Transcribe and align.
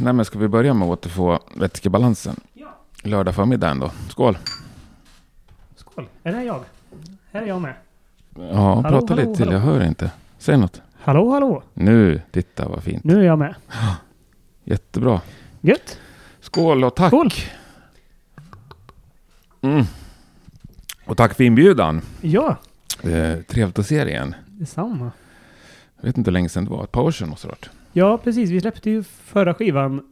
Nej, 0.00 0.12
men 0.12 0.24
ska 0.24 0.38
vi 0.38 0.48
börja 0.48 0.74
med 0.74 0.88
att 0.88 0.98
återfå 0.98 1.38
vätskebalansen? 1.56 2.40
Ja. 2.52 2.68
Lördag 3.02 3.34
förmiddag 3.34 3.70
ändå. 3.70 3.90
Skål! 4.08 4.38
Skål. 5.76 6.08
Är 6.22 6.32
det 6.32 6.42
jag? 6.44 6.60
Här 7.32 7.42
är 7.42 7.46
jag 7.46 7.60
med. 7.60 7.74
Ja, 8.36 8.74
Hallå, 8.74 8.82
prata 8.82 9.14
hallå, 9.14 9.14
lite 9.28 9.34
till. 9.36 9.44
hallå. 9.44 9.58
Jag 9.58 9.60
hör 9.64 9.84
inte. 9.84 10.10
Säg 10.38 10.56
något. 10.56 10.80
Hallå, 11.02 11.30
hallå. 11.30 11.62
Nu, 11.74 12.22
titta 12.30 12.68
vad 12.68 12.82
fint. 12.82 13.04
Nu 13.04 13.20
är 13.20 13.24
jag 13.24 13.38
med. 13.38 13.54
Jättebra. 14.64 15.20
Gött. 15.60 15.98
Skål 16.40 16.84
och 16.84 16.94
tack! 16.96 17.08
Skål. 17.08 17.30
Mm. 19.60 19.84
Och 21.06 21.16
tack 21.16 21.34
för 21.34 21.44
inbjudan. 21.44 22.02
Ja, 22.20 22.56
Eh, 23.02 23.40
trevligt 23.42 23.78
att 23.78 23.86
se 23.86 24.04
dig 24.04 24.12
igen. 24.12 24.34
detsamma. 24.46 25.10
Jag 25.96 26.04
vet 26.06 26.18
inte 26.18 26.28
hur 26.30 26.32
länge 26.32 26.48
sedan 26.48 26.64
det 26.64 26.70
var. 26.70 26.84
Ett 26.84 26.92
par 26.92 27.02
år 27.02 27.10
sedan 27.10 27.28
måste 27.28 27.46
det 27.46 27.50
ha 27.50 27.56
varit. 27.56 27.70
Ja, 27.92 28.18
precis. 28.18 28.50
Vi 28.50 28.60
släppte 28.60 28.90
ju 28.90 29.02
förra 29.02 29.54
skivan 29.54 30.02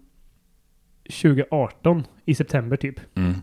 2018 1.22 2.04
i 2.24 2.34
september 2.34 2.76
typ. 2.76 3.00
Mm. 3.16 3.34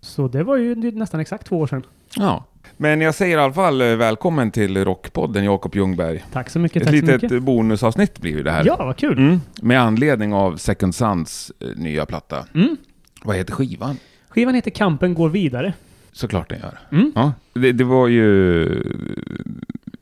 Så 0.00 0.28
det 0.28 0.42
var 0.44 0.56
ju 0.56 0.74
nästan 0.74 1.20
exakt 1.20 1.46
två 1.46 1.58
år 1.58 1.66
sedan. 1.66 1.82
Ja. 2.16 2.44
Men 2.76 3.00
jag 3.00 3.14
säger 3.14 3.38
i 3.38 3.40
alla 3.40 3.52
fall 3.52 3.80
eh, 3.80 3.96
välkommen 3.96 4.50
till 4.50 4.84
Rockpodden, 4.84 5.44
Jakob 5.44 5.74
Ljungberg. 5.74 6.24
Tack 6.32 6.50
så 6.50 6.58
mycket. 6.58 6.82
Ett 6.82 6.88
tack 6.88 6.98
så 6.98 7.06
litet 7.06 7.22
mycket. 7.22 7.42
bonusavsnitt 7.42 8.20
blir 8.20 8.32
ju 8.32 8.42
det 8.42 8.50
här. 8.50 8.64
Ja, 8.66 8.76
vad 8.78 8.96
kul. 8.96 9.18
Mm. 9.18 9.40
Med 9.62 9.80
anledning 9.80 10.34
av 10.34 10.56
Second 10.56 10.94
Sons 10.94 11.52
eh, 11.60 11.68
nya 11.76 12.06
platta. 12.06 12.46
Mm. 12.54 12.76
Vad 13.24 13.36
heter 13.36 13.52
skivan? 13.52 13.96
Skivan 14.28 14.54
heter 14.54 14.70
Kampen 14.70 15.14
går 15.14 15.28
vidare. 15.28 15.74
Såklart 16.12 16.48
den 16.48 16.58
gör. 16.58 16.78
Mm. 16.92 17.12
Ja, 17.14 17.32
det, 17.54 17.72
det 17.72 17.84
var 17.84 18.08
ju... 18.08 18.64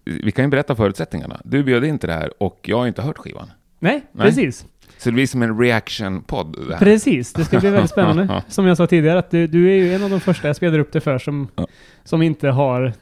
Vi 0.04 0.32
kan 0.32 0.44
ju 0.44 0.48
berätta 0.50 0.76
förutsättningarna. 0.76 1.40
Du 1.44 1.62
bjöd 1.64 1.84
in 1.84 1.98
till 1.98 2.08
det 2.08 2.14
här 2.14 2.42
och 2.42 2.60
jag 2.62 2.78
har 2.78 2.86
inte 2.86 3.02
hört 3.02 3.18
skivan. 3.18 3.50
Nej, 3.78 4.06
Nej. 4.12 4.26
precis. 4.26 4.66
Så 5.02 5.08
det 5.08 5.12
blir 5.12 5.26
som 5.26 5.42
en 5.42 5.58
reaction-podd. 5.60 6.76
Precis, 6.78 7.32
det 7.32 7.44
ska 7.44 7.60
bli 7.60 7.70
väldigt 7.70 7.90
spännande. 7.96 8.42
Som 8.48 8.66
jag 8.66 8.76
sa 8.76 8.86
tidigare, 8.86 9.18
att 9.18 9.30
du, 9.30 9.46
du 9.46 9.70
är 9.70 9.74
ju 9.76 9.94
en 9.94 10.02
av 10.02 10.10
de 10.10 10.20
första 10.20 10.46
jag 10.46 10.56
spelar 10.56 10.78
upp 10.78 10.92
det 10.92 11.00
för 11.00 11.18
som, 11.18 11.48
Ja. 11.56 11.66
som 12.04 12.22
inte 12.22 12.48
har 12.48 12.92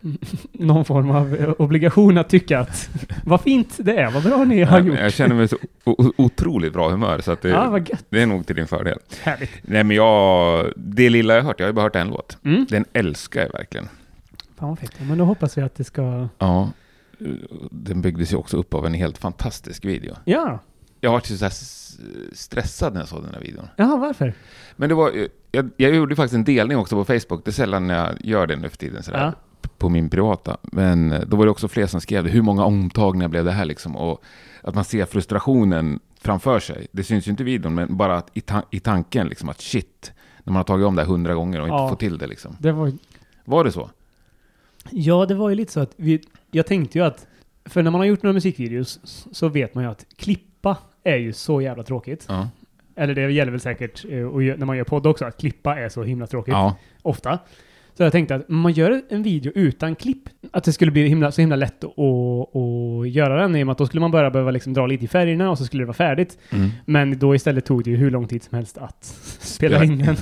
någon 0.53 0.85
form 0.85 1.11
av 1.11 1.55
obligation 1.59 2.19
att 2.19 2.29
tycka 2.29 2.61
att 2.61 2.91
vad 3.25 3.41
fint 3.41 3.75
det 3.79 3.97
är, 3.97 4.11
vad 4.11 4.23
bra 4.23 4.45
ni 4.45 4.63
har 4.63 4.79
men 4.79 4.87
gjort. 4.89 4.99
Jag 4.99 5.13
känner 5.13 5.35
mig 5.35 5.49
så 5.49 5.57
otroligt 6.17 6.73
bra 6.73 6.89
humör 6.91 7.21
så 7.21 7.37
det, 7.43 7.49
Ja, 7.49 7.81
det 8.09 8.23
är 8.23 8.27
nog 8.27 8.47
till 8.47 8.57
din 8.57 8.67
fördel. 8.67 8.99
Härligt. 9.23 9.51
Nej 9.63 9.85
men 9.85 9.97
jag... 9.97 10.67
Det 10.77 11.11
lilla 11.11 11.35
jag 11.35 11.43
har 11.43 11.47
hört, 11.47 11.61
jag 11.61 11.67
har 11.67 11.71
ju 11.71 11.75
bara 11.75 11.83
hört 11.83 11.97
en 11.97 12.09
låt. 12.09 12.39
Mm. 12.45 12.67
Den 12.71 12.85
älskar 12.93 13.41
jag 13.41 13.53
verkligen. 13.53 13.89
Fan 14.59 14.69
vad 14.69 14.79
fint. 14.79 14.93
Ja, 14.99 15.05
Men 15.05 15.19
då 15.19 15.25
hoppas 15.25 15.59
vi 15.59 15.63
att 15.63 15.75
det 15.75 15.85
ska... 15.85 16.29
Ja. 16.39 16.71
Den 17.71 18.03
byggdes 18.03 18.33
ju 18.33 18.37
också 18.37 18.57
upp 18.57 18.75
av 18.75 18.87
en 18.87 18.95
helt 18.95 19.19
fantastisk 19.19 19.85
video. 19.85 20.15
Ja, 20.25 20.59
Jag 21.01 21.13
var 21.13 21.21
så 21.21 21.45
här 21.45 21.53
stressad 22.35 22.93
när 22.93 23.01
jag 23.01 23.09
såg 23.09 23.23
den 23.25 23.35
här 23.35 23.41
videon. 23.41 23.69
Jaha, 23.77 23.97
varför? 23.97 24.35
Men 24.77 24.89
det 24.89 24.95
var, 24.95 25.13
jag, 25.53 25.71
jag 25.77 25.95
gjorde 25.95 26.17
faktiskt 26.17 26.35
en 26.35 26.45
delning 26.45 26.77
också 26.79 26.97
på 26.97 27.05
Facebook. 27.05 27.45
Det 27.45 27.51
är 27.51 27.53
sällan 27.53 27.89
jag 27.89 28.15
gör 28.21 28.47
det 28.47 28.57
nu 28.57 28.69
för 28.69 28.77
tiden 28.77 29.03
sådär, 29.03 29.19
Ja. 29.63 29.69
på 29.79 29.89
min 29.89 30.11
privata. 30.11 30.57
Men 30.63 31.13
eh, 31.13 31.21
då 31.21 31.37
var 31.37 31.45
det 31.45 31.51
också 31.51 31.69
fler 31.69 31.87
som 31.87 32.01
skrev 32.01 32.25
det. 32.25 32.31
Hur 32.31 32.43
många 32.43 32.65
omtagningar 32.65 33.29
blev 33.29 33.45
det 33.45 33.53
här 33.53 33.65
liksom? 33.65 33.97
Och 33.97 34.23
att 34.63 34.75
man 34.75 34.85
ser 34.85 35.05
frustrationen 35.07 36.01
framför 36.21 36.61
sig. 36.61 36.87
Det 36.93 37.05
syns 37.05 37.27
ju 37.27 37.31
inte 37.31 37.43
i 37.43 37.47
videon, 37.47 37.75
men 37.75 37.97
bara 37.97 38.17
att 38.17 38.31
i, 38.35 38.41
ta- 38.41 38.67
i 38.71 38.81
tanken 38.81 39.27
liksom 39.29 39.49
att 39.49 39.61
shit, 39.61 40.13
när 40.45 40.53
man 40.53 40.57
har 40.57 40.65
tagit 40.65 40.87
om 40.87 40.97
det 40.97 41.03
här 41.03 41.09
hundra 41.09 41.35
gånger 41.35 41.61
och 41.61 41.69
Ja. 41.69 41.83
inte 41.83 41.91
får 41.91 41.97
till 41.99 42.19
det 42.19 42.27
liksom. 42.27 42.57
Det 42.59 42.73
var... 42.73 42.93
Var 43.45 43.65
det 43.65 43.73
så? 43.73 43.91
Ja, 44.91 45.27
det 45.27 45.35
var 45.35 45.49
ju 45.49 45.55
lite 45.55 45.73
så 45.73 45.81
att 45.81 45.93
vi... 45.97 46.23
Jag 46.51 46.67
tänkte 46.67 46.99
ju 46.99 47.05
att... 47.05 47.27
För 47.65 47.83
när 47.83 47.91
man 47.91 48.01
har 48.01 48.07
gjort 48.07 48.23
några 48.23 48.33
musikvideos 48.35 49.01
så 49.33 49.49
vet 49.49 49.75
man 49.75 49.85
ju 49.85 49.91
att 49.91 50.07
klippa 50.17 50.77
är 51.05 51.17
ju 51.17 51.33
så 51.33 51.61
jävla 51.61 51.83
tråkigt. 51.83 52.27
Ja. 52.29 52.49
Eller 52.97 53.15
det 53.15 53.33
gäller 53.33 53.53
väl 53.53 53.61
säkert 53.61 54.05
eh, 54.11 54.23
och 54.23 54.43
när 54.43 54.67
man 54.67 54.77
gör 54.77 54.85
podd 54.85 55.07
också, 55.07 55.25
att 55.25 55.41
klippa 55.41 55.79
är 55.79 55.89
så 55.89 56.03
himla 56.03 56.27
tråkigt. 56.27 56.53
Ja. 56.53 56.77
Ofta. 57.03 57.39
Så 57.99 58.03
jag 58.03 58.13
tänkte 58.13 58.35
att 58.35 58.49
om 58.49 58.61
man 58.61 58.73
gör 58.73 59.03
en 59.09 59.23
video 59.23 59.53
utan 59.55 59.97
klipp, 59.97 60.29
att 60.51 60.65
det 60.65 60.73
skulle 60.73 60.91
bli 60.91 61.09
himla, 61.09 61.33
så 61.33 61.41
himla 61.41 61.57
lätt 61.57 61.85
att, 61.85 61.99
att 62.57 63.09
göra 63.09 63.43
den 63.43 63.57
i 63.57 63.63
och 63.63 63.67
med 63.67 63.73
att 63.73 63.79
då 63.79 63.87
skulle 63.87 64.01
man 64.01 64.11
bara 64.11 64.31
behöva 64.31 64.51
liksom 64.51 64.75
dra 64.75 64.87
lite 64.87 65.05
i 65.05 65.09
färgerna 65.09 65.51
och 65.51 65.59
så 65.59 65.65
skulle 65.65 65.83
det 65.83 65.87
vara 65.87 65.95
färdigt. 65.95 66.39
Mm. 66.51 66.71
Men 66.85 67.19
då 67.19 67.35
istället 67.35 67.65
tog 67.65 67.85
det 67.85 67.91
ju 67.91 67.97
hur 67.97 68.11
lång 68.11 68.29
tid 68.29 68.43
som 68.43 68.57
helst 68.57 68.79
att 68.79 69.05
spela 69.41 69.85
in 69.85 69.99
den. 69.99 70.17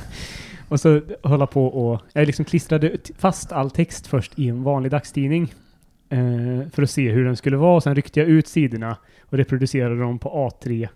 Och 0.69 0.81
så 0.81 1.01
hålla 1.23 1.47
på 1.47 1.67
och... 1.67 2.03
Jag 2.13 2.27
liksom 2.27 2.45
klistrade 2.45 2.97
fast 3.19 3.53
all 3.53 3.71
text 3.71 4.07
först 4.07 4.39
i 4.39 4.49
en 4.49 4.63
vanlig 4.63 4.93
dagstidning. 4.93 5.53
Eh, 6.11 6.69
för 6.73 6.83
att 6.83 6.91
se 6.91 7.11
hur 7.11 7.25
den 7.25 7.37
skulle 7.37 7.57
vara. 7.57 7.81
Sen 7.81 7.95
ryckte 7.95 8.21
jag 8.21 8.29
ut 8.29 8.49
sidorna 8.49 8.97
och 9.23 9.39
reproducerade 9.39 10.01
dem 10.01 10.19
på 10.19 10.29
A3. 10.63 10.89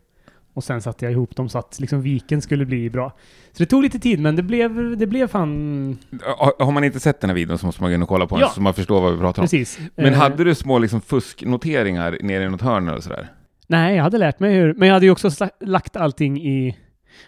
Och 0.55 0.65
sen 0.65 0.83
satte 0.83 1.05
jag 1.05 1.13
ihop 1.13 1.37
dem 1.37 1.49
så 1.49 1.59
att 1.59 1.81
liksom 1.81 2.03
viken 2.03 2.43
skulle 2.43 2.65
bli 2.67 2.91
bra. 2.91 3.13
Så 3.53 3.63
det 3.63 3.67
tog 3.67 3.83
lite 3.83 3.99
tid, 3.99 4.21
men 4.21 4.37
det 4.37 4.43
blev, 4.43 4.97
det 4.99 5.07
blev 5.07 5.27
fan... 5.29 5.99
Har- 6.37 6.65
Har 6.65 6.73
man 6.73 6.85
inte 6.85 7.01
sett 7.01 7.21
den 7.21 7.31
här 7.31 7.35
videon 7.35 7.59
så 7.59 7.67
måste 7.67 7.83
man 7.83 7.91
gå 7.91 7.95
in 7.95 8.03
och 8.03 8.09
kolla 8.09 8.27
på 8.27 8.35
den 8.37 8.41
Ja. 8.43 8.49
så 8.49 8.61
man 8.61 8.75
förstår 8.75 9.01
vad 9.01 9.13
vi 9.13 9.19
pratar 9.19 9.43
om. 9.43 9.45
Precis. 9.45 9.79
Men 9.97 10.07
Eh, 10.07 10.13
hade 10.19 10.45
du 10.45 10.55
små 10.55 10.79
liksom 10.79 11.01
fusknoteringar 11.01 12.19
nere 12.23 12.45
i 12.45 12.49
något 12.49 12.63
hörn 12.63 12.89
eller 12.89 13.01
sådär? 13.01 13.29
Nej, 13.67 13.97
jag 13.97 14.03
hade 14.03 14.19
lärt 14.19 14.41
mig 14.41 14.55
hur... 14.55 14.75
Men 14.75 14.89
jag 14.89 14.95
hade 14.95 15.07
ju 15.07 15.13
också 15.13 15.31
lagt 15.61 15.97
allting 15.97 16.41
i... 16.41 16.77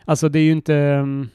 Alltså 0.04 0.28
det 0.28 0.38
är 0.38 0.42
ju 0.42 0.52
inte... 0.52 0.74
mm, 0.76 1.28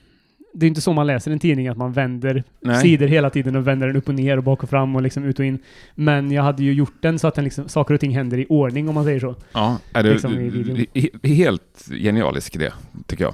Det 0.59 0.65
är 0.65 0.67
inte 0.67 0.81
så 0.81 0.93
man 0.93 1.07
läser 1.07 1.31
en 1.31 1.39
tidning, 1.39 1.67
att 1.67 1.77
man 1.77 1.91
vänder 1.91 2.43
Nej. 2.61 2.81
sidor 2.81 3.07
hela 3.07 3.29
tiden 3.29 3.55
och 3.55 3.67
vänder 3.67 3.87
den 3.87 3.95
upp 3.95 4.07
och 4.07 4.15
ner 4.15 4.37
och 4.37 4.43
bak 4.43 4.63
och 4.63 4.69
fram 4.69 4.95
och 4.95 5.01
liksom 5.01 5.23
ut 5.23 5.39
och 5.39 5.45
in. 5.45 5.59
Men 5.95 6.31
jag 6.31 6.43
hade 6.43 6.63
ju 6.63 6.73
gjort 6.73 6.93
den 6.99 7.19
så 7.19 7.27
att 7.27 7.35
den 7.35 7.43
liksom, 7.43 7.69
saker 7.69 7.93
och 7.93 7.99
ting 7.99 8.11
händer 8.11 8.37
i 8.37 8.45
ordning 8.49 8.89
om 8.89 8.95
man 8.95 9.03
säger 9.03 9.19
så. 9.19 9.35
Ja, 9.53 9.77
är 9.93 10.03
det, 10.03 10.09
Liksom 10.11 10.85
helt 11.23 11.87
genialisk 11.89 12.55
idé, 12.55 12.71
tycker 13.07 13.23
jag. 13.23 13.33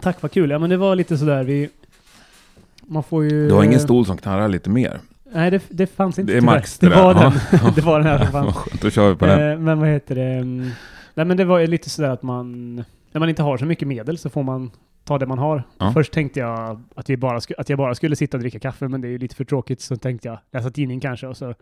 Tack 0.00 0.22
vad 0.22 0.32
kul. 0.32 0.50
Ja 0.50 0.58
men 0.58 0.70
det 0.70 0.76
var 0.76 0.96
lite 0.96 1.18
sådär 1.18 1.44
vi... 1.44 1.68
Man 2.86 3.02
får 3.02 3.24
ju... 3.24 3.48
Du 3.48 3.54
har 3.54 3.64
ingen 3.64 3.80
stol 3.80 4.06
som 4.06 4.16
knarrar 4.16 4.48
lite 4.48 4.70
mer? 4.70 5.00
Nej 5.32 5.50
det, 5.50 5.62
det 5.68 5.86
fanns 5.86 6.18
inte 6.18 6.32
Det 6.32 6.38
är 6.38 6.42
max 6.42 6.78
det, 6.78 6.88
det 6.88 6.94
var 6.94 7.14
den. 7.14 7.32
Det 7.74 7.80
var 7.80 7.98
den 7.98 8.08
här 8.08 8.18
som 8.18 8.26
fanns. 8.32 8.56
Då 8.82 8.90
kör 8.90 9.10
vi 9.10 9.16
på 9.16 9.26
den. 9.26 9.50
Eh, 9.52 9.58
men 9.58 9.80
vad 9.80 9.88
heter 9.88 10.14
det? 10.14 10.22
mm, 10.22 10.70
Nej 11.14 11.26
men 11.26 11.36
det 11.36 11.44
var 11.44 11.66
lite 11.66 11.90
sådär 11.90 12.10
att 12.10 12.22
man... 12.22 12.84
När 13.12 13.18
man 13.18 13.28
inte 13.28 13.42
har 13.42 13.56
så 13.56 13.64
mycket 13.64 13.88
medel 13.88 14.18
så 14.18 14.30
får 14.30 14.42
man 14.42 14.70
ta 15.04 15.18
det 15.18 15.26
man 15.26 15.38
har. 15.38 15.62
Ja. 15.78 15.92
Först 15.92 16.12
tänkte 16.12 16.40
jag 16.40 16.82
att, 16.94 17.10
vi 17.10 17.16
bara 17.16 17.40
att 17.58 17.68
jag 17.68 17.78
bara 17.78 17.94
skulle 17.94 18.16
sitta 18.16 18.36
och 18.36 18.40
dricka 18.40 18.58
kaffe, 18.58 18.88
men 18.88 19.00
det 19.00 19.08
är 19.08 19.10
ju 19.10 19.18
lite 19.18 19.36
för 19.36 19.44
tråkigt. 19.44 19.80
Så 19.80 19.96
tänkte 19.96 20.28
jag 20.28 20.38
läsa 20.52 20.70
tidning 20.70 21.00
kanske 21.00 21.26
och 21.26 21.36
så... 21.36 21.54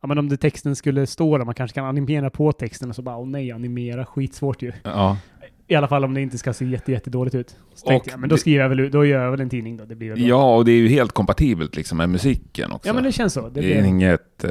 Ja 0.00 0.08
men 0.08 0.18
om 0.18 0.28
det 0.28 0.36
texten 0.36 0.76
skulle 0.76 1.06
stå 1.06 1.38
där, 1.38 1.44
man 1.44 1.54
kanske 1.54 1.74
kan 1.74 1.84
animera 1.84 2.30
på 2.30 2.52
texten 2.52 2.88
och 2.88 2.96
så 2.96 3.02
bara 3.02 3.16
åh 3.16 3.26
nej, 3.26 3.52
animera, 3.52 4.06
skitsvårt 4.06 4.62
ju. 4.62 4.72
Ja. 4.82 5.18
I 5.66 5.74
alla 5.74 5.88
fall 5.88 6.04
om 6.04 6.14
det 6.14 6.20
inte 6.20 6.38
ska 6.38 6.52
se 6.52 6.64
jätte, 6.64 6.92
jättedåligt 6.92 7.34
ut. 7.34 7.56
Så 7.74 7.86
tänkte 7.86 8.08
Och 8.10 8.12
jag, 8.12 8.20
men 8.20 8.28
då 8.28 8.36
skriver 8.36 8.62
jag 8.62 8.68
väl 8.68 8.90
då 8.90 9.04
gör 9.04 9.24
jag 9.24 9.30
väl 9.30 9.40
en 9.40 9.48
tidning 9.48 9.76
då, 9.76 9.84
det 9.84 9.94
blir 9.94 10.08
väl 10.08 10.18
bra. 10.18 10.28
ja, 10.28 10.56
och 10.56 10.64
det 10.64 10.72
är 10.72 10.76
ju 10.76 10.88
helt 10.88 11.12
kompatibelt 11.12 11.76
liksom 11.76 11.98
med 11.98 12.08
musiken 12.08 12.72
också. 12.72 12.88
Ja 12.88 12.94
men 12.94 13.04
det 13.04 13.12
känns 13.12 13.32
så. 13.32 13.48
Det 13.48 13.60
det 13.60 13.74
är 13.74 13.84
inget... 13.84 14.44
Eh, 14.44 14.50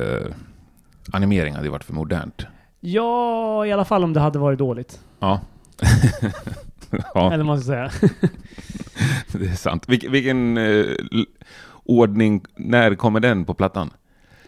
animering 1.12 1.54
hade 1.54 1.66
ju 1.66 1.72
varit 1.72 1.84
för 1.84 1.94
modernt. 1.94 2.48
Ja, 2.80 3.66
i 3.66 3.72
alla 3.72 3.86
fall 3.86 4.04
om 4.04 4.14
det 4.14 4.20
hade 4.20 4.40
varit 4.40 4.60
dåligt. 4.60 5.00
Ja. 5.20 5.42
ja, 7.14 7.34
Eller 7.34 7.44
man 7.44 7.62
ska 7.62 7.68
säga. 7.68 7.92
det 9.32 9.46
är 9.46 9.56
sant. 9.56 9.90
Vilken, 9.90 10.12
vilken 10.12 10.58
eh, 10.58 10.86
ordning, 11.84 12.42
när 12.56 12.96
kommer 12.96 13.20
den 13.20 13.46
på 13.46 13.54
plattan? 13.54 13.90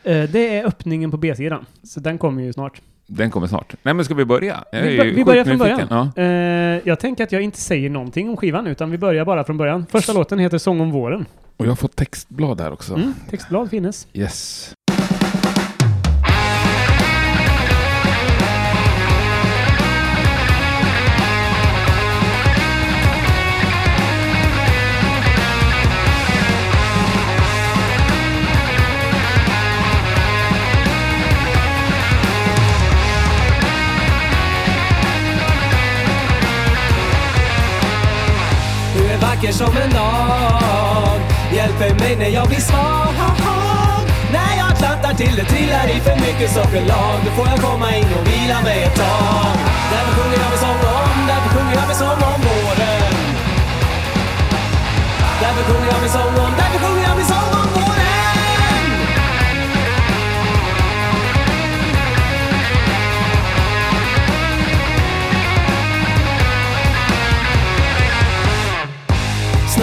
Eh, 0.04 0.30
Det 0.30 0.58
är 0.58 0.66
öppningen 0.68 1.12
på 1.12 1.18
B-sidan. 1.18 1.66
Så 1.84 2.00
den 2.00 2.18
kommer 2.18 2.44
ju 2.44 2.54
snart. 2.54 2.82
Den 3.10 3.32
kommer 3.32 3.48
snart. 3.48 3.76
Nej 3.84 3.94
men 3.94 4.06
ska 4.06 4.14
vi 4.14 4.26
börja? 4.26 4.64
Vi, 4.72 5.12
vi 5.16 5.26
börjar 5.26 5.46
från 5.46 5.58
början. 5.58 5.88
Ja. 6.16 6.22
Eh, 6.24 6.82
jag 6.86 7.00
tänker 7.00 7.24
att 7.24 7.32
jag 7.32 7.42
inte 7.42 7.60
säger 7.60 7.90
någonting 7.90 8.30
om 8.30 8.38
skivan, 8.38 8.68
utan 8.68 8.92
vi 8.92 8.98
börjar 8.98 9.26
bara 9.26 9.44
från 9.44 9.58
början. 9.58 9.86
Första 9.92 10.14
låten 10.14 10.40
heter 10.40 10.58
Sång 10.58 10.82
om 10.82 10.92
våren. 10.92 11.26
Och 11.58 11.66
jag 11.66 11.72
har 11.72 11.76
fått 11.76 11.96
textblad 11.96 12.62
här 12.62 12.72
också. 12.72 12.94
Mm, 12.96 13.14
textblad 13.30 13.70
finnes. 13.70 14.08
Yes. 14.14 14.74
Vacker 39.38 39.54
som 39.54 39.78
en 39.78 39.90
dag 39.90 41.20
Hjälper 41.54 42.00
mig 42.00 42.16
när 42.16 42.30
jag 42.30 42.48
blir 42.48 42.60
svag. 42.60 43.14
När 44.32 44.58
jag 44.58 44.78
klantar 44.78 45.14
till 45.14 45.36
det 45.36 45.44
trillar 45.44 45.88
i 45.96 46.00
för 46.00 46.16
mycket 46.16 46.52
sockerlag. 46.52 47.20
Då 47.26 47.32
får 47.32 47.48
jag 47.48 47.60
komma 47.60 47.96
in 47.96 48.06
och 48.20 48.28
vila 48.28 48.62
mig 48.62 48.84
ett 48.84 48.96
tag. 48.96 49.58
Därför 49.92 50.14
sjunger 50.18 50.38
jag 50.44 50.50
med 50.50 50.60
sång 50.60 50.82
om, 50.98 51.28
därför 51.28 51.50
sjunger 51.56 51.76
jag 51.76 51.88
med 51.88 51.96
sång 51.96 52.22
om 52.32 52.40
våren. 52.48 53.14
Därför 55.42 55.64
sjunger 55.68 55.88
jag 55.92 56.02
med 56.02 56.12
sång 56.12 56.36
om, 56.46 56.52
därför 56.58 56.80
sjunger 56.84 56.97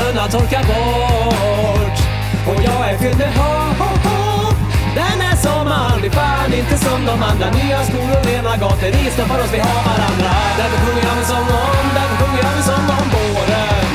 tårarna 0.05 0.29
torkar 0.29 0.65
bort. 0.65 1.99
Och 2.49 2.63
jag 2.65 2.91
är 2.91 2.99
fylld 2.99 3.19
med 3.19 3.33
hopp. 3.37 4.57
Den 4.95 5.21
här 5.25 5.37
sommaren 5.37 6.01
blir 6.01 6.11
fan 6.11 6.53
inte 6.53 6.79
som 6.79 7.05
de 7.07 7.23
andra. 7.31 7.47
Nya 7.51 7.85
skor 7.85 8.11
och 8.19 8.27
rena 8.27 8.57
gator, 8.57 8.91
vi 8.97 9.11
stoppar 9.11 9.39
oss, 9.43 9.53
vi 9.53 9.59
har 9.59 9.81
varandra. 9.91 10.31
Därför 10.59 10.79
sjunger 10.85 11.05
jag 11.09 11.17
en 11.19 11.27
sång 11.33 11.49
om, 11.65 11.87
därför 11.97 12.17
sjunger 12.21 12.43
jag 12.47 12.57
en 12.57 12.63
sång 12.71 12.87
om 12.99 13.07
våren. 13.15 13.89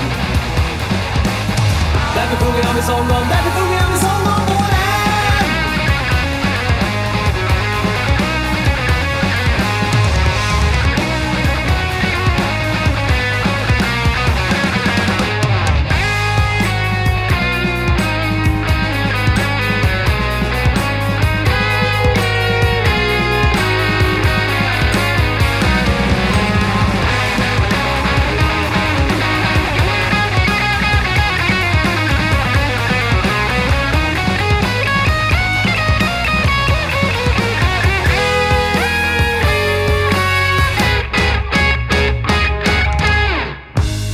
Därför 2.16 2.36
sjunger 2.42 2.64
jag 2.68 2.78
en 2.78 2.84
sång 2.92 3.08
om, 3.18 3.26
därför 3.34 3.52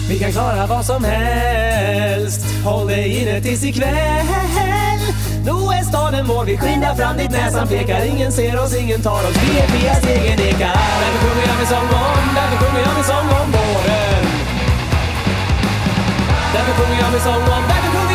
Vi 0.09 0.19
kan 0.19 0.31
klara 0.31 0.65
vad 0.67 0.85
som 0.85 1.03
helst. 1.03 2.45
Håll 2.63 2.87
dig 2.87 3.21
inne 3.21 3.41
tills 3.41 3.63
ikväll. 3.63 4.25
Nu 5.45 5.51
är 5.51 5.83
staden 5.83 6.25
vår, 6.27 6.45
vi 6.45 6.57
skyndar 6.57 6.95
fram 6.95 7.17
dit 7.17 7.31
näsan 7.31 7.67
pekar. 7.67 8.05
Ingen 8.05 8.31
ser 8.31 8.63
oss, 8.63 8.75
ingen 8.75 9.01
tar 9.01 9.21
oss, 9.27 9.35
vi 9.43 9.59
är 9.59 9.67
fria, 9.67 9.95
stegen 9.95 10.39
ekar 10.39 10.75
Därför 11.01 11.19
sjunger 11.23 11.47
jag 11.47 11.57
min 11.57 11.67
sång 11.67 11.89
om, 12.05 12.23
därför 12.35 12.57
sjunger 12.61 12.81
jag 12.87 12.95
min 12.95 13.03
sång 13.03 13.29
om 13.39 13.51
våren. 13.51 14.25
Därför 16.53 16.73
sjunger 16.77 17.01
jag 17.01 17.11
min 17.11 17.21
sång 17.21 17.43
om, 17.55 17.63
därför 17.71 17.89
sjunger 17.95 18.14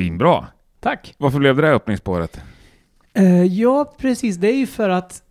Svinbra. 0.00 0.46
Tack! 0.80 1.14
Varför 1.18 1.38
blev 1.38 1.56
det 1.56 1.62
där 1.62 1.72
öppningsspåret? 1.72 2.40
Eh, 3.14 3.44
ja, 3.44 3.94
precis. 3.98 4.36
Det 4.36 4.48
är 4.48 4.56
ju 4.56 4.66
för 4.66 4.88
att 4.88 5.22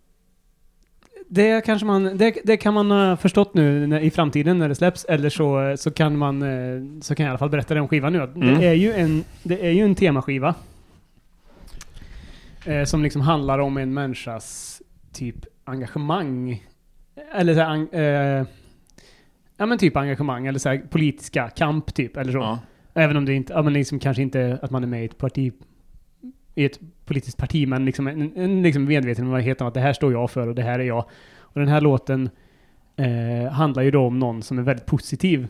det, 1.28 1.64
kanske 1.66 1.86
man, 1.86 2.16
det, 2.16 2.36
det 2.44 2.56
kan 2.56 2.74
man 2.74 2.90
ha 2.90 3.16
förstått 3.16 3.54
nu 3.54 3.86
när, 3.86 4.00
i 4.00 4.10
framtiden 4.10 4.58
när 4.58 4.68
det 4.68 4.74
släpps, 4.74 5.04
eller 5.04 5.28
så, 5.28 5.74
så, 5.78 5.90
kan 5.90 6.18
man, 6.18 6.42
eh, 6.42 7.00
så 7.00 7.14
kan 7.14 7.24
jag 7.24 7.28
i 7.28 7.30
alla 7.30 7.38
fall 7.38 7.50
berätta 7.50 7.74
det 7.74 7.80
om 7.80 7.88
skivan 7.88 8.12
nu. 8.12 8.22
Mm. 8.22 8.58
Det, 8.58 8.66
är 8.66 8.72
ju 8.72 8.92
en, 8.92 9.24
det 9.42 9.66
är 9.66 9.70
ju 9.70 9.84
en 9.84 9.94
temaskiva. 9.94 10.54
Eh, 12.64 12.84
som 12.84 13.02
liksom 13.02 13.22
handlar 13.22 13.58
om 13.58 13.76
en 13.76 13.94
människas 13.94 14.82
typ 15.12 15.36
engagemang. 15.64 16.64
Eller 17.34 17.54
så 17.54 17.60
här, 17.60 18.38
eh, 18.40 18.46
Ja 19.56 19.66
men 19.66 19.78
typ 19.78 19.96
engagemang, 19.96 20.46
eller 20.46 20.58
så 20.58 20.68
här, 20.68 20.78
politiska 20.90 21.48
kamp 21.48 21.94
typ, 21.94 22.16
eller 22.16 22.32
så. 22.32 22.38
Ja. 22.38 22.58
Även 22.94 23.16
om 23.16 23.24
det 23.24 23.34
inte, 23.34 23.52
ja 23.52 23.62
men 23.62 23.72
liksom 23.72 23.98
kanske 23.98 24.22
inte 24.22 24.58
att 24.62 24.70
man 24.70 24.82
är 24.82 24.86
med 24.86 25.02
i 25.02 25.04
ett 25.04 25.18
parti, 25.18 25.52
i 26.54 26.64
ett 26.64 26.80
politiskt 27.04 27.36
parti, 27.36 27.68
men 27.68 27.84
liksom 27.84 28.06
en, 28.06 28.36
en 28.36 28.62
liksom 28.62 28.84
medvetenhet 28.84 29.60
om 29.60 29.66
att 29.66 29.74
det 29.74 29.80
här 29.80 29.92
står 29.92 30.12
jag 30.12 30.30
för 30.30 30.46
och 30.46 30.54
det 30.54 30.62
här 30.62 30.78
är 30.78 30.84
jag. 30.84 31.04
Och 31.38 31.60
den 31.60 31.68
här 31.68 31.80
låten 31.80 32.30
eh, 32.96 33.52
handlar 33.52 33.82
ju 33.82 33.90
då 33.90 34.06
om 34.06 34.18
någon 34.18 34.42
som 34.42 34.58
är 34.58 34.62
väldigt 34.62 34.86
positiv. 34.86 35.48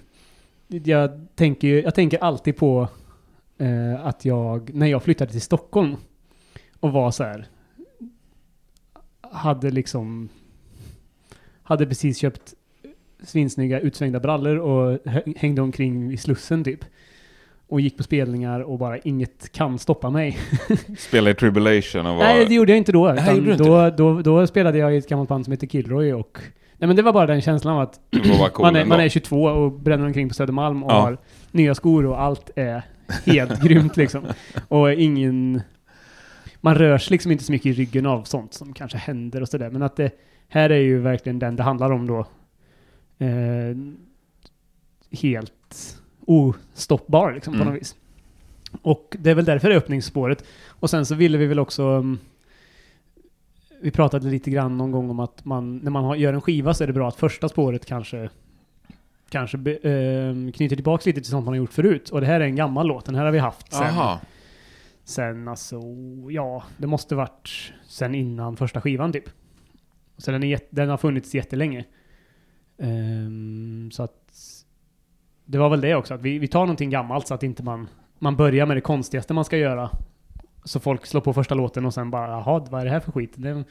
Jag 0.68 1.26
tänker, 1.34 1.82
jag 1.82 1.94
tänker 1.94 2.18
alltid 2.18 2.56
på 2.56 2.88
eh, 3.58 4.06
att 4.06 4.24
jag, 4.24 4.74
när 4.74 4.86
jag 4.86 5.02
flyttade 5.02 5.30
till 5.30 5.40
Stockholm 5.40 5.96
och 6.80 6.92
var 6.92 7.10
så 7.10 7.24
här, 7.24 7.46
hade 9.20 9.70
liksom, 9.70 10.28
hade 11.62 11.86
precis 11.86 12.18
köpt 12.18 12.54
svinsnygga 13.22 13.80
utsvängda 13.80 14.20
brallor 14.20 14.56
och 14.56 14.98
hängde 15.36 15.62
omkring 15.62 16.12
i 16.12 16.16
Slussen 16.16 16.64
typ. 16.64 16.84
Och 17.70 17.80
gick 17.80 17.96
på 17.96 18.02
spelningar 18.02 18.60
och 18.60 18.78
bara 18.78 18.98
inget 18.98 19.52
kan 19.52 19.78
stoppa 19.78 20.10
mig. 20.10 20.38
Spela 20.98 21.30
i 21.30 21.34
Tribulation 21.34 22.06
och 22.06 22.16
var... 22.16 22.24
Nej, 22.24 22.46
det 22.46 22.54
gjorde 22.54 22.72
jag 22.72 22.76
inte 22.78 22.92
då. 22.92 23.12
Nej, 23.12 23.34
gjorde 23.36 23.46
du 23.46 23.52
inte 23.52 23.64
då, 23.64 23.90
då, 23.90 24.22
då 24.22 24.46
spelade 24.46 24.78
jag 24.78 24.94
i 24.94 24.96
ett 24.96 25.08
gammalt 25.08 25.28
band 25.28 25.44
som 25.44 25.52
heter 25.52 25.66
Killroy 25.66 26.12
och... 26.12 26.38
Nej 26.76 26.86
men 26.86 26.96
det 26.96 27.02
var 27.02 27.12
bara 27.12 27.26
den 27.26 27.40
känslan 27.40 27.74
av 27.74 27.80
att 27.80 28.00
cool 28.52 28.64
man, 28.66 28.76
är, 28.76 28.84
man 28.84 29.00
är 29.00 29.08
22 29.08 29.42
och 29.42 29.72
bränner 29.72 30.06
omkring 30.06 30.28
på 30.28 30.34
Södermalm 30.34 30.82
och 30.84 30.92
Ja. 30.92 31.00
har 31.00 31.18
nya 31.50 31.74
skor 31.74 32.06
och 32.06 32.20
allt 32.20 32.50
är 32.56 32.82
helt 33.26 33.62
grymt 33.64 33.96
liksom. 33.96 34.24
Och 34.68 34.92
ingen... 34.92 35.62
Man 36.60 36.74
rörs 36.74 37.10
liksom 37.10 37.32
inte 37.32 37.44
så 37.44 37.52
mycket 37.52 37.66
i 37.66 37.72
ryggen 37.72 38.06
av 38.06 38.22
sånt 38.22 38.54
som 38.54 38.72
kanske 38.72 38.98
händer 38.98 39.40
och 39.40 39.48
sådär. 39.48 39.70
Men 39.70 39.82
att 39.82 39.96
det 39.96 40.10
här 40.48 40.70
är 40.70 40.80
ju 40.80 40.98
verkligen 40.98 41.38
den 41.38 41.56
det 41.56 41.62
handlar 41.62 41.92
om 41.92 42.06
då. 42.06 42.18
Eh, 43.18 43.76
helt 45.10 45.99
ostoppbar 46.30 47.32
liksom 47.32 47.52
på 47.54 47.56
Mm. 47.60 47.68
något 47.72 47.80
vis. 47.82 47.96
Och 48.82 49.16
det 49.20 49.30
är 49.30 49.34
väl 49.34 49.44
därför 49.44 49.68
det 49.68 49.74
är 49.74 49.78
öppningsspåret. 49.78 50.44
Och 50.68 50.90
sen 50.90 51.06
så 51.06 51.14
ville 51.14 51.38
vi 51.38 51.46
väl 51.46 51.58
också... 51.58 51.82
mm, 51.82 52.18
Vi 53.82 53.90
pratade 53.90 54.28
lite 54.30 54.50
grann 54.50 54.78
någon 54.78 54.90
gång 54.92 55.10
om 55.10 55.20
att 55.20 55.44
man, 55.44 55.76
när 55.78 55.90
man 55.90 56.04
har, 56.04 56.16
gör 56.16 56.32
en 56.32 56.40
skiva 56.40 56.74
så 56.74 56.82
är 56.82 56.86
det 56.86 56.92
bra 56.92 57.08
att 57.08 57.16
första 57.16 57.48
spåret 57.48 57.86
kanske 57.86 58.30
kanske 59.28 59.58
be, 59.58 59.70
eh, 59.76 60.52
knyter 60.52 60.76
tillbaka 60.76 61.02
lite 61.06 61.20
till 61.20 61.30
sånt 61.30 61.44
man 61.44 61.52
har 61.52 61.56
gjort 61.58 61.72
förut. 61.72 62.08
Och 62.08 62.20
det 62.20 62.26
här 62.26 62.40
är 62.40 62.44
en 62.44 62.56
gammal 62.56 62.86
låt. 62.86 63.04
Den 63.04 63.14
här 63.14 63.24
har 63.24 63.32
vi 63.32 63.38
haft 63.38 63.72
sen, 63.72 63.86
Jaha. 63.94 64.20
sen 65.04 65.48
alltså, 65.48 65.80
ja, 66.30 66.62
det 66.76 66.86
måste 66.86 67.14
varit 67.14 67.72
sen 67.86 68.14
innan 68.14 68.56
första 68.56 68.80
skivan 68.80 69.12
typ. 69.12 69.24
Så 70.18 70.30
den, 70.30 70.42
är, 70.42 70.60
den 70.70 70.88
har 70.88 70.96
funnits 70.96 71.34
jättelänge. 71.34 71.84
Ehm, 72.78 73.90
så 73.92 74.02
att 74.02 74.29
det 75.50 75.58
var 75.58 75.68
väl 75.68 75.80
det 75.80 75.94
också, 75.94 76.14
att 76.14 76.22
vi, 76.22 76.38
vi 76.38 76.48
tar 76.48 76.60
någonting 76.60 76.90
gammalt 76.90 77.26
så 77.26 77.34
att 77.34 77.42
inte 77.42 77.62
man, 77.62 77.88
man 78.18 78.36
börjar 78.36 78.66
med 78.66 78.76
det 78.76 78.80
konstigaste 78.80 79.34
man 79.34 79.44
ska 79.44 79.56
göra. 79.56 79.90
Så 80.64 80.80
folk 80.80 81.06
slår 81.06 81.20
på 81.20 81.32
första 81.32 81.54
låten 81.54 81.86
och 81.86 81.94
sen 81.94 82.10
bara, 82.10 82.28
jaha, 82.28 82.66
vad 82.70 82.80
är 82.80 82.84
det 82.84 82.90
här 82.90 83.00
för 83.00 83.12
skit? 83.12 83.32
Det 83.34 83.64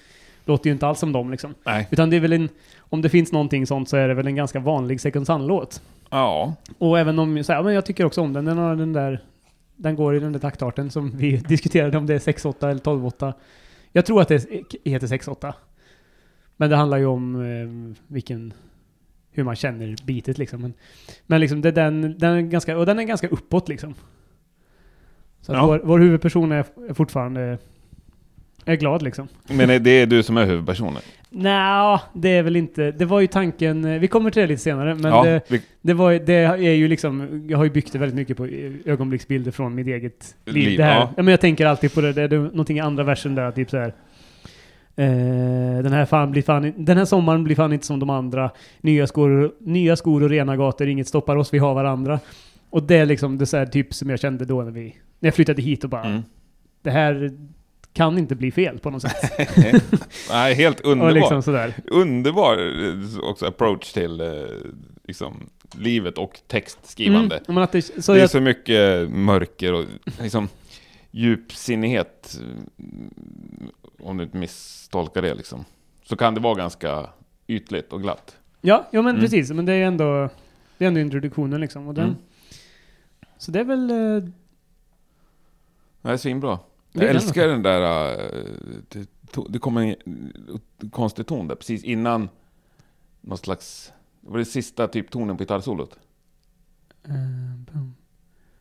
låter 0.45 0.69
ju 0.69 0.74
inte 0.74 0.88
alls 0.88 1.00
som 1.00 1.12
dem 1.12 1.31
liksom. 1.31 1.55
Nej. 1.65 1.88
Utan 1.91 2.09
det 2.09 2.15
är 2.15 2.19
väl 2.19 2.33
en, 2.33 2.50
om 2.79 3.01
det 3.01 3.09
finns 3.09 3.31
någonting 3.31 3.67
sånt 3.67 3.89
så 3.89 3.98
är 3.98 4.07
det 4.07 4.13
väl 4.13 4.27
en 4.27 4.36
ganska 4.36 4.59
vanlig 4.59 5.01
second 5.01 5.27
sun-låt. 5.27 5.81
Ja. 6.09 6.55
Och 6.77 7.00
även 7.00 7.19
om, 7.19 7.43
så 7.43 7.53
här, 7.53 7.63
men 7.63 7.74
jag 7.74 7.86
tycker 7.86 8.05
också 8.05 8.21
om 8.21 8.33
den, 8.33 8.45
den 8.45 8.57
har 8.57 8.75
den 8.75 8.93
där, 8.93 9.24
den 9.75 9.95
går 9.95 10.15
i 10.15 10.19
den 10.19 10.31
där 10.31 10.39
taktarten 10.39 10.91
som 10.91 11.17
vi 11.17 11.38
diskuterade 11.48 11.98
om 11.98 12.05
det 12.05 12.13
är 12.13 12.19
6-8 12.33 12.69
eller 12.69 12.81
12-8. 12.81 13.33
Jag 13.91 14.05
tror 14.05 14.21
att 14.21 14.27
det 14.27 14.45
heter 14.83 15.07
6-8. 15.07 15.53
Men 16.57 16.69
det 16.69 16.75
handlar 16.75 16.98
ju 16.98 17.05
om 17.05 17.36
eh, 17.36 17.95
vilken, 18.07 18.53
hur 19.39 19.46
man 19.46 19.55
känner 19.55 19.96
bitet 20.05 20.38
liksom. 20.38 20.62
Men, 20.62 20.74
men 21.27 21.41
liksom 21.41 21.62
det, 21.62 21.72
den, 21.72 22.15
den 22.17 22.34
är 22.34 22.41
ganska, 22.41 22.77
och 22.77 22.86
den 22.86 23.00
är 23.00 23.03
ganska 23.03 23.27
uppåt 23.27 23.69
liksom. 23.69 23.93
Så 25.41 25.53
Ja. 25.53 25.65
vår, 25.65 25.81
vår 25.84 26.00
huvudperson 26.00 26.51
är, 26.51 26.65
är 26.89 26.93
fortfarande, 26.93 27.58
är 28.65 28.75
glad 28.75 29.01
liksom. 29.01 29.27
Men 29.48 29.84
det 29.84 29.89
är 29.89 30.05
du 30.05 30.24
som 30.24 30.38
är 30.38 30.46
huvudpersonen? 30.46 31.01
Nja, 31.29 32.01
det 32.13 32.29
är 32.29 32.43
väl 32.43 32.55
inte, 32.55 32.91
det 32.91 33.05
var 33.05 33.19
ju 33.19 33.27
tanken, 33.27 33.86
eh, 33.86 34.00
vi 34.00 34.08
kommer 34.08 34.31
till 34.31 34.41
det 34.41 34.48
lite 34.48 34.62
senare, 34.62 34.96
men 34.96 35.12
ja, 35.12 35.24
det, 35.24 35.41
vi, 35.48 35.62
det, 35.81 35.93
var, 35.93 36.13
det 36.13 36.34
är 36.34 36.58
ju 36.74 36.88
liksom, 36.88 37.46
jag 37.50 37.58
har 37.58 37.63
ju 37.65 37.72
byggt 37.72 37.93
det 37.93 38.00
väldigt 38.00 38.15
mycket 38.15 38.38
på 38.38 38.46
ögonblicksbilder 38.86 39.51
från 39.51 39.75
mitt 39.75 39.88
eget 39.88 40.36
liv. 40.46 40.55
Liv, 40.55 40.77
det 40.77 40.84
här, 40.84 40.96
ja. 40.96 41.13
ja. 41.17 41.24
men 41.24 41.31
jag 41.31 41.41
tänker 41.41 41.65
alltid 41.65 41.93
på 41.93 42.01
det, 42.01 42.13
det 42.13 42.22
är 42.22 42.39
någonting 42.39 42.77
i 42.77 42.79
andra 42.79 43.03
versen 43.03 43.36
där, 43.36 43.51
typ 43.51 43.69
så 43.69 43.77
här. 43.77 43.93
Eh, 45.00 45.84
den, 45.84 45.94
här 45.94 46.06
fan 46.06 46.32
blir 46.32 46.41
fan, 46.41 46.74
den 46.77 46.98
här 46.98 47.06
sommaren 47.06 47.44
blir 47.44 47.56
fan 47.56 47.74
inte 47.74 47.86
som 47.86 48.00
de 48.00 48.10
andra. 48.10 48.51
Nya 48.82 49.08
skor, 49.08 49.53
nya 49.60 49.96
skor 49.96 50.24
och 50.24 50.29
rena 50.29 50.58
gator, 50.58 50.88
inget 50.88 51.08
stoppar 51.08 51.36
oss, 51.36 51.53
vi 51.53 51.58
har 51.58 51.74
varandra. 51.74 52.20
Och 52.70 52.84
det 52.84 52.96
är 52.96 53.06
liksom 53.06 53.38
det 53.38 53.51
här 53.51 53.65
typ 53.65 53.94
som 53.94 54.10
jag 54.10 54.20
kände 54.20 54.46
då 54.46 54.62
när 54.62 54.72
vi, 54.72 54.96
när 55.20 55.27
jag 55.27 55.36
flyttade 55.36 55.62
hit 55.62 55.84
och 55.84 55.89
bara, 55.89 56.03
mm. 56.03 56.22
det 56.82 56.91
här 56.91 57.32
kan 57.94 58.18
inte 58.18 58.36
bli 58.36 58.51
fel 58.51 58.79
på 58.79 58.89
något 58.89 59.01
sätt. 59.01 59.32
Nej, 60.29 60.53
helt 60.53 60.82
underbar. 60.84 61.12
liksom 61.12 61.41
sådär. 61.41 61.74
Underbar 61.86 62.58
eh, 62.58 63.29
också 63.29 63.46
approach 63.46 63.94
till 63.94 64.22
eh, 64.22 64.27
liksom, 65.08 65.50
livet 65.77 66.18
och 66.18 66.39
textskrivande. 66.48 67.39
Mm, 67.48 67.68
det, 67.72 67.82
så 67.82 68.13
det 68.13 68.20
är 68.20 68.22
jag, 68.22 68.29
så 68.29 68.41
mycket 68.41 69.10
mörker 69.10 69.74
och 69.74 69.86
liksom... 70.22 70.48
djupsinnighet, 71.12 72.39
om 74.03 74.18
du 74.18 74.24
inte 74.24 74.38
misstolkar 74.38 75.22
det 75.22 75.34
liksom, 75.34 75.65
så 76.03 76.15
kan 76.15 76.34
det 76.34 76.39
vara 76.41 76.56
ganska 76.56 77.10
ytligt 77.48 77.94
och 77.94 78.01
glatt. 78.01 78.38
Ja, 78.62 78.88
ja 78.91 79.01
men 79.01 79.10
Mm. 79.15 79.22
precis. 79.22 79.51
Men 79.51 79.65
det 79.65 79.74
är 79.74 79.86
ändå, 79.86 80.29
det 80.77 80.86
är 80.86 80.88
ändå 80.88 81.00
introduktionen 81.00 81.62
liksom. 81.62 81.88
Och 81.88 81.94
den, 81.94 82.03
Mm. 82.06 82.15
Så 83.38 83.51
det 83.51 83.60
är 83.60 83.63
väl... 83.63 83.89
eh, 83.91 84.29
Det 86.01 86.10
är 86.12 86.18
svinbra. 86.18 86.60
Är 86.94 87.01
Jag 87.01 87.10
älskar 87.10 87.48
den 87.48 87.63
där... 87.63 88.12
eh, 88.12 88.44
Det, 88.89 89.08
det 89.50 89.60
kommer 89.60 89.82
en 89.82 89.89
eh, 90.84 90.89
konstig 90.89 91.27
ton 91.27 91.48
där 91.48 91.56
precis 91.56 91.84
innan 91.84 92.29
någon 93.22 93.38
slags... 93.38 93.91
Det 94.22 94.29
var 94.32 94.38
det 94.38 94.46
sista 94.46 94.88
typ 94.88 95.12
tonen 95.12 95.38
på 95.38 95.44
gitarrsolot. 95.44 96.00
bum. 97.72 97.96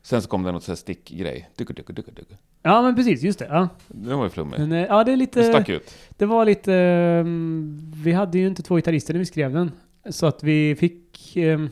Sen 0.09 0.23
så 0.23 0.29
kom 0.29 0.43
det 0.43 0.53
något 0.53 0.63
sån 0.65 0.73
här 0.73 0.77
stickgrej. 0.77 1.51
Duku, 1.57 1.73
duku, 1.75 1.93
duku, 1.93 2.11
duku. 2.11 2.35
Ja, 2.63 2.83
men 2.83 2.95
precis. 2.97 3.23
Just 3.23 3.39
det. 3.39 3.47
Ja, 3.51 3.69
Det 3.89 4.15
var 4.15 4.25
ju 4.25 4.31
flummigt. 4.31 4.59
men, 4.61 4.73
eh, 4.73 4.79
ja 4.79 5.05
det 5.05 5.13
är 5.13 5.17
lite... 5.17 5.45
stack 5.45 5.69
ut. 5.69 5.95
Det 6.17 6.27
var 6.27 6.45
lite... 6.45 6.75
ehm, 6.75 7.93
vi 7.95 8.13
hade 8.13 8.39
ju 8.39 8.47
inte 8.47 8.63
två 8.63 8.77
gitarrister 8.77 9.15
när 9.15 9.19
vi 9.19 9.27
skrev 9.27 9.53
den. 9.53 9.73
Så 10.11 10.27
att 10.27 10.43
vi 10.43 10.77
fick... 10.77 11.33
Um, 11.37 11.71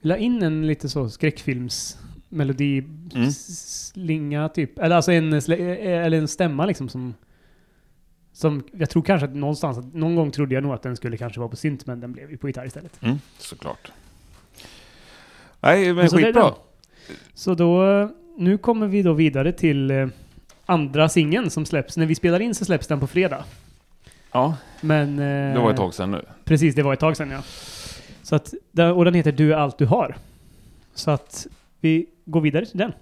vi 0.00 0.08
la 0.08 0.16
in 0.16 0.42
en 0.42 0.66
lite 0.66 0.88
så 0.88 1.08
skräckfilmsmelodi 1.10 2.84
Mm. 3.14 4.48
typ. 4.50 4.78
Eller 4.78 4.96
alltså 4.96 5.12
en, 5.12 5.34
sl- 5.34 5.60
eh, 5.60 6.04
eller 6.06 6.18
en 6.18 6.28
stämma 6.28 6.66
liksom 6.66 6.88
som... 6.88 7.14
Som 8.32 8.62
jag 8.72 8.90
tror 8.90 9.02
kanske 9.02 9.24
att 9.28 9.34
någonstans, 9.34 9.78
att 9.78 9.94
någon 9.94 10.16
gång 10.16 10.30
trodde 10.30 10.54
jag 10.54 10.62
nog 10.62 10.72
att 10.72 10.82
den 10.82 10.96
skulle 10.96 11.16
kanske 11.16 11.40
vara 11.40 11.48
på 11.50 11.56
synt 11.56 11.86
men 11.86 12.00
den 12.00 12.12
blev 12.12 12.30
ju 12.30 12.36
på 12.36 12.46
gitarr 12.48 12.66
istället. 12.66 13.02
Mm, 13.02 13.18
såklart. 13.38 13.92
Nej, 15.60 15.86
men 15.86 15.96
Men 15.96 16.10
så 16.10 16.18
är 16.18 16.22
skitbra. 16.24 16.54
Så 17.34 17.54
då, 17.54 18.08
nu 18.36 18.58
kommer 18.58 18.86
vi 18.86 19.02
då 19.02 19.12
vidare 19.12 19.52
till 19.52 19.90
eh, 19.90 20.06
andra 20.66 21.08
singeln 21.08 21.50
som 21.50 21.66
släpps. 21.66 21.96
När 21.96 22.06
vi 22.06 22.14
spelar 22.14 22.40
in 22.40 22.54
så 22.54 22.64
släpps 22.64 22.86
den 22.86 23.00
på 23.00 23.06
fredag. 23.06 23.44
Ja, 24.32 24.56
Men... 24.80 25.18
eh, 25.18 25.54
det 25.54 25.60
var 25.60 25.70
ett 25.70 25.76
tag 25.76 25.94
sedan 25.94 26.10
nu. 26.10 26.24
Precis, 26.44 26.74
det 26.74 26.82
var 26.82 26.92
ett 26.92 27.00
tag 27.00 27.16
sedan 27.16 27.30
ja. 27.30 27.42
Så 28.22 28.36
att, 28.36 28.54
och 28.94 29.04
den 29.04 29.14
heter 29.14 29.32
Du 29.32 29.52
är 29.52 29.56
allt 29.56 29.78
du 29.78 29.86
har. 29.86 30.16
Så 30.94 31.10
att 31.10 31.46
vi 31.80 32.06
går 32.24 32.40
vidare 32.40 32.66
till 32.66 32.78
den. 32.78 32.92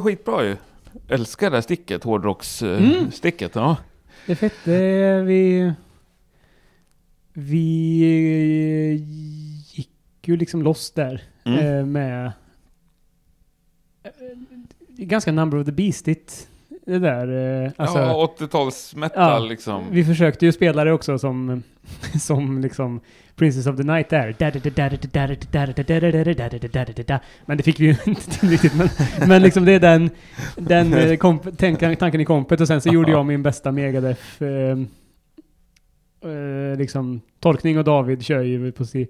Också 0.00 0.08
skitbra 0.08 0.44
ju. 0.44 0.56
Älskar 1.08 1.50
det 1.50 1.56
här 1.56 1.62
sticket, 1.62 2.04
Mm. 2.04 2.10
hårdrockssticket. 2.10 3.54
Ja. 3.54 3.76
Det 4.26 4.32
är 4.32 4.36
fett. 4.36 4.54
Det 4.64 4.74
är 4.74 5.22
vi... 5.22 5.72
Vi 7.32 9.04
gick 9.72 9.90
ju 10.24 10.36
liksom 10.36 10.62
loss 10.62 10.90
där 10.90 11.22
Mm. 11.44 11.58
eh, 11.78 11.86
med... 11.86 12.26
eh, 14.02 14.12
Ganska 14.88 15.32
number 15.32 15.58
of 15.58 15.66
the 15.66 15.72
beastigt. 15.72 16.48
Det 16.90 16.98
där. 16.98 17.62
eh, 17.64 17.70
Alltså, 17.76 17.98
ja, 17.98 18.34
80-tals 18.38 18.94
metal 18.96 19.32
Ja, 19.32 19.38
liksom. 19.48 19.84
Vi 19.90 20.04
försökte 20.04 20.46
ju 20.46 20.52
spela 20.52 20.84
det 20.84 20.92
också 20.92 21.18
som, 21.18 21.62
som 22.20 22.60
liksom 22.60 23.00
Princess 23.36 23.66
of 23.66 23.76
the 23.76 23.82
Night 23.82 24.08
där. 24.08 24.36
Men 27.46 27.56
det 27.56 27.62
fick 27.62 27.80
vi 27.80 27.84
ju 27.84 27.96
inte 28.06 28.30
till 28.30 28.48
riktigt. 28.48 28.74
Men, 28.74 28.88
men 29.28 29.42
liksom 29.42 29.64
det 29.64 29.72
är 29.72 29.80
den, 29.80 30.10
den 30.56 30.94
eh, 30.94 31.12
komp- 31.16 31.56
tänkan- 31.56 31.96
tanken 31.96 32.20
i 32.20 32.24
kompet 32.24 32.60
och 32.60 32.66
sen 32.66 32.80
så 32.80 32.88
gjorde 32.88 33.10
jag 33.10 33.26
min 33.26 33.42
bästa 33.42 33.72
Megadeth 33.72 34.42
eh, 34.42 34.78
eh, 36.30 36.78
liksom, 36.78 37.20
Tolkning 37.40 37.78
och 37.78 37.84
David 37.84 38.22
kör 38.22 38.42
ju 38.42 38.72
på 38.72 38.84
si... 38.84 39.08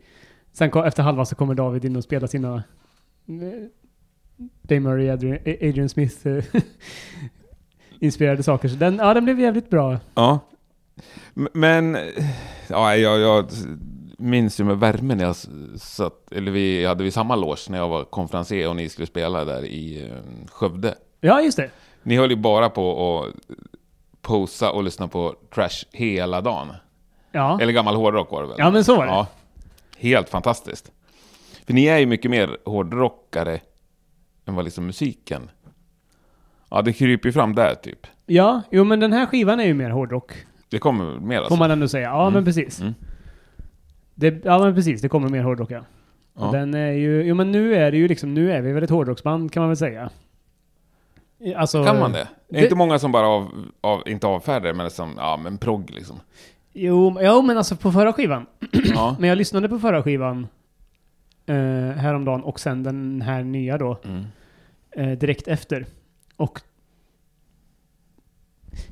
Sen 0.53 0.71
efter 0.85 1.03
halva 1.03 1.25
så 1.25 1.35
kommer 1.35 1.55
David 1.55 1.85
in 1.85 1.97
och 1.97 2.05
spelar 2.05 2.27
sina 2.27 2.55
eh, 2.55 2.63
Dave 4.63 4.81
Murray, 4.81 5.09
Adrian, 5.11 5.39
Adrian 5.47 5.89
Smith 5.89 6.27
eh, 6.27 6.45
inspirerade 8.01 8.43
saker. 8.43 8.69
Så 8.69 8.77
den, 8.77 8.97
ja, 8.97 9.15
den 9.15 9.25
blev 9.25 9.41
jävligt 9.41 9.71
bra. 9.71 9.99
Ja. 10.15 10.39
Men, 11.35 11.99
ja, 12.69 12.97
jag, 12.97 13.21
jag 13.21 13.47
minns 14.19 14.61
ju 14.61 14.65
med 14.65 14.79
värme 14.79 15.15
när 15.15 15.25
jag 15.25 15.37
satt, 15.81 16.33
eller 16.33 16.53
vi 16.53 16.87
hade 16.87 17.05
vi 17.05 17.11
samma 17.11 17.37
loge 17.37 17.67
när 17.69 17.79
jag 17.79 17.89
var 17.89 18.05
konferencier 18.05 18.69
och 18.69 18.77
ni 18.77 18.89
skulle 18.89 19.07
spela 19.07 19.45
där 19.45 19.65
i 19.65 20.09
eh, 20.11 20.49
Skövde. 20.51 20.95
Ja, 21.21 21.41
just 21.41 21.57
det. 21.57 21.71
Ni 22.03 22.17
höll 22.17 22.31
ju 22.31 22.37
bara 22.37 22.71
på 22.71 23.19
att 23.25 23.35
posa 24.23 24.71
och 24.71 24.85
lyssna 24.85 25.09
på 25.09 25.35
trash 25.55 25.85
hela 25.93 26.41
dagen. 26.41 26.69
Ja, 27.33 27.59
Eller 27.61 27.73
gammal 27.73 27.97
hårdrock 27.97 28.31
var 28.31 28.43
det 28.43 28.49
väl? 28.49 28.57
ja 28.59 28.71
men 28.71 28.85
så 28.85 28.97
var 28.97 29.07
det. 29.07 29.13
Ja. 29.13 29.27
Helt 29.99 30.29
fantastiskt. 30.29 30.91
För 31.67 31.73
ni 31.75 31.87
är 31.87 31.99
ju 31.99 32.07
mycket 32.07 32.31
mer 32.31 32.57
hårdrockare 32.65 33.61
än 34.47 34.55
vad 34.55 34.65
liksom 34.65 34.87
musiken... 34.87 35.51
Ja, 36.71 36.83
det 36.83 36.93
kryper 36.93 37.29
ju 37.29 37.33
fram 37.33 37.55
där 37.55 37.75
typ. 37.75 38.07
Ja, 38.27 38.63
jo 38.71 38.85
men 38.85 39.01
den 39.01 39.13
här 39.13 39.27
skivan 39.27 39.61
är 39.61 39.65
ju 39.65 39.75
mer 39.75 39.91
hårdrock. 39.91 40.33
Det 40.71 40.79
kommer 40.79 41.21
mer 41.21 41.37
alltså. 41.39 41.49
Får 41.51 41.57
man 41.59 41.71
ändå 41.71 41.89
säga. 41.89 42.09
Ja, 42.09 42.23
Mm. 42.23 42.33
men 42.35 42.45
precis. 42.45 42.81
Mm. 42.81 42.95
Det, 44.15 44.45
ja, 44.45 44.59
men 44.59 44.75
precis. 44.75 45.03
Det 45.03 45.09
kommer 45.09 45.29
mer 45.29 45.43
hårdrock, 45.43 45.71
ja. 45.71 45.81
Ja. 46.39 46.51
Den 46.53 46.75
är 46.75 46.93
ju, 46.93 47.23
jo 47.23 47.35
men 47.35 47.53
nu 47.53 47.75
är 47.75 47.91
det 47.91 47.97
ju 47.97 48.09
liksom, 48.09 48.35
nu 48.35 48.53
är 48.53 48.61
vi 48.63 48.73
väl 48.73 48.83
ett 48.83 48.91
hårdrocksband 48.91 49.53
kan 49.53 49.61
man 49.61 49.71
väl 49.71 49.77
säga. 49.77 50.11
Alltså, 51.57 51.85
Kan 51.85 51.99
man 52.01 52.13
det? 52.13 52.29
Det 52.49 52.59
är 52.59 52.63
inte 52.63 52.75
många 52.75 52.99
som 52.99 53.13
bara 53.13 53.27
av, 53.29 53.49
av, 53.81 54.03
inte 54.09 54.27
avfärdar 54.27 54.73
men 54.73 54.85
liksom, 54.87 55.15
ja 55.17 55.37
men 55.43 55.59
progg 55.59 55.91
liksom. 55.91 56.21
Jo, 56.73 57.19
jo, 57.21 57.43
men 57.43 57.57
alltså 57.59 57.77
på 57.77 57.93
förra 57.93 58.13
skivan. 58.13 58.47
Ja. 58.95 59.17
Men 59.19 59.29
jag 59.29 59.39
lyssnade 59.39 59.69
på 59.69 59.79
förra 59.79 60.03
skivan 60.03 60.47
eh, 61.47 61.55
häromdagen 61.97 62.43
och 62.43 62.61
sen 62.61 62.83
den 62.83 63.23
här 63.23 63.43
nya 63.45 63.79
då, 63.79 63.99
Mm. 64.05 64.25
eh, 64.91 65.19
direkt 65.19 65.49
efter. 65.49 65.87
Och 66.41 66.61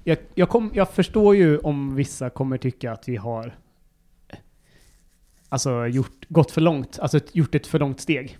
jag, 0.05 0.19
jag, 0.35 0.49
kom, 0.49 0.71
jag 0.75 0.90
förstår 0.90 1.37
ju 1.37 1.59
om 1.59 1.95
vissa 1.95 2.31
kommer 2.31 2.59
tycka 2.59 2.93
att 2.93 3.09
vi 3.09 3.17
har 3.17 3.59
alltså 5.49 5.87
gjort, 5.87 6.28
gått 6.28 6.50
för 6.50 6.61
långt, 6.61 6.99
alltså 6.99 7.21
gjort 7.33 7.55
ett 7.55 7.67
för 7.67 7.78
långt 7.78 8.00
steg. 8.00 8.38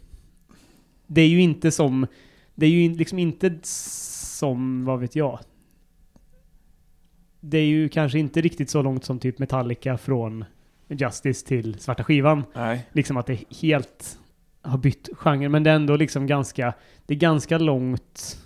Det 1.07 1.21
är 1.21 1.29
ju 1.29 1.41
inte 1.41 1.71
som, 1.71 2.07
det 2.55 2.67
är 2.67 2.71
ju 2.71 2.95
liksom 2.95 3.19
inte 3.19 3.59
som, 3.62 4.85
vad 4.85 5.00
vet 5.00 5.17
jag. 5.17 5.38
Det 7.41 7.59
är 7.59 7.67
ju 7.67 7.88
kanske 7.88 8.19
inte 8.19 8.41
riktigt 8.41 8.71
så 8.71 8.83
långt 8.83 9.05
som 9.05 9.19
typ 9.19 9.38
Metallica 9.38 9.99
från 9.99 10.45
Justice 10.88 11.47
till 11.47 11.79
Svarta 11.79 12.05
Skivan 12.05 12.45
Nej. 12.55 12.88
liksom 12.93 13.17
att 13.17 13.27
det 13.27 13.45
helt 13.62 14.19
har 14.62 14.79
bytt 14.79 15.09
genre, 15.12 15.49
men 15.49 15.62
det 15.62 15.71
är 15.71 15.75
ändå 15.75 15.97
liksom 15.97 16.27
ganska, 16.27 16.75
det 17.07 17.15
är 17.15 17.19
ganska 17.19 17.59
långt, 17.59 18.38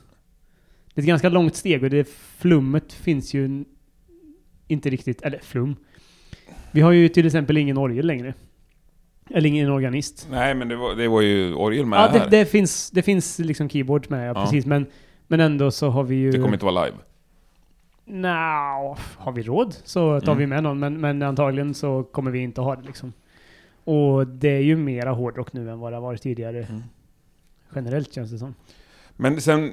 det 0.94 1.00
är 1.00 1.02
ett 1.02 1.06
ganska 1.08 1.28
långt 1.28 1.56
steg 1.56 1.82
och 1.84 1.90
det 1.90 2.08
flummet 2.38 2.92
finns 2.92 3.34
ju 3.34 3.64
inte 4.68 4.90
riktigt, 4.90 5.22
eller 5.22 5.38
flum. 5.38 5.76
Vi 6.70 6.80
har 6.80 6.92
ju 6.92 7.08
till 7.08 7.26
exempel 7.26 7.56
ingen 7.58 7.78
orgel 7.78 8.06
längre. 8.06 8.34
Eller 9.30 9.49
ingen 9.49 9.70
organist. 9.70 10.28
Nej, 10.30 10.54
men 10.54 10.68
det 10.68 10.76
var, 10.76 10.94
det 10.94 11.08
var 11.08 11.20
ju 11.20 11.54
orgel 11.54 11.87
med 11.87 11.99
Ja, 11.99 12.08
här. 12.08 12.30
det, 12.30 12.37
det, 12.38 12.46
finns, 12.46 12.90
det 12.90 13.02
finns 13.02 13.38
liksom 13.38 13.68
keyboard 13.68 14.11
med, 14.11 14.28
ja, 14.28 14.32
Ja. 14.34 14.44
precis, 14.44 14.66
men, 14.66 14.87
men 15.26 15.40
ändå 15.40 15.70
så 15.70 15.88
har 15.90 16.02
vi 16.04 16.14
ju... 16.16 16.30
det 16.30 16.38
kommer 16.38 16.52
inte 16.54 16.64
vara 16.64 16.84
live. 16.84 16.96
Nja, 18.04 18.96
har 19.16 19.32
vi 19.32 19.42
råd 19.42 19.75
så 19.84 20.20
tar 20.20 20.32
Mm. 20.32 20.38
vi 20.38 20.46
med 20.46 20.62
någon, 20.62 20.78
men, 20.78 21.00
men 21.00 21.22
antagligen 21.22 21.75
så 21.75 22.02
kommer 22.04 22.30
vi 22.30 22.38
inte 22.38 22.61
ha 22.61 22.76
det 22.76 22.82
liksom. 22.87 23.12
Och 23.84 24.26
det 24.26 24.49
är 24.49 24.61
ju 24.61 24.76
mera 24.76 25.11
hårdrock 25.11 25.52
nu 25.52 25.70
än 25.70 25.78
vad 25.78 25.92
det 25.92 25.96
har 25.96 26.02
varit 26.02 26.22
tidigare. 26.22 26.62
Mm. 26.64 26.83
Generellt 27.74 28.12
känns 28.14 28.31
det 28.31 28.38
som. 28.38 28.55
Men 29.16 29.40
sen, 29.40 29.72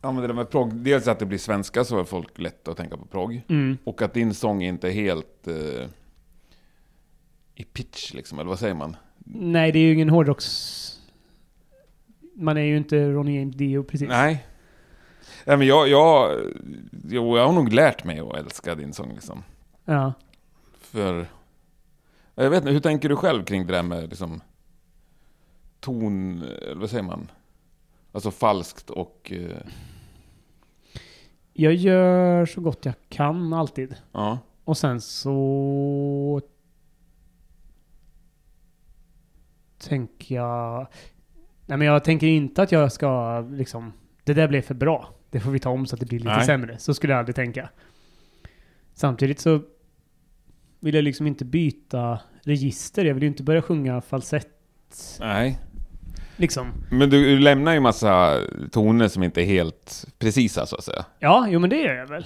ja 0.00 0.12
men 0.12 0.22
det 0.22 0.26
där 0.26 0.34
med 0.34 0.50
progg, 0.50 0.74
dels 0.74 1.08
att 1.08 1.18
det 1.18 1.26
blir 1.26 1.38
svenska 1.38 1.84
så 1.84 2.00
är 2.00 2.04
folk 2.04 2.38
lätt 2.38 2.68
att 2.68 2.76
tänka 2.76 2.96
på 2.96 3.06
progg. 3.06 3.42
Mm. 3.48 3.78
Och 3.84 4.02
att 4.02 4.14
din 4.14 4.34
sång 4.34 4.62
inte 4.62 4.88
är 4.88 4.92
helt 4.92 5.48
eh, 5.48 5.88
i 7.54 7.64
pitch 7.64 8.14
liksom, 8.14 8.38
eller 8.38 8.48
vad 8.48 8.58
säger 8.58 8.74
man? 8.74 8.96
Nej, 9.24 9.72
det 9.72 9.78
är 9.78 9.82
ju 9.82 9.92
ingen 9.94 10.10
hårdrocks... 10.10 10.86
Man 12.34 12.56
är 12.56 12.62
ju 12.62 12.76
inte 12.76 13.10
Ronny 13.10 13.38
James 13.38 13.56
Dio 13.56 13.82
precis. 13.82 14.08
Nej. 14.08 14.46
Nej 15.44 15.56
men 15.56 15.66
jag, 15.66 15.88
jag, 15.88 16.40
jo, 17.08 17.36
jag 17.36 17.46
har 17.46 17.52
nog 17.52 17.72
lärt 17.72 18.04
mig 18.04 18.20
att 18.20 18.36
älska 18.36 18.74
din 18.74 18.92
sång 18.92 19.12
liksom. 19.14 19.42
Ja. 19.84 20.12
För, 20.80 21.26
jag 22.34 22.50
vet 22.50 22.62
inte, 22.62 22.72
hur 22.72 22.80
tänker 22.80 23.08
du 23.08 23.16
själv 23.16 23.44
kring 23.44 23.66
det 23.66 23.72
där 23.72 23.82
med 23.82 24.08
liksom 24.08 24.40
ton, 25.80 26.42
eller 26.42 26.80
vad 26.80 26.90
säger 26.90 27.02
man? 27.02 27.30
Alltså 28.12 28.30
falskt 28.30 28.90
och, 28.90 29.32
eh, 29.34 29.56
Jag 31.52 31.74
gör 31.74 32.46
så 32.46 32.60
gott 32.60 32.84
jag 32.84 32.94
kan 33.08 33.52
alltid. 33.52 33.96
ja. 34.12 34.38
Och 34.64 34.78
sen 34.78 35.00
så... 35.00 36.40
Tänker 39.78 40.34
jag... 40.34 40.86
Nej 41.66 41.78
men 41.78 41.86
jag 41.86 42.04
tänker 42.04 42.26
inte 42.26 42.62
att 42.62 42.72
jag 42.72 42.92
ska 42.92 43.40
liksom... 43.40 43.92
Det 44.24 44.34
där 44.34 44.48
blev 44.48 44.62
för 44.62 44.74
bra. 44.74 45.08
Det 45.30 45.40
får 45.40 45.50
vi 45.50 45.58
ta 45.58 45.70
om 45.70 45.86
så 45.86 45.96
att 45.96 46.00
det 46.00 46.06
blir 46.06 46.18
lite 46.18 46.36
Nej. 46.36 46.46
sämre. 46.46 46.78
Så 46.78 46.94
skulle 46.94 47.12
jag 47.12 47.18
aldrig 47.18 47.36
tänka. 47.36 47.70
Samtidigt 48.94 49.40
så 49.40 49.62
vill 50.80 50.94
jag 50.94 51.04
liksom 51.04 51.26
inte 51.26 51.44
byta 51.44 52.20
register. 52.42 53.04
Jag 53.04 53.14
vill 53.14 53.22
ju 53.22 53.28
inte 53.28 53.42
börja 53.42 53.62
sjunga 53.62 54.00
falsett. 54.00 54.48
Nej. 55.20 55.58
Liksom. 56.40 56.72
Men 56.90 57.10
du, 57.10 57.24
du 57.24 57.38
lämnar 57.38 57.72
ju 57.72 57.80
massa 57.80 58.38
toner 58.72 59.08
som 59.08 59.22
inte 59.22 59.42
är 59.42 59.44
helt 59.44 60.04
precisa 60.18 60.66
så 60.66 60.76
att 60.76 60.84
säga. 60.84 61.04
Ja, 61.18 61.46
jo 61.48 61.58
men 61.58 61.70
det 61.70 61.76
gör 61.76 61.94
jag 61.94 62.06
väl. 62.06 62.24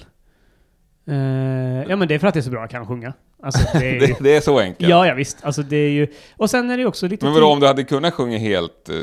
Eh, 1.07 1.89
ja 1.89 1.95
men 1.95 2.07
det 2.07 2.15
är 2.15 2.19
för 2.19 2.27
att 2.27 2.33
det 2.33 2.39
är 2.39 2.41
så 2.41 2.49
bra 2.49 2.59
jag 2.61 2.69
kan 2.69 2.87
sjunga. 2.87 3.13
Alltså 3.43 3.77
det 3.79 3.85
är 3.85 3.93
ju... 3.93 3.99
Det, 3.99 4.15
det 4.19 4.35
är 4.35 4.41
så 4.41 4.59
enkelt. 4.59 4.89
Ja, 4.89 5.07
ja 5.07 5.13
visst. 5.13 5.37
Alltså 5.45 5.63
det 5.63 5.75
är 5.77 5.89
ju... 5.89 6.07
Och 6.37 6.49
sen 6.49 6.69
är 6.69 6.77
det 6.77 6.85
också 6.85 7.07
lite... 7.07 7.25
Men 7.25 7.33
vadå, 7.33 7.47
om 7.47 7.59
du 7.59 7.67
hade 7.67 7.83
kunnat 7.83 8.13
sjunga 8.13 8.37
helt 8.37 8.89
eh, 8.89 8.95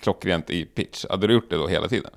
klockrent 0.00 0.50
i 0.50 0.64
pitch, 0.64 1.04
hade 1.10 1.26
du 1.26 1.34
gjort 1.34 1.50
det 1.50 1.56
då 1.56 1.68
hela 1.68 1.88
tiden? 1.88 2.10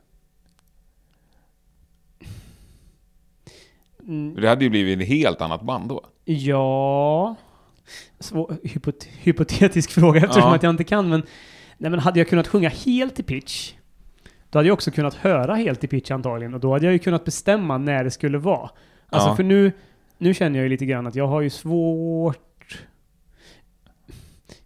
Mm, 4.08 4.36
det 4.42 4.50
hade 4.50 4.64
ju 4.64 4.70
blivit 4.70 5.02
ett 5.02 5.08
helt 5.08 5.42
annat 5.42 5.62
band 5.62 5.90
då. 5.90 6.06
Ja... 6.26 7.36
Svår, 8.20 8.58
hypot, 8.64 9.04
hypotetisk 9.04 9.92
fråga 10.00 10.20
eftersom 10.22 10.50
Ja. 10.50 10.56
att 10.56 10.64
jag 10.64 10.70
inte 10.70 10.84
kan, 10.84 11.10
men... 11.10 11.24
Nej 11.82 11.92
men 11.92 12.00
hade 12.00 12.20
jag 12.20 12.28
kunnat 12.28 12.48
sjunga 12.48 12.70
helt 12.70 13.20
i 13.20 13.24
pitch, 13.24 13.74
då 14.50 14.60
hade 14.60 14.68
jag 14.68 14.74
också 14.74 14.92
kunnat 14.92 15.14
höra 15.14 15.56
helt 15.56 15.84
i 15.84 15.88
pitch 15.88 16.12
antagligen, 16.12 16.54
och 16.54 16.60
då 16.60 16.74
hade 16.74 16.86
jag 16.86 16.94
ju 16.94 17.00
kunnat 17.00 17.26
bestämma 17.26 17.78
när 17.78 18.04
det 18.04 18.12
skulle 18.12 18.38
vara. 18.38 18.70
Alltså 19.10 19.30
Ja. 19.30 19.36
för 19.36 19.44
nu, 19.44 19.72
nu 20.18 20.34
känner 20.34 20.60
jag 20.60 20.64
ju 20.64 20.70
lite 20.70 20.86
grann 20.86 21.08
att 21.08 21.16
jag 21.16 21.28
har 21.28 21.42
ju 21.42 21.50
svårt... 21.50 22.86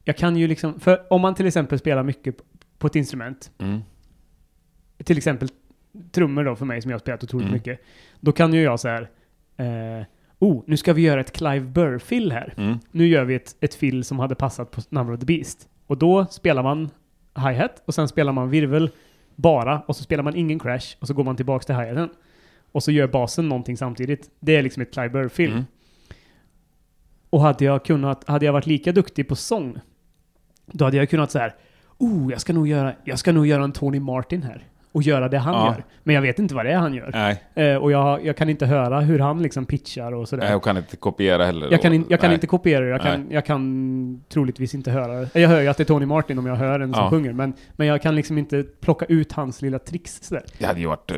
Jag 0.03 0.17
kan 0.17 0.37
ju 0.37 0.47
liksom, 0.47 0.79
för 0.79 1.13
om 1.13 1.21
man 1.21 1.35
till 1.35 1.45
exempel 1.47 1.79
spelar 1.79 2.03
mycket 2.03 2.35
på- 2.79 2.87
ett 2.87 2.95
instrument, 2.95 3.51
Mm. 3.57 3.79
till 5.03 5.17
exempel 5.17 5.49
trummor 6.11 6.43
då 6.43 6.55
för 6.55 6.65
mig 6.65 6.81
som 6.81 6.91
jag 6.91 6.95
har 6.95 6.99
spelat 6.99 7.23
otroligt 7.23 7.47
Mm. 7.47 7.53
mycket, 7.53 7.79
då 8.19 8.31
kan 8.31 8.53
ju 8.53 8.61
jag 8.61 8.79
så 8.79 8.87
här. 8.87 9.09
Eh, 9.57 10.05
oh, 10.39 10.63
nu 10.67 10.77
ska 10.77 10.93
vi 10.93 11.01
göra 11.01 11.21
ett 11.21 11.31
Clive 11.31 11.59
Burr-fill 11.65 12.31
här. 12.31 12.53
Mm. 12.57 12.77
Nu 12.91 13.07
gör 13.07 13.23
vi 13.25 13.35
ett, 13.35 13.55
ett 13.59 13.73
fill 13.75 14.03
som 14.03 14.19
hade 14.19 14.35
passat 14.35 14.71
på 14.71 14.81
Number 14.89 15.13
of 15.13 15.19
the 15.19 15.25
Beast. 15.25 15.69
Och 15.87 15.97
då 15.97 16.25
spelar 16.25 16.63
man 16.63 16.89
hi-hat 17.35 17.83
och 17.85 17.93
sen 17.93 18.07
spelar 18.07 18.33
man 18.33 18.49
virvel 18.49 18.89
bara 19.35 19.79
och 19.79 19.95
så 19.95 20.03
spelar 20.03 20.23
man 20.23 20.35
ingen 20.35 20.59
crash 20.59 20.95
och 20.99 21.07
så 21.07 21.13
går 21.13 21.23
man 21.23 21.35
tillbaks 21.35 21.65
till 21.65 21.75
hi-haten. 21.75 22.09
Och 22.71 22.83
så 22.83 22.91
gör 22.91 23.07
basen 23.07 23.49
någonting 23.49 23.77
samtidigt. 23.77 24.29
Det 24.39 24.55
är 24.55 24.61
liksom 24.61 24.81
ett 24.81 24.93
Clive 24.93 25.09
Burr-fill. 25.09 25.51
Mm. 25.51 25.63
Och 27.29 27.41
hade 27.41 27.65
jag 27.65 27.85
kunnat, 27.85 28.27
hade 28.27 28.45
jag 28.45 28.53
varit 28.53 28.65
lika 28.65 28.91
duktig 28.91 29.27
på 29.27 29.35
sång, 29.35 29.79
då 30.65 30.85
hade 30.85 30.97
jag 30.97 31.09
kunnat 31.09 31.31
så 31.31 31.39
här. 31.39 31.55
Oh, 31.97 32.31
jag 32.31 32.41
ska 32.41 32.53
nog 32.53 32.67
göra, 32.67 32.93
jag 33.03 33.19
ska 33.19 33.31
nog 33.31 33.47
göra 33.47 33.63
en 33.63 33.71
Tony 33.71 33.99
Martin 33.99 34.43
här. 34.43 34.67
Och 34.93 35.03
göra 35.03 35.29
det 35.29 35.37
han 35.37 35.53
Ja. 35.53 35.65
gör. 35.67 35.83
Men 36.03 36.15
jag 36.15 36.21
vet 36.21 36.39
inte 36.39 36.55
vad 36.55 36.65
det 36.65 36.71
är 36.71 36.77
han 36.77 36.93
gör. 36.93 37.09
Nej, 37.13 37.43
Eh, 37.55 37.75
och 37.77 37.91
jag, 37.91 38.25
jag 38.25 38.37
kan 38.37 38.49
inte 38.49 38.65
höra 38.65 38.99
hur 38.99 39.19
han 39.19 39.41
liksom 39.43 39.65
pitchar 39.65 40.11
och 40.13 40.29
sådär. 40.29 40.51
jag 40.51 40.63
kan 40.63 40.77
inte 40.77 40.95
kopiera 40.97 41.45
heller. 41.45 41.67
Jag 41.71 41.81
kan, 41.81 41.93
in, 41.93 42.05
jag 42.09 42.19
kan 42.19 42.27
Nej. 42.29 42.35
inte 42.35 42.47
kopiera 42.47 42.85
det. 42.85 42.89
Jag 42.91 43.01
kan, 43.01 43.27
jag 43.31 43.45
kan 43.45 44.23
troligtvis 44.29 44.73
inte 44.75 44.91
höra 44.91 45.13
det. 45.33 45.39
Jag 45.39 45.49
hör 45.49 45.61
ju 45.61 45.67
att 45.67 45.77
det 45.77 45.83
är 45.83 45.85
Tony 45.85 46.05
Martin 46.05 46.39
om 46.39 46.45
jag 46.45 46.55
hör 46.55 46.79
en 46.79 46.93
som 46.93 47.03
Ja. 47.03 47.09
sjunger. 47.09 47.33
Men, 47.33 47.53
men 47.71 47.87
jag 47.87 48.01
kan 48.01 48.15
liksom 48.15 48.37
inte 48.37 48.63
plocka 48.63 49.05
ut 49.05 49.31
hans 49.31 49.61
lilla 49.61 49.79
tricks 49.79 50.19
sådär. 50.23 50.43
Det 50.57 50.65
hade 50.65 50.79
ju 50.79 50.87
varit 50.87 51.11
eh, 51.11 51.17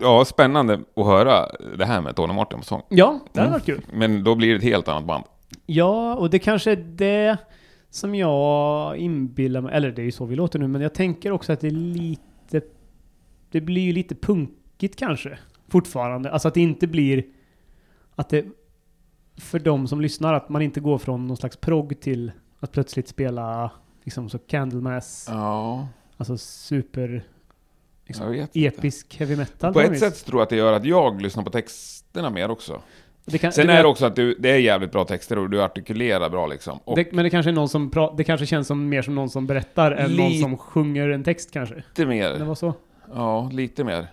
ja, 0.00 0.24
spännande 0.24 0.80
att 0.96 1.06
höra 1.06 1.46
det 1.78 1.84
här 1.84 2.00
med 2.00 2.16
Tony 2.16 2.32
Martin 2.34 2.58
på 2.58 2.64
sång. 2.64 2.82
Ja, 2.88 3.20
det 3.32 3.40
hade 3.40 3.48
Mm. 3.48 3.52
varit 3.52 3.66
kul. 3.66 3.80
Men 3.92 4.24
då 4.24 4.34
blir 4.34 4.50
det 4.50 4.56
ett 4.56 4.62
helt 4.62 4.88
annat 4.88 5.04
band. 5.04 5.24
Ja, 5.66 6.14
och 6.14 6.30
det 6.30 6.38
kanske 6.38 6.72
är 6.72 6.76
det 6.76 7.36
som 7.90 8.14
jag 8.14 8.96
inbillar 8.96 9.60
mig. 9.60 9.74
Eller 9.74 9.90
det 9.90 10.02
är 10.02 10.04
ju 10.04 10.12
så 10.12 10.24
vi 10.24 10.36
låter 10.36 10.58
nu. 10.58 10.68
Men 10.68 10.80
jag 10.82 10.94
tänker 10.94 11.32
också 11.32 11.52
att 11.52 11.60
det 11.60 11.66
är 11.66 11.70
lite... 11.70 12.22
Det 13.52 13.60
blir 13.60 13.82
ju 13.82 13.92
lite 13.92 14.14
punkigt 14.14 14.96
kanske. 14.98 15.38
Fortfarande. 15.68 16.30
Alltså 16.30 16.48
att 16.48 16.54
det 16.54 16.60
inte 16.60 16.86
blir... 16.86 17.24
Att 18.14 18.28
det... 18.28 18.44
för 19.36 19.58
de 19.58 19.88
som 19.88 20.00
lyssnar 20.00 20.34
att 20.34 20.48
man 20.48 20.62
inte 20.62 20.80
går 20.80 20.98
från 20.98 21.26
någon 21.26 21.36
slags 21.36 21.56
progg 21.56 22.00
till 22.00 22.32
att 22.60 22.72
plötsligt 22.72 23.08
spela 23.08 23.70
liksom 24.04 24.28
så 24.28 24.38
Candlemass, 24.38 25.26
Ja, 25.30 25.88
alltså 26.16 26.38
super 26.38 27.22
liksom, 28.06 28.30
vet 28.32 28.56
inte. 28.56 28.66
episk 28.76 29.16
heavy 29.18 29.36
metal. 29.36 29.72
På 29.72 29.80
ett 29.80 29.90
något 29.90 29.98
sätt 29.98 30.12
vis. 30.12 30.22
tror 30.22 30.40
jag 30.40 30.42
att 30.42 30.50
det 30.50 30.56
gör 30.56 30.72
att 30.72 30.84
jag 30.84 31.22
lyssnar 31.22 31.42
på 31.42 31.50
texterna 31.50 32.30
mer 32.30 32.50
också. 32.50 32.82
Det 33.24 33.38
kan, 33.38 33.52
Sen 33.52 33.66
det, 33.66 33.72
är 33.72 33.82
det 33.82 33.88
också 33.88 34.06
att 34.06 34.16
du, 34.16 34.34
det 34.38 34.50
är 34.50 34.58
jävligt 34.58 34.92
bra 34.92 35.04
texter 35.04 35.38
och 35.38 35.50
du 35.50 35.62
artikulerar 35.62 36.30
bra 36.30 36.46
liksom. 36.46 36.78
Det, 36.96 37.12
men 37.12 37.24
det 37.24 37.30
kanske 37.30 37.50
är 37.50 37.52
någon 37.52 37.68
som 37.68 37.90
pra, 37.90 38.12
det 38.16 38.24
kanske 38.24 38.46
känns 38.46 38.66
som 38.66 38.88
mer 38.88 39.02
som 39.02 39.14
någon 39.14 39.30
som 39.30 39.46
berättar 39.46 39.92
än 39.92 40.10
någon 40.12 40.38
som 40.38 40.58
sjunger 40.58 41.08
en 41.08 41.24
text 41.24 41.50
kanske. 41.52 41.74
lite 41.74 41.84
Det 41.96 42.06
mer. 42.06 42.38
var 42.44 42.54
så. 42.54 42.74
Ja, 43.14 43.48
lite 43.52 43.84
mer. 43.84 44.06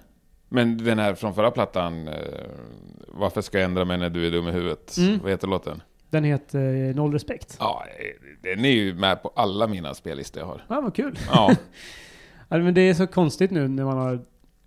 Men 0.50 0.78
den 0.78 1.00
här 1.00 1.14
från 1.14 1.34
förra 1.34 1.52
plattan, 1.52 2.08
eh, 2.08 2.14
Varför 3.08 3.42
ska 3.42 3.58
jag 3.58 3.66
ändra 3.66 3.86
mig 3.86 3.98
när 3.98 4.10
du 4.10 4.28
är 4.28 4.32
dum 4.32 4.48
i 4.48 4.52
huvudet? 4.52 4.98
Mm. 4.98 5.20
Vad 5.24 5.32
heter 5.32 5.48
låten? 5.48 5.82
Den 6.10 6.24
heter 6.24 6.90
eh, 6.90 6.96
Noll 6.96 7.14
Respekt. 7.14 7.58
Ja, 7.60 7.84
eh, 8.00 8.06
den 8.56 8.66
är 8.66 8.70
ju 8.72 8.94
med 8.94 9.24
på 9.24 9.32
alla 9.36 9.68
mina 9.68 9.94
spellistor 9.94 10.40
jag 10.42 10.48
har. 10.48 10.66
Ja, 10.68 10.82
vad 10.82 10.96
kul. 10.96 11.20
Ja, 11.32 11.52
Ja, 12.50 12.58
men 12.58 12.74
det 12.74 12.82
är 12.82 12.94
så 12.94 13.08
konstigt 13.08 13.52
nu 13.52 13.68
när 13.68 13.86
man 13.86 13.98
har... 13.98 14.20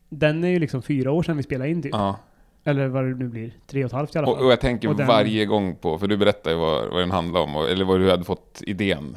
Den 0.08 0.44
är 0.44 0.48
ju 0.48 0.58
liksom 0.58 0.82
fyra 0.82 1.10
år 1.12 1.22
sedan 1.22 1.36
vi 1.36 1.42
spelade 1.42 1.70
in 1.70 1.82
typ. 1.82 1.92
ja. 1.94 2.16
Eller 2.64 2.88
vad 2.88 3.04
det 3.04 3.14
nu 3.14 3.28
blir. 3.28 3.52
Tre 3.66 3.84
och 3.84 3.86
ett 3.86 3.92
halvt 3.92 4.14
i 4.14 4.18
alla 4.18 4.26
fall. 4.26 4.34
Och, 4.36 4.44
och 4.46 4.52
jag 4.52 4.60
tänker 4.60 4.88
Och 4.88 4.96
den- 4.96 5.06
varje 5.06 5.46
gång 5.46 5.76
på, 5.76 5.98
för 5.98 6.06
du 6.06 6.16
berättade 6.16 6.54
ju 6.54 6.60
vad, 6.60 6.90
vad 6.90 7.00
den 7.02 7.10
handlade 7.10 7.44
om, 7.44 7.56
eller 7.56 7.84
vad 7.84 8.00
du 8.00 8.10
hade 8.10 8.24
fått 8.24 8.62
idén. 8.66 9.16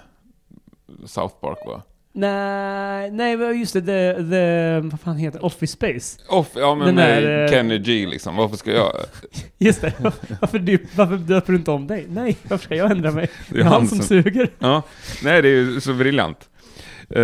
South 1.06 1.36
Park 1.41 1.58
va? 1.67 1.82
Nej, 2.17 3.12
nej 3.12 3.60
just 3.60 3.73
det, 3.73 3.82
the, 3.82 4.23
the, 4.30 4.80
vad 4.80 4.99
fan 4.99 5.17
heter? 5.17 5.45
Office 5.45 5.73
Space. 5.73 6.19
Off, 6.30 6.47
ja 6.56 6.75
men 6.75 6.86
Den 6.86 6.95
med 6.95 7.23
där, 7.23 7.43
eh, 7.43 7.49
Kenny 7.49 7.80
G 7.80 8.06
liksom, 8.06 8.36
varför 8.36 8.58
ska 8.58 8.71
jag... 8.71 8.91
Just 9.58 9.82
det. 9.82 9.93
Varför, 10.41 10.60
dyp, 10.60 10.82
varför 10.95 11.17
döper 11.17 11.54
du 11.54 11.58
inte 11.58 11.71
om 11.71 11.88
dig? 11.88 12.06
Nej, 12.10 12.38
varför 12.49 12.65
ska 12.65 12.75
jag 12.75 12.91
ändra 12.91 13.12
mig? 13.12 13.30
Det 13.49 13.56
Det 13.56 13.62
är 13.62 13.63
han 13.63 13.88
som 13.88 13.99
suger. 13.99 14.49
Ja, 14.60 14.84
nej 15.23 15.41
det 15.41 15.47
är 15.47 15.51
ju 15.51 15.82
så 15.82 15.93
briljant. 15.93 16.49
Eh, 17.10 17.23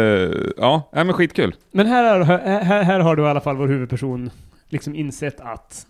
ja, 0.58 0.89
nej, 0.93 1.04
men 1.04 1.13
skitkul. 1.13 1.56
Men 1.71 1.88
här, 1.88 2.19
är, 2.19 2.23
här, 2.63 2.84
här 2.84 2.99
har 2.99 3.15
du 3.15 3.23
i 3.23 3.25
alla 3.25 3.41
fall 3.41 3.58
vår 3.58 3.67
huvudperson 3.67 4.30
liksom 4.69 4.95
insett 4.95 5.39
att 5.39 5.86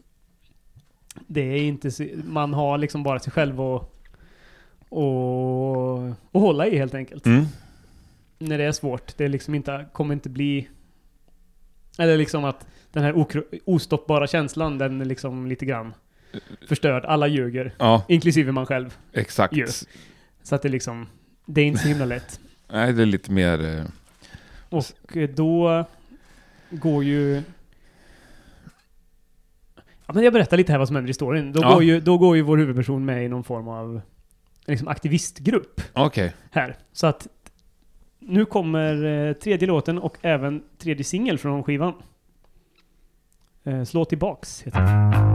det 1.28 1.42
är 1.42 1.62
inte 1.62 1.92
så, 1.92 2.06
man 2.26 2.54
har 2.54 2.78
liksom 2.78 3.04
bara 3.04 3.20
sig 3.20 3.34
själv 3.34 3.62
och, 3.62 3.96
och, 4.90 6.00
och 6.32 6.42
hålla 6.42 6.68
i 6.68 6.78
helt 6.78 6.94
enkelt. 6.94 7.26
Mm. 7.26 7.46
När 8.42 8.58
det 8.58 8.64
är 8.64 8.72
svårt. 8.72 9.18
Det 9.18 9.26
är 9.26 9.30
liksom 9.30 9.56
inte, 9.56 9.86
kommer 9.94 10.14
inte 10.14 10.30
bli... 10.30 10.70
Eller 11.98 12.18
liksom 12.18 12.46
att 12.46 12.68
den 12.92 13.04
här 13.04 13.26
ostoppbara 13.66 14.28
känslan, 14.28 14.78
den 14.78 15.02
är 15.02 15.06
liksom 15.06 15.48
lite 15.48 15.66
grann 15.66 15.94
förstörd. 16.68 17.06
Alla 17.06 17.28
ljuger. 17.28 17.74
Ja, 17.80 18.06
Inklusive 18.08 18.52
man 18.52 18.66
själv. 18.66 18.98
exakt. 19.14 19.54
Ju. 19.54 19.68
Så 20.44 20.56
att 20.56 20.62
det 20.62 20.70
liksom... 20.70 21.08
Det 21.46 21.62
är 21.62 21.66
inte 21.66 21.80
så 21.82 21.88
himla 21.88 22.06
lätt. 22.06 22.40
Nej, 22.72 22.94
det 22.94 23.02
är 23.02 23.06
lite 23.06 23.32
mer... 23.32 23.78
eh, 23.80 23.86
Och 24.70 24.86
då 25.36 25.86
går 26.70 27.04
ju... 27.04 27.42
Ja, 30.06 30.14
men 30.14 30.24
jag 30.24 30.34
berättar 30.34 30.58
lite 30.58 30.72
här 30.72 30.80
vad 30.80 30.88
som 30.88 30.96
händer 30.96 31.10
i 31.12 31.14
storyn. 31.14 31.54
Då, 31.54 31.62
Ja. 31.62 31.74
går, 31.74 31.84
ju, 31.84 32.00
då 32.00 32.18
går 32.18 32.36
ju 32.36 32.42
vår 32.42 32.58
huvudperson 32.58 33.06
med 33.06 33.26
i 33.26 33.28
någon 33.28 33.44
form 33.44 33.68
av 33.68 34.02
liksom, 34.66 34.88
aktivistgrupp 34.88 35.82
Okej. 35.94 36.34
här. 36.52 36.78
Så 36.94 37.08
att 37.08 37.28
nu 38.22 38.46
kommer 38.46 39.06
eh, 39.06 39.34
tredje 39.34 39.68
låten 39.68 40.00
och 40.00 40.18
även 40.22 40.64
tredje 40.78 41.04
singel 41.04 41.38
från 41.38 41.64
skivan. 41.64 41.94
Eh, 43.64 43.84
Slå 43.84 44.06
tillbaks 44.06 44.64
heter 44.64 44.82
den. 44.82 45.31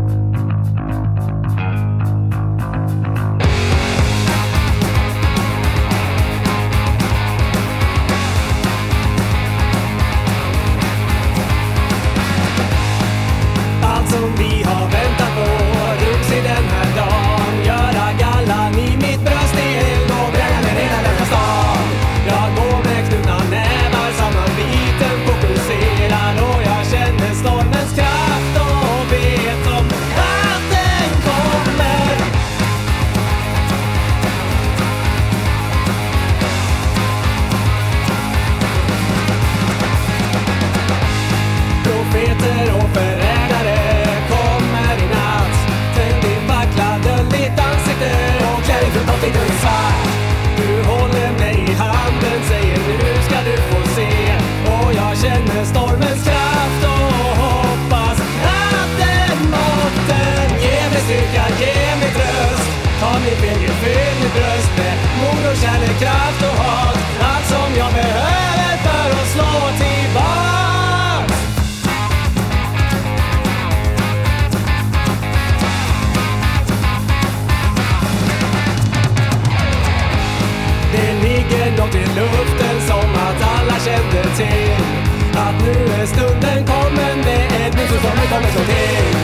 Stormen 88.67 89.15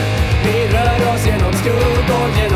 Vi 0.43 0.67
rör 0.67 1.13
oss 1.13 1.25
genom 1.25 1.53
skuggor, 1.53 2.52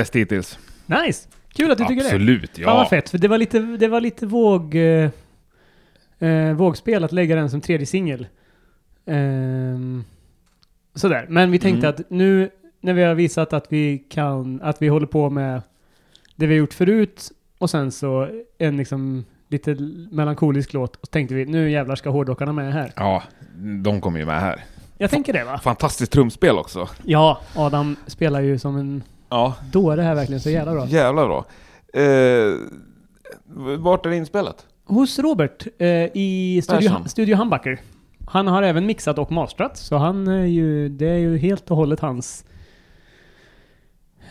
Bäst 0.00 0.16
hittills. 0.16 0.58
Nice! 0.86 1.28
Kul 1.52 1.70
att 1.70 1.78
du 1.78 1.84
tycker 1.84 2.02
det. 2.02 2.08
Absolut, 2.08 2.56
Fan 2.58 2.64
vad 2.76 2.84
ja. 2.84 2.88
fett, 2.88 3.10
för 3.10 3.18
det 3.18 3.28
var 3.28 3.38
lite, 3.38 3.58
det 3.58 3.88
var 3.88 4.00
lite 4.00 4.26
våg... 4.26 4.74
Eh, 4.74 5.10
eh, 6.18 6.52
vågspel 6.54 7.04
att 7.04 7.12
lägga 7.12 7.36
den 7.36 7.50
som 7.50 7.60
tredje 7.60 7.86
singel. 7.86 8.26
Ehm, 9.06 10.04
sådär. 10.94 11.26
Men 11.28 11.50
vi 11.50 11.58
tänkte 11.58 11.86
Mm. 11.86 12.00
att 12.00 12.10
nu 12.10 12.50
när 12.80 12.92
vi 12.92 13.02
har 13.02 13.14
visat 13.14 13.52
att 13.52 13.66
vi 13.68 13.98
kan, 13.98 14.60
att 14.62 14.82
vi 14.82 14.88
håller 14.88 15.06
på 15.06 15.30
med 15.30 15.62
det 16.36 16.46
vi 16.46 16.54
har 16.54 16.58
gjort 16.58 16.74
förut 16.74 17.32
och 17.58 17.70
sen 17.70 17.92
så 17.92 18.28
en 18.58 18.76
liksom 18.76 19.24
lite 19.48 19.74
melankolisk 20.10 20.72
låt 20.72 20.96
och 20.96 21.06
så 21.06 21.10
tänkte 21.10 21.34
vi 21.34 21.44
nu 21.44 21.70
jävlar 21.70 21.94
ska 21.96 22.10
hårdrockarna 22.10 22.52
med 22.52 22.72
här. 22.72 22.92
Ja, 22.96 23.22
de 23.82 24.00
kommer 24.00 24.18
ju 24.18 24.26
med 24.26 24.40
här. 24.40 24.64
Jag 24.98 25.10
tänker 25.10 25.32
det 25.32 25.44
va? 25.44 25.58
Fantastiskt 25.58 26.12
trumspel 26.12 26.58
också. 26.58 26.88
Ja, 27.04 27.40
Adam 27.56 27.96
spelar 28.06 28.40
ju 28.40 28.58
som 28.58 28.76
en 28.76 29.02
Ja, 29.30 29.54
dåre 29.72 30.02
här 30.02 30.14
verkligen, 30.14 30.40
så 30.40 30.50
jävla 30.50 30.72
bra. 30.72 30.86
jävla 30.86 31.26
bra. 31.26 31.46
Eh, 31.92 32.54
vart 33.78 34.06
är 34.06 34.10
det 34.10 34.16
inspelat? 34.16 34.66
Hos 34.84 35.18
Robert 35.18 35.66
eh, 35.78 35.88
i 36.14 36.60
Studio, 36.64 36.88
Persson. 36.88 37.08
Studio 37.08 37.36
Humbucker. 37.36 37.80
Han 38.26 38.46
har 38.46 38.62
även 38.62 38.86
mixat 38.86 39.18
och 39.18 39.32
mastrat, 39.32 39.76
så 39.76 39.96
han 39.96 40.28
är 40.28 40.44
ju, 40.44 40.88
det 40.88 41.08
är 41.08 41.18
ju 41.18 41.38
helt 41.38 41.70
och 41.70 41.76
hållet 41.76 42.00
hans 42.00 42.44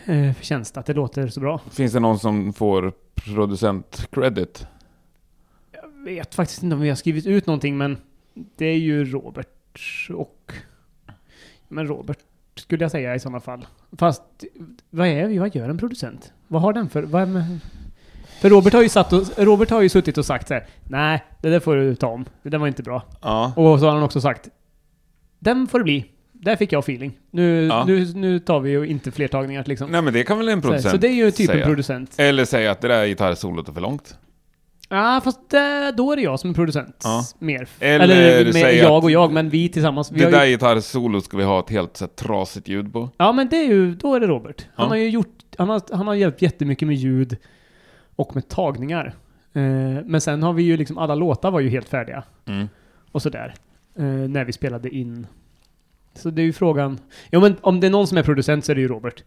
eh, 0.04 0.32
förtjänst 0.32 0.76
att 0.76 0.86
det 0.86 0.94
låter 0.94 1.28
så 1.28 1.40
bra. 1.40 1.60
Finns 1.70 1.92
det 1.92 2.00
någon 2.00 2.18
som 2.18 2.52
får 2.52 2.92
producent-credit? 3.14 4.66
Jag 5.72 6.04
vet 6.04 6.34
faktiskt 6.34 6.62
inte 6.62 6.74
om 6.74 6.80
vi 6.80 6.88
har 6.88 6.96
skrivit 6.96 7.26
ut 7.26 7.46
någonting, 7.46 7.78
men 7.78 7.96
det 8.56 8.66
är 8.66 8.78
ju 8.78 9.04
Robert 9.04 9.80
och... 10.14 10.52
Men 11.68 11.86
Robert 11.86 12.18
skulle 12.60 12.84
jag 12.84 12.90
säga 12.90 13.14
i 13.14 13.20
sådana 13.20 13.40
fall. 13.40 13.66
Fast 13.98 14.22
vad 14.90 15.06
är 15.08 15.38
vad 15.40 15.54
gör 15.54 15.68
en 15.68 15.78
producent? 15.78 16.32
Vad 16.48 16.62
har 16.62 16.72
den 16.72 16.88
för... 16.88 17.02
Vad 17.02 17.28
för 18.40 18.50
Robert 18.50 18.72
har 18.72 18.82
ju 18.82 18.88
satt 18.88 19.12
och, 19.12 19.22
Robert 19.36 19.70
har 19.70 19.80
ju 19.80 19.88
suttit 19.88 20.18
och 20.18 20.24
sagt 20.26 20.48
så 20.48 20.54
här, 20.54 20.66
Nej, 20.88 21.24
det 21.42 21.50
där 21.50 21.60
får 21.60 21.76
du 21.76 21.94
ta 21.94 22.06
om. 22.06 22.24
Det 22.42 22.48
där 22.48 22.58
var 22.58 22.66
inte 22.68 22.82
bra. 22.82 23.02
Ja. 23.22 23.52
Och 23.56 23.80
så 23.80 23.86
har 23.86 23.92
han 23.94 24.02
också 24.02 24.20
sagt 24.20 24.48
Den 25.38 25.66
får 25.66 25.78
det 25.78 25.84
bli. 25.84 26.04
Där 26.32 26.56
fick 26.56 26.72
jag 26.72 26.78
feeling. 26.80 27.18
Nu, 27.30 27.66
Ja. 27.66 27.84
nu, 27.86 28.14
nu 28.14 28.38
tar 28.38 28.60
vi 28.60 28.70
ju 28.70 28.86
inte 28.86 29.10
fler 29.10 29.28
tagningar 29.28 29.64
liksom. 29.66 29.90
Nej 29.90 30.02
men 30.02 30.14
det 30.14 30.24
kan 30.24 30.38
väl 30.38 30.48
en 30.48 30.62
så, 30.62 30.68
producent 30.68 30.90
så 30.92 30.96
det 30.96 31.08
är 31.08 31.12
ju 31.14 31.30
typ 31.30 31.50
säga. 31.50 31.62
en 31.64 31.68
producent. 31.70 32.14
Eller 32.18 32.44
säga 32.44 32.70
att 32.70 32.80
det 32.80 32.88
där 32.88 33.06
gitarrsolot 33.06 33.68
är 33.68 33.72
för 33.72 33.80
långt. 33.80 34.18
Ja, 34.92 35.20
fast 35.24 35.50
det, 35.50 35.92
då 35.96 36.12
är 36.12 36.16
det 36.16 36.22
jag 36.22 36.40
som 36.40 36.50
är 36.50 36.54
producent. 36.54 37.00
Ja. 37.04 37.22
Mer. 37.38 37.68
Eller 37.80 38.04
Eller, 38.38 38.52
med 38.52 38.74
jag 38.76 39.04
och 39.04 39.10
jag, 39.10 39.32
men 39.32 39.48
vi 39.48 39.68
tillsammans. 39.68 40.12
Vi 40.12 40.20
Det 40.20 40.30
där 40.30 40.44
ju, 40.44 40.50
gitarrsolot 40.52 41.24
ska 41.24 41.36
vi 41.36 41.44
ha 41.44 41.60
ett 41.60 41.70
helt 41.70 41.96
så 41.96 42.04
här, 42.04 42.10
trasigt 42.10 42.68
ljud 42.68 42.92
på. 42.92 43.08
ja, 43.16 43.32
men 43.32 43.48
det 43.48 43.56
är 43.56 43.66
ju, 43.68 43.94
då 43.94 44.14
är 44.14 44.20
det 44.20 44.26
Robert. 44.26 44.66
Han 44.74 44.84
Ja. 44.84 44.88
har 44.88 44.96
ju 44.96 45.08
gjort, 45.08 45.38
han 45.58 45.68
har, 45.68 45.82
han 45.92 46.06
har 46.06 46.14
hjälpt 46.14 46.42
jättemycket 46.42 46.88
med 46.88 46.96
ljud 46.96 47.36
och 48.16 48.34
med 48.34 48.48
tagningar. 48.48 49.14
Eh, 49.52 49.62
men 50.04 50.20
sen 50.20 50.42
har 50.42 50.52
vi 50.52 50.62
ju 50.62 50.76
liksom, 50.76 50.98
alla 50.98 51.14
låtar 51.14 51.50
var 51.50 51.60
ju 51.60 51.68
helt 51.68 51.88
färdiga. 51.88 52.22
Mm. 52.46 52.68
och 53.12 53.22
sådär. 53.22 53.54
Eh, 53.98 54.04
när 54.04 54.44
vi 54.44 54.52
spelade 54.52 54.88
in. 54.90 55.26
Så 56.14 56.30
det 56.30 56.42
är 56.42 56.46
ju 56.46 56.52
frågan. 56.52 56.98
Ja 57.30 57.40
men 57.40 57.56
om 57.60 57.80
det 57.80 57.86
är 57.86 57.90
någon 57.90 58.06
som 58.06 58.18
är 58.18 58.22
producent 58.22 58.64
så 58.64 58.72
är 58.72 58.76
det 58.76 58.80
ju 58.82 58.88
Robert. 58.88 59.24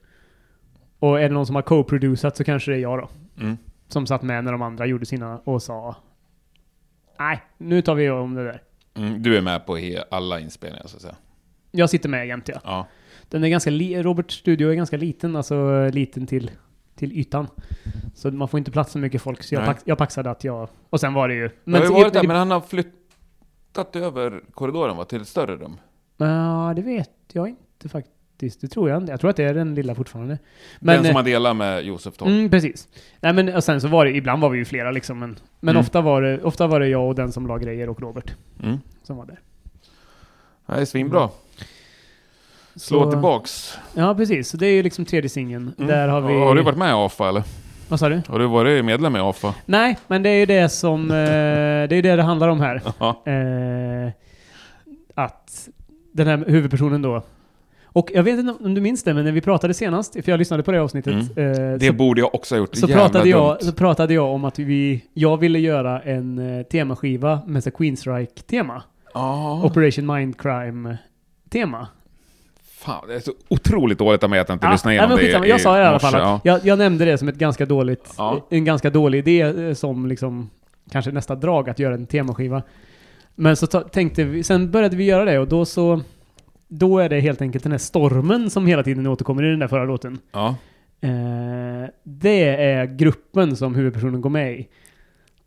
Och 0.99 1.19
är 1.19 1.29
det 1.29 1.33
någon 1.33 1.45
som 1.45 1.55
har 1.55 1.61
co-producerat 1.61 2.37
så 2.37 2.43
kanske 2.43 2.71
det 2.71 2.77
är 2.77 2.81
jag 2.81 2.99
då. 2.99 3.09
Mm. 3.43 3.57
Som 3.93 4.07
satt 4.07 4.21
med 4.21 4.43
när 4.43 4.51
de 4.51 4.61
andra 4.61 4.85
gjorde 4.85 5.05
sina 5.05 5.39
och 5.43 5.63
sa 5.63 5.95
Nej, 7.19 7.43
nu 7.57 7.81
tar 7.81 7.95
vi 7.95 8.09
om 8.09 8.35
det 8.35 8.43
där. 8.43 8.61
Mm. 8.93 9.23
Du 9.23 9.37
är 9.37 9.41
med 9.41 9.65
på 9.65 9.77
alla 10.11 10.39
inspelningar 10.39 10.87
så 10.87 10.95
att 10.95 11.01
säga. 11.01 11.15
Jag 11.71 11.89
sitter 11.89 12.09
med 12.09 12.27
jämt 12.27 12.47
ja. 12.47 12.59
Ja. 12.63 12.87
Den 13.29 13.43
är 13.43 13.49
ganska 13.49 13.71
Roberts 13.71 14.35
studio 14.35 14.71
är 14.71 14.73
ganska 14.73 14.97
liten, 14.97 15.35
alltså 15.35 15.89
liten 15.89 16.27
till, 16.27 16.51
till 16.95 17.11
ytan. 17.11 17.47
Så 18.15 18.31
man 18.31 18.47
får 18.47 18.57
inte 18.57 18.71
plats 18.71 18.91
så 18.91 18.99
mycket 18.99 19.21
folk, 19.21 19.43
så 19.43 19.55
jag, 19.55 19.65
pax, 19.65 19.83
jag 19.85 19.97
paxade 19.97 20.31
att 20.31 20.43
jag... 20.43 20.69
Och 20.89 20.99
sen 20.99 21.13
var 21.13 21.27
det 21.27 21.33
ju... 21.33 21.49
Men, 21.63 21.81
ju 21.81 21.87
varit 21.87 22.13
där, 22.13 22.27
men 22.27 22.35
han 22.35 22.51
har 22.51 22.61
flyttat 22.61 23.95
över 23.95 24.43
korridoren 24.51 24.97
va, 24.97 25.05
till 25.05 25.21
ett 25.21 25.27
större 25.27 25.55
rum. 25.55 25.77
Ja, 26.17 26.73
det 26.75 26.81
vet 26.81 27.09
jag 27.31 27.49
inte 27.49 27.89
faktiskt. 27.89 28.12
Det 28.39 28.67
tror 28.67 28.89
jag 28.89 28.97
inte. 29.01 29.11
Jag 29.11 29.19
tror 29.19 29.29
att 29.29 29.35
det 29.35 29.43
är 29.43 29.53
den 29.53 29.75
lilla 29.75 29.95
fortfarande. 29.95 30.37
Men, 30.79 30.95
Den 30.95 31.03
som 31.03 31.09
eh, 31.09 31.15
han 31.15 31.25
delar 31.25 31.53
med 31.53 31.83
Josef 31.85 32.17
Torp. 32.17 32.29
mm, 32.29 32.49
precis. 32.49 32.87
Nej 33.19 33.33
men 33.33 33.55
och 33.55 33.63
sen 33.63 33.81
så 33.81 33.87
var 33.87 34.05
det, 34.05 34.15
ibland 34.15 34.41
var 34.41 34.49
vi 34.49 34.57
ju 34.57 34.65
flera 34.65 34.91
liksom. 34.91 35.19
Men, 35.19 35.39
men 35.59 35.75
Mm. 35.75 35.81
ofta, 35.81 36.01
var 36.01 36.21
det, 36.21 36.41
ofta 36.43 36.67
var 36.67 36.79
det 36.79 36.87
jag 36.87 37.07
och 37.07 37.15
den 37.15 37.31
som 37.31 37.47
la 37.47 37.57
grejer 37.57 37.89
och 37.89 38.01
Robert 38.01 38.33
Mm. 38.63 38.77
som 39.03 39.17
var 39.17 39.25
där. 39.25 39.39
Det 40.65 40.81
är 40.81 40.85
svinbra. 40.85 41.29
Slå 42.75 43.03
Så- 43.03 43.11
tillbaks. 43.11 43.77
Ja, 43.93 44.15
precis. 44.15 44.49
Så 44.49 44.57
det 44.57 44.67
är 44.67 44.73
ju 44.73 44.83
liksom 44.83 45.05
tredje 45.05 45.29
singeln. 45.29 45.73
Mm. 45.77 45.87
Där 45.87 46.07
har 46.07 46.21
vi... 46.21 46.33
Har 46.39 46.55
du 46.55 46.61
varit 46.63 46.77
med 46.77 46.89
i 46.89 46.93
AFA 46.93 47.29
eller? 47.29 47.43
Vad 47.87 47.99
sa 47.99 48.09
du? 48.09 48.21
Har 48.27 48.39
du 48.39 48.47
varit 48.47 48.85
medlem 48.85 49.15
i 49.15 49.19
AFA? 49.19 49.55
Nej, 49.65 49.97
men 50.07 50.23
det 50.23 50.29
är 50.29 50.39
ju 50.39 50.45
det 50.45 50.69
som... 50.69 51.11
Eh, 51.11 51.15
det 51.15 51.91
är 51.91 51.93
ju 51.93 52.01
det 52.01 52.15
det 52.15 52.23
handlar 52.23 52.47
om 52.47 52.59
här. 52.61 52.75
Eh, 54.05 54.11
att 55.15 55.69
den 56.11 56.27
här 56.27 56.43
huvudpersonen 56.47 57.01
då... 57.01 57.23
Och 57.93 58.11
jag 58.13 58.23
vet 58.23 58.39
inte 58.39 58.55
om 58.65 58.73
du 58.73 58.81
minns 58.81 59.03
det, 59.03 59.13
men 59.13 59.25
när 59.25 59.31
vi 59.31 59.41
pratade 59.41 59.73
senast, 59.73 60.13
för 60.13 60.29
jag 60.31 60.37
lyssnade 60.37 60.63
på 60.63 60.71
det 60.71 60.81
avsnittet. 60.81 61.13
eh, 61.13 61.45
Det 61.79 61.87
så- 61.87 61.93
borde 61.93 62.21
jag 62.21 62.35
också 62.35 62.55
ha 62.55 62.59
gjort. 62.59 62.75
så 62.75 62.87
Jävla 62.87 63.03
pratade, 63.03 63.29
jag, 63.29 63.49
dumt. 63.49 63.57
så 63.61 63.71
pratade 63.73 64.13
jag 64.13 64.25
om 64.31 64.45
att 64.45 64.59
vi, 64.59 65.03
jag 65.13 65.37
ville 65.37 65.59
göra 65.59 66.01
en 66.01 66.57
eh, 66.59 66.63
temaskiva 66.63 67.39
med 67.47 67.63
så 67.63 67.71
Queensryche-tema. 67.71 68.83
Ja. 69.13 69.61
Operation 69.65 70.05
Mindcrime-tema. 70.05 71.87
Fan, 72.63 73.07
det 73.07 73.15
är 73.15 73.19
så 73.19 73.31
otroligt 73.47 73.97
dåligt 73.97 74.23
av 74.23 74.29
mig 74.29 74.39
att 74.39 74.49
jag 74.49 74.55
inte 74.55 74.71
lyssnade 74.71 74.89
nej, 74.91 74.97
igenom 74.97 75.09
men 75.09 75.17
det 75.17 75.23
skitsamma. 75.23 75.47
Jag 75.47 75.61
sa 75.61 75.79
i 75.79 75.83
alla 75.85 75.99
fall 75.99 76.15
att 76.15 76.21
ja. 76.21 76.39
jag, 76.43 76.59
jag 76.65 76.77
nämnde 76.77 77.05
det 77.05 77.17
som 77.17 77.27
ett 77.27 77.35
ganska 77.35 77.65
dåligt, 77.65 78.13
Ja. 78.17 78.47
en 78.49 78.65
ganska 78.65 78.89
dålig 78.89 79.19
idé 79.27 79.41
eh, 79.41 79.73
som 79.73 80.07
liksom 80.07 80.49
kanske 80.91 81.11
nästa 81.11 81.35
drag 81.35 81.69
att 81.69 81.79
göra 81.79 81.93
en 81.93 82.05
temaskiva. 82.05 82.61
Men 83.35 83.55
så 83.55 83.67
ta, 83.67 83.81
tänkte 83.81 84.23
vi, 84.23 84.43
sen 84.43 84.71
började 84.71 84.95
vi 84.95 85.03
göra 85.03 85.25
det 85.25 85.39
och 85.39 85.47
då 85.47 85.65
så 85.65 86.01
då 86.67 86.99
är 86.99 87.09
det 87.09 87.19
helt 87.19 87.41
enkelt 87.41 87.63
den 87.63 87.71
här 87.71 87.79
stormen 87.79 88.49
som 88.49 88.67
hela 88.67 88.83
tiden 88.83 89.07
återkommer 89.07 89.43
i 89.43 89.49
den 89.49 89.59
där 89.59 89.67
förra 89.67 89.85
låten. 89.85 90.19
Ja. 90.31 90.55
Eh, 91.01 91.89
det 92.03 92.43
är 92.63 92.85
gruppen 92.85 93.55
som 93.55 93.75
huvudpersonen 93.75 94.21
går 94.21 94.29
med 94.29 94.59
i. 94.59 94.67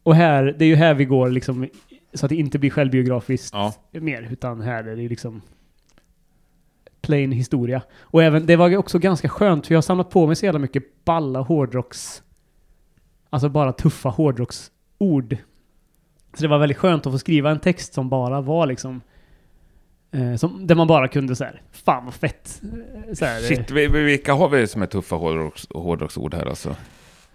Och 0.02 0.14
här, 0.14 0.54
det 0.58 0.64
är 0.64 0.68
ju 0.68 0.74
här 0.74 0.94
vi 0.94 1.04
går 1.04 1.30
liksom, 1.30 1.68
så 2.14 2.26
att 2.26 2.30
det 2.30 2.36
inte 2.36 2.58
blir 2.58 2.70
självbiografiskt 2.70 3.54
Ja. 3.54 3.74
mer, 3.92 4.28
utan 4.32 4.60
här 4.60 4.84
är 4.84 4.96
det 4.96 5.08
liksom 5.08 5.42
plain 7.00 7.32
historia. 7.32 7.82
Och 7.98 8.22
även, 8.22 8.46
det 8.46 8.56
var 8.56 8.76
också 8.76 8.98
ganska 8.98 9.28
skönt, 9.28 9.66
för 9.66 9.74
jag 9.74 9.76
har 9.76 9.82
samlat 9.82 10.10
på 10.10 10.26
mig 10.26 10.36
så 10.36 10.44
jävla 10.46 10.58
mycket 10.58 11.04
balla 11.04 11.40
hårdrocks, 11.40 12.22
alltså 13.30 13.48
bara 13.48 13.72
tuffa 13.72 14.08
hårdrocksord. 14.08 15.36
Så 16.34 16.42
det 16.42 16.48
var 16.48 16.58
väldigt 16.58 16.78
skönt 16.78 17.06
att 17.06 17.12
få 17.12 17.18
skriva 17.18 17.50
en 17.50 17.60
text 17.60 17.94
som 17.94 18.08
bara 18.08 18.40
var 18.40 18.66
liksom, 18.66 19.00
som, 20.38 20.66
där 20.66 20.74
man 20.74 20.86
bara 20.86 21.08
kunde 21.08 21.36
så 21.36 21.44
här, 21.44 21.62
fan 21.72 22.04
vad 22.04 22.14
fett. 22.14 22.60
Eh, 23.08 23.14
Så 23.14 23.24
här, 23.24 23.36
eh, 23.36 23.46
Shit, 23.48 23.70
vi- 23.70 23.86
vi- 23.88 24.02
vilka 24.02 24.32
har 24.34 24.48
vi 24.48 24.66
som 24.66 24.82
är 24.82 24.86
tuffa 24.86 25.16
hårdrocks, 25.16 25.66
hårdrocksord 25.70 26.34
här 26.34 26.46
alltså? 26.46 26.68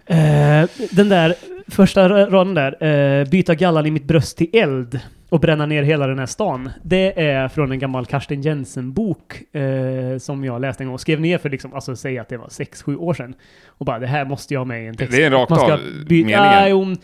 Eh, 0.06 0.68
den 0.90 1.08
där 1.08 1.34
första 1.68 2.08
ra- 2.08 2.30
raden 2.30 2.54
där, 2.54 2.84
eh, 3.20 3.28
byta 3.28 3.54
gallan 3.54 3.86
i 3.86 3.90
mitt 3.90 4.04
bröst 4.04 4.36
till 4.38 4.50
eld 4.52 5.00
och 5.28 5.40
bränna 5.40 5.66
ner 5.66 5.82
hela 5.82 6.06
den 6.06 6.18
här 6.18 6.26
stan. 6.26 6.70
Det 6.82 7.20
är 7.22 7.48
från 7.48 7.72
en 7.72 7.78
gammal 7.78 8.06
Karsten 8.06 8.42
Jensen-bok 8.42 9.54
eh, 9.56 10.18
som 10.18 10.44
jag 10.44 10.60
läste 10.60 10.82
en 10.82 10.88
gång. 10.88 10.98
Skrev 10.98 11.20
ner 11.20 11.38
för 11.38 11.50
liksom, 11.50 11.74
alltså 11.74 11.96
säg 11.96 12.18
att 12.18 12.28
det 12.28 12.36
var 12.36 12.48
6-7 12.48 12.96
år 12.96 13.14
sedan. 13.14 13.34
Och 13.66 13.86
bara, 13.86 13.98
det 13.98 14.06
här 14.06 14.24
måste 14.24 14.54
jag 14.54 14.60
ha 14.60 14.64
med 14.64 14.84
i 14.84 14.86
en 14.86 14.96
text. 14.96 15.16
Det 15.16 15.24
är 15.24 15.30
rakt 15.30 15.50
Man 15.50 15.58
ska 15.58 15.72
av 15.72 15.80
meningen. 16.08 16.40
Ah, 16.40 16.68
jo, 16.68 16.94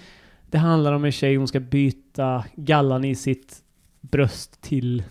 det 0.51 0.59
handlar 0.59 0.93
om 0.93 1.05
en 1.05 1.13
tjej, 1.13 1.37
hon 1.37 1.49
ska 1.49 1.61
byta 1.61 2.45
gallan 2.57 3.05
i 3.05 3.15
sitt 3.15 3.57
bröst 4.01 4.61
till 4.63 5.03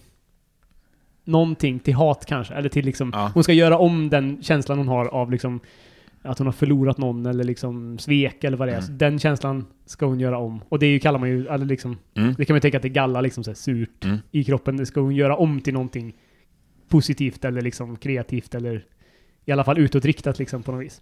någonting, 1.28 1.80
till 1.80 1.94
hat 1.94 2.26
kanske. 2.26 2.54
Eller 2.54 2.70
till 2.70 2.86
liksom, 2.86 3.12
Ja. 3.14 3.32
hon 3.34 3.44
ska 3.44 3.54
göra 3.54 3.78
om 3.78 4.10
den 4.10 4.44
känslan 4.44 4.78
hon 4.78 4.88
har 4.88 5.06
av 5.06 5.32
liksom 5.32 5.60
att 6.22 6.38
hon 6.38 6.48
har 6.48 6.52
förlorat 6.52 6.98
någon 6.98 7.26
eller 7.26 7.44
liksom 7.44 7.98
svek 8.00 8.44
eller 8.44 8.58
vad 8.58 8.68
det 8.68 8.72
är. 8.72 8.76
Mm. 8.78 8.86
Så 8.88 8.92
den 8.92 9.20
känslan 9.20 9.66
ska 9.86 10.06
hon 10.06 10.20
göra 10.20 10.38
om. 10.38 10.62
Och 10.70 10.80
det 10.80 10.88
ju, 10.88 11.00
kallar 11.00 11.20
man 11.20 11.30
ju, 11.30 11.48
eller 11.48 11.66
liksom, 11.66 11.98
Mm. 12.16 12.34
det 12.38 12.46
kan 12.46 12.54
man 12.54 12.58
ju 12.58 12.62
tänka 12.62 12.78
att 12.78 12.82
det 12.82 12.88
är 12.88 12.94
galla 12.94 13.22
liksom 13.22 13.44
så 13.44 13.50
här, 13.50 13.56
surt 13.56 14.06
Mm. 14.06 14.18
i 14.32 14.44
kroppen. 14.44 14.78
Det 14.78 14.86
ska 14.86 15.02
hon 15.02 15.16
göra 15.16 15.36
om 15.36 15.62
till 15.62 15.74
någonting 15.74 16.14
positivt 16.90 17.46
eller 17.46 17.62
liksom 17.62 17.96
kreativt 17.96 18.56
eller 18.56 18.86
i 19.46 19.52
alla 19.52 19.64
fall 19.64 19.78
utåtriktat 19.80 20.40
liksom 20.40 20.64
på 20.64 20.72
något 20.72 20.86
vis. 20.86 21.02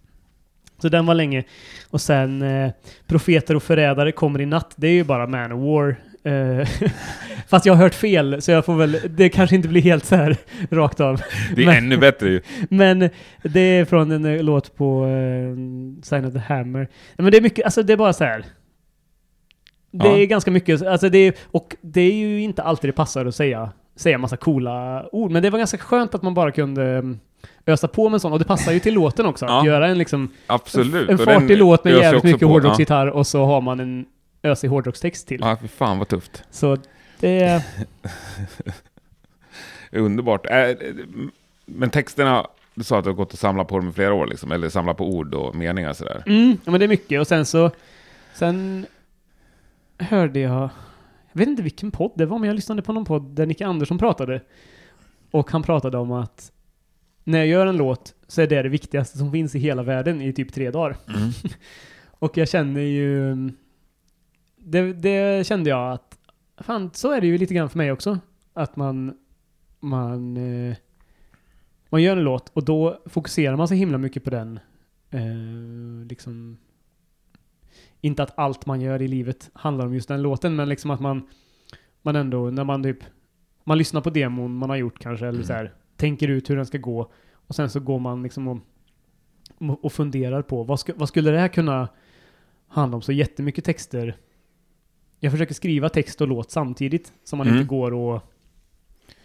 Så 0.78 0.88
den 0.88 1.06
var 1.06 1.14
länge. 1.14 1.44
Och 1.90 2.00
sen 2.00 2.42
eh, 2.42 2.70
Profeter 3.06 3.54
och 3.56 3.62
förrädare 3.62 4.12
kommer 4.12 4.40
i 4.40 4.46
natt. 4.46 4.74
Det 4.76 4.86
är 4.88 4.92
ju 4.92 5.04
bara 5.04 5.26
Manowar. 5.26 5.88
Eh, 5.88 5.96
fast 7.48 7.66
jag 7.66 7.74
har 7.74 7.82
hört 7.82 7.94
fel, 7.94 8.42
så 8.42 8.50
jag 8.50 8.64
får 8.64 8.74
väl... 8.74 8.98
Det 9.10 9.28
kanske 9.28 9.56
inte 9.56 9.68
blir 9.68 9.82
helt 9.82 10.04
så 10.04 10.16
här 10.16 10.36
rakt 10.70 11.00
av. 11.00 11.20
Det 11.56 11.62
är 11.62 11.66
Men- 11.66 11.76
ännu 11.76 11.96
bättre 11.96 12.28
ju. 12.30 12.40
Men 12.70 13.10
det 13.42 13.60
är 13.60 13.84
från 13.84 14.10
en 14.10 14.24
eh, 14.24 14.42
låt 14.42 14.76
på 14.76 15.04
eh, 15.06 16.02
Sign 16.02 16.24
of 16.24 16.32
the 16.32 16.38
Hammer. 16.38 16.88
Men 17.16 17.30
det 17.30 17.36
är 17.36 17.42
mycket, 17.42 17.64
alltså 17.64 17.82
det 17.82 17.92
är 17.92 17.96
bara 17.96 18.12
så 18.12 18.24
här. 18.24 18.44
Det 19.90 20.08
Ja. 20.08 20.16
är 20.18 20.24
ganska 20.26 20.50
mycket, 20.50 20.82
alltså 20.82 21.08
det 21.08 21.18
är, 21.18 21.34
och 21.44 21.76
det 21.80 22.00
är 22.00 22.14
ju 22.14 22.40
inte 22.42 22.62
alltid 22.62 22.88
det 22.88 22.92
passar 22.92 23.26
att 23.26 23.34
säga, 23.34 23.70
säga 23.96 24.18
massa 24.18 24.36
coola 24.36 25.06
ord, 25.12 25.30
men 25.30 25.42
det 25.42 25.50
var 25.50 25.58
ganska 25.58 25.78
skönt 25.78 26.14
att 26.14 26.22
man 26.22 26.34
bara 26.34 26.50
kunde 26.50 26.84
mm, 26.84 27.18
ösa 27.66 27.88
på 27.88 28.08
med 28.08 28.14
en 28.14 28.20
sån, 28.20 28.32
och 28.32 28.38
det 28.38 28.44
passar 28.44 28.72
ju 28.72 28.78
till 28.80 28.94
låten 28.94 29.26
också. 29.26 29.46
Ja. 29.46 29.60
Att 29.60 29.66
göra 29.66 29.88
en 29.88 29.98
liksom, 29.98 30.28
Absolut. 30.46 31.08
en 31.10 31.18
fartig 31.18 31.58
låt 31.58 31.84
med 31.84 31.92
jävligt 31.94 32.24
mycket 32.24 32.48
hårdrocksgitarr, 32.48 33.06
och 33.06 33.26
så 33.26 33.44
har 33.44 33.60
man 33.60 33.80
en 33.80 34.06
ösig 34.46 34.68
hårdrockstext 34.68 35.28
till. 35.28 35.40
Ja, 35.40 35.56
fy 35.60 35.68
fan 35.68 35.98
vad 35.98 36.08
tufft. 36.08 36.44
Så 36.50 36.76
det, 37.20 37.64
Underbart. 39.92 40.46
Äh, 40.46 40.76
men 41.66 41.90
texterna, 41.90 42.46
du 42.74 42.84
sa 42.84 42.98
att 42.98 43.04
du 43.04 43.10
har 43.10 43.16
gått 43.16 43.32
och 43.32 43.38
samlat 43.38 43.68
på 43.68 43.76
dem 43.76 43.88
i 43.88 43.92
flera 43.92 44.14
år, 44.14 44.26
liksom, 44.26 44.52
eller 44.52 44.68
samlat 44.68 44.96
på 44.96 45.08
ord 45.08 45.34
och 45.34 45.54
meningar 45.54 45.92
sådär. 45.92 46.22
Mm, 46.26 46.58
ja, 46.64 46.70
men 46.70 46.80
det 46.80 46.86
är 46.86 46.88
mycket. 46.88 47.20
Och 47.20 47.26
sen 47.26 47.46
så... 47.46 47.70
Sen 48.34 48.86
hörde 49.98 50.40
jag... 50.40 50.68
Jag 51.32 51.38
vet 51.38 51.48
inte 51.48 51.62
vilken 51.62 51.90
podd 51.90 52.12
det 52.14 52.26
var, 52.26 52.38
men 52.38 52.46
jag 52.46 52.54
lyssnade 52.54 52.82
på 52.82 52.92
någon 52.92 53.04
podd 53.04 53.22
där 53.22 53.46
Nicke 53.46 53.66
Andersson 53.66 53.98
pratade. 53.98 54.40
Och 55.30 55.50
han 55.50 55.62
pratade 55.62 55.98
om 55.98 56.12
att 56.12 56.52
när 57.24 57.38
jag 57.38 57.46
gör 57.46 57.66
en 57.66 57.76
låt 57.76 58.14
så 58.28 58.42
är 58.42 58.46
det 58.46 58.62
det 58.62 58.68
viktigaste 58.68 59.18
som 59.18 59.32
finns 59.32 59.54
i 59.54 59.58
hela 59.58 59.82
världen 59.82 60.22
i 60.22 60.32
typ 60.32 60.52
tre 60.52 60.70
dagar. 60.70 60.96
Mm. 61.08 61.30
Och 62.18 62.36
jag 62.36 62.48
känner 62.48 62.80
ju... 62.80 63.36
Det, 64.68 64.92
det 64.92 65.46
kände 65.46 65.70
jag 65.70 65.92
att... 65.92 66.18
Fan, 66.58 66.90
så 66.92 67.12
är 67.12 67.20
det 67.20 67.26
ju 67.26 67.38
lite 67.38 67.54
grann 67.54 67.70
för 67.70 67.78
mig 67.78 67.92
också. 67.92 68.18
Att 68.52 68.76
man... 68.76 69.16
Man... 69.80 70.36
Eh, 70.36 70.76
man 71.88 72.02
gör 72.02 72.16
en 72.16 72.24
låt 72.24 72.48
och 72.48 72.64
då 72.64 73.02
fokuserar 73.06 73.56
man 73.56 73.68
så 73.68 73.74
himla 73.74 73.98
mycket 73.98 74.24
på 74.24 74.30
den. 74.30 74.60
Eh, 75.10 76.06
liksom... 76.08 76.58
Inte 78.00 78.22
att 78.22 78.38
allt 78.38 78.66
man 78.66 78.80
gör 78.80 79.02
i 79.02 79.08
livet 79.08 79.50
handlar 79.54 79.86
om 79.86 79.94
just 79.94 80.08
den 80.08 80.22
låten, 80.22 80.56
men 80.56 80.68
liksom 80.68 80.90
att 80.90 81.00
man... 81.00 81.28
Man 82.02 82.16
ändå, 82.16 82.50
när 82.50 82.64
man 82.64 82.82
typ... 82.82 82.98
Man 83.64 83.78
lyssnar 83.78 84.00
på 84.00 84.10
demon 84.10 84.54
man 84.56 84.70
har 84.70 84.76
gjort 84.76 84.98
kanske, 84.98 85.26
eller 85.26 85.38
Mm. 85.38 85.46
så 85.46 85.52
här, 85.52 85.74
tänker 85.96 86.28
ut 86.28 86.50
hur 86.50 86.56
den 86.56 86.66
ska 86.66 86.78
gå. 86.78 87.12
Och 87.32 87.54
sen 87.54 87.70
så 87.70 87.80
går 87.80 87.98
man 87.98 88.22
liksom 88.22 88.48
och, 88.48 88.58
och 89.84 89.92
funderar 89.92 90.42
på 90.42 90.62
vad, 90.62 90.80
sku, 90.80 90.92
vad 90.96 91.08
skulle 91.08 91.30
det 91.30 91.38
här 91.38 91.48
kunna 91.48 91.88
handla 92.68 92.96
om? 92.96 93.02
Så 93.02 93.12
jättemycket 93.12 93.64
texter. 93.64 94.16
Jag 95.20 95.32
försöker 95.32 95.54
skriva 95.54 95.88
text 95.88 96.20
och 96.20 96.28
låt 96.28 96.50
samtidigt, 96.50 97.12
så 97.24 97.36
man 97.36 97.46
Mm. 97.46 97.58
inte 97.58 97.68
går 97.68 97.94
och, 97.94 98.32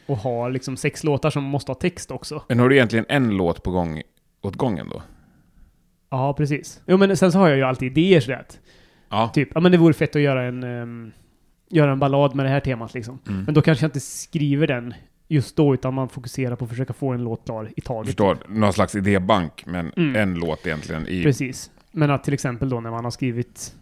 och 0.06 0.18
har 0.18 0.52
liksom 0.52 0.78
sex 0.78 1.04
låtar 1.04 1.30
som 1.30 1.44
måste 1.44 1.70
ha 1.72 1.76
text 1.76 2.12
också. 2.12 2.44
Men 2.50 2.60
har 2.60 2.70
du 2.70 2.76
egentligen 2.76 3.06
en 3.10 3.30
låt 3.38 3.64
på 3.64 3.72
gång 3.72 4.02
åt 4.42 4.56
gången 4.56 4.90
då? 4.90 5.02
Ja, 6.10 6.34
precis. 6.34 6.82
Jo, 6.88 6.98
men 6.98 7.18
sen 7.18 7.32
så 7.32 7.38
har 7.40 7.48
jag 7.48 7.58
ju 7.58 7.64
alltid 7.64 7.98
idéer 7.98 8.20
sådär. 8.20 8.46
Ja. 9.10 9.32
Typ, 9.34 9.50
ja 9.56 9.60
men 9.62 9.72
det 9.72 9.78
vore 9.78 9.94
fett 9.94 10.16
att 10.16 10.22
göra 10.22 10.44
en, 10.44 10.64
ehm, 10.64 11.12
göra 11.70 11.92
en 11.92 12.00
ballad 12.00 12.36
med 12.36 12.46
det 12.46 12.50
här 12.50 12.60
temat 12.60 12.94
liksom. 12.94 13.20
Mm. 13.28 13.44
Men 13.44 13.54
då 13.54 13.62
kanske 13.62 13.84
jag 13.84 13.88
inte 13.88 14.00
skriver 14.00 14.68
den 14.68 14.94
just 15.28 15.56
då, 15.56 15.74
utan 15.74 15.94
man 15.94 16.10
fokuserar 16.10 16.56
på 16.56 16.66
att 16.66 16.70
försöka 16.72 16.94
få 16.94 17.10
en 17.12 17.24
låt 17.24 17.46
klar 17.46 17.70
i 17.78 17.82
taget. 17.82 18.08
Förstår, 18.08 18.38
någon 18.48 18.74
slags 18.74 18.96
idébank, 18.96 19.64
men 19.66 19.92
Mm. 19.98 20.16
en 20.16 20.34
låt 20.40 20.68
egentligen 20.68 21.08
i... 21.08 21.24
Precis. 21.24 21.72
Men 21.92 22.12
att 22.12 22.24
till 22.24 22.34
exempel 22.34 22.70
då 22.70 22.82
när 22.82 22.92
man 22.92 23.04
har 23.04 23.12
skrivit... 23.12 23.76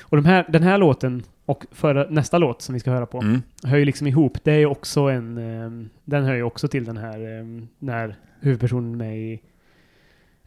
Och 0.00 0.16
de 0.16 0.24
här, 0.26 0.46
den 0.48 0.62
här 0.62 0.78
låten 0.78 1.22
och 1.46 1.64
för 1.72 2.06
nästa 2.10 2.38
låt 2.38 2.62
som 2.62 2.72
vi 2.72 2.80
ska 2.80 2.90
höra 2.90 3.06
på 3.06 3.18
Mm. 3.20 3.42
hör 3.64 3.76
ju 3.78 3.84
liksom 3.84 4.06
ihop. 4.06 4.38
Det 4.44 4.52
är 4.52 4.58
ju 4.58 4.66
också 4.66 5.00
en... 5.00 5.38
ehm, 5.38 5.88
den 6.04 6.24
hör 6.24 6.34
ju 6.34 6.42
också 6.42 6.68
till 6.68 6.84
den 6.84 6.96
här 6.96 7.40
ehm, 7.40 7.68
när 7.78 8.16
huvudpersonen 8.40 8.92
är 8.92 8.96
med 8.96 9.18
i, 9.18 9.40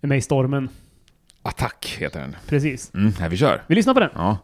är 0.01 0.07
med 0.07 0.17
i 0.17 0.21
stormen. 0.21 0.69
Attack 1.41 1.95
heter 1.99 2.19
den. 2.19 2.35
Precis. 2.47 2.93
Mm, 2.93 3.11
här 3.19 3.29
vi 3.29 3.37
kör. 3.37 3.61
Vi 3.67 3.75
lyssnar 3.75 3.93
på 3.93 3.99
den. 3.99 4.09
Ja. 4.15 4.37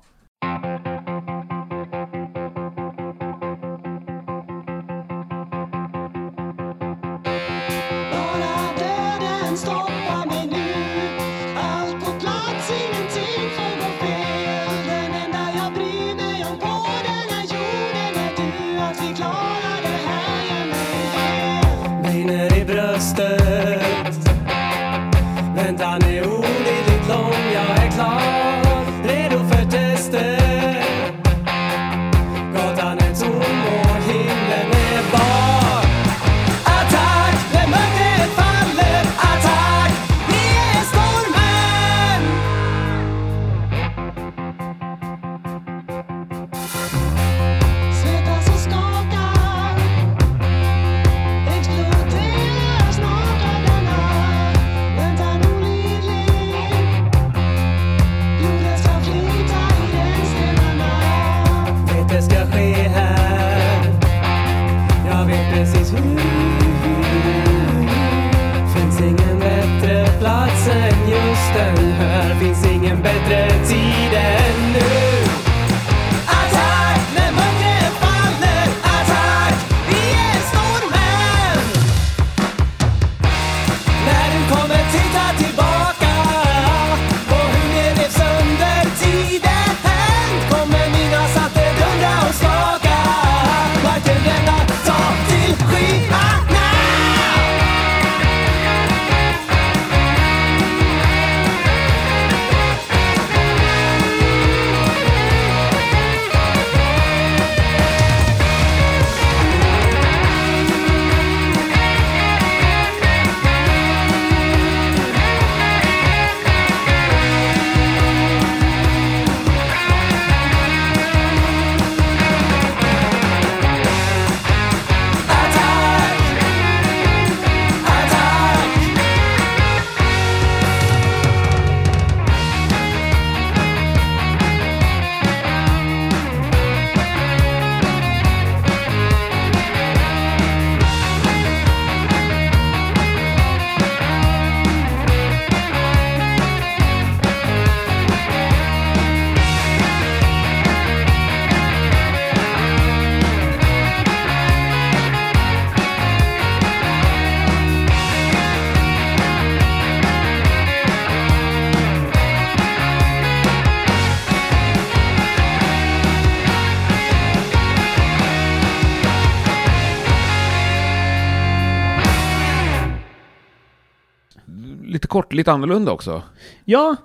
Lite 175.40 175.52
annorlunda 175.52 175.92
också. 175.92 176.22
Ja, 176.66 176.96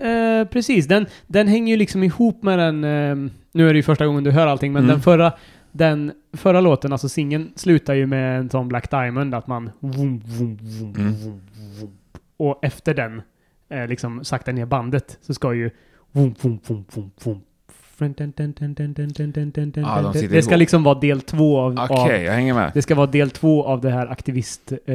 eh, 0.00 0.44
precis. 0.48 0.86
Den, 0.86 1.06
den 1.26 1.48
hänger 1.48 1.70
ju 1.72 1.76
liksom 1.76 2.02
ihop 2.02 2.42
med 2.42 2.58
den... 2.58 2.84
Eh, 2.84 3.30
nu 3.52 3.68
är 3.68 3.72
det 3.72 3.76
ju 3.76 3.82
första 3.82 4.06
gången 4.06 4.24
du 4.24 4.30
hör 4.30 4.46
allting, 4.46 4.72
men 4.72 4.82
Mm. 4.84 4.92
den 4.94 5.02
förra... 5.02 5.32
Den 5.76 6.12
förra 6.32 6.60
låten, 6.60 6.92
alltså 6.92 7.08
singeln, 7.08 7.52
slutar 7.56 7.94
ju 7.94 8.06
med 8.06 8.38
en 8.38 8.50
sån 8.50 8.68
Black 8.68 8.90
Diamond, 8.90 9.34
att 9.34 9.46
man... 9.46 9.70
Vroom, 9.80 10.22
vroom, 10.26 10.58
vroom, 10.62 10.94
Mm. 10.98 11.14
Och 12.36 12.64
efter 12.64 12.94
den, 12.94 13.22
eh, 13.68 13.86
liksom 13.88 14.24
sakta 14.24 14.52
ner 14.52 14.66
bandet, 14.66 15.18
så 15.22 15.34
ska 15.34 15.54
ju... 15.54 15.70
Ja, 19.84 20.12
de 20.12 20.26
det 20.26 20.42
ska 20.42 20.56
liksom 20.56 20.82
vara 20.82 20.98
del 21.00 21.20
två 21.20 21.58
av, 21.60 21.72
Okej, 21.90 22.16
av 22.16 22.22
jag 22.22 22.32
hänger 22.32 22.54
med. 22.54 22.70
det 22.74 22.82
ska 22.82 22.94
vara 22.94 23.06
del 23.06 23.30
två 23.30 23.64
av 23.64 23.80
det 23.80 23.90
här 23.90 24.06
aktivist 24.06 24.72
eh, 24.72 24.94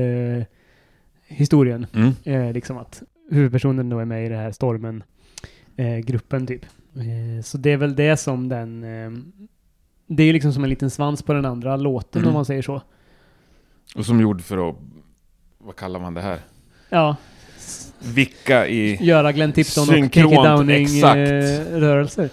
historien. 1.29 1.87
Mm. 1.93 2.11
Eh, 2.23 2.53
liksom 2.53 2.77
att 2.77 3.03
huvudpersonen 3.31 3.89
då 3.89 3.99
är 3.99 4.05
med 4.05 4.25
i 4.25 4.29
det 4.29 4.35
här 4.37 4.51
stormen 4.51 5.03
eh, 5.75 5.97
gruppen 5.97 6.47
typ. 6.47 6.65
Eh, 6.95 7.43
så 7.43 7.57
det 7.57 7.71
är 7.71 7.77
väl 7.77 7.95
det 7.95 8.17
som 8.17 8.49
den 8.49 8.83
eh, 8.83 9.11
det 10.07 10.23
är 10.23 10.27
ju 10.27 10.33
liksom 10.33 10.53
som 10.53 10.63
en 10.63 10.69
liten 10.69 10.89
svans 10.89 11.23
på 11.23 11.33
den 11.33 11.45
andra 11.45 11.77
låten 11.77 12.21
Mm. 12.21 12.27
om 12.29 12.33
man 12.33 12.45
säger 12.45 12.61
så. 12.61 12.81
Och 13.95 14.05
som 14.05 14.21
gjord 14.21 14.41
för 14.41 14.69
att, 14.69 14.75
vad 15.57 15.75
kallar 15.75 15.99
man 15.99 16.13
det 16.13 16.21
här? 16.21 16.39
Ja, 16.89 17.15
Vicka 18.13 18.67
i... 18.67 19.05
göra 19.05 19.31
Glenn 19.31 19.51
Tipton 19.53 19.81
och 19.83 19.87
Take 19.87 20.05
It 20.05 20.13
Synkront, 20.13 20.47
Downing 20.47 20.83
exakt. 20.83 21.15
eh, 21.17 21.77
rörelser. 21.79 22.29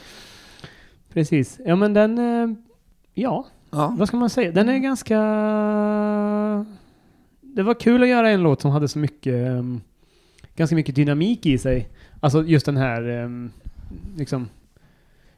Precis. 1.12 1.60
Ja 1.66 1.76
men 1.76 1.94
den, 1.94 2.18
eh, 2.18 2.56
ja, 3.14 3.46
Ja. 3.70 3.94
vad 3.98 4.08
ska 4.08 4.16
man 4.16 4.30
säga? 4.30 4.52
Den 4.52 4.68
är 4.68 4.78
ganska... 4.78 5.16
Det 7.56 7.62
var 7.62 7.74
kul 7.74 8.02
att 8.02 8.08
göra 8.08 8.30
en 8.30 8.42
låt 8.42 8.60
som 8.60 8.70
hade 8.70 8.88
så 8.88 8.98
mycket, 8.98 9.34
ehm, 9.34 9.80
ganska 10.56 10.76
mycket 10.76 10.94
dynamik 10.94 11.46
i 11.46 11.58
sig. 11.58 11.88
Alltså 12.20 12.44
just 12.44 12.66
den 12.66 12.76
här, 12.76 13.08
ehm, 13.08 13.50
liksom... 14.16 14.48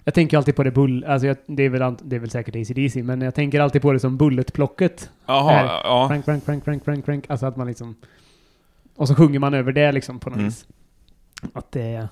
Jag 0.04 0.14
tänker 0.14 0.36
alltid 0.36 0.56
på 0.56 0.62
det 0.64 0.70
bull... 0.70 1.04
Alltså 1.04 1.26
jag, 1.26 1.36
det, 1.46 1.62
är 1.62 1.68
väl, 1.68 1.94
det 2.02 2.16
är 2.16 2.20
väl 2.20 2.30
säkert 2.30 2.56
ACDC, 2.56 3.02
men 3.02 3.20
jag 3.20 3.34
tänker 3.34 3.60
alltid 3.60 3.82
på 3.82 3.92
det 3.92 4.00
som 4.00 4.16
bulletplocket. 4.16 5.10
Jaha, 5.26 5.80
ja. 5.84 6.08
Crank, 6.08 6.24
crank, 6.24 6.44
crank, 6.44 6.64
crank, 6.64 6.84
crank, 6.84 7.04
crank. 7.04 7.24
Alltså 7.28 7.46
att 7.46 7.56
man 7.56 7.66
liksom... 7.66 7.94
Och 8.96 9.08
så 9.08 9.14
sjunger 9.14 9.38
man 9.38 9.54
över 9.54 9.72
det 9.72 9.92
liksom 9.92 10.18
på 10.18 10.30
något 10.30 10.36
Mm. 10.36 10.48
vis. 10.48 10.66
Att 11.52 11.72
det... 11.72 12.08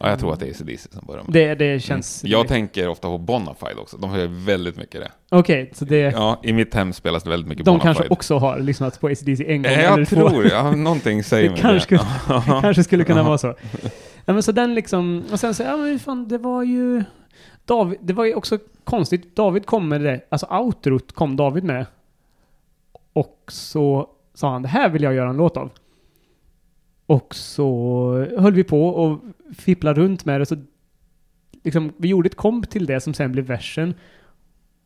ja. 0.00 0.08
Jag 0.10 0.18
tror 0.18 0.32
att 0.32 0.40
det 0.40 0.46
är 0.46 0.50
ACDC 0.50 0.88
som 0.92 1.06
börjar 1.06 1.22
med 1.24 1.32
Det, 1.32 1.54
det 1.54 1.80
känns... 1.80 2.24
Mm. 2.24 2.32
Jag 2.32 2.48
tänker 2.48 2.88
ofta 2.88 3.08
på 3.08 3.18
Bonafide 3.18 3.76
också. 3.80 3.96
De 3.96 4.10
har 4.10 4.18
ju 4.18 4.26
väldigt 4.26 4.76
mycket 4.76 5.00
det. 5.00 5.10
Okej, 5.30 5.70
så 5.74 5.84
det... 5.84 5.98
Ja, 5.98 6.40
i 6.42 6.52
mitt 6.52 6.74
hem 6.74 6.92
spelas 6.92 7.22
det 7.22 7.30
väldigt 7.30 7.48
mycket 7.48 7.64
De 7.64 7.70
Bonafide. 7.70 7.94
kanske 7.94 8.12
också 8.12 8.38
har 8.38 8.58
lyssnat 8.58 9.00
på 9.00 9.06
ACDC 9.08 9.44
en 9.46 9.62
gång 9.62 9.72
Eh, 9.72 9.78
eller 9.78 9.98
Jag 9.98 10.08
två. 10.08 10.28
tror, 10.28 10.46
ja, 10.46 10.70
någonting 10.70 11.24
säger 11.24 11.44
Det 11.44 11.50
mig 11.50 11.60
kanske 11.60 11.94
det. 11.96 12.00
skulle- 12.28 12.60
kanske 12.60 12.84
skulle 12.84 13.04
kunna 13.04 13.22
vara 13.22 13.38
så. 13.38 13.54
Ja, 14.24 14.32
men 14.32 14.42
så 14.42 14.52
den 14.52 14.74
liksom, 14.74 15.24
och 15.32 15.40
sen 15.40 15.54
så, 15.54 15.62
ja 15.62 15.76
men 15.76 15.98
fan, 15.98 16.28
det 16.28 16.38
var 16.38 16.62
ju... 16.62 17.04
David, 17.64 17.98
det 18.02 18.12
var 18.12 18.24
ju 18.24 18.34
också 18.34 18.58
konstigt, 18.84 19.36
David 19.36 19.66
kom 19.66 19.88
med 19.88 20.00
det, 20.00 20.20
alltså 20.28 20.46
outrot 20.46 21.12
kom 21.12 21.36
David 21.36 21.64
med. 21.64 21.86
Och 23.12 23.36
så 23.48 24.08
sa 24.34 24.52
han, 24.52 24.62
det 24.62 24.68
här 24.68 24.88
vill 24.88 25.02
jag 25.02 25.14
göra 25.14 25.30
en 25.30 25.36
låt 25.36 25.56
av. 25.56 25.70
Och 27.06 27.34
så 27.34 28.26
höll 28.38 28.52
vi 28.52 28.64
på 28.64 28.88
och 28.88 29.18
fipplade 29.58 30.00
runt 30.00 30.24
med 30.24 30.40
det, 30.40 30.46
så 30.46 30.56
liksom, 31.64 31.92
vi 31.96 32.08
gjorde 32.08 32.26
ett 32.26 32.36
komp 32.36 32.70
till 32.70 32.86
det 32.86 33.00
som 33.00 33.14
sen 33.14 33.32
blev 33.32 33.44
versen. 33.46 33.94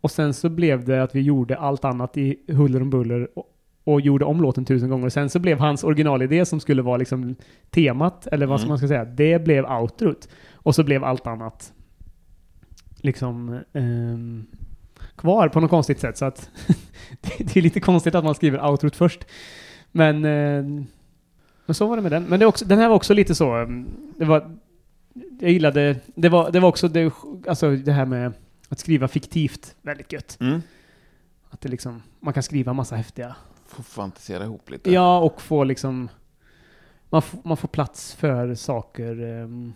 Och 0.01 0.11
sen 0.11 0.35
så 0.35 0.49
blev 0.49 0.85
det 0.85 1.03
att 1.03 1.15
vi 1.15 1.21
gjorde 1.21 1.57
allt 1.57 1.85
annat 1.85 2.17
i 2.17 2.37
huller 2.49 2.83
om 2.83 2.91
buller 2.91 3.29
och, 3.39 3.45
och 3.85 4.01
gjorde 4.01 4.25
om 4.25 4.41
låten 4.41 4.65
tusen 4.65 4.91
gånger. 4.91 5.09
Sen 5.09 5.31
så 5.31 5.39
blev 5.39 5.59
hans 5.59 5.85
originalidé 5.85 6.45
som 6.45 6.61
skulle 6.61 6.83
vara 6.83 6.97
liksom 6.97 7.37
temat, 7.71 8.27
eller 8.27 8.47
vad 8.47 8.61
Mm. 8.61 8.69
man 8.69 8.79
ska 8.79 8.89
säga, 8.89 9.05
det 9.05 9.45
blev 9.45 9.65
outrot. 9.65 10.29
Och 10.53 10.75
så 10.75 10.85
blev 10.85 11.05
allt 11.05 11.27
annat 11.27 11.73
liksom 12.97 13.61
ehm, 13.73 14.47
kvar 15.17 15.49
på 15.49 15.61
något 15.61 15.71
konstigt 15.71 16.01
sätt. 16.01 16.17
Så 16.19 16.25
att 16.25 16.51
det, 17.21 17.45
det 17.45 17.57
är 17.57 17.62
lite 17.62 17.81
konstigt 17.81 18.15
att 18.15 18.25
man 18.25 18.35
skriver 18.35 18.67
outrot 18.71 18.97
först. 18.97 19.25
Men, 19.93 20.25
eh, 20.25 20.85
men 21.67 21.75
så 21.75 21.87
var 21.87 21.97
det 21.97 22.03
med 22.03 22.12
den. 22.12 22.25
Men 22.25 22.41
det 22.41 22.47
också, 22.47 22.65
den 22.65 22.79
här 22.79 22.89
var 22.89 22.97
också 22.97 23.15
lite 23.15 23.35
så, 23.35 23.55
ehm, 23.55 23.87
det 24.17 24.25
var, 24.25 24.57
jag 25.41 25.51
gillade, 25.51 25.97
det 26.15 26.29
var, 26.29 26.51
det 26.51 26.61
var 26.61 26.69
också 26.69 26.89
det, 26.89 27.12
alltså 27.49 27.71
det 27.71 27.93
här 27.93 28.07
med 28.07 28.33
att 28.69 28.79
skriva 28.79 29.09
fiktivt 29.09 29.77
väldigt 29.83 30.12
gött. 30.12 30.37
Mm. 30.41 30.62
Att 31.51 31.61
det 31.61 31.69
liksom, 31.69 32.03
man 32.21 32.35
kan 32.35 32.43
skriva 32.43 32.73
massa 32.73 32.97
häftiga 32.97 33.37
Får 33.67 33.83
fantisera 33.83 34.45
ihop 34.45 34.71
lite. 34.71 34.93
Ja, 34.93 35.19
och 35.19 35.43
få 35.43 35.65
liksom... 35.65 36.09
Man, 37.11 37.23
man 37.43 37.57
får 37.57 37.69
plats 37.69 38.15
för 38.15 38.55
saker. 38.55 39.23
ehm, 39.23 39.73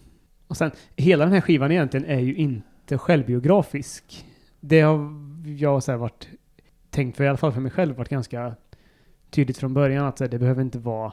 och 0.47 0.57
sen, 0.57 0.71
hela 0.97 1.25
den 1.25 1.35
här 1.35 1.41
skivan 1.41 1.73
egentligen 1.73 2.07
är 2.07 2.21
ju 2.21 2.35
inte 2.35 2.99
självbiografisk. 2.99 4.27
Det 4.61 4.81
har 4.81 5.11
jag 5.45 5.83
så 5.83 5.91
här 5.91 5.99
varit 5.99 6.29
tänkt 6.91 7.17
för, 7.17 7.25
i 7.25 7.29
alla 7.29 7.37
fall 7.37 7.53
för 7.53 7.61
mig 7.61 7.73
själv, 7.73 7.97
varit 7.97 8.09
ganska 8.09 8.55
tydligt 9.31 9.59
från 9.59 9.75
början 9.75 10.07
att 10.07 10.21
här, 10.21 10.29
det 10.29 10.39
behöver 10.39 10.63
inte 10.63 10.79
vara... 10.79 11.13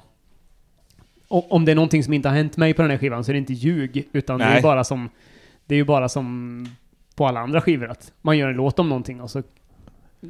Om 1.28 1.66
det 1.66 1.72
är 1.72 1.76
någonting 1.76 2.04
som 2.04 2.14
inte 2.14 2.30
har 2.30 2.36
hänt 2.36 2.58
mig 2.58 2.74
på 2.74 2.82
den 2.82 2.92
här 2.92 2.98
skivan 2.98 3.24
så 3.24 3.32
är 3.32 3.34
det 3.34 3.40
inte 3.40 3.54
ljug, 3.54 4.10
utan 4.12 4.40
det 4.40 4.46
är 4.46 4.50
Nej. 4.54 4.62
bara 4.62 4.84
som... 4.84 5.10
Det 5.66 5.76
är 5.76 5.78
ju 5.78 5.84
bara 5.86 6.10
som 6.10 6.68
på 7.16 7.28
alla 7.28 7.40
andra 7.40 7.62
skivor 7.62 7.90
att 7.90 8.12
man 8.22 8.38
gör 8.38 8.50
en 8.50 8.56
låt 8.56 8.80
om 8.80 8.90
någonting 8.90 9.22
och 9.22 9.30
så, 9.32 9.44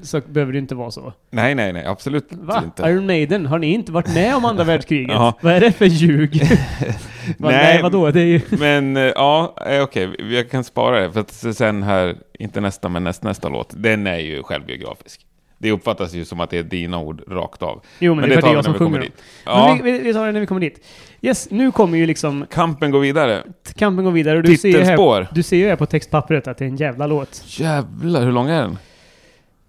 så 0.02 0.22
behöver 0.28 0.54
det 0.54 0.60
inte 0.60 0.76
vara 0.76 0.92
så. 0.92 1.14
Nej, 1.30 1.56
nej, 1.56 1.74
nej, 1.74 1.86
absolut 1.86 2.28
Va? 2.32 2.62
inte. 2.66 2.84
Iron 2.84 3.06
Maiden? 3.06 3.46
Har 3.46 3.60
ni 3.60 3.74
inte 3.74 3.92
varit 3.92 4.14
med 4.14 4.36
om 4.36 4.46
andra 4.46 4.64
världskriget? 4.74 5.18
Vad 5.42 5.54
är 5.54 5.60
det 5.60 5.72
för 5.72 5.86
ljug? 5.86 6.42
Va, 7.38 7.50
nej, 7.50 7.74
Nej, 7.74 7.82
vadå? 7.82 8.12
Det 8.12 8.22
är 8.22 8.26
ju... 8.26 8.42
Men 8.60 8.98
eh, 8.98 9.04
ja, 9.04 9.56
eh, 9.68 9.84
okej, 9.84 10.16
jag 10.20 10.50
kan 10.50 10.64
spara 10.64 11.00
det. 11.00 11.12
För 11.12 11.20
att 11.20 11.32
sen 11.32 11.84
här, 11.84 12.16
inte 12.40 12.62
nästa, 12.62 12.90
men 12.90 13.04
näst, 13.04 13.24
nästa 13.24 13.50
låt, 13.50 13.74
den 13.78 14.08
är 14.08 14.18
ju 14.18 14.44
självbiografisk. 14.44 15.26
Det 15.58 15.72
uppfattas 15.72 16.14
ju 16.14 16.26
som 16.26 16.40
att 16.40 16.50
det 16.50 16.58
är 16.58 16.64
dina 16.64 17.00
ord 17.00 17.22
rakt 17.28 17.62
av. 17.62 17.82
Jo, 18.00 18.16
men, 18.16 18.30
det 18.30 18.36
är 18.36 18.38
att 18.38 18.44
det 18.44 18.50
jag 18.52 18.58
vi 18.58 18.64
som 18.64 18.72
när 18.72 18.80
vi 18.80 18.86
kommer 18.86 18.98
sjunger. 18.98 19.02
dit. 19.10 19.22
Men 19.46 19.54
Ja, 19.54 19.80
vi, 19.84 20.00
vi, 20.00 20.14
tar 20.14 20.26
det 20.26 20.32
när 20.32 20.40
vi 20.40 20.46
kommer 20.46 20.62
dit. 20.62 20.86
Yes, 21.22 21.48
nu 21.52 21.72
kommer 21.72 21.98
ju 21.98 22.06
liksom 22.06 22.46
kampen 22.52 22.92
går 22.92 23.00
vidare. 23.00 23.44
kampen 23.76 24.06
gå 24.06 24.12
vidare 24.12 24.38
och 24.38 24.44
du 24.44 24.58
ser, 24.58 24.70
ju 24.70 24.74
här, 24.76 24.82
Titelspår. 24.84 25.28
du 25.32 25.44
ser 25.44 25.58
ju 25.58 25.68
här 25.68 25.76
på 25.76 25.86
textpappret 25.86 26.48
att 26.48 26.58
det 26.58 26.66
är 26.66 26.70
en 26.70 26.76
jävla 26.76 27.08
låt. 27.08 27.44
Jävlar, 27.46 28.22
hur 28.22 28.32
lång 28.32 28.50
är 28.50 28.62
den? 28.62 28.78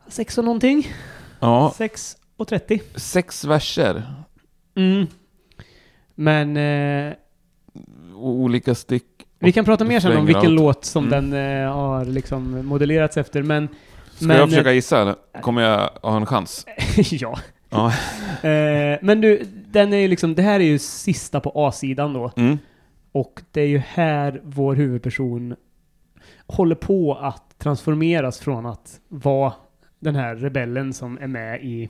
Sex 0.09 0.39
och 0.39 0.45
någonting. 0.45 0.89
Ja, 1.41 1.73
Sex 1.77 2.17
och 2.37 2.49
trettio. 2.49 2.81
sex 2.95 3.45
verser. 3.45 4.03
Mm. 4.77 5.07
Men 6.15 6.57
eh, 6.57 7.13
Olika 8.15 8.75
styck. 8.75 9.05
vi 9.39 9.53
kan 9.53 9.65
prata 9.65 9.85
mer 9.85 10.01
sen 10.01 10.17
om 10.17 10.27
vilken 10.27 10.55
låt 10.55 10.85
som 10.85 11.07
Mm. 11.13 11.31
den 11.31 11.63
eh, 11.65 11.73
har 11.73 12.05
liksom 12.05 12.67
modellerats 12.67 13.17
efter. 13.17 13.43
Men, 13.43 13.69
Ska 14.17 14.27
men 14.27 14.37
jag 14.37 14.49
försöka 14.49 14.73
gissa? 14.73 15.03
eller? 15.03 15.15
Kommer 15.43 15.63
jag 15.63 15.91
ha 16.03 16.17
en 16.17 16.27
chans? 16.27 16.67
ja. 17.11 17.39
Ja. 17.71 17.93
Eh, 18.43 18.99
men 19.03 19.21
du, 19.21 19.43
den 19.71 19.93
är 19.93 19.97
ju 19.97 20.09
liksom, 20.09 20.35
det 20.35 20.43
här 20.43 20.61
är 20.61 20.65
ju 20.65 20.79
sista 20.79 21.41
på 21.41 21.53
A-sidan 21.55 22.13
då. 22.13 22.33
Mm. 22.37 22.59
Och 23.13 23.43
det 23.51 23.61
är 23.61 23.67
ju 23.67 23.79
här 23.79 24.41
vår 24.45 24.75
huvudperson 24.75 25.57
håller 26.47 26.75
på 26.75 27.15
att 27.15 27.59
transformeras 27.59 28.39
från 28.41 28.67
att 28.67 29.01
vara 29.09 29.53
den 29.99 30.15
här 30.17 30.37
rebellen 30.37 30.93
som 30.93 31.19
är 31.19 31.27
med 31.27 31.65
i, 31.65 31.89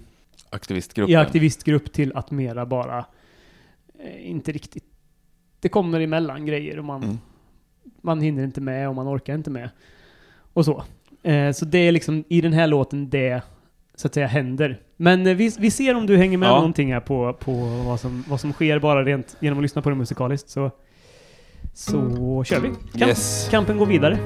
Aktivistgruppen. 0.50 1.12
i 1.12 1.16
aktivistgrupp 1.16 1.92
till 1.92 2.12
att 2.16 2.30
mera 2.30 2.66
bara 2.66 3.06
eh, 4.04 4.30
inte 4.30 4.52
riktigt... 4.52 4.84
Det 5.60 5.68
kommer 5.68 6.00
emellan 6.00 6.46
grejer 6.46 6.78
och 6.78 6.84
man, 6.84 7.02
Mm. 7.02 7.18
man 8.00 8.20
hinner 8.20 8.44
inte 8.44 8.60
med 8.60 8.88
och 8.88 8.94
man 8.94 9.08
orkar 9.08 9.34
inte 9.34 9.50
med. 9.50 9.70
Och 10.52 10.64
så. 10.64 10.84
Eh, 11.26 11.52
så 11.52 11.64
det 11.64 11.78
är 11.78 11.92
liksom 11.92 12.24
i 12.28 12.40
den 12.40 12.52
här 12.52 12.66
låten 12.66 13.10
det 13.10 13.42
så 13.94 14.06
att 14.06 14.14
säga 14.14 14.26
händer. 14.26 14.80
Men 14.96 15.26
eh, 15.26 15.34
vi, 15.34 15.52
vi 15.58 15.70
ser 15.70 15.94
om 15.94 16.06
du 16.06 16.16
hänger 16.16 16.38
med 16.38 16.48
Ja. 16.48 16.54
någonting 16.54 16.92
här 16.92 17.00
på, 17.00 17.32
på 17.32 17.52
vad, 17.86 18.00
som, 18.00 18.24
vad 18.28 18.40
som 18.40 18.52
sker 18.52 18.78
bara 18.78 19.04
rent 19.04 19.36
genom 19.40 19.58
att 19.58 19.62
lyssna 19.62 19.82
på 19.82 19.90
det 19.90 19.96
musikaliskt. 19.96 20.48
Så, 20.48 20.70
så 21.74 22.44
kör 22.46 22.60
vi. 22.60 22.68
Kamp, 22.68 23.08
Yes. 23.08 23.48
Kampen 23.50 23.78
går 23.78 23.86
vidare. 23.86 24.18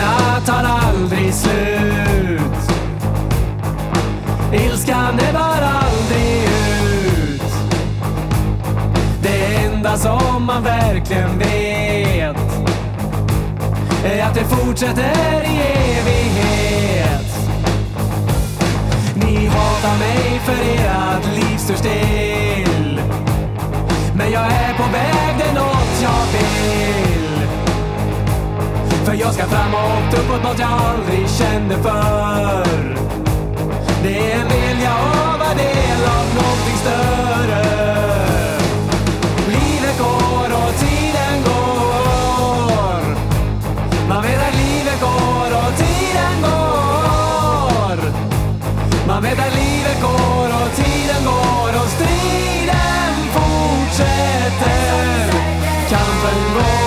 Sakerna 0.00 0.40
tar 0.46 0.64
aldrig 0.64 1.34
slut. 1.34 2.40
Ilskan 4.52 5.20
ebbar 5.28 5.62
aldrig 5.62 6.44
ut. 6.44 7.42
Det 9.22 9.56
enda 9.64 9.96
som 9.96 10.44
man 10.44 10.62
verkligen 10.62 11.38
vet 11.38 12.36
är 14.04 14.22
att 14.22 14.34
det 14.34 14.44
fortsätter 14.44 15.42
i 15.44 15.60
evighet. 15.98 17.50
Ni 19.14 19.46
hatar 19.46 19.98
mig 19.98 20.40
för 20.44 20.52
ert 20.52 21.26
liv 21.34 21.56
står 21.58 21.74
still. 21.74 23.00
Men 24.14 24.32
jag 24.32 24.42
är 24.42 24.74
på 24.74 24.92
väg, 24.92 25.19
jag 29.30 29.34
ska 29.34 29.46
framåt, 29.56 30.14
uppåt, 30.14 30.42
nåt 30.42 30.58
jag 30.58 30.68
aldrig 30.68 31.30
kände 31.30 31.74
förr. 31.76 32.96
Det 34.02 34.32
är 34.32 34.40
en 34.40 34.48
vilja 34.48 34.90
att 34.90 35.38
vara 35.38 35.54
del 35.54 36.02
av 36.18 36.26
någonting 36.34 36.76
större. 36.76 37.64
Livet 39.48 39.98
går 39.98 40.48
och 40.62 40.74
tiden 40.80 41.42
går. 41.44 43.02
Man 44.08 44.22
vet 44.22 44.48
att 44.48 44.54
livet 44.54 45.00
går 45.00 45.50
och 45.62 45.72
tiden 45.76 46.42
går. 46.42 47.98
Man 49.06 49.22
vet 49.22 49.38
att 49.38 49.54
livet 49.54 50.00
går 50.02 50.48
och 50.60 50.76
tiden 50.76 51.24
går 51.24 51.72
och 51.82 51.88
striden 51.88 53.14
fortsätter. 53.34 55.04
Kampen 55.88 56.54
går 56.54 56.79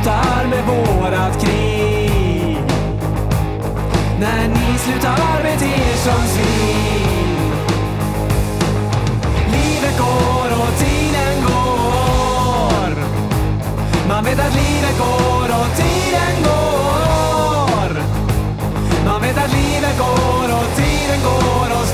slutar 0.00 0.46
med 0.46 0.64
vårat 0.64 1.40
krig. 1.44 2.58
När 4.20 4.48
ni 4.48 4.78
slutar 4.78 5.42
bete 5.42 5.64
er 5.64 5.96
som 5.96 6.26
svin. 6.26 7.52
Livet 9.52 9.98
går 9.98 10.48
och 10.62 10.78
tiden 10.78 11.42
går. 11.46 12.94
Man 14.08 14.24
vet 14.24 14.40
att 14.40 14.54
livet 14.54 14.98
går 14.98 15.48
och 15.60 15.76
tiden 15.76 16.34
går. 16.44 18.02
Man 19.04 19.22
vet 19.22 19.38
att 19.38 19.52
livet 19.52 19.98
går 19.98 20.48
och 20.58 20.76
tiden 20.76 21.20
går 21.24 21.80
och 21.80 21.89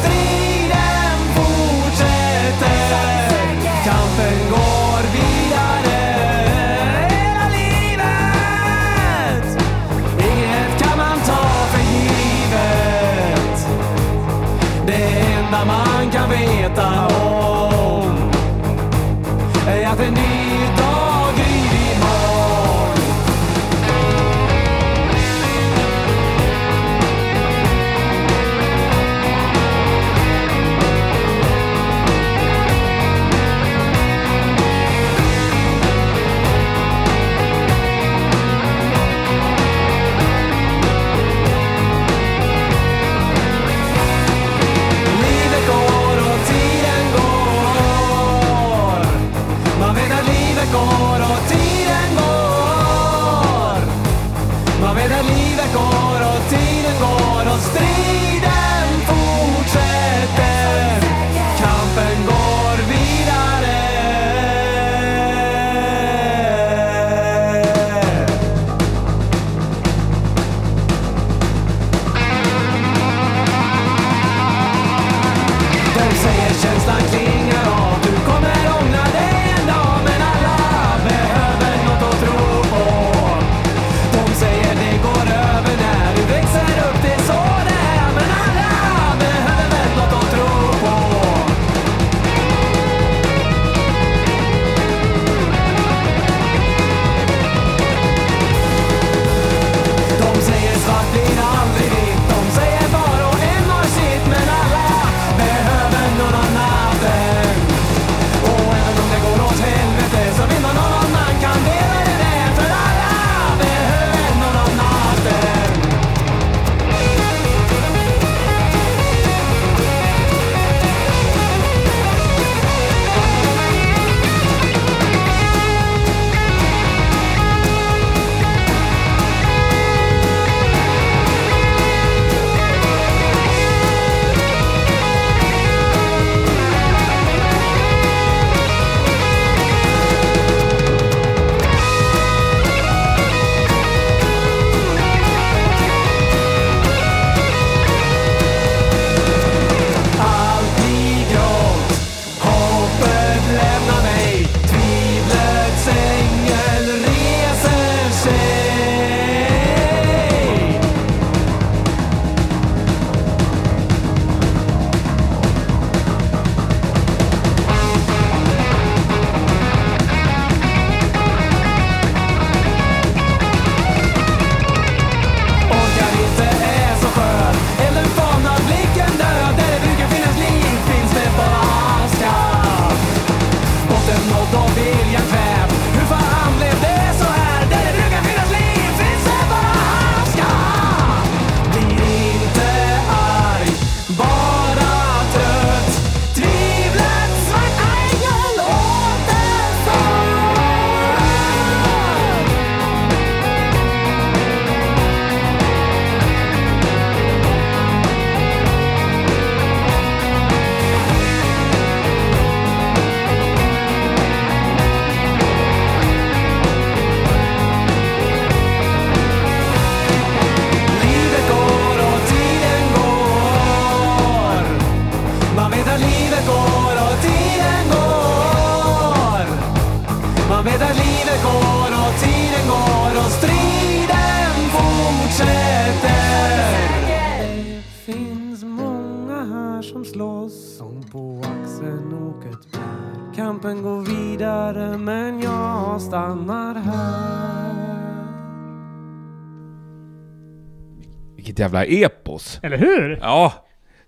epos. 251.87 252.61
Eller 252.63 252.77
hur? 252.77 253.19
Ja. 253.23 253.53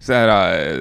Så 0.00 0.12
här, 0.12 0.52
eh, 0.58 0.76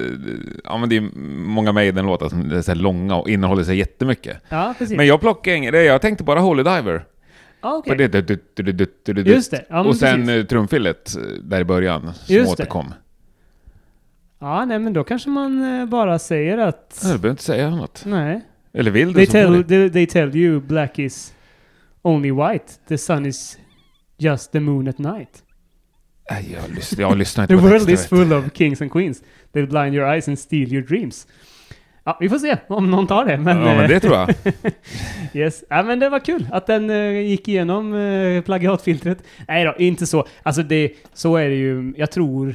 ja 0.64 0.78
men 0.78 0.88
det 0.88 0.96
är 0.96 1.00
många 1.48 1.72
Maiden-låtar 1.72 2.28
som 2.28 2.50
är 2.52 2.62
så 2.62 2.70
här 2.70 2.76
långa 2.78 3.16
och 3.16 3.28
innehåller 3.30 3.64
sig 3.64 3.76
jättemycket. 3.76 4.36
Ja, 4.48 4.74
precis. 4.78 4.96
Men 4.96 5.06
jag 5.06 5.20
plockade 5.20 5.56
ingen, 5.56 5.72
det- 5.72 5.82
jag 5.84 6.00
tänkte 6.00 6.24
bara 6.24 6.40
Holy 6.40 6.62
Diver. 6.62 7.04
okej. 7.60 7.90
Och, 7.92 7.96
det, 7.98 8.08
du- 8.08 8.20
du- 8.22 8.38
du- 8.54 8.62
du- 8.62 8.72
du- 8.72 9.12
du- 9.12 9.22
du- 9.22 9.30
Just 9.32 9.50
det. 9.50 9.64
Ja, 9.68 9.80
och 9.84 9.96
sen 9.96 10.26
precis. 10.26 10.42
eh, 10.42 10.44
trumfillet 10.46 11.16
eh, 11.16 11.22
där 11.42 11.60
i 11.60 11.64
början 11.64 12.00
som 12.14 12.34
Just 12.34 12.56
det. 12.56 12.62
återkom. 12.62 12.94
Ja, 14.40 14.64
nej 14.64 14.78
men 14.78 14.92
då 14.92 15.04
kanske 15.04 15.30
man 15.30 15.86
bara 15.90 16.18
säger 16.18 16.58
att... 16.58 17.00
Ja, 17.02 17.08
Du 17.08 17.14
behöver 17.14 17.30
inte 17.30 17.42
säga 17.42 17.66
annat. 17.68 18.02
Nej. 18.06 18.40
Eller 18.72 18.90
vill 18.90 19.08
du 19.08 19.14
They 19.14 19.26
så 19.26 19.32
tell, 19.32 19.64
they, 19.64 19.90
they 19.90 20.06
tell 20.06 20.36
you 20.36 20.60
black 20.60 20.98
is 20.98 21.34
only 22.02 22.30
white. 22.30 22.64
The 22.88 22.98
sun 22.98 23.26
is 23.26 23.58
just 24.18 24.52
the 24.52 24.60
moon 24.60 24.88
at 24.88 24.98
night. 24.98 25.42
Jag, 26.28 26.74
lyssnar, 26.74 27.00
jag 27.00 27.18
lyssnar 27.18 27.46
The 27.46 27.52
inte 27.54 27.62
på 27.62 27.68
world 27.68 27.90
is 27.90 28.06
full 28.06 28.32
of 28.32 28.44
kings 28.54 28.82
and 28.82 28.92
queens. 28.92 29.22
They'll 29.52 29.66
blind 29.66 29.94
your 29.94 30.14
eyes 30.14 30.28
and 30.28 30.38
steal 30.38 30.72
your 30.72 30.86
dreams. 30.86 31.26
Ja, 32.04 32.16
vi 32.20 32.28
får 32.28 32.38
se 32.38 32.56
om 32.68 32.90
någon 32.90 33.06
tar 33.06 33.24
det. 33.24 33.36
Men, 33.36 33.58
Ja, 33.58 33.64
men 33.64 33.80
eh, 33.80 33.88
det 33.88 34.00
tror 34.00 34.14
jag. 34.14 34.34
yes. 35.34 35.64
Ja, 35.68 35.82
men 35.82 35.98
det 35.98 36.08
var 36.08 36.18
kul 36.20 36.48
att 36.52 36.66
den 36.66 36.90
eh, 36.90 37.20
gick 37.20 37.48
igenom 37.48 37.92
uh, 37.92 38.42
plagiatfiltret. 38.42 39.24
Nej 39.48 39.64
då, 39.64 39.74
inte 39.78 40.06
så. 40.06 40.26
Alltså 40.42 40.62
det, 40.62 40.92
så 41.12 41.36
är 41.36 41.48
det 41.48 41.54
ju. 41.54 41.94
Jag 41.96 42.10
tror 42.10 42.54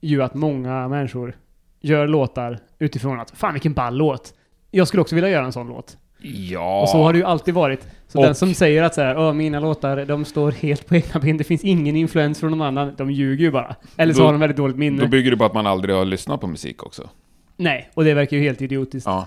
ju 0.00 0.22
att 0.22 0.34
många 0.34 0.88
människor 0.88 1.36
gör 1.80 2.06
låtar 2.06 2.58
utifrån 2.78 3.20
att 3.20 3.30
fan 3.30 3.52
vilken 3.52 3.72
ball 3.72 3.96
låt. 3.96 4.34
Jag 4.70 4.88
skulle 4.88 5.00
också 5.00 5.14
vilja 5.14 5.30
göra 5.30 5.44
en 5.44 5.52
sån 5.52 5.68
låt. 5.68 5.96
Ja. 6.22 6.80
Och 6.82 6.88
så 6.88 7.02
har 7.02 7.12
det 7.12 7.18
ju 7.18 7.24
alltid 7.24 7.54
varit. 7.54 7.86
Så 8.08 8.18
Och- 8.18 8.24
den 8.24 8.34
som 8.34 8.54
säger 8.54 8.82
att 8.82 8.94
så 8.94 9.00
här, 9.00 9.32
mina 9.32 9.60
låtar, 9.60 10.04
de 10.04 10.24
står 10.24 10.50
helt 10.52 10.86
på 10.86 10.94
egna 10.96 11.20
ben, 11.20 11.36
det 11.36 11.44
finns 11.44 11.64
ingen 11.64 11.96
influens 11.96 12.40
från 12.40 12.50
någon 12.50 12.62
annan, 12.62 12.94
de 12.96 13.10
ljuger 13.10 13.44
ju 13.44 13.50
bara. 13.50 13.74
Eller 13.96 14.12
så 14.14 14.18
Då- 14.20 14.26
har 14.26 14.32
de 14.32 14.40
väldigt 14.40 14.56
dåligt 14.56 14.76
minne. 14.76 15.02
Då 15.02 15.08
bygger 15.08 15.30
du 15.30 15.36
på 15.36 15.44
att 15.44 15.54
man 15.54 15.66
aldrig 15.66 15.94
har 15.96 16.04
lyssnat 16.04 16.40
på 16.40 16.46
musik 16.46 16.82
också. 16.82 17.08
Nej, 17.56 17.90
och 17.94 18.04
det 18.04 18.14
verkar 18.14 18.36
ju 18.36 18.42
helt 18.42 18.62
idiotiskt. 18.62 19.06
Ja. 19.06 19.26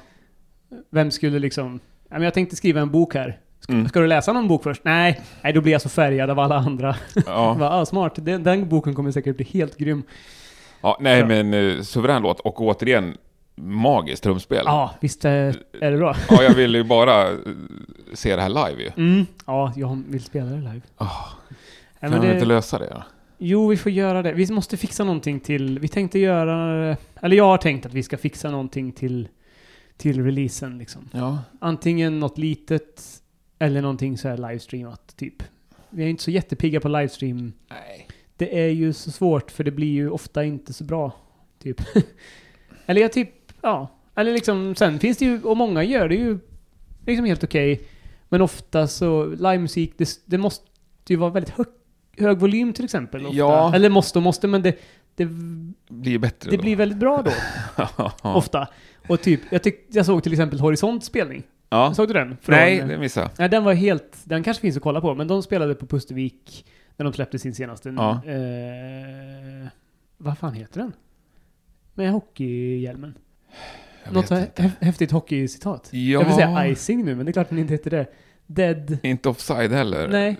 Vem 0.91 1.11
skulle 1.11 1.39
liksom... 1.39 1.79
Jag 2.09 2.33
tänkte 2.33 2.55
skriva 2.55 2.81
en 2.81 2.91
bok 2.91 3.15
här. 3.15 3.37
Ska, 3.59 3.73
Mm. 3.73 3.87
ska 3.87 3.99
du 3.99 4.07
läsa 4.07 4.33
någon 4.33 4.47
bok 4.47 4.63
först? 4.63 4.81
Nej, 4.83 5.21
nej, 5.41 5.53
då 5.53 5.61
blir 5.61 5.71
jag 5.71 5.81
så 5.81 5.89
färgad 5.89 6.29
av 6.29 6.39
alla 6.39 6.55
andra. 6.55 6.95
Ja. 7.25 7.53
Va, 7.59 7.69
ah, 7.69 7.85
smart, 7.85 8.13
den, 8.15 8.43
den 8.43 8.69
boken 8.69 8.95
kommer 8.95 9.11
säkert 9.11 9.35
bli 9.37 9.45
helt 9.53 9.77
grym. 9.77 10.03
ja 10.81 10.97
nej, 11.01 11.19
Ja. 11.19 11.25
men 11.25 11.53
uh, 11.53 11.81
suverän 11.81 12.21
låt. 12.21 12.39
Och 12.39 12.61
återigen, 12.61 13.17
magiskt 13.55 14.23
trumspel. 14.23 14.63
Ja, 14.65 14.95
visst 15.01 15.25
är, 15.25 15.55
är 15.81 15.91
det 15.91 15.97
bra? 15.97 16.15
Ja, 16.29 16.43
jag 16.43 16.53
vill 16.53 16.75
ju 16.75 16.83
bara 16.83 17.31
eh, 17.31 17.37
se 18.13 18.35
det 18.35 18.41
här 18.41 18.49
live 18.49 18.83
ju. 18.83 18.91
Mm. 18.97 19.25
Ja, 19.45 19.73
jag 19.75 20.03
vill 20.07 20.23
spela 20.23 20.49
det 20.49 20.57
live. 20.57 20.81
Ja, 20.97 21.27
kan 21.99 22.11
men 22.11 22.21
vi 22.21 22.27
det, 22.27 22.33
inte 22.33 22.45
lösa 22.45 22.79
det? 22.79 22.89
då? 22.89 23.03
Jo, 23.37 23.67
vi 23.67 23.77
får 23.77 23.91
göra 23.91 24.21
det. 24.21 24.33
Vi 24.33 24.51
måste 24.51 24.77
fixa 24.77 25.03
någonting 25.03 25.39
till... 25.39 25.79
Vi 25.79 25.87
tänkte 25.87 26.19
göra... 26.19 26.97
Eller 27.21 27.37
jag 27.37 27.43
har 27.43 27.57
tänkt 27.57 27.85
att 27.85 27.93
vi 27.93 28.03
ska 28.03 28.17
fixa 28.17 28.51
någonting 28.51 28.91
till, 28.91 29.27
till 29.97 30.23
releasen 30.25 30.77
liksom. 30.77 31.09
Ja. 31.11 31.39
Antingen 31.59 32.19
något 32.19 32.37
litet 32.37 33.01
eller 33.59 33.81
någonting 33.81 34.17
så 34.17 34.27
här 34.27 34.37
livestreamat, 34.37 35.13
typ. 35.17 35.43
Vi 35.89 36.03
är 36.03 36.07
inte 36.07 36.23
så 36.23 36.31
jättepigga 36.31 36.79
på 36.79 36.87
livestream. 36.87 37.53
Nej. 37.69 38.07
Det 38.37 38.59
är 38.59 38.69
ju 38.69 38.93
så 38.93 39.11
svårt 39.11 39.51
för 39.51 39.63
det 39.63 39.71
blir 39.71 39.91
ju 39.91 40.09
ofta 40.09 40.43
inte 40.43 40.73
så 40.73 40.83
bra, 40.83 41.11
typ. 41.59 41.81
eller 42.85 43.01
jag 43.01 43.13
typ, 43.13 43.42
ja. 43.63 43.87
Eller 44.15 44.33
liksom, 44.33 44.75
sen 44.75 44.99
finns 44.99 45.17
det 45.17 45.25
ju, 45.25 45.41
och 45.43 45.57
många 45.57 45.83
gör 45.83 46.09
det 46.09 46.15
ju 46.15 46.39
liksom 47.05 47.25
helt 47.25 47.43
okej. 47.43 47.81
men 48.29 48.41
ofta 48.41 48.87
så, 48.87 49.25
livemusik, 49.25 49.93
det, 49.97 50.09
det 50.25 50.37
måste 50.37 50.65
ju 51.07 51.15
vara 51.15 51.29
väldigt 51.29 51.53
hög, 51.53 51.67
hög 52.17 52.37
volym 52.39 52.73
till 52.73 52.85
exempel. 52.85 53.25
Ofta. 53.25 53.37
Ja. 53.37 53.75
Eller 53.75 53.89
måste 53.89 54.19
och 54.19 54.23
måste, 54.23 54.47
men 54.47 54.61
det, 54.61 54.79
det, 55.15 55.25
blir 55.89 56.19
bättre 56.19 56.49
det 56.51 56.57
då. 56.57 56.61
blir 56.63 56.75
väldigt 56.75 56.97
bra 56.97 57.21
då, 57.25 57.31
ofta. 58.21 58.67
Och 59.09 59.21
typ, 59.21 59.41
jag, 59.49 59.63
tyck, 59.63 59.85
jag 59.89 60.05
såg 60.05 60.23
till 60.23 60.31
exempel 60.33 60.59
Horisont 60.59 61.03
spelning. 61.03 61.43
ja. 61.69 61.93
Såg 61.93 62.07
du 62.07 62.13
den? 62.13 62.37
Från- 62.41 62.55
Nej, 62.55 62.83
det 62.87 62.97
missade. 62.97 63.29
Nej, 63.37 63.49
den 63.49 63.63
var 63.63 63.73
helt... 63.73 64.17
Den 64.23 64.43
kanske 64.43 64.61
finns 64.61 64.77
att 64.77 64.83
kolla 64.83 65.01
på, 65.01 65.15
men 65.15 65.27
de 65.27 65.43
spelade 65.43 65.75
på 65.75 65.85
Pustervik 65.85 66.65
när 66.97 67.03
de 67.03 67.13
släppte 67.13 67.39
sin 67.39 67.55
senaste... 67.55 67.89
Ja. 67.89 68.11
Eh, 68.25 69.67
vad 70.17 70.37
fan 70.37 70.53
heter 70.53 70.79
den? 70.79 70.93
Med 71.93 72.11
hockeyhjälmen. 72.11 73.13
Jag 74.03 74.13
Något 74.13 74.29
hä- 74.29 74.71
häftigt 74.81 75.11
hockeycitat. 75.11 75.89
Ja. 75.91 75.99
Jag 75.99 76.25
vill 76.25 76.33
säga 76.33 76.67
icing 76.67 77.05
nu, 77.05 77.15
men 77.15 77.25
det 77.25 77.29
är 77.29 77.33
klart 77.33 77.49
den 77.49 77.57
inte 77.59 77.73
heter 77.73 77.89
det. 77.91 78.07
Dead... 78.47 78.97
Inte 79.03 79.29
offside 79.29 79.71
heller. 79.71 80.07
Nej. 80.07 80.37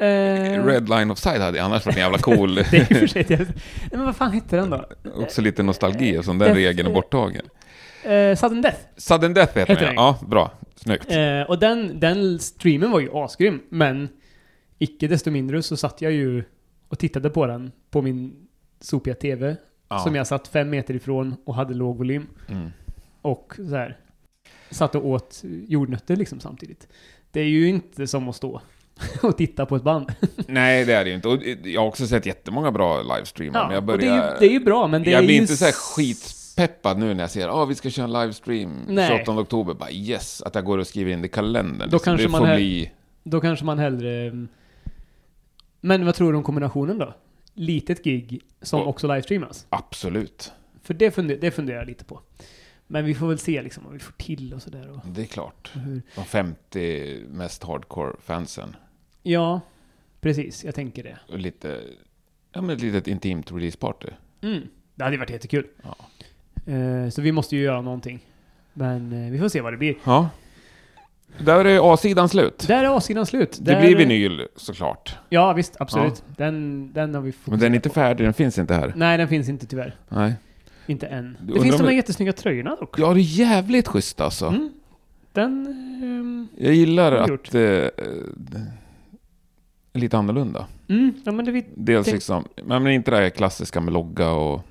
Eh, 0.00 0.64
Red 0.66 0.88
line 0.88 1.10
offside 1.10 1.40
hade 1.40 1.56
jag 1.58 1.64
annars 1.64 1.86
varit 1.86 1.96
en 1.96 2.02
jävla 2.02 2.18
cool. 2.18 2.54
det 2.70 2.72
är 2.72 2.80
och 2.82 2.86
för 2.96 3.06
sig... 3.06 3.26
Nej, 3.28 3.46
men 3.90 4.04
vad 4.04 4.16
fan 4.16 4.32
hette 4.32 4.56
den 4.56 4.70
då? 4.70 4.84
Också 5.14 5.40
lite 5.42 5.62
nostalgi 5.62 6.18
och 6.18 6.24
sån 6.24 6.38
den 6.38 6.48
Death- 6.48 6.54
regeln 6.54 6.88
är 6.88 6.94
borttagen. 6.94 7.46
Eh, 8.04 8.36
Sudden 8.36 8.62
Death. 8.62 8.78
Sudden 8.96 9.34
Death 9.34 9.58
heter, 9.58 9.74
Heter 9.74 9.86
den 9.86 9.94
den. 9.96 10.04
ja. 10.04 10.18
Bra. 10.26 10.52
Snyggt. 10.74 11.10
Eh, 11.12 11.42
och 11.42 11.58
den, 11.58 12.00
den 12.00 12.38
streamen 12.38 12.90
var 12.90 13.00
ju 13.00 13.08
asgrym, 13.12 13.60
men 13.68 14.08
icke 14.78 15.08
desto 15.08 15.30
mindre 15.30 15.62
så 15.62 15.76
satt 15.76 16.02
jag 16.02 16.12
ju 16.12 16.44
och 16.88 16.98
tittade 16.98 17.30
på 17.30 17.46
den 17.46 17.72
på 17.90 18.02
min 18.02 18.32
sopiga 18.80 19.14
TV 19.14 19.56
Ja. 19.90 19.98
som 19.98 20.14
jag 20.14 20.26
satt 20.26 20.48
fem 20.48 20.70
meter 20.70 20.94
ifrån 20.94 21.36
och 21.44 21.54
hade 21.54 21.74
låg 21.74 21.98
volym. 21.98 22.26
Mm. 22.48 22.70
Och 23.22 23.54
så 23.56 23.76
här, 23.76 23.96
satt 24.70 24.94
och 24.94 25.06
åt 25.06 25.42
jordnötter 25.44 26.16
liksom 26.16 26.40
samtidigt. 26.40 26.88
Det 27.30 27.40
är 27.40 27.44
ju 27.44 27.68
inte 27.68 28.06
som 28.06 28.28
att 28.28 28.36
stå 28.36 28.60
och 29.22 29.36
titta 29.36 29.66
på 29.66 29.76
ett 29.76 29.82
band. 29.82 30.12
Nej, 30.46 30.84
det 30.84 30.94
är 30.94 31.04
det 31.04 31.10
ju 31.10 31.16
inte. 31.16 31.28
Och 31.28 31.38
jag 31.64 31.80
har 31.80 31.88
också 31.88 32.06
sett 32.06 32.26
jättemånga 32.26 32.72
bra 32.72 33.02
livestreamar, 33.02 33.64
men 33.64 33.74
jag 33.74 33.78
och 33.78 33.86
börjar... 33.86 33.98
det, 33.98 34.06
är 34.06 34.32
ju, 34.32 34.38
det 34.38 34.46
är 34.46 34.50
ju 34.50 34.64
bra, 34.64 34.86
men 34.86 35.02
det 35.02 35.10
jag 35.10 35.20
är 35.20 35.26
blir 35.26 35.34
ju 35.34 35.40
inte 35.40 35.56
så 35.56 35.64
här 35.64 35.72
skitpeppad 35.72 36.98
nu 36.98 37.14
när 37.14 37.22
jag 37.22 37.30
ser 37.30 37.48
att 37.48 37.54
ah, 37.54 37.64
vi 37.64 37.74
ska 37.74 37.90
köra 37.90 38.04
en 38.04 38.12
livestream 38.12 38.84
Nej. 38.88 39.08
28 39.08 39.40
oktober. 39.40 39.74
Bara 39.74 39.90
yes, 39.90 40.42
att 40.42 40.54
jag 40.54 40.64
går 40.64 40.78
och 40.78 40.86
skriver 40.86 41.12
in 41.12 41.22
det 41.22 41.26
i 41.26 41.30
kalendern. 41.30 41.90
Då 41.90 41.96
liksom. 41.96 41.98
kanske 42.00 42.26
det 42.26 42.30
man 42.30 42.40
får 42.40 42.54
bli... 42.54 42.90
Då 43.22 43.40
kanske 43.40 43.64
man 43.64 43.78
hellre... 43.78 44.46
Men 45.80 46.06
vad 46.06 46.14
tror 46.14 46.32
du 46.32 46.38
om 46.38 46.44
kombinationen 46.44 46.98
då? 46.98 47.14
Litet 47.60 48.04
gig 48.04 48.40
som 48.62 48.80
Och- 48.80 48.88
också 48.88 49.06
livestreamas? 49.06 49.66
Absolut. 49.70 50.52
För 50.82 50.94
det, 50.94 51.10
funder, 51.10 51.38
det 51.40 51.50
funderar 51.50 51.78
jag 51.78 51.86
lite 51.86 52.04
på. 52.04 52.20
Men 52.86 53.04
vi 53.04 53.14
får 53.14 53.28
väl 53.28 53.38
se 53.38 53.62
liksom 53.62 53.84
vad 53.84 53.92
vi 53.92 53.98
får 53.98 54.12
till 54.12 54.54
och 54.54 54.62
sådär. 54.62 55.00
Det 55.04 55.22
är 55.22 55.26
klart. 55.26 55.70
hur. 55.74 56.02
De 56.14 56.24
50 56.24 57.22
mest 57.28 57.62
hardcore 57.64 58.16
fansen. 58.22 58.76
Ja, 59.22 59.60
precis. 60.20 60.64
Jag 60.64 60.74
tänker 60.74 61.02
det. 61.02 61.18
Och 61.28 61.38
lite... 61.38 61.80
Ja, 62.52 62.60
men 62.60 62.76
ett 62.76 62.82
litet 62.82 63.08
intimt 63.08 63.52
releaseparty. 63.52 64.08
Mm. 64.40 64.62
Det 64.94 65.04
hade 65.04 65.16
varit 65.16 65.30
jättekul. 65.30 65.66
Ja. 65.82 65.96
Eh, 66.72 67.08
så 67.08 67.22
vi 67.22 67.32
måste 67.32 67.56
ju 67.56 67.62
göra 67.62 67.80
någonting. 67.80 68.26
Men 68.72 69.12
eh, 69.12 69.30
vi 69.32 69.38
får 69.38 69.48
se 69.48 69.60
vad 69.60 69.72
det 69.72 69.76
blir. 69.76 69.94
ja. 70.04 70.30
Där 71.38 71.64
är 71.64 71.94
A-sidan 71.94 72.28
slut. 72.28 72.64
Där 72.68 72.84
är 72.84 72.96
A-sidan 72.96 73.26
slut. 73.26 73.58
Det 73.60 73.72
Där, 73.72 73.80
blir 73.80 73.96
vinyl 73.96 74.46
såklart. 74.56 75.16
Ja, 75.28 75.52
visst. 75.52 75.76
Absolut. 75.80 76.22
Den, 76.36 76.90
den 76.92 77.14
har 77.14 77.22
vi 77.22 77.32
Men 77.44 77.58
den 77.58 77.72
är 77.72 77.76
inte 77.76 77.90
färdig, 77.90 78.26
den 78.26 78.34
finns 78.34 78.58
inte 78.58 78.74
här. 78.74 78.92
Nej, 78.96 79.18
den 79.18 79.28
finns 79.28 79.48
inte 79.48 79.66
tyvärr. 79.66 79.94
Nej. 80.08 80.34
Inte 80.86 81.06
än. 81.06 81.36
Det 81.40 81.60
finns 81.60 81.76
de 81.76 81.82
här 81.82 81.88
det- 81.90 81.94
jättesnygga 81.94 82.32
tröjorna 82.32 82.76
dock. 82.76 82.98
Ja, 82.98 83.14
det 83.14 83.20
är 83.20 83.38
jävligt 83.38 83.88
schysst 83.88 84.20
alltså. 84.20 84.46
Mm. 84.46 84.70
Den... 85.32 85.66
ehm, 86.02 86.48
Jag 86.56 86.74
gillar 86.74 87.12
att 87.12 87.50
det 87.50 87.90
eh, 87.98 88.60
är 89.92 89.98
lite 90.00 90.18
annorlunda. 90.18 90.66
Mm, 90.88 91.12
ja 91.24 91.32
men 91.32 91.44
det 91.44 91.50
vi... 91.52 91.64
Dels 91.74 92.06
Det- 92.06 92.12
liksom, 92.12 92.44
men 92.64 92.86
inte 92.86 93.10
det 93.10 93.16
här 93.16 93.28
klassiska 93.30 93.80
med 93.80 93.92
logga 93.92 94.30
och... 94.30 94.62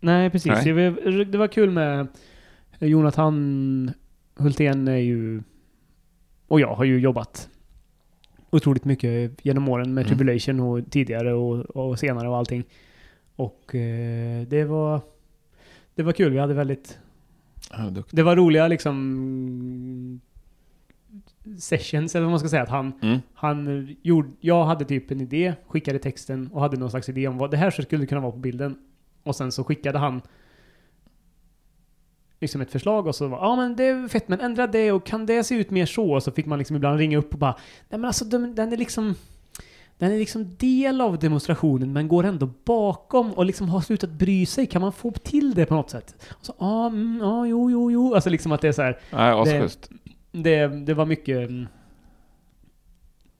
Nej, 0.00 0.30
precis. 0.30 0.52
Nej. 0.52 0.64
Det, 0.64 0.72
var, 0.90 1.24
det 1.24 1.38
var 1.38 1.46
kul 1.48 1.70
med 1.70 2.06
Jonathan 2.78 3.90
Hultén 4.36 4.88
är 4.88 4.96
ju... 4.96 5.42
Och 6.50 6.60
jag 6.60 6.74
har 6.74 6.84
ju 6.84 6.98
jobbat 7.00 7.48
otroligt 8.50 8.84
mycket 8.84 9.32
genom 9.42 9.68
åren 9.68 9.94
med 9.94 10.06
Mm. 10.06 10.08
Tribulation 10.16 10.60
och 10.60 10.90
tidigare 10.90 11.32
och, 11.34 11.56
och 11.76 11.98
senare 11.98 12.28
och 12.28 12.36
allting. 12.36 12.64
Och 13.36 13.74
eh, 13.74 14.42
det 14.46 14.64
var... 14.64 15.00
Det 15.94 16.02
var 16.02 16.12
kul. 16.12 16.32
Vi 16.32 16.38
hade 16.38 16.54
väldigt... 16.54 16.98
Ja. 17.70 17.92
Det 18.10 18.22
var 18.22 18.36
roliga 18.36 18.68
liksom... 18.68 20.20
Sessions, 21.58 22.14
eller 22.14 22.24
vad 22.24 22.30
man 22.30 22.40
ska 22.40 22.48
säga. 22.48 22.62
Att 22.62 22.68
han, 22.68 22.92
Mm. 23.02 23.18
han 23.34 23.88
gjorde... 24.02 24.28
Jag 24.40 24.64
hade 24.64 24.84
typ 24.84 25.10
en 25.10 25.20
idé, 25.20 25.54
skickade 25.66 25.98
texten 25.98 26.50
och 26.52 26.60
hade 26.60 26.76
någon 26.76 26.90
slags 26.90 27.08
idé 27.08 27.28
om 27.28 27.38
vad 27.38 27.50
det 27.50 27.56
här 27.56 27.70
skulle 27.70 28.06
kunna 28.06 28.20
vara 28.20 28.32
på 28.32 28.38
bilden. 28.38 28.78
Och 29.22 29.36
sen 29.36 29.52
så 29.52 29.64
skickade 29.64 29.98
han 29.98 30.22
liksom 32.40 32.60
ett 32.60 32.70
förslag 32.72 33.06
och 33.06 33.14
så 33.14 33.28
var 33.28 33.38
ja 33.38 33.56
men 33.56 33.76
det 33.76 33.84
är 33.84 34.08
fett 34.08 34.28
men 34.28 34.40
ändra 34.40 34.66
det 34.66 34.92
och 34.92 35.06
kan 35.06 35.26
det 35.26 35.44
se 35.44 35.54
ut 35.54 35.70
mer 35.70 35.86
så? 35.86 36.12
Och 36.12 36.22
så 36.22 36.32
fick 36.32 36.46
man 36.46 36.58
liksom 36.58 36.76
ibland 36.76 36.98
ringa 36.98 37.18
upp 37.18 37.32
och 37.32 37.38
bara 37.38 37.52
nej 37.88 38.00
men 38.00 38.04
alltså 38.04 38.24
den, 38.24 38.54
den 38.54 38.72
är 38.72 38.76
liksom 38.76 39.14
den 39.98 40.12
är 40.12 40.18
liksom 40.18 40.56
del 40.56 41.00
av 41.00 41.18
demonstrationen 41.18 41.92
men 41.92 42.08
går 42.08 42.24
ändå 42.24 42.48
bakom 42.64 43.32
och 43.32 43.44
liksom 43.44 43.68
har 43.68 43.80
slutat 43.80 44.10
bry 44.10 44.46
sig. 44.46 44.66
Kan 44.66 44.82
man 44.82 44.92
få 44.92 45.10
till 45.10 45.54
det 45.54 45.66
på 45.66 45.74
något 45.74 45.90
sätt? 45.90 46.14
Och 46.30 46.46
så, 46.46 46.54
ja, 46.58 46.86
mm, 46.86 47.18
ja, 47.22 47.46
jo, 47.46 47.70
jo, 47.70 47.90
jo. 47.90 48.14
Alltså 48.14 48.30
liksom 48.30 48.52
att 48.52 48.60
det 48.60 48.68
är 48.68 48.72
så 48.72 48.82
här. 48.82 48.98
Nej, 49.12 49.30
asschysst. 49.32 49.90
Det, 50.32 50.66
det 50.66 50.94
var 50.94 51.06
mycket... 51.06 51.48
mm, 51.50 51.66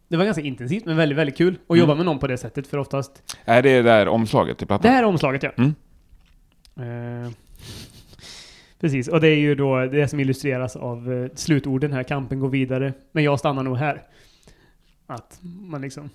Det 0.09 0.17
var 0.17 0.25
ganska 0.25 0.43
intensivt 0.43 0.85
men 0.87 0.97
väldigt, 0.97 1.19
väldigt 1.19 1.37
kul 1.37 1.55
att 1.55 1.71
Mm. 1.71 1.81
jobba 1.81 1.95
med 1.95 2.07
någon 2.07 2.19
på 2.19 2.27
det 2.27 2.39
sättet 2.39 2.67
för 2.67 2.79
oftast... 2.79 3.37
Är 3.45 3.63
det 3.63 3.83
där 3.83 4.09
omslaget 4.09 4.59
till 4.59 4.65
Det 4.65 4.69
plattan? 4.69 4.91
här 4.93 5.03
är 5.03 5.07
omslaget 5.07 5.43
ja. 5.43 5.51
Mm. 5.57 5.75
Eh, 7.27 7.31
precis, 8.81 9.09
och 9.09 9.21
det 9.21 9.29
är 9.29 9.37
ju 9.37 9.55
då 9.55 9.87
det 9.87 10.09
som 10.09 10.21
illustreras 10.21 10.77
av 10.77 11.13
eh, 11.13 11.29
slutorden 11.35 11.93
här. 11.93 12.03
Kampen 12.03 12.41
går 12.41 12.49
vidare, 12.49 12.93
men 13.13 13.25
jag 13.25 13.39
stannar 13.39 13.63
nog 13.63 13.77
här. 13.77 14.03
Att 15.07 15.39
man 15.43 15.81
liksom... 15.81 16.11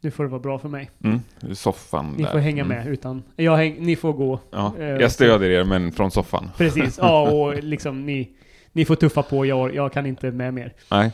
Nu 0.00 0.10
får 0.10 0.24
det 0.24 0.30
vara 0.30 0.40
bra 0.40 0.58
för 0.58 0.68
mig. 0.68 0.90
Mm. 1.04 1.20
Soffan 1.54 2.14
Ni 2.16 2.22
där. 2.22 2.30
får 2.30 2.38
hänga 2.38 2.64
Mm. 2.64 2.76
med 2.76 2.92
utan... 2.92 3.22
Jag 3.36 3.56
häng, 3.56 3.76
ni 3.80 3.96
får 3.96 4.12
gå. 4.12 4.40
Ja. 4.50 4.74
Eh, 4.78 4.84
Jag 4.86 5.12
stödjer 5.12 5.50
er, 5.50 5.64
men 5.64 5.92
från 5.92 6.10
soffan. 6.10 6.50
Precis, 6.56 6.98
ja 6.98 7.30
och 7.30 7.54
liksom 7.62 8.06
ni... 8.06 8.30
Ni 8.72 8.84
får 8.84 8.94
tuffa 8.94 9.22
på, 9.22 9.46
jag, 9.46 9.74
jag 9.74 9.92
kan 9.92 10.06
inte 10.06 10.30
med 10.30 10.54
mer. 10.54 10.72
Nej. 10.90 11.12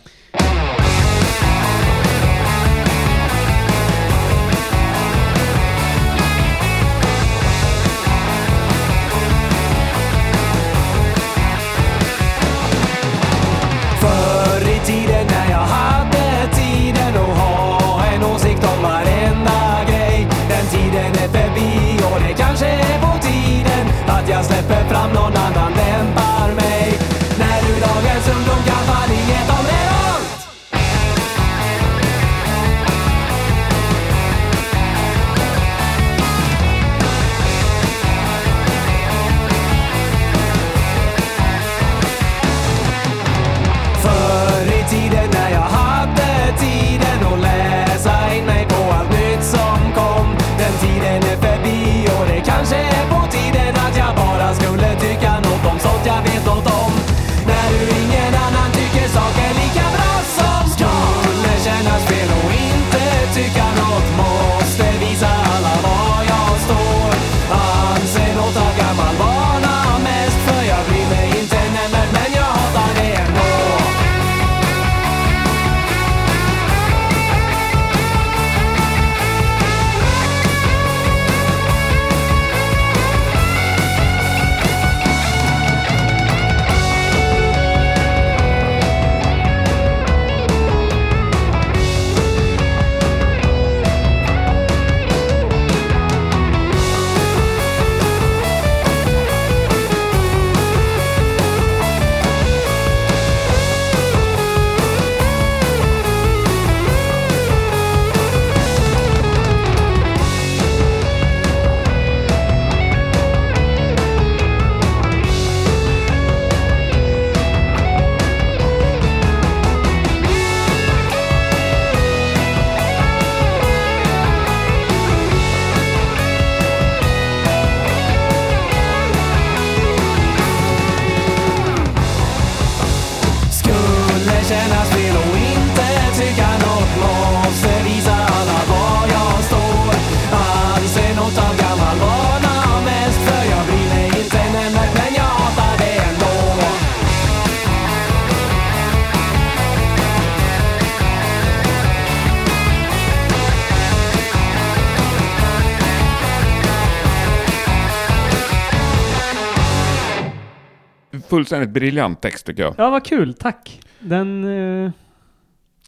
Fullständigt 161.39 161.71
briljant 161.71 162.21
text 162.21 162.47
tycker 162.47 162.63
jag. 162.63 162.75
Ja, 162.79 162.91
vad 162.91 163.05
kul. 163.05 163.35
Tack. 163.35 163.81
Den... 164.01 164.45
eh, 164.85 164.91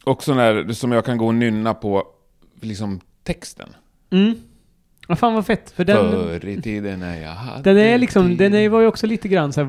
Också 0.04 0.34
när, 0.34 0.72
som 0.72 0.92
jag 0.92 1.04
kan 1.04 1.18
gå 1.18 1.26
och 1.26 1.34
nynna 1.34 1.74
på 1.74 2.04
liksom 2.60 3.00
texten. 3.22 3.68
mm. 4.10 4.34
Vad 5.08 5.18
fan 5.18 5.34
vad 5.34 5.46
fett. 5.46 5.70
För 5.70 5.84
den... 5.84 6.10
Förr 6.10 6.48
i 6.48 6.62
tiden 6.62 7.00
när 7.00 7.22
jag 7.22 7.30
hade 7.30 7.62
Den 7.62 7.78
är 7.78 7.98
liksom, 7.98 8.36
den 8.36 8.54
är, 8.54 8.58
tid. 8.58 8.70
var 8.70 8.80
ju 8.80 8.86
också 8.86 9.06
lite 9.06 9.28
grann 9.28 9.52
så 9.52 9.60
här, 9.60 9.66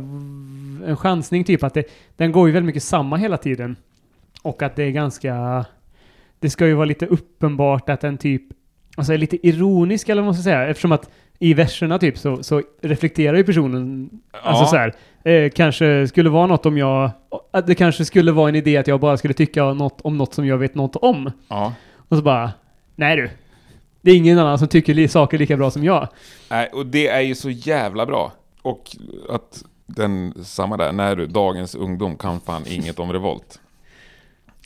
en 0.89 0.97
chansning 0.97 1.43
typ 1.43 1.63
att 1.63 1.73
det, 1.73 1.83
den 2.17 2.31
går 2.31 2.47
ju 2.47 2.53
väldigt 2.53 2.67
mycket 2.67 2.83
samma 2.83 3.17
hela 3.17 3.37
tiden. 3.37 3.75
Och 4.41 4.61
att 4.63 4.75
det 4.75 4.83
är 4.83 4.91
ganska, 4.91 5.65
det 6.39 6.49
ska 6.49 6.67
ju 6.67 6.73
vara 6.73 6.85
lite 6.85 7.05
uppenbart 7.05 7.89
att 7.89 8.01
den 8.01 8.17
typ, 8.17 8.43
alltså 8.97 9.13
är 9.13 9.17
lite 9.17 9.47
ironisk 9.47 10.09
eller 10.09 10.21
vad 10.21 10.27
man 10.27 10.33
ska 10.35 10.43
säga, 10.43 10.67
eftersom 10.67 10.91
att 10.91 11.09
i 11.41 11.53
verserna 11.53 11.99
typ 11.99 12.17
så, 12.17 12.43
så 12.43 12.61
reflekterar 12.81 13.37
ju 13.37 13.43
personen, 13.43 14.09
alltså 14.43 14.63
Ja. 14.63 14.67
så 14.67 14.75
här, 14.75 14.93
eh, 15.23 15.49
kanske 15.49 16.07
skulle 16.07 16.29
vara 16.29 16.47
något 16.47 16.65
om 16.65 16.77
jag, 16.77 17.11
att 17.51 17.67
det 17.67 17.75
kanske 17.75 18.05
skulle 18.05 18.31
vara 18.31 18.49
en 18.49 18.55
idé 18.55 18.77
att 18.77 18.87
jag 18.87 18.99
bara 18.99 19.17
skulle 19.17 19.33
tycka 19.33 19.73
något 19.73 20.01
om 20.01 20.17
något 20.17 20.33
som 20.33 20.45
jag 20.47 20.57
vet 20.57 20.75
något 20.75 20.95
om. 20.95 21.31
Ja. 21.47 21.73
Och 22.09 22.17
så 22.17 22.23
bara, 22.23 22.51
nej 22.95 23.15
du. 23.15 23.29
Det 24.01 24.11
är 24.11 24.15
ingen 24.15 24.39
annan 24.39 24.59
som 24.59 24.67
tycker 24.67 25.07
saker 25.07 25.37
lika 25.37 25.57
bra 25.57 25.71
som 25.71 25.83
jag. 25.83 26.07
Nej, 26.49 26.69
och 26.73 26.85
det 26.85 27.07
är 27.07 27.21
ju 27.21 27.35
så 27.35 27.49
jävla 27.49 28.05
bra. 28.05 28.31
Och 28.61 28.95
att 29.29 29.63
den, 29.85 30.33
samma 30.43 30.77
där, 30.77 30.91
när 30.91 31.15
du, 31.15 31.27
dagens 31.27 31.75
ungdom 31.75 32.15
kan 32.15 32.39
fan 32.39 32.63
inget 32.67 32.99
om 32.99 33.13
revolt. 33.13 33.59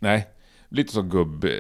Nej, 0.01 0.28
lite 0.69 0.93
så 0.93 1.01
gubb... 1.01 1.43
eh, 1.43 1.51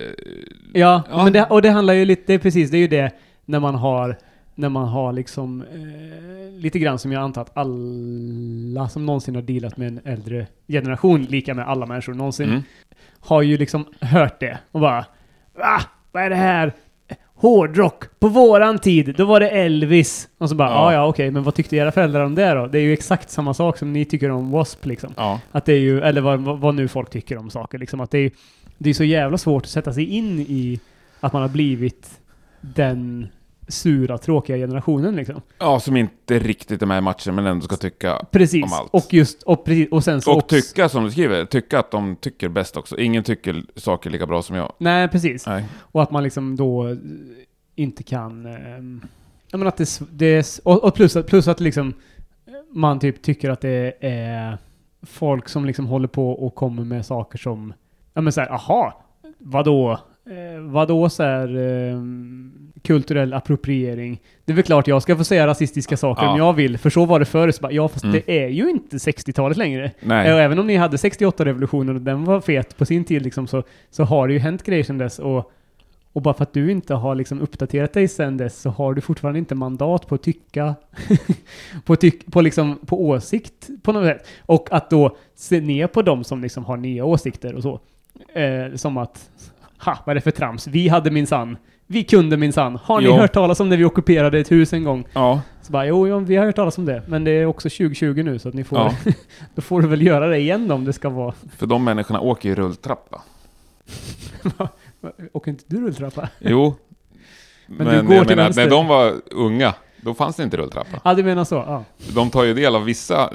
Ja, 0.73 1.03
Ja. 1.11 1.23
Men 1.23 1.33
det, 1.33 1.45
och 1.45 1.61
det 1.61 1.69
handlar 1.69 1.93
ju 1.93 2.05
lite, 2.05 2.39
precis, 2.39 2.71
det 2.71 2.77
är 2.77 2.79
ju 2.79 2.87
det 2.87 3.11
när 3.45 3.59
man 3.59 3.75
har, 3.75 4.17
när 4.55 4.69
man 4.69 4.87
har 4.87 5.13
liksom 5.13 5.61
eh, 5.61 6.59
lite 6.61 6.79
grann 6.79 6.99
som 6.99 7.11
jag 7.11 7.21
antar 7.23 7.41
att 7.41 7.57
alla 7.57 8.89
som 8.89 9.05
någonsin 9.05 9.35
har 9.35 9.41
dealat 9.41 9.77
med 9.77 9.87
en 9.87 9.99
äldre 10.05 10.47
generation, 10.67 11.23
lika 11.23 11.53
med 11.53 11.67
alla 11.67 11.85
människor 11.85 12.13
någonsin, 12.13 12.49
Mm. 12.49 12.61
har 13.19 13.41
ju 13.41 13.57
liksom 13.57 13.85
hört 14.01 14.39
det 14.39 14.57
och 14.71 14.79
bara 14.79 15.05
Va? 15.57 15.81
Vad 16.11 16.23
är 16.23 16.29
det 16.29 16.35
här? 16.35 16.73
Hårdrock! 17.37 18.19
På 18.19 18.27
våran 18.27 18.79
tid, 18.79 19.15
då 19.17 19.25
var 19.25 19.39
det 19.39 19.49
Elvis. 19.49 20.29
Och 20.37 20.49
så 20.49 20.55
bara, 20.55 20.69
Ja. 20.69 20.93
ja 20.93 21.07
okej, 21.07 21.31
men 21.31 21.43
vad 21.43 21.53
tyckte 21.55 21.75
era 21.75 21.91
föräldrar 21.91 22.23
om 22.25 22.35
det 22.35 22.53
då? 22.53 22.67
Det 22.67 22.77
är 22.79 22.81
ju 22.81 22.93
exakt 22.93 23.29
samma 23.29 23.53
sak 23.53 23.77
som 23.77 23.93
ni 23.93 24.05
tycker 24.05 24.29
om 24.31 24.45
W.A.S.P. 24.51 24.89
liksom. 24.89 25.13
Ja. 25.17 25.39
Att 25.51 25.65
det 25.65 25.73
är 25.73 25.79
ju, 25.79 26.01
eller 26.01 26.21
vad, 26.21 26.39
vad 26.41 26.75
nu 26.75 26.87
folk 26.87 27.09
tycker 27.09 27.37
om 27.37 27.49
saker 27.49 27.77
liksom. 27.77 27.99
Att 28.01 28.11
det 28.11 28.17
är, 28.17 28.31
det 28.77 28.89
är 28.89 28.93
så 28.93 29.03
jävla 29.03 29.37
svårt 29.37 29.63
att 29.63 29.69
sätta 29.69 29.93
sig 29.93 30.05
in 30.05 30.39
i 30.39 30.79
att 31.19 31.33
man 31.33 31.41
har 31.41 31.49
blivit 31.49 32.19
den 32.61 33.27
sura, 33.67 34.17
tråkiga 34.17 34.57
generationen 34.57 35.15
liksom. 35.15 35.41
Ja, 35.59 35.79
som 35.79 35.97
inte 35.97 36.39
riktigt 36.39 36.81
är 36.81 36.85
med 36.85 36.97
i 36.97 37.01
matchen 37.01 37.35
men 37.35 37.45
ändå 37.45 37.65
ska 37.65 37.75
tycka 37.75 38.25
Precis. 38.31 38.63
om 38.63 38.73
allt. 38.73 38.89
Och 38.93 39.13
just, 39.13 39.43
och, 39.43 39.65
precis, 39.65 39.91
och 39.91 40.03
sen 40.03 40.21
så 40.21 40.31
Och 40.31 40.37
också, 40.37 40.55
tycka 40.55 40.89
som 40.89 41.03
du 41.03 41.11
skriver, 41.11 41.45
tycka 41.45 41.79
att 41.79 41.91
de 41.91 42.15
tycker 42.15 42.49
bäst 42.49 42.77
också. 42.77 42.99
Ingen 42.99 43.23
tycker 43.23 43.63
saker 43.75 44.09
lika 44.09 44.25
bra 44.25 44.41
som 44.41 44.55
jag. 44.55 44.73
Nej, 44.77 45.07
precis. 45.07 45.47
Nej. 45.47 45.65
Och 45.79 46.03
att 46.03 46.11
man 46.11 46.23
liksom 46.23 46.55
då 46.55 46.87
eh, 46.87 46.97
inte 47.75 48.03
kan... 48.03 48.45
ehm, 48.45 49.01
jag 49.51 49.57
menar 49.59 49.69
att 49.69 49.77
det, 49.77 49.99
det 50.11 50.59
Och, 50.63 50.83
och 50.83 50.95
plus, 50.95 51.17
plus 51.27 51.47
att 51.47 51.59
liksom 51.59 51.93
man 52.71 52.99
typ 52.99 53.21
tycker 53.21 53.49
att 53.49 53.61
det 53.61 53.93
är 53.99 54.57
folk 55.01 55.49
som 55.49 55.65
liksom 55.65 55.85
håller 55.85 56.07
på 56.07 56.31
och 56.31 56.55
kommer 56.55 56.83
med 56.83 57.05
saker 57.05 57.37
som... 57.37 57.73
Ja 58.13 58.21
men 58.21 58.33
såhär, 58.33 58.51
aha, 58.51 59.03
vadå? 59.37 59.91
Eh, 60.25 60.61
vadå 60.61 61.09
så 61.09 61.23
här 61.23 61.57
ehm, 61.57 62.64
kulturell 62.85 63.33
appropriering? 63.33 64.21
Det 64.45 64.51
är 64.51 64.55
väl 64.55 64.63
klart 64.65 64.87
jag 64.87 65.01
ska 65.01 65.15
få 65.17 65.23
säga 65.23 65.47
rasistiska 65.47 65.97
saker 65.97 66.23
Ja. 66.23 66.31
om 66.31 66.37
jag 66.37 66.53
vill, 66.53 66.77
för 66.77 66.89
så 66.89 67.05
var 67.05 67.19
det 67.19 67.25
förr. 67.25 67.51
Bara, 67.61 67.71
Ja, 67.71 67.87
fast 67.87 68.03
Mm. 68.03 68.21
det 68.25 68.43
är 68.45 68.47
ju 68.49 68.69
inte 68.69 68.97
60-talet 68.97 69.57
längre. 69.57 69.91
Nej. 70.01 70.33
Och 70.33 70.39
även 70.39 70.59
om 70.59 70.67
ni 70.67 70.75
hade 70.75 70.97
68-revolutionen 70.97 71.95
och 71.95 72.01
den 72.01 72.25
var 72.25 72.41
fet 72.41 72.77
på 72.77 72.85
sin 72.85 73.03
tid 73.03 73.21
liksom, 73.21 73.47
så, 73.47 73.63
så 73.91 74.03
har 74.03 74.27
det 74.27 74.33
ju 74.33 74.39
hänt 74.39 74.63
grejer 74.63 74.83
sedan 74.83 74.97
dess. 74.97 75.19
Och, 75.19 75.51
och 76.13 76.21
bara 76.21 76.33
för 76.33 76.43
att 76.43 76.53
du 76.53 76.71
inte 76.71 76.93
har 76.93 77.15
liksom 77.15 77.41
uppdaterat 77.41 77.93
dig 77.93 78.07
sedan 78.07 78.37
dess 78.37 78.61
så 78.61 78.69
har 78.69 78.93
du 78.93 79.01
fortfarande 79.01 79.39
inte 79.39 79.55
mandat 79.55 80.07
på 80.07 80.15
att 80.15 80.23
tycka, 80.23 80.75
på, 81.85 81.95
tyck, 81.95 82.25
på, 82.31 82.41
liksom, 82.41 82.79
på 82.85 83.05
åsikt 83.07 83.69
på 83.83 83.91
något 83.91 84.05
sätt. 84.05 84.27
Och 84.41 84.67
att 84.71 84.89
då 84.89 85.17
se 85.35 85.61
ner 85.61 85.87
på 85.87 86.01
dem 86.01 86.23
som 86.23 86.41
liksom 86.41 86.65
har 86.65 86.77
nya 86.77 87.05
åsikter 87.05 87.55
och 87.55 87.63
så. 87.63 87.79
Eh, 88.39 88.75
som 88.75 88.97
att, 88.97 89.29
ha, 89.85 89.97
vad 90.05 90.13
är 90.13 90.15
det 90.15 90.21
för 90.21 90.31
trams? 90.31 90.67
Vi 90.67 90.87
hade 90.87 91.11
minsann, 91.11 91.57
vi 91.87 92.03
kunde 92.03 92.37
minsann. 92.37 92.75
Har 92.83 93.01
ni 93.01 93.07
Jo. 93.07 93.13
hört 93.13 93.33
talas 93.33 93.59
om 93.59 93.69
när 93.69 93.77
vi 93.77 93.85
ockuperade 93.85 94.39
ett 94.39 94.51
hus 94.51 94.73
en 94.73 94.83
gång? 94.83 95.07
Ja. 95.13 95.41
Så 95.61 95.71
bara, 95.71 95.85
jo, 95.85 96.07
jo, 96.07 96.19
vi 96.19 96.35
har 96.35 96.45
hört 96.45 96.55
talas 96.55 96.77
om 96.77 96.85
det. 96.85 97.03
Men 97.07 97.23
det 97.23 97.31
är 97.31 97.45
också 97.45 97.69
2020 97.69 98.21
nu 98.25 98.39
så 98.39 98.49
att 98.49 98.53
ni 98.55 98.63
får, 98.63 98.77
Ja. 98.77 98.93
då 99.55 99.61
får 99.61 99.81
du 99.81 99.87
väl 99.87 100.01
göra 100.01 100.27
det 100.27 100.37
igen 100.37 100.71
om 100.71 100.85
det 100.85 100.93
ska 100.93 101.09
vara 101.09 101.33
För 101.57 101.65
de 101.67 101.83
människorna 101.83 102.19
åker 102.19 102.49
ju 102.49 102.55
rulltrappa. 102.55 103.21
Åker 105.33 105.51
inte 105.51 105.63
du 105.67 105.81
rulltrappa? 105.81 106.29
Jo. 106.39 106.75
Men 107.67 107.87
men 107.87 107.95
du 107.97 108.03
går 108.07 108.15
jag 108.15 108.27
till 108.27 108.35
menar, 108.37 108.53
när 108.55 108.69
de 108.69 108.87
var 108.87 109.13
unga, 109.31 109.73
då 110.01 110.13
fanns 110.13 110.35
det 110.35 110.43
inte 110.43 110.57
rulltrappa. 110.57 110.99
Ja, 111.03 111.13
du 111.13 111.23
menar 111.23 111.43
så? 111.43 111.55
Ja. 111.55 111.83
De 112.15 112.29
tar 112.29 112.43
ju 112.43 112.53
del 112.53 112.75
av 112.75 112.83
vissa 112.83 113.13
Jaha, 113.15 113.29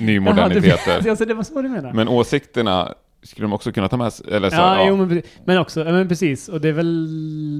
nymoderniteter. 0.00 1.00
du, 1.02 1.10
alltså 1.10 1.24
det 1.24 1.34
var 1.34 1.42
så 1.42 1.62
du 1.62 1.68
menar? 1.68 1.92
Men 1.92 2.08
åsikterna 2.08 2.94
skulle 3.24 3.44
de 3.44 3.52
också 3.52 3.72
kunna 3.72 3.88
ta 3.88 3.96
med 3.96 4.12
sig. 4.12 4.26
Eller 4.32 4.50
så, 4.50 4.56
ja, 4.56 4.76
ja. 4.76 4.88
Jo, 4.88 4.96
men, 4.96 5.22
men 5.44 5.58
också, 5.58 5.84
men 5.84 6.08
precis. 6.08 6.48
Och 6.48 6.60
det 6.60 6.68
är 6.68 6.72
väl 6.72 7.06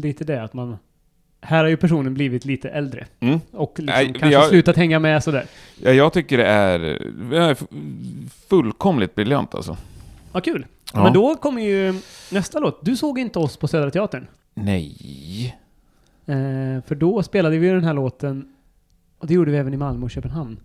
lite 0.03 0.25
det 0.25 0.43
att 0.43 0.55
man... 0.55 0.77
Här 1.41 1.59
har 1.63 1.69
ju 1.71 1.77
personen 1.77 2.15
blivit 2.15 2.45
lite 2.45 2.69
äldre. 2.71 3.07
Mm. 3.21 3.41
Och 3.53 3.75
liksom 3.79 3.87
Nej, 3.87 4.07
kanske 4.07 4.29
jag- 4.29 4.49
slutat 4.49 4.77
hänga 4.77 4.99
med 4.99 5.25
sådär. 5.25 5.45
Ja, 5.83 5.91
jag 5.91 6.13
tycker 6.13 6.39
det 6.39 6.47
är, 6.47 7.57
fullkomligt 8.49 9.15
briljant 9.15 9.55
alltså. 9.55 9.77
Vad 10.33 10.45
kul! 10.45 10.67
Ja. 10.93 11.03
Men 11.03 11.13
då 11.13 11.37
kommer 11.37 11.63
ju 11.63 12.01
nästa 12.31 12.59
låt. 12.59 12.85
Du 12.85 12.97
såg 12.97 13.19
inte 13.19 13.39
oss 13.39 13.57
på 13.57 13.69
Södra 13.69 13.91
Teatern. 13.91 14.27
Nej. 14.55 15.57
Eh, 16.27 16.83
för 16.87 16.95
då 16.95 17.23
spelade 17.23 17.59
vi 17.59 17.69
den 17.69 17.85
här 17.85 17.95
låten, 17.95 18.49
och 19.19 19.27
det 19.27 19.35
gjorde 19.35 19.51
vi 19.51 19.57
även 19.57 19.75
i 19.75 19.77
Malmö 19.77 20.05
och 20.05 20.11
Köpenhamn. 20.11 20.57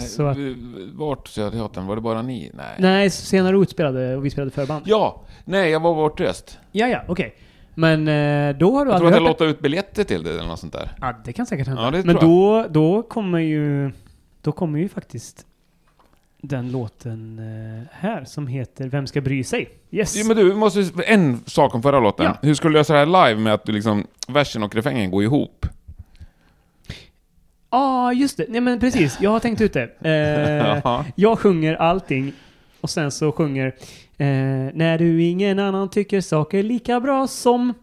Så 0.00 0.26
att- 0.26 0.36
Vart 0.94 1.28
Södra 1.28 1.50
Teatern? 1.50 1.86
Var 1.86 1.96
det 1.96 2.02
bara 2.02 2.22
ni? 2.22 2.50
Nej. 2.54 2.66
Nej, 2.78 3.10
senare 3.10 3.56
ut 3.58 3.70
spelade 3.70 4.16
och 4.16 4.24
vi 4.24 4.30
spelade 4.30 4.50
förband. 4.50 4.82
Ja! 4.86 5.22
Nej, 5.44 5.70
jag 5.70 5.80
var 5.80 5.94
bortrest. 5.94 6.58
Ja, 6.72 6.86
ja, 6.88 7.02
okej. 7.08 7.34
Men 7.74 8.08
eh, 8.08 8.56
då 8.56 8.72
har 8.76 8.84
du 8.84 8.90
Jag 8.90 8.98
tror 8.98 9.08
att 9.08 9.14
jag 9.14 9.22
låtade 9.22 9.50
ut 9.50 9.60
biljetter 9.60 10.04
till 10.04 10.22
det 10.22 10.30
eller 10.30 10.46
något 10.46 10.60
sånt 10.60 10.72
där. 10.72 10.90
Ja, 11.00 11.14
det 11.24 11.32
kan 11.32 11.46
säkert 11.46 11.66
hända. 11.66 11.82
Ja, 11.96 12.02
Men 12.04 12.16
då, 12.16 12.66
då 12.70 13.02
kommer 13.02 13.38
ju... 13.38 13.92
Då 14.42 14.52
kommer 14.52 14.78
ju 14.78 14.88
faktiskt 14.88 15.46
den 16.42 16.72
låten 16.72 17.38
eh, 17.38 17.86
här 17.92 18.24
som 18.24 18.46
heter 18.46 18.88
Vem 18.88 19.06
ska 19.06 19.20
bry 19.20 19.44
sig? 19.44 19.68
Yes! 19.90 20.16
Ja, 20.16 20.24
men 20.24 20.36
du, 20.36 20.54
måste, 20.54 20.90
en 21.06 21.40
sak 21.46 21.74
om 21.74 21.82
förra 21.82 22.00
låten. 22.00 22.26
Ja. 22.26 22.36
Hur 22.42 22.54
skulle 22.54 22.72
du 22.74 22.78
lösa 22.78 22.92
det 22.92 22.98
här 22.98 23.28
live 23.28 23.40
med 23.40 23.54
att 23.54 23.64
du 23.66 23.72
liksom, 23.72 24.06
versen 24.28 24.62
och 24.62 24.74
refrängen 24.74 25.10
går 25.10 25.22
ihop? 25.22 25.66
Ah, 27.70 28.12
just 28.12 28.36
det. 28.36 28.44
Nej 28.48 28.60
men 28.60 28.80
precis. 28.80 29.18
Jag 29.20 29.30
har 29.30 29.40
tänkt 29.40 29.60
ut 29.60 29.72
det. 29.72 29.88
Eh, 30.04 31.02
jag 31.14 31.38
sjunger 31.38 31.74
allting 31.74 32.32
och 32.80 32.90
sen 32.90 33.10
så 33.10 33.32
sjunger 33.32 33.66
eh, 34.18 34.26
När 34.74 34.98
du 34.98 35.22
ingen 35.22 35.58
annan 35.58 35.90
tycker 35.90 36.20
saker 36.20 36.62
lika 36.62 37.00
bra 37.00 37.26
som... 37.26 37.74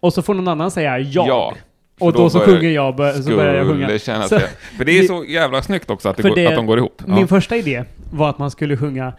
Och 0.00 0.12
så 0.14 0.22
får 0.22 0.34
någon 0.34 0.48
annan 0.48 0.70
säga 0.70 0.98
jag. 0.98 1.28
Ja. 1.28 1.54
Och 1.98 2.12
då, 2.12 2.30
så 2.30 2.38
börjar- 2.38 2.52
sjunger 2.58 2.70
jag, 2.70 2.96
bör- 2.96 3.12
så 3.12 3.30
börjar 3.36 3.54
jag 3.54 3.66
sjunga. 3.66 3.98
Kännas 3.98 4.28
Så- 4.28 4.34
det. 4.34 4.48
För 4.76 4.84
det 4.84 4.98
är 4.98 5.02
så 5.02 5.24
jävla 5.24 5.62
snyggt 5.62 5.90
också 5.90 6.08
att, 6.08 6.16
det 6.16 6.22
går, 6.22 6.34
det- 6.34 6.46
att 6.46 6.54
de 6.54 6.66
går 6.66 6.78
ihop. 6.78 7.02
Min 7.06 7.18
Ja. 7.18 7.26
första 7.26 7.56
idé 7.56 7.84
var 8.12 8.30
att 8.30 8.38
man 8.38 8.50
skulle 8.50 8.76
sjunga 8.76 9.12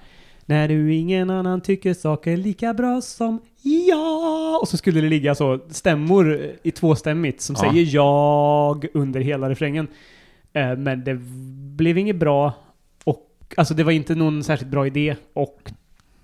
När 0.46 0.68
du 0.68 0.94
ingen 0.96 1.30
annan 1.30 1.62
tycker 1.62 1.94
saker 1.94 2.38
lika 2.38 2.74
bra 2.74 3.02
som 3.02 3.40
jag. 3.88 4.62
Och 4.62 4.68
så 4.68 4.78
skulle 4.78 5.02
det 5.02 5.08
ligga 5.10 5.36
så 5.36 5.60
stämmor 5.70 6.42
i 6.64 6.72
tvåstämmigt 6.72 7.42
som 7.42 7.56
Ja. 7.60 7.70
säger 7.72 7.96
jag 7.96 8.86
under 8.94 9.20
hela 9.20 9.50
refrängen. 9.50 9.88
Eh, 10.58 10.78
Men 10.78 11.04
det 11.04 11.14
blev 11.78 11.98
inget 11.98 12.16
bra. 12.16 12.54
Och, 13.04 13.28
alltså 13.58 13.74
det 13.74 13.84
var 13.84 13.92
inte 13.92 14.16
någon 14.16 14.44
särskilt 14.44 14.72
bra 14.72 14.88
idé. 14.88 15.16
Och 15.34 15.72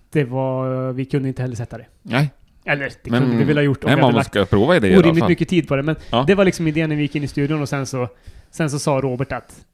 det 0.09 0.23
var, 0.23 0.91
vi 0.93 1.05
kunde 1.05 1.27
inte 1.27 1.41
heller 1.41 1.55
sätta 1.55 1.77
det. 1.77 1.85
Nej, 2.01 2.29
Eller 2.65 2.91
det 3.03 3.11
men, 3.11 3.21
kunde 3.21 3.37
vi 3.37 3.43
väl 3.43 3.57
ha 3.57 3.63
gjort 3.63 3.83
om 3.83 3.87
nej, 3.87 3.95
vi 3.95 4.01
hade 4.01 4.11
man 4.13 4.17
lagt 4.17 4.29
ska 4.29 4.45
prova 4.45 4.75
idéer 4.75 4.91
i 4.91 4.97
orimligt 4.97 5.19
fall. 5.21 5.29
mycket 5.29 5.49
tid 5.49 5.67
på 5.67 5.75
det. 5.75 5.83
Men 5.83 5.95
Ja. 6.11 6.23
det 6.27 6.35
var 6.35 6.45
liksom 6.45 6.67
idén 6.67 6.89
när 6.89 6.95
vi 6.95 7.01
gick 7.01 7.15
in 7.15 7.23
i 7.23 7.27
studion 7.27 7.61
och 7.61 7.69
sen 7.69 7.85
så, 7.85 8.07
sen 8.51 8.69
så 8.69 8.79
sa 8.79 8.91
Robert 9.01 9.31
att 9.31 9.65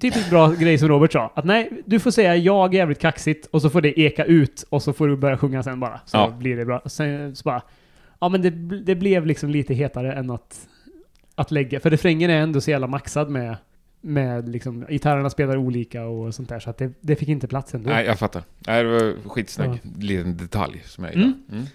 Typiskt 0.00 0.30
bra 0.30 0.50
grej 0.52 0.78
som 0.78 0.88
Robert 0.88 1.12
sa. 1.12 1.32
Att 1.34 1.44
nej, 1.44 1.70
du 1.86 1.98
får 2.00 2.10
säga 2.10 2.36
jag 2.36 2.74
är 2.74 2.78
jävligt 2.78 2.98
kaxigt 3.00 3.46
och 3.46 3.62
så 3.62 3.70
får 3.70 3.80
det 3.80 4.00
eka 4.00 4.24
ut 4.24 4.64
och 4.68 4.82
så 4.82 4.92
får 4.92 5.08
du 5.08 5.16
börja 5.16 5.38
sjunga 5.38 5.62
sen 5.62 5.80
bara. 5.80 6.00
Så 6.06 6.16
Ja. 6.16 6.30
blir 6.38 6.56
det 6.56 6.64
bra. 6.64 6.82
Sen 6.86 7.36
så 7.36 7.42
bara... 7.44 7.62
Ja 8.20 8.28
men 8.28 8.42
det, 8.42 8.50
det 8.84 8.94
blev 8.94 9.26
liksom 9.26 9.50
lite 9.50 9.74
hetare 9.74 10.12
än 10.12 10.30
att, 10.30 10.68
att 11.38 11.50
lägga. 11.50 11.80
För 11.80 11.90
refrängen 11.90 12.30
är 12.30 12.40
ändå 12.40 12.60
så 12.60 12.70
jävla 12.70 12.86
maxad 12.86 13.30
med, 13.30 13.56
med 14.00 14.48
liksom, 14.48 14.86
gitarrerna 14.88 15.30
spelar 15.30 15.56
olika 15.56 16.04
och 16.06 16.34
sånt 16.34 16.48
där. 16.48 16.60
Så 16.60 16.70
att 16.70 16.78
det, 16.78 16.92
det 17.00 17.16
fick 17.16 17.28
inte 17.28 17.46
plats 17.48 17.74
ändå. 17.74 17.90
Nej, 17.90 18.06
jag 18.06 18.18
fattar. 18.18 18.42
Nej, 18.66 18.84
det 18.84 18.90
var 18.90 19.28
skitsnygg 19.28 19.80
liten 19.98 20.36
detalj 20.36 20.82
som 20.86 21.04
jag 21.04 21.14
Mm. 21.14 21.26
gillar. 21.26 21.38
Mm. 21.58 21.66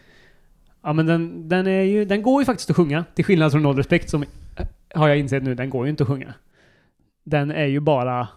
Ja 0.84 0.94
men 0.94 1.06
den, 1.06 1.50
den 1.50 1.68
är 1.68 1.82
ju, 1.82 2.06
den 2.06 2.22
går 2.22 2.42
ju 2.42 2.46
faktiskt 2.46 2.70
att 2.70 2.76
sjunga. 2.76 3.06
Till 3.16 3.26
skillnad 3.26 3.52
från 3.52 3.64
Noll 3.64 3.78
Respekt 3.78 4.10
som, 4.10 4.24
eh, 4.24 4.68
har 4.96 5.08
jag 5.08 5.18
insett 5.20 5.44
nu, 5.44 5.56
den 5.56 5.70
går 5.70 5.86
ju 5.86 5.90
inte 5.90 6.04
att 6.04 6.10
sjunga. 6.10 6.34
Den 7.24 7.52
är 7.52 7.66
ju 7.66 7.80
bara 7.80 8.28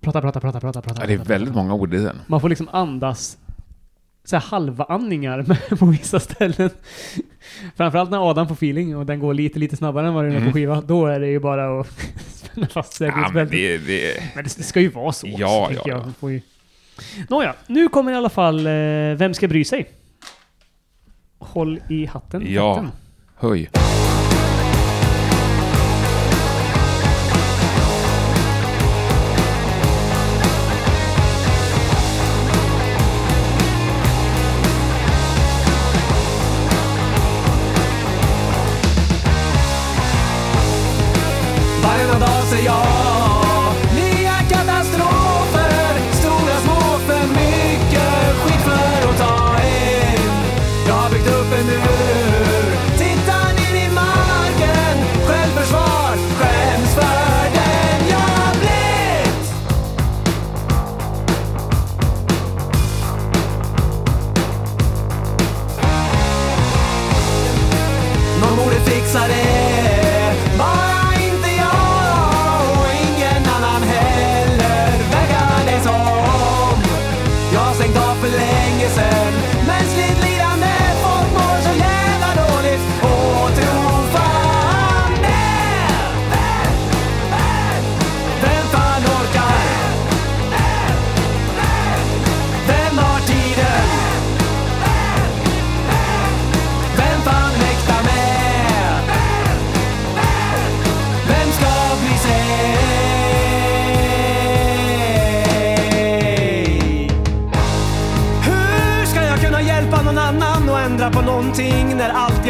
prata, 0.00 0.20
prata, 0.20 0.40
prata, 0.40 0.60
prata, 0.60 0.82
prata. 0.82 1.00
Ja, 1.02 1.06
det 1.06 1.12
är 1.14 1.18
väldigt 1.18 1.54
prata. 1.54 1.62
många 1.62 1.74
ord 1.74 1.94
i 1.94 1.98
den. 1.98 2.16
Man 2.26 2.40
får 2.40 2.48
liksom 2.48 2.68
andas 2.72 3.38
så 4.24 4.36
här 4.36 4.42
halva 4.42 4.84
andningar 4.84 5.42
med- 5.70 5.78
på 5.78 5.86
vissa 5.86 6.20
ställen. 6.20 6.70
Framförallt 7.76 8.10
när 8.10 8.30
Adam 8.30 8.48
får 8.48 8.54
feeling 8.54 8.96
och 8.96 9.06
den 9.06 9.20
går 9.20 9.34
lite, 9.34 9.58
lite 9.58 9.76
snabbare 9.76 10.06
än 10.08 10.14
vad 10.14 10.24
den 10.24 10.32
är 10.32 10.36
Mm. 10.36 10.48
på 10.48 10.54
skiva. 10.54 10.80
Då 10.80 11.06
är 11.06 11.20
det 11.20 11.26
ju 11.28 11.38
bara 11.40 11.80
att 11.80 11.86
spänna 12.34 12.66
fast 12.66 13.00
Ja, 13.00 13.06
men 13.06 13.12
säkerhetsbältet. 13.14 13.50
det, 13.50 13.78
det, 13.78 14.22
Men 14.34 14.44
det, 14.44 14.56
det 14.56 14.62
ska 14.62 14.80
ju 14.80 14.88
vara 14.88 15.12
så. 15.12 15.26
Ja, 15.38 15.68
så 15.70 15.74
ja, 15.88 16.02
jag. 16.20 16.32
ju... 16.32 16.40
Nåja, 17.28 17.54
nu 17.66 17.88
kommer 17.88 18.12
i 18.12 18.14
alla 18.14 18.28
fall 18.28 18.66
eh, 18.66 18.72
Vem 19.16 19.34
ska 19.34 19.48
bry 19.48 19.64
sig? 19.64 19.90
Håll 21.38 21.80
i 21.88 22.06
hatten. 22.06 22.44
Ja. 22.48 22.74
hatten. 22.74 22.90
höj. 23.36 23.70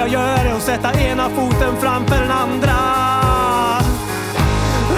Jag 0.05 0.13
gör 0.13 0.45
är 0.45 0.57
att 0.57 0.63
sätta 0.63 1.01
ena 1.01 1.31
foten 1.31 1.77
framför 1.81 2.21
den 2.21 2.31
andra. 2.31 2.75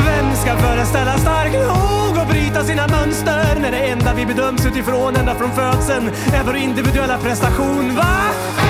Vem 0.07 0.35
ska 0.37 0.57
föreställa 0.57 1.19
stark 1.19 1.53
nog 1.53 2.23
och 2.23 2.27
bryta 2.29 2.65
sina 2.65 2.87
mönster 2.89 3.59
när 3.61 3.71
det 3.71 3.79
enda 3.79 4.15
vi 4.15 4.27
bedöms 4.27 4.67
utifrån 4.67 5.17
ända 5.17 5.35
från 5.35 5.51
födseln 5.51 6.11
är 6.35 6.45
vår 6.45 6.57
individuella 6.57 7.19
prestation, 7.19 7.95
va? 7.97 8.66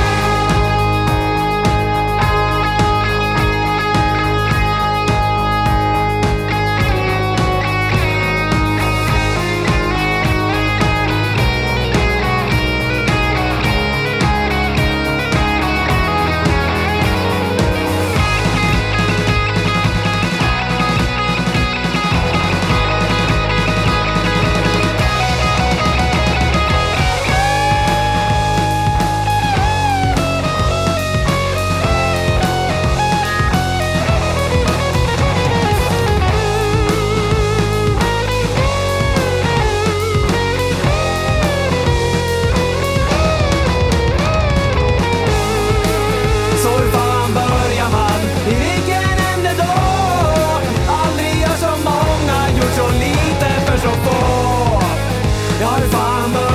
Ja, 55.66 56.45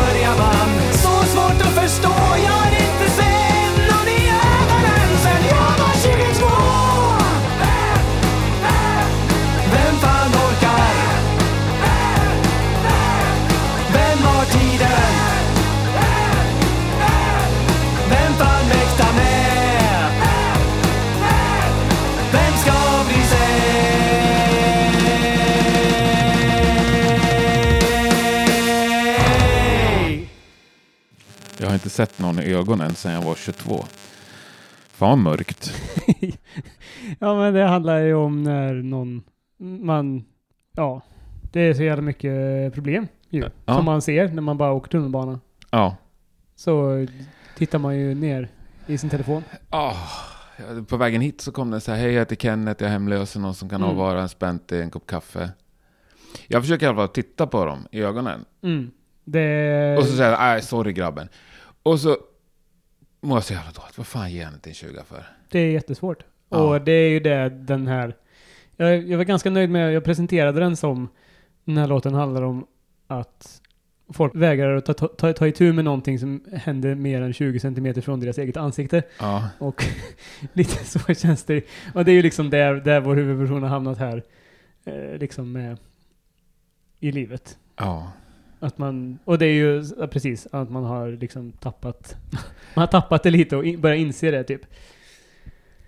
sett 31.91 32.19
någon 32.19 32.39
i 32.39 32.53
ögonen 32.53 32.95
sedan 32.95 33.11
jag 33.11 33.21
var 33.21 33.35
22. 33.35 33.85
Fan 34.91 35.09
vad 35.09 35.17
mörkt. 35.17 35.73
Ja, 37.19 37.35
men 37.35 37.53
det 37.53 37.63
handlar 37.63 37.99
ju 37.99 38.13
om 38.13 38.43
när 38.43 38.73
någon, 38.73 39.23
man, 39.57 40.25
ja, 40.75 41.01
det 41.51 41.59
är 41.61 41.73
så 41.73 41.83
jävla 41.83 42.01
mycket 42.01 42.73
problem 42.73 43.07
ju. 43.29 43.49
Ja. 43.65 43.75
Som 43.75 43.85
man 43.85 44.01
ser 44.01 44.27
när 44.27 44.41
man 44.41 44.57
bara 44.57 44.71
åker 44.71 44.89
tunnelbana. 44.91 45.39
Ja. 45.71 45.95
Så 46.55 47.07
tittar 47.57 47.79
man 47.79 47.97
ju 47.97 48.15
ner 48.15 48.49
i 48.87 48.97
sin 48.97 49.09
telefon. 49.09 49.43
Ah, 49.69 49.95
ja, 50.57 50.63
på 50.87 50.97
vägen 50.97 51.21
hit 51.21 51.41
så 51.41 51.51
kom 51.51 51.71
det 51.71 51.79
så 51.81 51.91
här, 51.91 51.99
hej 51.99 52.11
jag 52.11 52.19
heter 52.19 52.35
Kenneth, 52.35 52.83
jag 52.83 52.87
är 52.89 52.93
hemlös, 52.93 53.35
någon 53.35 53.55
som 53.55 53.69
kan 53.69 53.81
Mm. 53.83 53.89
avvara 53.89 54.21
en 54.21 54.29
spänt 54.29 54.67
till 54.67 54.81
en 54.81 54.89
kopp 54.89 55.07
kaffe. 55.07 55.49
Jag 56.47 56.61
försöker 56.63 56.85
i 56.85 56.89
alla 56.89 56.97
fall 56.97 57.07
titta 57.07 57.47
på 57.47 57.65
dem 57.65 57.87
i 57.91 58.01
ögonen. 58.01 58.45
Mm. 58.63 58.91
Det... 59.23 59.95
Och 59.97 60.03
så 60.05 60.15
säger 60.15 60.31
jag, 60.31 60.39
nej 60.39 60.61
sorry 60.61 60.93
grabben. 60.93 61.27
Och 61.83 61.99
så 61.99 62.17
mår 63.21 63.37
jag 63.37 63.43
så 63.43 63.53
jävla 63.53 63.71
dåligt, 63.71 63.97
vad 63.97 64.07
fan 64.07 64.31
ger 64.31 64.45
han 64.45 64.53
inte 64.53 64.69
en 64.69 64.73
20 64.73 65.03
för? 65.03 65.23
Det 65.49 65.59
är 65.59 65.71
jättesvårt. 65.71 66.23
Ja. 66.49 66.57
Och 66.57 66.81
det 66.81 66.91
är 66.91 67.09
ju 67.09 67.19
det 67.19 67.49
den 67.49 67.87
här... 67.87 68.15
Jag, 68.75 69.07
jag 69.07 69.17
var 69.17 69.25
ganska 69.25 69.49
nöjd 69.49 69.69
med, 69.69 69.93
jag 69.93 70.03
presenterade 70.03 70.59
den 70.59 70.77
som 70.77 71.09
den 71.65 71.77
här 71.77 71.87
låten 71.87 72.13
handlar 72.13 72.41
om 72.41 72.67
att 73.07 73.61
folk 74.13 74.35
vägrar 74.35 74.75
att 74.75 74.85
ta, 74.85 74.93
ta, 74.93 75.07
ta, 75.07 75.33
ta 75.33 75.47
itu 75.47 75.73
med 75.73 75.85
någonting 75.85 76.19
som 76.19 76.45
händer 76.53 76.95
mer 76.95 77.21
än 77.21 77.33
20 77.33 77.59
centimeter 77.59 78.01
från 78.01 78.19
deras 78.19 78.37
eget 78.37 78.57
ansikte. 78.57 79.03
Ja, 79.19 79.49
Och 79.59 79.85
lite 80.53 80.85
så 80.85 81.13
känns 81.13 81.43
det. 81.43 81.65
Och 81.93 82.05
det 82.05 82.11
är 82.11 82.15
ju 82.15 82.21
liksom 82.21 82.49
där, 82.49 82.73
där 82.75 83.01
vår 83.01 83.15
huvudperson 83.15 83.61
har 83.63 83.69
hamnat 83.69 83.97
här. 83.97 84.23
Eh, 84.85 85.17
liksom 85.17 85.51
med, 85.51 85.77
i 86.99 87.11
livet. 87.11 87.57
ja. 87.75 88.11
Att 88.63 88.77
man, 88.77 89.19
och 89.25 89.37
det 89.37 89.45
är 89.45 89.53
ju 89.53 89.83
ja, 89.99 90.07
precis, 90.07 90.47
att 90.51 90.69
man 90.71 90.83
har 90.83 91.11
liksom 91.11 91.51
tappat, 91.51 92.15
man 92.75 92.81
har 92.81 92.87
tappat 92.87 93.23
det 93.23 93.29
lite 93.31 93.55
och 93.57 93.65
in, 93.65 93.81
börjar 93.81 93.95
inse 93.95 94.31
det 94.31 94.43
typ. 94.43 94.61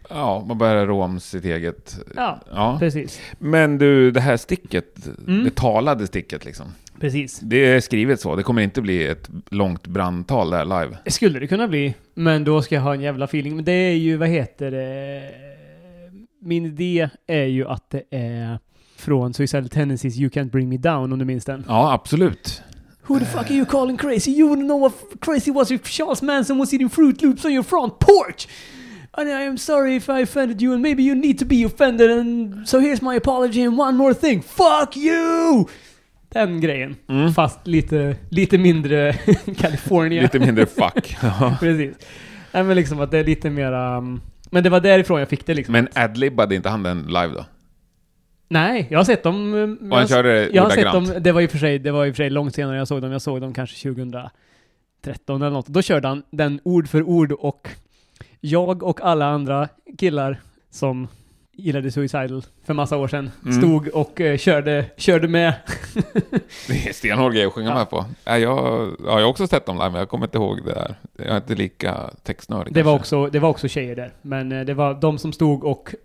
Ja, 0.09 0.43
man 0.47 0.57
börjar 0.57 0.85
rå 0.87 1.03
om 1.03 1.19
sitt 1.19 1.45
eget. 1.45 1.99
Ja, 2.15 2.39
Ja. 2.51 2.75
precis. 2.79 3.21
Men 3.39 3.77
du, 3.77 4.11
det 4.11 4.21
här 4.21 4.37
sticket, 4.37 5.07
Mm. 5.27 5.43
det 5.43 5.55
talade 5.55 6.07
sticket 6.07 6.45
liksom. 6.45 6.65
Precis. 6.99 7.39
Det 7.39 7.57
är 7.57 7.79
skrivet 7.79 8.19
så, 8.21 8.35
det 8.35 8.43
kommer 8.43 8.61
inte 8.61 8.81
bli 8.81 9.07
ett 9.07 9.29
långt 9.49 9.87
brandtal 9.87 10.49
där 10.49 10.65
live. 10.65 10.97
Det 11.05 11.11
skulle 11.11 11.39
det 11.39 11.47
kunna 11.47 11.67
bli, 11.67 11.93
men 12.13 12.43
då 12.43 12.61
ska 12.61 12.75
jag 12.75 12.81
ha 12.81 12.93
en 12.93 13.01
jävla 13.01 13.25
feeling. 13.25 13.55
Men 13.55 13.65
det 13.65 13.71
är 13.71 13.93
ju, 13.95 14.17
vad 14.17 14.29
heter 14.29 14.71
det? 14.71 15.31
Min 16.39 16.65
idé 16.65 17.09
är 17.27 17.45
ju 17.45 17.67
att 17.67 17.89
det 17.89 18.03
är 18.09 18.59
från 19.03 19.33
Suicidal 19.33 19.69
Tendencies 19.69 20.17
You 20.17 20.29
Can't 20.29 20.49
Bring 20.51 20.69
Me 20.69 20.77
Down, 20.77 21.13
om 21.13 21.19
du 21.19 21.25
minns 21.25 21.45
den. 21.45 21.65
Ja, 21.67 21.93
absolut. 21.93 22.61
Who 23.07 23.19
the 23.19 23.25
fuck 23.25 23.41
are 23.49 23.53
you 23.55 23.65
calling 23.65 23.97
crazy? 23.97 24.31
You 24.31 24.49
wouldn't 24.49 24.65
know 24.67 24.79
what 24.81 24.93
crazy 25.21 25.51
was 25.51 25.71
if 25.71 25.83
Charles 25.83 26.21
Manson 26.21 26.57
was 26.59 26.73
eating 26.73 26.89
Fruit 26.89 27.21
Loops 27.21 27.45
on 27.45 27.51
your 27.53 27.63
front 27.63 27.99
porch! 27.99 28.47
And 29.17 29.29
I 29.29 29.43
am 29.47 29.57
sorry 29.57 29.95
if 29.95 30.09
I 30.09 30.21
offended 30.21 30.61
you 30.61 30.73
and 30.73 30.81
maybe 30.81 31.03
you 31.03 31.15
need 31.15 31.39
to 31.39 31.45
be 31.45 31.63
offended 31.65 32.09
and 32.11 32.53
so 32.69 32.79
here's 32.79 33.01
my 33.01 33.15
apology 33.17 33.61
and 33.63 33.79
one 33.79 33.97
more 33.97 34.13
thing. 34.13 34.41
Fuck 34.41 34.95
you! 34.97 35.67
Den 36.29 36.61
grejen. 36.61 36.95
Mm. 37.09 37.33
Fast 37.33 37.67
lite, 37.67 38.15
lite 38.29 38.57
mindre 38.57 39.13
California. 39.57 40.21
Lite 40.21 40.39
mindre 40.39 40.65
fuck. 40.65 41.15
Precis. 41.59 41.95
Nej 42.51 42.63
men 42.63 42.75
liksom 42.75 42.99
att 43.01 43.11
det 43.11 43.17
är 43.17 43.23
lite 43.23 43.49
mera... 43.49 43.97
um, 43.97 44.21
Men 44.51 44.63
det 44.63 44.69
var 44.69 44.79
därifrån 44.79 45.19
jag 45.19 45.29
fick 45.29 45.45
det 45.45 45.53
liksom. 45.53 45.71
Men 45.73 45.87
adlibbade 45.95 46.55
inte 46.55 46.69
han 46.69 46.83
den 46.83 47.01
live 47.01 47.27
då? 47.35 47.45
Nej, 48.53 48.87
jag 48.89 48.99
har 48.99 49.03
sett 49.03 49.23
dem... 49.23 49.53
Och 49.53 49.97
han 49.97 49.99
jag- 49.99 50.09
körde 50.09 50.33
det 50.33 50.49
Jag 50.53 50.63
har 50.63 50.69
sett 50.69 50.91
dem, 50.91 51.13
det 51.19 51.31
var 51.31 51.41
i 51.41 51.45
och 51.47 51.51
för 51.51 51.57
sig, 51.57 51.79
det 51.79 51.91
var 51.91 52.05
i 52.05 52.11
och 52.11 52.15
för 52.15 52.23
sig 52.23 52.29
långt 52.29 52.55
senare 52.55 52.77
jag 52.77 52.87
såg 52.87 53.01
dem. 53.01 53.11
Jag 53.11 53.21
såg 53.21 53.41
dem 53.41 53.53
kanske 53.53 53.75
2013 53.89 55.41
eller 55.41 55.49
något. 55.49 55.67
Då 55.67 55.81
körde 55.81 56.07
han 56.07 56.23
den 56.29 56.59
ord 56.63 56.87
för 56.89 57.03
ord 57.03 57.31
och 57.31 57.67
jag 58.39 58.83
och 58.83 59.01
alla 59.01 59.25
andra 59.25 59.67
killar 59.97 60.37
som 60.71 61.07
gillade 61.55 61.91
Suicidal 61.91 62.43
för 62.65 62.73
massa 62.73 62.97
år 62.97 63.07
sedan 63.07 63.31
Mm. 63.45 63.57
stod 63.61 63.87
och 63.87 64.21
eh, 64.21 64.37
körde, 64.37 64.85
körde 64.97 65.27
med. 65.27 65.53
Det 66.67 66.87
är 66.89 66.93
stenhård 66.93 67.33
grej 67.33 67.45
att 67.45 67.53
sjunga 67.53 67.69
Ja. 67.69 67.75
med 67.75 67.89
på. 67.89 68.05
Ja, 68.25 68.37
jag, 68.37 68.57
ja, 68.59 68.95
jag 69.05 69.11
har 69.11 69.23
också 69.23 69.47
sett 69.47 69.65
dem 69.65 69.75
live, 69.75 69.89
men 69.89 69.99
jag 69.99 70.09
kommer 70.09 70.25
inte 70.25 70.37
ihåg 70.37 70.59
det 70.65 70.73
där. 70.73 70.95
Jag 71.17 71.27
är 71.27 71.37
inte 71.37 71.55
lika 71.55 72.09
textnördig 72.23 72.73
Det 72.73 72.83
var, 72.83 72.93
också, 72.93 73.27
det 73.27 73.39
var 73.39 73.49
också 73.49 73.67
tjejer 73.67 73.95
där. 73.95 74.11
Men 74.21 74.51
eh, 74.51 74.65
det 74.65 74.73
var 74.73 74.93
de 74.93 75.17
som 75.17 75.33
stod 75.33 75.63
och 75.63 75.95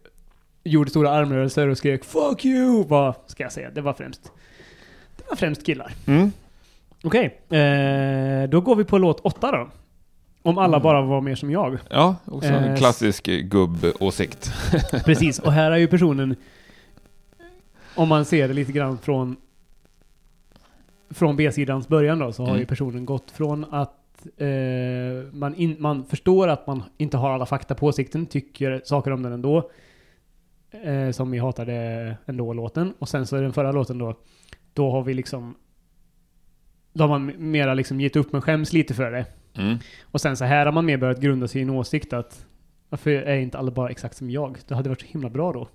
gjorde 0.69 0.91
stora 0.91 1.11
armrörelser 1.11 1.69
och 1.69 1.79
skrek 1.79 2.05
'Fuck 2.05 2.45
you' 2.45 2.85
vad 2.89 3.15
ska 3.27 3.43
jag 3.43 3.53
säga? 3.53 3.71
Det 3.71 3.81
var 3.81 3.93
främst, 3.93 4.33
det 5.17 5.25
var 5.29 5.37
främst 5.37 5.67
killar. 5.67 5.93
Mm. 6.07 6.33
Okej, 7.05 7.25
eh, 7.51 8.49
då 8.49 8.61
går 8.61 8.77
vi 8.77 8.85
på 8.85 8.99
låt 8.99 9.21
åtta 9.21 9.51
då. 9.53 9.69
Om 10.43 10.59
alla 10.59 10.77
Mm. 10.77 10.83
bara 10.83 11.03
var 11.03 11.21
mer 11.21 11.35
som 11.35 11.51
jag. 11.51 11.79
Ja, 11.91 12.17
också 12.25 12.49
en 12.49 12.65
Eh, 12.65 12.77
klassisk 12.77 13.25
gubbåsikt. 13.27 14.53
Precis, 15.05 15.39
och 15.39 15.53
här 15.53 15.71
är 15.71 15.77
ju 15.77 15.87
personen, 15.87 16.37
om 17.95 18.09
man 18.09 18.25
ser 18.25 18.49
det 18.49 18.55
lite 18.55 18.73
grann 18.73 18.99
från 18.99 19.37
från 21.11 21.37
B-sidans 21.37 21.89
början 21.89 22.19
då, 22.19 22.33
så 22.33 22.43
har 22.43 22.49
Mm. 22.49 22.61
ju 22.61 22.67
personen 22.67 23.05
gått 23.07 23.31
från 23.31 23.65
att 23.75 24.27
eh, 24.37 24.47
man, 25.33 25.55
in, 25.55 25.77
man 25.79 26.05
förstår 26.05 26.49
att 26.49 26.67
man 26.67 26.83
inte 26.97 27.17
har 27.17 27.31
alla 27.31 27.47
fakta 27.47 27.75
på 27.75 27.87
åsikten, 27.87 28.27
tycker 28.27 28.81
saker 28.85 29.11
om 29.11 29.23
den 29.23 29.33
ändå. 29.33 29.71
Eh, 30.71 31.11
som 31.11 31.31
vi 31.31 31.39
hatade 31.39 32.17
ändå-låten. 32.27 32.95
Och 32.99 33.09
sen 33.09 33.27
så 33.27 33.37
är 33.37 33.43
den 33.43 33.53
förra 33.53 33.73
låten 33.73 33.99
då, 33.99 34.15
då 34.73 34.91
har 34.91 35.03
vi 35.03 35.15
liksom 35.15 35.55
då 36.93 37.05
har 37.05 37.09
man 37.19 37.51
mera 37.51 37.75
liksom 37.75 38.01
gett 38.01 38.17
upp 38.17 38.33
men 38.33 38.43
skäms 38.43 38.73
lite 38.73 38.95
för 38.95 39.11
det. 39.11 39.27
Mm. 39.55 39.79
Och 40.05 40.21
sen 40.21 40.37
så 40.37 40.45
här 40.45 40.67
har 40.67 40.73
man 40.73 40.87
mer 40.87 40.97
börjat 40.97 41.21
grunda 41.21 41.49
sin 41.49 41.71
åsikt 41.71 42.13
att 42.13 42.47
varför 42.89 43.11
är 43.11 43.37
inte 43.37 43.59
alla 43.59 43.71
bara 43.71 43.91
exakt 43.91 44.17
som 44.17 44.31
jag? 44.31 44.59
Det 44.69 44.75
hade 44.75 44.89
varit 44.89 45.01
så 45.01 45.07
himla 45.07 45.29
bra 45.31 45.53
då. 45.53 45.69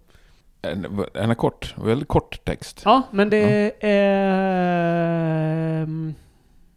En, 0.61 1.05
en 1.13 1.35
kort, 1.35 1.75
väldigt 1.85 2.07
kort 2.07 2.45
text. 2.45 2.81
Ja, 2.85 3.01
men 3.11 3.29
det 3.29 3.71
är... 3.85 5.81
ehm, 5.83 6.13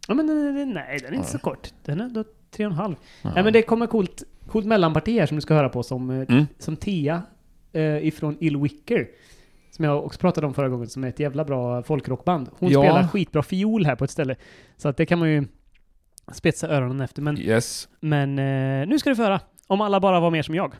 Ja, 0.07 0.13
men 0.13 0.25
nej, 0.73 0.99
den 1.01 1.13
är 1.13 1.17
inte 1.17 1.29
så 1.29 1.39
kort. 1.39 1.69
Den 1.85 2.01
är 2.01 2.09
då 2.09 2.23
tre 2.51 2.65
och 2.65 2.71
en 2.71 2.77
halv. 2.77 2.95
Ja. 3.21 3.31
Nej 3.35 3.43
men 3.43 3.53
det 3.53 3.61
kommer 3.61 3.87
coolt, 3.87 4.23
coolt 4.47 4.65
mellanparti 4.65 5.19
här 5.19 5.25
som 5.25 5.35
du 5.37 5.41
ska 5.41 5.53
höra 5.53 5.69
på 5.69 5.83
som, 5.83 6.09
eh, 6.09 6.25
Mm. 6.29 6.45
som 6.59 6.75
Tia 6.75 7.21
eh, 7.73 8.07
ifrån 8.07 8.37
Ill 8.39 8.57
Wicker. 8.57 9.07
Som 9.71 9.85
jag 9.85 10.05
också 10.05 10.19
pratade 10.19 10.47
om 10.47 10.53
förra 10.53 10.69
gången, 10.69 10.87
som 10.87 11.03
är 11.03 11.07
ett 11.07 11.19
jävla 11.19 11.45
bra 11.45 11.83
folkrockband. 11.83 12.49
Hon 12.59 12.71
Ja. 12.71 12.81
spelar 12.83 13.07
skitbra 13.07 13.43
fiol 13.43 13.85
här 13.85 13.95
på 13.95 14.03
ett 14.03 14.11
ställe. 14.11 14.35
Så 14.77 14.89
att 14.89 14.97
det 14.97 15.05
kan 15.05 15.19
man 15.19 15.29
ju 15.31 15.45
spetsa 16.31 16.67
öronen 16.67 17.01
efter. 17.01 17.21
Men, 17.21 17.37
Yes. 17.39 17.89
men 17.99 18.39
eh, 18.39 18.87
nu 18.87 18.99
ska 18.99 19.09
du 19.09 19.15
få 19.15 19.23
höra. 19.23 19.39
Om 19.67 19.81
alla 19.81 19.99
bara 19.99 20.19
var 20.19 20.31
mer 20.31 20.41
som 20.43 20.55
jag. 20.55 20.73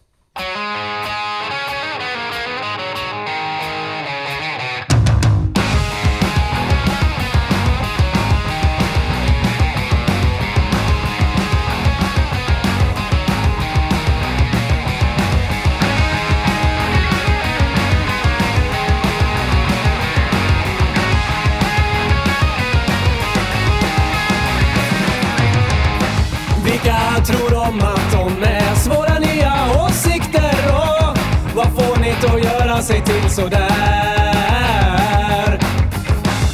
Man 32.78 32.84
sig 32.84 33.02
till 33.02 33.30
sådär? 33.30 33.60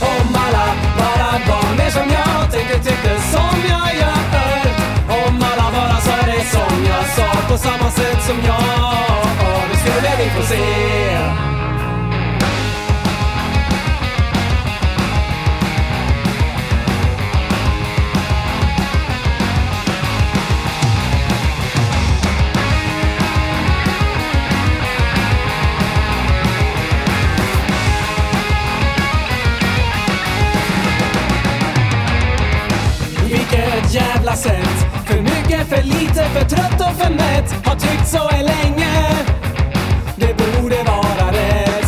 Om 0.02 0.36
alla 0.36 0.68
bara 0.98 1.32
var 1.48 1.76
mer 1.78 1.90
som 1.90 2.10
jag 2.10 2.52
tänkte, 2.52 2.74
tyckte 2.90 3.22
som 3.32 3.60
jag 3.70 3.96
gör. 3.96 4.66
Om 5.28 5.44
alla 5.52 5.72
bara 5.72 5.98
sa 6.02 6.16
det 6.26 6.46
som 6.46 6.86
jag 6.86 7.06
sa 7.16 7.28
på 7.50 7.58
samma 7.58 7.92
sätt 7.92 8.24
som 8.24 8.38
jag. 8.46 8.64
Då 9.70 9.76
skulle 9.78 10.18
vi 10.18 10.30
få 10.30 10.42
se. 10.48 11.53
Procent. 34.44 35.06
För 35.06 35.22
mycket, 35.22 35.68
för 35.68 35.84
lite, 35.84 36.24
för 36.30 36.46
trött 36.50 36.82
och 36.82 36.96
för 37.02 37.14
mätt. 37.14 37.66
Har 37.66 37.76
tyckt 37.76 38.08
så 38.08 38.30
är 38.30 38.44
länge. 38.44 38.94
Det 40.16 40.34
borde 40.38 40.76
vara 40.84 41.32
rätt. 41.32 41.88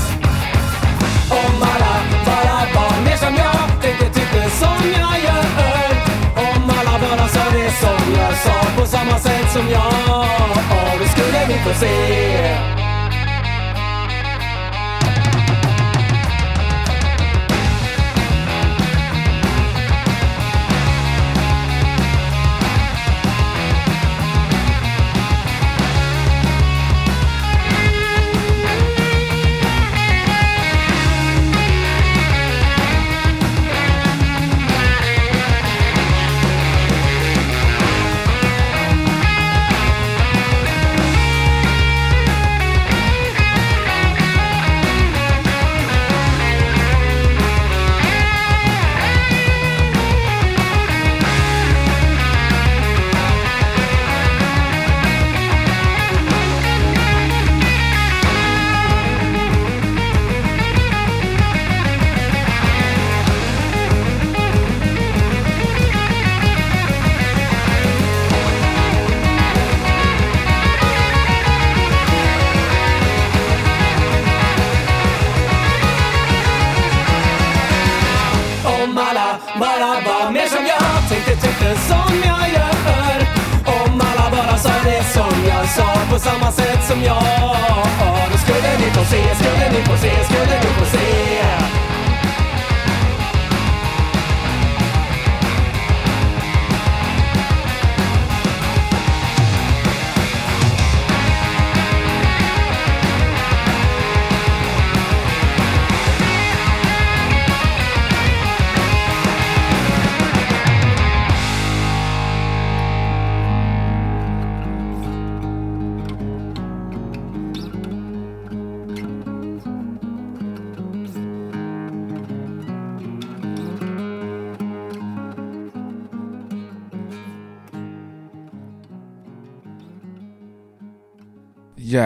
Om 1.29 1.63
alla 1.71 1.95
bara 2.25 2.57
var 2.75 3.01
mer 3.05 3.17
som 3.17 3.35
jag 3.35 3.81
Tänkte, 3.81 4.05
tyckte 4.05 4.49
som 4.49 4.91
jag 4.91 5.15
gör. 5.27 5.91
Om 6.35 6.69
alla 6.79 6.99
bara 6.99 7.27
sa 7.27 7.43
det 7.51 7.71
som 7.71 8.13
jag 8.17 8.37
sa 8.37 8.81
På 8.81 8.85
samma 8.85 9.19
sätt 9.19 9.51
som 9.53 9.69
jag. 9.69 10.25
Då 10.99 11.05
skulle 11.05 11.45
vi 11.47 11.53
få 11.53 11.79
se. 11.79 12.74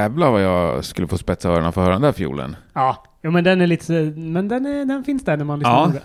Jävlar 0.10 0.32
vad 0.32 0.42
jag 0.44 0.86
skulle 0.86 1.08
få 1.08 1.18
spetsa 1.18 1.50
öronen 1.50 1.74
för 1.74 1.82
att 1.82 1.86
höra 1.86 1.94
den 1.96 2.02
där 2.02 2.12
fiolen. 2.12 2.56
Ja, 2.74 3.04
jo, 3.24 3.32
men 3.32 3.44
den 3.44 3.62
är 3.62 3.68
lite... 3.68 3.94
Men 4.16 4.48
den, 4.48 4.66
är, 4.66 4.86
den 4.86 5.04
finns 5.04 5.24
där 5.26 5.38
när 5.38 5.46
man 5.46 5.60
lyssnar 5.60 5.72
Ja. 5.74 5.88
noga. 5.88 6.00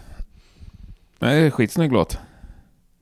Nej, 1.19 1.51
skitsnygg 1.51 1.93
låt. 1.93 2.19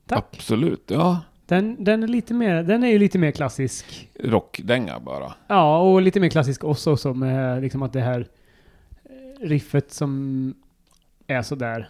Tack. 0.07 0.25
Absolut. 0.33 0.83
Ja. 0.87 1.19
Den, 1.45 1.83
den 1.83 2.03
är 2.03 2.07
lite 2.07 2.33
mer... 2.33 2.63
Den 2.63 2.83
är 2.83 2.87
ju 2.87 2.99
lite 2.99 3.17
mer 3.17 3.31
klassisk. 3.31 4.09
Rockdänga 4.19 4.99
bara. 4.99 5.33
Ja, 5.47 5.79
och 5.79 6.01
lite 6.01 6.19
mer 6.19 6.29
klassisk 6.29 6.63
också 6.63 6.97
som 6.97 7.19
med 7.19 7.61
liksom 7.61 7.83
att 7.83 7.93
det 7.93 8.01
här 8.01 8.27
eh, 9.05 9.47
riffet 9.47 9.91
som 9.93 10.53
är 11.27 11.41
sådär. 11.41 11.89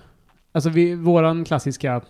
Alltså 0.52 0.70
vi, 0.70 0.96
våran 0.96 1.46
klassiska 1.46 2.02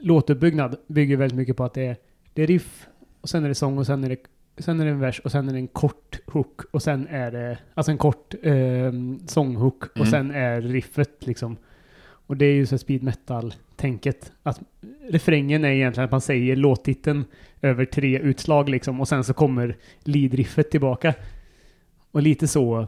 låtuppbyggnad 0.00 0.76
bygger 0.86 1.16
väldigt 1.16 1.36
mycket 1.36 1.56
på 1.56 1.64
att 1.64 1.74
det 1.74 1.86
är, 1.86 1.96
det 2.34 2.42
är 2.42 2.46
riff 2.46 2.86
och 3.20 3.28
sen 3.28 3.44
är 3.44 3.48
det 3.48 3.54
sång 3.54 3.78
och 3.78 3.86
sen 3.86 4.04
är 4.04 4.08
det, 4.08 4.16
sen 4.58 4.80
är 4.80 4.84
det 4.84 4.90
en 4.90 5.00
vers 5.00 5.20
och 5.20 5.32
sen 5.32 5.48
är 5.48 5.52
det 5.52 5.58
en 5.58 5.68
kort 5.68 6.18
hook 6.26 6.60
och 6.70 6.82
sen 6.82 7.06
är 7.10 7.30
det, 7.30 7.58
alltså 7.74 7.92
en 7.92 7.98
kort 7.98 8.34
eh, 8.42 8.92
sånghook 9.26 9.84
och 9.84 9.96
Mm. 9.96 10.10
sen 10.10 10.30
är 10.30 10.60
riffet 10.60 11.26
liksom. 11.26 11.56
Och 12.28 12.36
det 12.36 12.46
är 12.46 12.54
ju 12.54 12.66
så 12.66 12.78
speed 12.78 13.02
metal-tänket. 13.02 14.32
Att 14.42 14.60
refrängen 15.10 15.64
är 15.64 15.68
egentligen 15.70 16.04
att 16.04 16.10
man 16.10 16.20
säger 16.20 16.56
låttiteln 16.56 17.24
över 17.62 17.84
tre 17.84 18.18
utslag 18.18 18.68
liksom 18.68 19.00
och 19.00 19.08
sen 19.08 19.24
så 19.24 19.34
kommer 19.34 19.76
lead-riffet 20.04 20.70
tillbaka. 20.70 21.14
Och 22.10 22.22
lite 22.22 22.48
så 22.48 22.86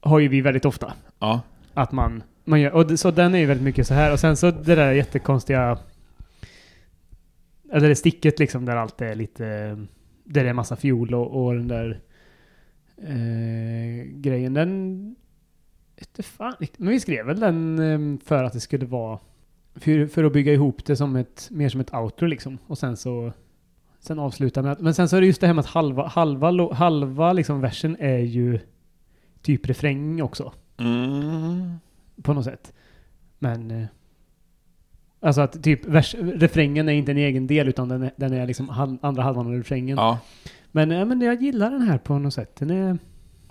har 0.00 0.18
ju 0.18 0.28
vi 0.28 0.40
väldigt 0.40 0.64
ofta. 0.64 0.92
Ja. 1.18 1.40
Att 1.74 1.92
man, 1.92 2.22
man 2.44 2.60
gör, 2.60 2.70
och 2.70 2.98
så 2.98 3.10
den 3.10 3.34
är 3.34 3.38
ju 3.38 3.46
väldigt 3.46 3.64
mycket 3.64 3.86
så 3.86 3.94
här. 3.94 4.12
Och 4.12 4.20
sen 4.20 4.36
så 4.36 4.50
det 4.50 4.74
där 4.74 4.92
jättekonstiga... 4.92 5.78
Eller 7.72 7.88
det 7.88 7.94
sticket 7.96 8.38
liksom 8.38 8.64
där 8.64 8.76
allt 8.76 9.00
är 9.00 9.14
lite... 9.14 9.78
Där 10.24 10.44
det 10.44 10.50
är 10.50 10.54
massa 10.54 10.76
fiol 10.76 11.14
och, 11.14 11.44
och 11.44 11.54
den 11.54 11.68
där 11.68 12.00
eh, 12.96 14.04
grejen. 14.04 14.54
Den... 14.54 15.16
Inte 15.96 16.22
fan. 16.22 16.54
Men 16.76 16.88
vi 16.88 17.00
skrev 17.00 17.26
väl 17.26 17.40
den 17.40 17.78
eh, 17.78 18.26
för 18.26 18.44
att 18.44 18.52
det 18.52 18.60
skulle 18.60 18.86
vara... 18.86 19.18
För, 19.74 20.06
för 20.06 20.24
att 20.24 20.32
bygga 20.32 20.52
ihop 20.52 20.84
det 20.84 20.96
som 20.96 21.16
ett, 21.16 21.48
mer 21.50 21.68
som 21.68 21.80
ett 21.80 21.94
outro 21.94 22.26
liksom. 22.26 22.58
Och 22.66 22.78
sen 22.78 22.96
så 22.96 23.32
Sen 24.04 24.18
avsluta 24.18 24.62
med 24.62 24.72
att, 24.72 24.80
men 24.80 24.94
sen 24.94 25.08
så 25.08 25.16
är 25.16 25.20
det 25.20 25.26
just 25.26 25.40
det 25.40 25.46
här 25.46 25.54
med 25.54 25.60
att 25.60 25.70
halva, 25.70 26.06
halva, 26.06 26.74
halva 26.74 27.32
liksom 27.32 27.60
versen 27.60 27.96
är 28.00 28.18
ju 28.18 28.60
typ 29.42 29.66
refräng 29.66 30.22
också. 30.22 30.52
Mm. 30.76 31.74
På 32.22 32.32
något 32.32 32.44
sätt. 32.44 32.72
Men... 33.38 33.86
Alltså 35.24 35.40
att 35.40 35.62
typ 35.62 35.86
vers, 35.86 36.14
refrängen 36.18 36.88
är 36.88 36.92
inte 36.92 37.10
en 37.10 37.18
egen 37.18 37.46
del 37.46 37.68
utan 37.68 37.88
den 37.88 38.02
är, 38.02 38.10
den 38.16 38.32
är 38.32 38.46
liksom 38.46 38.68
hal, 38.68 38.98
andra 39.02 39.22
halvan 39.22 39.46
av 39.46 39.52
refrängen. 39.52 39.96
Ja. 39.98 40.18
Men, 40.72 40.92
eh, 40.92 41.04
men 41.04 41.20
jag 41.20 41.42
gillar 41.42 41.70
den 41.70 41.82
här 41.82 41.98
på 41.98 42.18
något 42.18 42.34
sätt. 42.34 42.56
Den 42.56 42.70
är... 42.70 42.98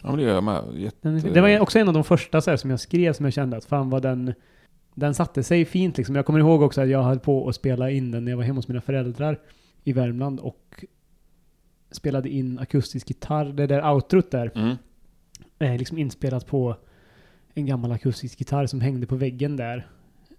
ja, 0.02 0.08
men 0.08 0.18
det 0.18 0.24
gör 0.24 0.34
jag 0.34 0.44
med. 0.44 0.64
Jätte... 0.76 1.10
Den, 1.10 1.34
det 1.34 1.42
var 1.42 1.60
också 1.60 1.80
en 1.80 1.88
av 1.88 1.94
de 1.94 2.04
första 2.04 2.42
så 2.42 2.50
här, 2.50 2.58
som 2.58 2.70
jag 2.70 2.80
skrev 2.80 3.14
som 3.14 3.26
jag 3.26 3.34
kände 3.34 3.58
att 3.58 3.66
fan 3.66 3.90
vad 3.90 4.02
den... 4.02 4.34
Den 4.96 5.14
satte 5.14 5.44
sig 5.44 5.66
fint 5.66 5.98
liksom. 5.98 6.16
Jag 6.16 6.26
kommer 6.26 6.40
ihåg 6.40 6.62
också 6.62 6.82
att 6.82 6.90
jag 6.90 7.04
höll 7.04 7.20
på 7.20 7.50
att 7.50 7.56
spela 7.56 7.90
in 7.92 8.12
den 8.12 8.26
när 8.26 8.32
jag 8.32 8.38
var 8.38 8.44
hemma 8.44 8.58
hos 8.58 8.68
mina 8.68 8.82
föräldrar 8.82 9.40
i 9.84 9.94
Värmland 9.94 10.40
och 10.40 10.86
spelade 11.92 12.30
in 12.30 12.60
akustisk 12.60 13.10
gitarr. 13.10 13.46
Det 13.46 13.68
där 13.68 13.92
outrot 13.94 14.32
där 14.32 14.52
Mm. 14.56 14.76
är 15.60 15.78
liksom 15.78 15.98
inspelat 15.98 16.48
på 16.48 16.76
en 17.54 17.66
gammal 17.66 17.92
akustisk 17.92 18.40
gitarr 18.40 18.66
som 18.66 18.82
hängde 18.82 19.08
på 19.08 19.16
väggen 19.16 19.58
där. 19.58 19.88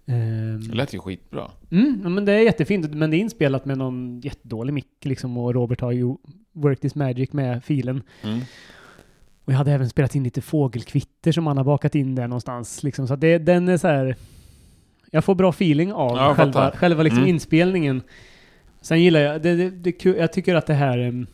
Ehm, 0.07 0.61
Det 0.67 0.75
lät 0.75 0.93
ju 0.93 0.99
skitbra. 0.99 1.51
Mm, 1.71 1.99
ja, 2.03 2.09
men 2.09 2.25
det 2.25 2.31
är 2.33 2.39
jättefint, 2.39 2.93
men 2.93 3.11
det 3.11 3.17
är 3.17 3.19
inspelat 3.19 3.65
med 3.65 3.77
någon 3.77 4.21
jättedålig 4.21 4.73
mick 4.73 4.87
liksom 5.05 5.37
och 5.37 5.53
Robert 5.53 5.81
har 5.81 5.91
ju 5.91 6.15
worked 6.53 6.81
this 6.81 6.95
magic 6.95 7.33
med 7.33 7.63
filen. 7.63 8.03
Mm. 8.23 8.39
Och 9.45 9.53
jag 9.53 9.57
hade 9.57 9.71
även 9.71 9.89
spelat 9.89 10.15
in 10.15 10.23
lite 10.23 10.41
fågelkvitter 10.41 11.31
som 11.31 11.47
han 11.47 11.57
har 11.57 11.63
bakat 11.63 11.95
in 11.95 12.15
där 12.15 12.27
någonstans. 12.27 12.83
Liksom. 12.83 13.07
Så 13.07 13.15
det, 13.15 13.37
den 13.37 13.67
är 13.69 13.77
så 13.77 13.87
här... 13.87 14.15
Jag 15.11 15.23
får 15.25 15.35
bra 15.35 15.49
feeling 15.49 15.93
av 15.93 16.17
Ja, 16.17 16.35
själva, 16.35 16.71
själva 16.71 17.03
liksom 17.03 17.17
Mm. 17.19 17.29
inspelningen. 17.29 18.01
Sen 18.81 19.01
gillar 19.03 19.19
jag... 19.19 19.41
Det, 19.41 19.55
det, 19.55 19.69
det, 19.69 20.05
jag 20.05 20.33
tycker 20.33 20.55
att 20.55 20.67
det 20.67 20.73
här... 20.73 20.97
em, 20.97 21.27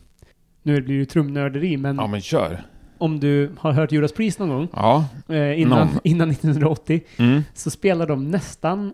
Nu 0.62 0.74
blir 0.74 0.86
det 0.94 0.98
ju 0.98 1.04
trumnörderi, 1.04 1.76
men 1.76 1.96
Ja, 1.96 2.06
men 2.06 2.20
kör. 2.20 2.62
Om 3.02 3.20
du 3.20 3.50
har 3.58 3.72
hört 3.72 3.92
Judas 3.92 4.12
Priest 4.12 4.38
någon 4.38 4.48
gång, 4.48 4.68
Ja. 4.72 5.04
eh, 5.28 5.60
innan, 5.60 5.78
Någon. 5.88 5.98
innan 6.04 6.30
1980, 6.30 7.00
Mm. 7.16 7.42
så 7.54 7.70
spelar 7.70 8.06
de 8.06 8.30
nästan, 8.30 8.92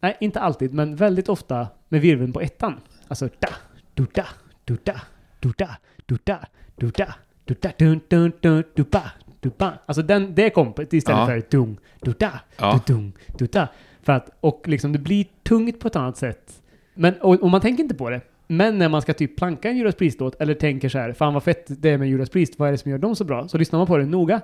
nej 0.00 0.16
inte 0.20 0.40
alltid, 0.40 0.74
men 0.74 0.96
väldigt 0.96 1.28
ofta 1.28 1.66
med 1.88 2.00
virveln 2.00 2.32
på 2.32 2.40
ettan. 2.40 2.74
Alltså 3.08 3.28
da, 3.38 3.48
du 3.94 4.06
da, 4.14 4.24
du 4.64 4.76
da, 4.84 5.00
du 5.40 5.52
da, 5.56 5.68
du 6.06 6.16
da, 6.24 6.38
du 6.76 6.90
da, 6.90 7.14
du 7.44 7.54
da, 7.60 7.70
dun 7.78 8.00
dun 8.08 8.32
dun 8.40 8.64
du 8.74 8.84
ba, 8.84 9.02
du 9.40 9.50
ba. 9.58 9.72
Alltså 9.86 10.02
den, 10.02 10.34
det 10.34 10.50
kompet 10.50 10.92
istället 10.92 11.18
Ja. 11.20 11.26
för 11.26 11.42
dung, 11.50 11.78
du 12.00 12.12
da, 12.18 12.30
Ja. 12.58 12.80
du 12.86 12.92
dung, 12.94 13.12
du 13.38 13.46
da. 13.46 13.68
För 14.02 14.12
att, 14.12 14.30
och 14.40 14.62
liksom 14.68 14.92
det 14.92 14.98
blir 14.98 15.26
tungt 15.42 15.80
på 15.80 15.88
ett 15.88 15.96
annat 15.96 16.16
sätt. 16.16 16.62
Men, 16.94 17.14
och, 17.20 17.42
och 17.42 17.50
man 17.50 17.60
tänker 17.60 17.82
inte 17.82 17.94
på 17.94 18.10
det. 18.10 18.20
Men 18.50 18.78
när 18.78 18.88
man 18.88 19.02
ska 19.02 19.14
typ 19.14 19.36
planka 19.36 19.68
en 19.70 19.76
Judas 19.76 19.94
Priest-låt 19.94 20.40
eller 20.40 20.54
tänker 20.54 20.88
så 20.88 20.98
här, 20.98 21.12
fan 21.12 21.34
vad 21.34 21.42
fett 21.42 21.64
det 21.68 21.90
är 21.90 21.98
med 21.98 22.08
Judas 22.08 22.30
Priest, 22.30 22.54
vad 22.58 22.68
är 22.68 22.72
det 22.72 22.78
som 22.78 22.90
gör 22.90 22.98
dem 22.98 23.16
så 23.16 23.24
bra? 23.24 23.48
Så 23.48 23.58
lyssnar 23.58 23.78
man 23.78 23.86
på 23.86 23.96
det 23.96 24.06
noga, 24.06 24.40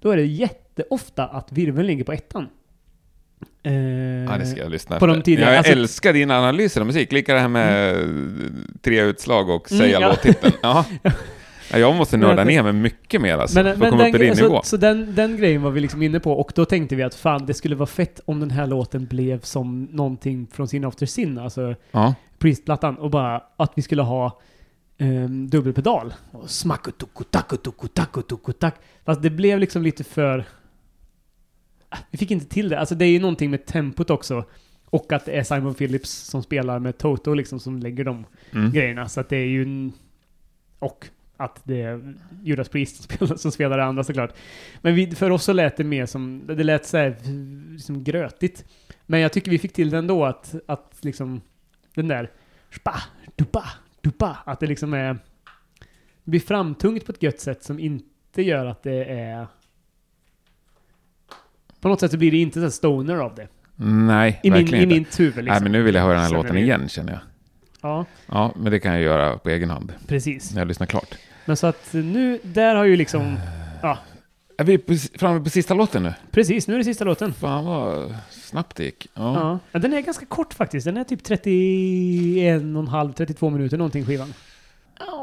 då 0.00 0.10
är 0.10 0.16
det 0.16 0.24
jätteofta 0.24 1.24
att 1.26 1.52
virveln 1.52 1.86
ligger 1.86 2.04
på 2.04 2.12
ettan. 2.12 2.46
Eh, 3.62 3.72
Ja, 3.72 4.38
det 4.38 4.46
ska 4.46 4.60
jag 4.60 4.70
lyssna 4.70 4.98
på 4.98 5.06
de 5.06 5.22
tidigare- 5.22 5.50
Jag 5.50 5.58
alltså- 5.58 5.72
älskar 5.72 6.12
dina 6.12 6.38
analyser 6.38 6.80
av 6.80 6.86
musik. 6.86 7.12
Lika 7.12 7.34
det 7.34 7.40
här 7.40 7.48
med 7.48 7.96
tre 8.82 9.02
utslag 9.02 9.50
och 9.50 9.72
Mm, 9.72 9.84
säga 9.84 10.00
ja. 10.00 10.08
låttiteln. 10.08 10.52
Ja. 10.62 10.84
Ja, 11.72 11.78
Jag 11.78 11.96
måste 11.96 12.18
Men 12.18 12.28
nörda 12.28 12.44
ner 12.44 12.62
mig 12.62 12.72
mycket 12.72 13.20
mer 13.20 13.38
alltså, 13.38 13.62
Men, 13.62 13.72
för 13.74 13.78
men 13.80 13.86
att 13.86 13.90
komma 13.90 14.02
den, 14.02 14.14
upp 14.14 14.20
i 14.20 14.24
din 14.24 14.36
så, 14.36 14.42
nivå. 14.42 14.60
så 14.64 14.76
den, 14.76 15.14
den 15.14 15.36
grejen 15.36 15.62
var 15.62 15.70
vi 15.70 15.80
liksom 15.80 16.02
inne 16.02 16.20
på 16.20 16.32
och 16.32 16.52
då 16.54 16.64
tänkte 16.64 16.96
vi 16.96 17.02
att 17.02 17.14
fan 17.14 17.46
det 17.46 17.54
skulle 17.54 17.76
vara 17.76 17.86
fett 17.86 18.20
om 18.24 18.40
den 18.40 18.50
här 18.50 18.66
låten 18.66 19.06
blev 19.06 19.40
som 19.40 19.84
någonting 19.84 20.46
från 20.52 20.68
Sin 20.68 20.84
After 20.84 21.06
Sin, 21.06 21.38
alltså 21.38 21.74
Ja. 21.92 22.14
Priest-plattan 22.40 22.96
och 22.98 23.10
bara 23.10 23.42
att 23.56 23.72
vi 23.74 23.82
skulle 23.82 24.02
ha 24.02 24.40
um, 24.98 25.50
dubbelpedal. 25.50 26.14
Och 26.32 26.50
smakutukutakkutukutakkutukutak. 26.50 28.74
Fast 29.04 29.22
det 29.22 29.30
blev 29.30 29.58
liksom 29.58 29.82
lite 29.82 30.04
för... 30.04 30.44
Ah, 31.88 31.98
Vi 32.10 32.18
fick 32.18 32.30
inte 32.30 32.46
till 32.46 32.68
det. 32.68 32.78
Alltså 32.80 32.94
det 32.94 33.04
är 33.04 33.10
ju 33.10 33.20
någonting 33.20 33.50
med 33.50 33.66
tempot 33.66 34.10
också. 34.10 34.44
Och 34.84 35.12
att 35.12 35.24
det 35.24 35.32
är 35.32 35.42
Simon 35.42 35.74
Phillips 35.74 36.10
som 36.10 36.42
spelar 36.42 36.78
med 36.78 36.98
Toto 36.98 37.34
liksom 37.34 37.60
som 37.60 37.78
lägger 37.78 38.04
de 38.04 38.24
Mm. 38.52 38.72
grejerna. 38.72 39.08
Så 39.08 39.20
att 39.20 39.28
det 39.28 39.36
är 39.36 39.46
ju 39.46 39.62
en... 39.62 39.92
Och 40.78 41.06
att 41.36 41.60
det 41.64 41.82
är 41.82 42.14
Judas 42.42 42.68
Priest 42.68 42.96
som 42.96 43.04
spelar, 43.16 43.36
som 43.36 43.52
spelar 43.52 43.78
det 43.78 43.84
andra 43.84 44.04
såklart. 44.04 44.34
Men 44.82 44.94
vi, 44.94 45.10
för 45.10 45.30
oss 45.30 45.44
så 45.44 45.52
lät 45.52 45.76
det 45.76 45.84
mer 45.84 46.06
som... 46.06 46.42
Det 46.46 46.64
lät 46.64 46.86
så 46.86 46.96
här, 46.96 47.16
liksom 47.72 48.04
grötigt. 48.04 48.64
Men 49.06 49.20
jag 49.20 49.32
tycker 49.32 49.50
vi 49.50 49.58
fick 49.58 49.72
till 49.72 49.90
det 49.90 49.98
ändå 49.98 50.24
att, 50.24 50.54
att 50.66 50.96
liksom... 51.00 51.40
Den 51.94 52.08
där... 52.08 52.30
Spa, 52.74 52.94
dupa, 53.36 53.64
dupa. 54.00 54.38
Att 54.46 54.60
det 54.60 54.66
liksom 54.66 54.94
är... 54.94 55.14
Det 56.24 56.30
blir 56.30 56.40
framtungt 56.40 57.06
på 57.06 57.12
ett 57.12 57.22
gött 57.22 57.40
sätt 57.40 57.64
som 57.64 57.78
inte 57.78 58.42
gör 58.42 58.66
att 58.66 58.82
det 58.82 59.04
är... 59.04 59.46
På 61.80 61.88
något 61.88 62.00
sätt 62.00 62.10
så 62.10 62.18
blir 62.18 62.30
det 62.30 62.36
inte 62.36 62.60
så 62.60 62.70
stoner 62.70 63.16
av 63.16 63.34
det. 63.34 63.48
Nej, 63.76 64.40
I, 64.42 64.50
min, 64.50 64.60
verkligen 64.60 64.90
i 64.92 64.94
inte. 64.96 64.98
mitt 65.08 65.20
huvud 65.20 65.44
liksom. 65.44 65.52
Nej, 65.52 65.62
men 65.62 65.72
nu 65.72 65.82
vill 65.82 65.94
jag 65.94 66.02
höra 66.02 66.12
den 66.12 66.22
här 66.22 66.28
Känner 66.28 66.42
låten 66.42 66.56
vi. 66.56 66.62
igen, 66.62 66.88
känner 66.88 67.12
jag. 67.12 67.20
Ja, 67.82 68.04
Ja, 68.26 68.52
men 68.56 68.72
det 68.72 68.80
kan 68.80 68.92
jag 68.92 69.02
göra 69.02 69.38
på 69.38 69.50
egen 69.50 69.70
hand, 69.70 69.92
precis. 70.06 70.54
när 70.54 70.60
jag 70.60 70.68
lyssnar 70.68 70.86
klart. 70.86 71.14
Men 71.44 71.56
så 71.56 71.66
att 71.66 71.88
nu, 71.92 72.38
där 72.42 72.74
har 72.74 72.84
ju 72.84 72.96
liksom... 72.96 73.36
Ja, 73.82 73.98
Är 74.60 74.64
vi 74.64 74.98
framme 75.18 75.40
på 75.40 75.50
sista 75.50 75.74
låten 75.74 76.02
nu? 76.02 76.14
precis. 76.30 76.68
Nu 76.68 76.74
är 76.74 76.78
det 76.78 76.84
sista 76.84 77.04
låten. 77.04 77.32
Fan 77.32 77.64
vad 77.64 78.14
snabbt 78.30 78.76
det 78.76 78.84
gick. 78.84 79.06
Ja. 79.14 79.58
Ja. 79.72 79.78
Den 79.78 79.92
är 79.92 80.00
ganska 80.00 80.26
kort 80.26 80.54
faktiskt. 80.54 80.84
Den 80.84 80.96
är 80.96 81.04
typ 81.04 81.22
31,5, 81.22 83.12
32 83.12 83.50
minuter 83.50 83.78
någonting 83.78 84.04
skivan. 84.04 84.34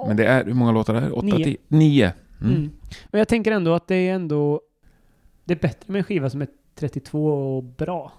Men 0.08 0.18
det 0.18 0.26
är, 0.26 0.46
hur 0.46 0.54
många 0.54 0.72
låtar 0.72 0.96
är 0.96 1.02
det? 1.02 1.12
Åtta, 1.12 1.26
Nio. 1.26 1.44
tio? 1.44 1.58
Nio. 1.68 2.12
Mm. 2.42 2.56
Mm. 2.56 2.72
Och 3.12 3.20
jag 3.20 3.28
tänker 3.28 3.52
ändå 3.52 3.74
att 3.74 3.88
det 3.88 3.96
är 3.96 4.14
ändå... 4.14 4.62
Det 5.46 5.54
är 5.54 5.60
bättre 5.60 5.92
med 5.92 6.00
en 6.00 6.04
skiva 6.04 6.30
som 6.30 6.42
är 6.42 6.48
32 6.76 7.28
och 7.58 7.64
bra. 7.64 8.14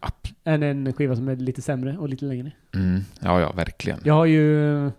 App. 0.00 0.28
Än 0.44 0.62
en 0.62 0.92
skiva 0.92 1.16
som 1.16 1.28
är 1.28 1.36
lite 1.36 1.62
sämre 1.62 1.98
och 1.98 2.08
lite 2.08 2.24
längre. 2.24 2.52
Mm. 2.74 3.00
Ja, 3.20 3.40
ja, 3.40 3.52
verkligen. 3.52 3.98
Jag 4.04 4.14
har 4.14 4.26
ju... 4.26 4.90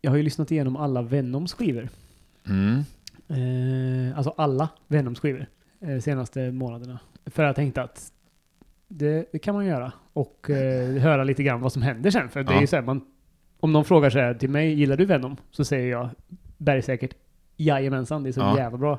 Jag 0.00 0.10
har 0.10 0.16
ju 0.16 0.22
lyssnat 0.22 0.50
igenom 0.50 0.76
alla 0.76 1.02
Venoms 1.02 1.52
skivor. 1.52 1.88
Mm. 2.46 2.84
Eh, 3.28 4.16
alltså 4.16 4.34
alla 4.36 4.68
Venoms 4.86 5.20
skivor. 5.20 5.46
Eh, 5.80 5.98
senaste 5.98 6.50
månaderna. 6.52 6.98
För 7.26 7.44
jag 7.44 7.56
tänkte 7.56 7.82
att 7.82 8.12
det, 8.88 9.28
det 9.32 9.38
kan 9.38 9.54
man 9.54 9.66
göra. 9.66 9.92
Och 10.12 10.50
eh, 10.50 10.96
höra 11.02 11.24
lite 11.24 11.42
grann 11.42 11.60
vad 11.60 11.72
som 11.72 11.82
händer 11.82 12.10
sen. 12.10 12.28
För 12.28 12.42
det 12.42 12.54
är 12.54 12.60
ju 12.60 12.66
så 12.66 12.76
här, 12.76 12.82
man... 12.82 13.00
Om 13.60 13.72
någon 13.72 13.84
frågar 13.84 14.10
så 14.10 14.18
här 14.18 14.34
till 14.34 14.50
mig, 14.50 14.72
gillar 14.74 14.96
du 14.96 15.04
Venom? 15.04 15.36
Så 15.50 15.64
säger 15.64 15.90
jag 15.90 16.08
bergsäkert 16.58 17.14
jajamensan, 17.56 18.22
det 18.22 18.30
är 18.30 18.32
så 18.32 18.40
Ja. 18.40 18.58
jävla 18.58 18.78
bra. 18.78 18.98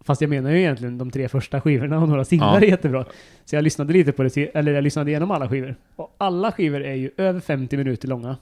Fast 0.00 0.20
jag 0.20 0.30
menar 0.30 0.50
ju 0.50 0.58
egentligen 0.58 0.98
de 0.98 1.10
tre 1.10 1.28
första 1.28 1.60
skivorna 1.60 1.98
och 1.98 2.08
några 2.08 2.24
singlar 2.24 2.54
Ja. 2.54 2.60
är 2.60 2.70
jättebra. 2.70 3.04
Så 3.44 3.56
jag 3.56 3.64
lyssnade 3.64 3.92
lite 3.92 4.12
på 4.12 4.22
det, 4.22 4.36
eller 4.56 4.72
jag 4.72 4.84
lyssnade 4.84 5.10
igenom 5.10 5.30
alla 5.30 5.48
skivor. 5.48 5.76
Och 5.96 6.14
alla 6.18 6.52
skivor 6.52 6.82
är 6.84 6.94
ju 6.94 7.10
över 7.16 7.40
50 7.40 7.76
minuter 7.76 8.08
långa. 8.08 8.36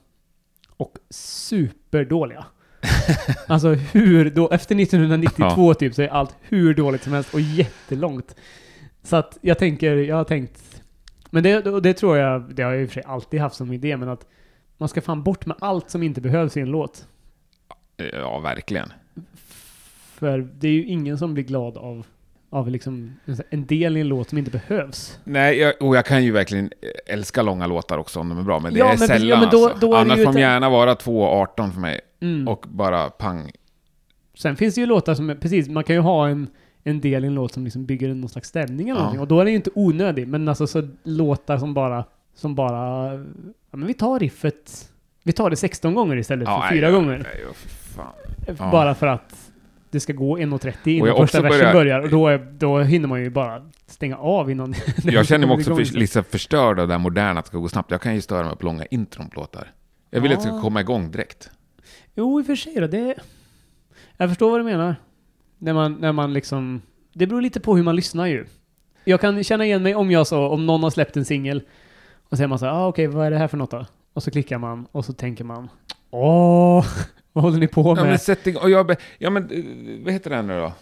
Och 0.76 0.98
superdåliga. 1.10 2.44
alltså 3.46 3.68
hur 3.68 4.30
då, 4.30 4.50
efter 4.50 4.80
1992 4.80 5.74
typ 5.74 5.94
så 5.94 6.02
är 6.02 6.08
allt 6.08 6.36
hur 6.40 6.74
dåligt 6.74 7.02
som 7.02 7.12
helst 7.12 7.34
och 7.34 7.40
jättelångt. 7.40 8.36
Så 9.02 9.16
att 9.16 9.38
jag 9.40 9.58
tänker, 9.58 9.96
jag 9.96 10.16
har 10.16 10.24
tänkt, 10.24 10.82
men 11.30 11.42
det, 11.42 11.80
det 11.80 11.94
tror 11.94 12.16
jag, 12.16 12.54
det 12.54 12.62
har 12.62 12.72
jag 12.72 12.82
i 12.82 12.84
och 12.84 12.88
för 12.88 12.94
sig 12.94 13.02
alltid 13.06 13.40
haft 13.40 13.56
som 13.56 13.72
idé, 13.72 13.96
men 13.96 14.08
att 14.08 14.26
man 14.76 14.88
ska 14.88 15.00
fan 15.00 15.22
bort 15.22 15.46
med 15.46 15.56
allt 15.60 15.90
som 15.90 16.02
inte 16.02 16.20
behövs 16.20 16.56
i 16.56 16.60
en 16.60 16.70
låt. 16.70 17.06
Ja, 18.12 18.38
verkligen. 18.38 18.92
För 20.14 20.38
det 20.38 20.68
är 20.68 20.72
ju 20.72 20.86
ingen 20.86 21.18
som 21.18 21.34
blir 21.34 21.44
glad 21.44 21.76
av, 21.76 22.06
av 22.50 22.70
liksom 22.70 23.16
en 23.50 23.66
del 23.66 23.96
i 23.96 24.00
en 24.00 24.08
låt 24.08 24.28
som 24.28 24.38
inte 24.38 24.50
behövs. 24.50 25.18
Nej, 25.24 25.58
jag, 25.58 25.74
och 25.80 25.96
jag 25.96 26.04
kan 26.06 26.24
ju 26.24 26.32
verkligen 26.32 26.70
älska 27.06 27.42
långa 27.42 27.66
låtar 27.66 27.98
också 27.98 28.20
om 28.20 28.28
de 28.28 28.38
är 28.38 28.42
bra, 28.42 28.58
men 28.60 28.72
det 28.72 28.78
Ja, 28.78 28.86
är 28.92 28.98
men 28.98 29.08
sällan 29.08 29.28
ja, 29.28 29.40
men 29.40 29.48
då- 29.50 29.64
alltså. 29.64 29.86
då 29.86 29.94
är 29.94 30.00
Annars 30.00 30.16
får 30.16 30.24
de 30.24 30.30
ett- 30.30 30.40
gärna 30.40 30.70
vara 30.70 30.94
2.18 30.94 31.72
för 31.72 31.80
mig 31.80 32.00
Mm. 32.20 32.48
och 32.48 32.64
bara 32.68 33.10
pang. 33.10 33.50
Sen 34.34 34.56
finns 34.56 34.74
det 34.74 34.80
ju 34.80 34.86
låtar 34.86 35.14
som 35.14 35.30
är, 35.30 35.34
precis, 35.34 35.68
man 35.68 35.84
kan 35.84 35.96
ju 35.96 36.02
ha 36.02 36.28
en, 36.28 36.46
en 36.84 37.00
del 37.00 37.24
i 37.24 37.26
en 37.26 37.34
låt 37.34 37.52
som 37.52 37.64
liksom 37.64 37.86
bygger 37.86 38.14
någon 38.14 38.28
slags 38.28 38.48
stämning 38.48 38.88
eller 38.88 38.98
Ja. 39.00 39.02
någonting. 39.02 39.20
Och 39.20 39.28
då 39.28 39.40
är 39.40 39.44
det 39.44 39.50
ju 39.50 39.56
inte 39.56 39.70
onödig, 39.74 40.28
men 40.28 40.48
alltså 40.48 40.66
så 40.66 40.88
låtar 41.02 41.58
som 41.58 41.74
bara, 41.74 42.04
som 42.34 42.54
bara, 42.54 43.12
ja 43.70 43.76
men 43.76 43.86
vi 43.86 43.94
tar 43.94 44.18
riffet, 44.18 44.88
vi 45.22 45.32
tar 45.32 45.50
det 45.50 45.56
16 45.56 45.94
gånger 45.94 46.16
istället 46.16 46.48
för 46.48 46.58
nej, 46.58 46.70
fyra 46.70 46.86
ja, 46.86 46.92
gånger. 46.92 47.18
Nej, 47.18 47.42
ja, 47.46 47.52
för. 47.94 48.04
Ja. 48.58 48.70
Bara 48.72 48.94
för 48.94 49.06
att 49.06 49.49
det 49.90 50.00
ska 50.00 50.12
gå 50.12 50.38
1.30 50.38 50.76
innan 50.88 51.16
första 51.16 51.42
versen 51.42 51.58
börjar- 51.58 51.72
börjar. 51.72 52.00
Och 52.00 52.10
då, 52.10 52.28
är, 52.28 52.38
då 52.38 52.78
hinner 52.78 53.08
man 53.08 53.22
ju 53.22 53.30
bara 53.30 53.70
stänga 53.86 54.16
av 54.16 54.50
innan... 54.50 54.74
Jag 55.04 55.26
känner 55.26 55.46
mig 55.46 55.54
också 55.56 55.76
för, 55.76 55.98
lite 55.98 56.22
förstörd 56.22 56.78
av 56.80 56.88
det 56.88 56.94
här 56.94 56.98
moderna, 56.98 57.38
att 57.40 57.44
det 57.44 57.48
ska 57.48 57.58
gå 57.58 57.68
snabbt. 57.68 57.90
Jag 57.90 58.00
kan 58.00 58.14
ju 58.14 58.20
störa 58.20 58.46
mig 58.46 58.56
på 58.56 58.64
långa 58.66 58.84
intron 58.86 59.28
på 59.30 59.40
låtar. 59.40 59.72
Jag 60.10 60.20
vill 60.20 60.32
att 60.32 60.38
det 60.38 60.42
ska 60.44 60.54
Ja. 60.54 60.60
komma 60.60 60.80
igång 60.80 61.10
direkt. 61.10 61.50
Jo, 62.14 62.40
i 62.40 62.42
och 62.42 62.46
för 62.46 62.56
sig 62.56 62.74
då. 62.74 62.86
Det... 62.86 63.14
Jag 64.16 64.28
förstår 64.28 64.50
vad 64.50 64.60
du 64.60 64.64
menar. 64.64 64.96
När 65.58 65.72
man, 65.72 65.92
när 65.92 66.12
man 66.12 66.32
liksom... 66.32 66.82
Det 67.12 67.26
beror 67.26 67.40
lite 67.42 67.60
på 67.60 67.76
hur 67.76 67.82
man 67.82 67.96
lyssnar 67.96 68.26
ju. 68.26 68.46
Jag 69.04 69.20
kan 69.20 69.44
känna 69.44 69.64
igen 69.64 69.82
mig 69.82 69.94
om 69.94 70.10
jag 70.10 70.26
så, 70.26 70.46
om 70.48 70.66
någon 70.66 70.82
har 70.82 70.90
släppt 70.90 71.16
en 71.16 71.24
singel 71.24 71.62
och 72.24 72.30
så 72.30 72.36
säger 72.36 72.48
man 72.48 72.58
så 72.58 72.66
ah, 72.66 72.86
okej, 72.86 73.06
vad 73.06 73.26
är 73.26 73.30
det 73.30 73.38
här 73.38 73.48
för 73.48 73.56
något 73.56 73.70
då? 73.70 73.86
Och 74.12 74.22
så 74.22 74.30
klickar 74.30 74.58
man 74.58 74.86
och 74.92 75.04
så 75.04 75.12
tänker 75.12 75.44
man, 75.44 75.68
Åh, 76.10 76.86
vad 77.32 77.44
håller 77.44 77.58
ni 77.58 77.66
på 77.66 77.80
Ja, 77.82 77.94
med? 77.94 78.04
men 78.10 78.18
sätt 78.18 78.46
igång. 78.46 78.62
Och 78.62 78.70
jag, 78.70 78.96
ja, 79.18 79.30
men 79.30 79.50
eh, 79.50 80.04
vad 80.04 80.12
heter 80.12 80.30
den 80.30 80.46
nu 80.46 80.60
då? 80.60 80.72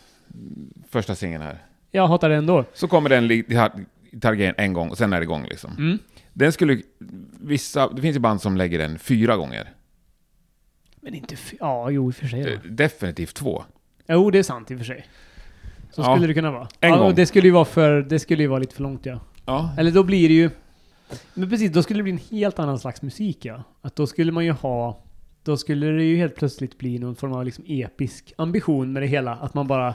Första 0.91 1.15
singeln 1.15 1.43
här. 1.43 1.59
Jag 1.91 2.07
hatar 2.07 2.29
det 2.29 2.37
ändå. 2.37 2.65
Så 2.75 2.89
kommer 2.89 3.11
den 3.11 3.29
gitarrgrejen 3.29 4.55
en 4.59 4.73
gång 4.73 4.91
och 4.91 4.99
sen 4.99 5.13
är 5.13 5.21
det 5.21 5.25
igång 5.25 5.45
liksom. 5.45 5.71
Mm. 5.79 5.99
Den 6.33 6.53
skulle, 6.53 6.83
vissa, 7.41 7.89
det 7.89 8.03
finns 8.03 8.17
ju 8.17 8.21
band 8.21 8.43
som 8.43 8.57
lägger 8.57 8.79
den 8.79 8.99
fyra 8.99 9.37
gånger. 9.37 9.69
Men 11.01 11.15
inte... 11.15 11.37
Ja, 11.61 11.91
jo, 11.91 12.09
i 12.09 12.11
och 12.11 12.15
för 12.15 12.27
sig. 12.27 12.41
Eh, 12.41 12.47
då. 12.65 12.69
Definitivt 12.69 13.35
två. 13.35 13.65
Jo, 14.09 14.31
det 14.31 14.39
är 14.39 14.43
sant 14.43 14.71
i 14.71 14.75
och 14.75 14.79
för 14.79 14.85
sig. 14.85 15.07
Så 15.91 16.01
Ja. 16.03 16.15
skulle 16.15 16.27
det 16.27 16.35
kunna 16.35 16.51
vara. 16.51 16.69
En 16.81 16.91
ja, 16.91 16.97
gång. 16.99 17.15
Det 17.15 17.27
skulle 17.27 17.49
ju 17.49 17.53
vara 17.53 17.65
för... 17.65 18.03
Det 18.03 18.19
skulle 18.19 18.43
ju 18.43 18.49
vara 18.49 18.59
lite 18.59 18.75
för 18.75 18.83
långt, 18.83 19.07
ja. 19.07 19.21
Ja. 19.47 19.75
Eller 19.79 19.91
då 19.91 20.03
blir 20.03 20.29
det 20.29 20.35
ju... 20.35 20.51
Men 21.35 21.51
precis, 21.51 21.73
då 21.73 21.83
skulle 21.83 21.99
det 21.99 22.03
bli 22.03 22.13
en 22.13 22.39
helt 22.39 22.59
annan 22.59 22.79
slags 22.79 23.03
musik, 23.03 23.45
ja. 23.45 23.63
Att 23.83 23.97
då 23.97 24.07
skulle 24.07 24.33
man 24.33 24.45
ju 24.45 24.53
ha... 24.53 25.01
Då 25.49 25.57
skulle 25.57 25.87
det 25.87 26.05
ju 26.05 26.17
helt 26.17 26.35
plötsligt 26.35 26.79
bli 26.79 26.99
någon 26.99 27.17
form 27.17 27.33
av 27.33 27.45
liksom 27.45 27.65
episk 27.69 28.33
ambition 28.37 28.93
med 28.93 29.03
det 29.03 29.07
hela. 29.07 29.35
Att 29.35 29.55
man 29.55 29.67
bara... 29.67 29.95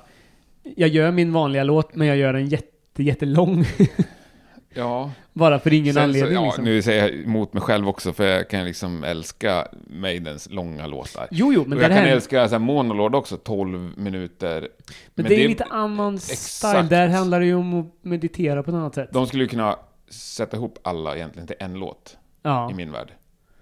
Jag 0.64 0.90
gör 0.90 1.12
min 1.12 1.34
vanliga 1.34 1.64
låt, 1.64 1.96
men 1.96 2.08
jag 2.08 2.18
gör 2.18 2.34
den 2.34 2.48
jätte, 2.48 3.04
jättelång. 3.04 3.66
Ja. 4.76 5.12
bara 5.34 5.60
för 5.60 5.74
ingen 5.74 5.94
Sen 5.94 6.04
anledning 6.04 6.36
så, 6.36 6.42
ja, 6.42 6.46
liksom. 6.46 6.64
Nu 6.64 6.82
säger 6.82 7.02
jag 7.02 7.24
emot 7.24 7.54
mig 7.54 7.62
själv 7.62 7.88
också, 7.88 8.14
för 8.14 8.24
jag 8.24 8.50
kan 8.50 8.66
liksom 8.66 9.04
älska 9.04 9.68
Maidens 9.88 10.50
långa 10.50 10.88
låtar. 10.88 11.28
Jo, 11.32 11.54
jo, 11.54 11.62
men 11.62 11.74
och 11.74 11.80
det 11.80 11.84
jag 11.84 11.92
kan 11.92 12.06
här... 12.06 12.12
älska 12.12 12.48
så 12.48 12.56
här, 12.56 12.60
Monolord 12.60 13.16
också, 13.16 13.38
12 13.38 13.98
minuter. 13.98 14.70
Men, 15.16 15.26
det 15.26 15.44
är 15.44 15.48
lite 15.48 15.64
annan 15.64 16.20
style. 16.20 16.34
Exakt. 16.34 16.90
Där 16.90 17.08
handlar 17.08 17.40
det 17.40 17.46
ju 17.46 17.56
om 17.56 17.80
att 17.80 17.86
meditera 18.02 18.64
på 18.64 18.72
ett 18.72 18.76
annat 18.76 18.96
sätt. 18.96 19.10
De 19.12 19.28
skulle 19.28 19.44
ju 19.44 19.50
kunna 19.50 19.80
sätta 20.10 20.58
ihop 20.58 20.80
alla 20.84 21.16
egentligen 21.16 21.48
till 21.48 21.58
en 21.60 21.74
låt 21.74 22.18
ja. 22.42 22.72
i 22.72 22.74
min 22.74 22.92
värld. 22.92 23.12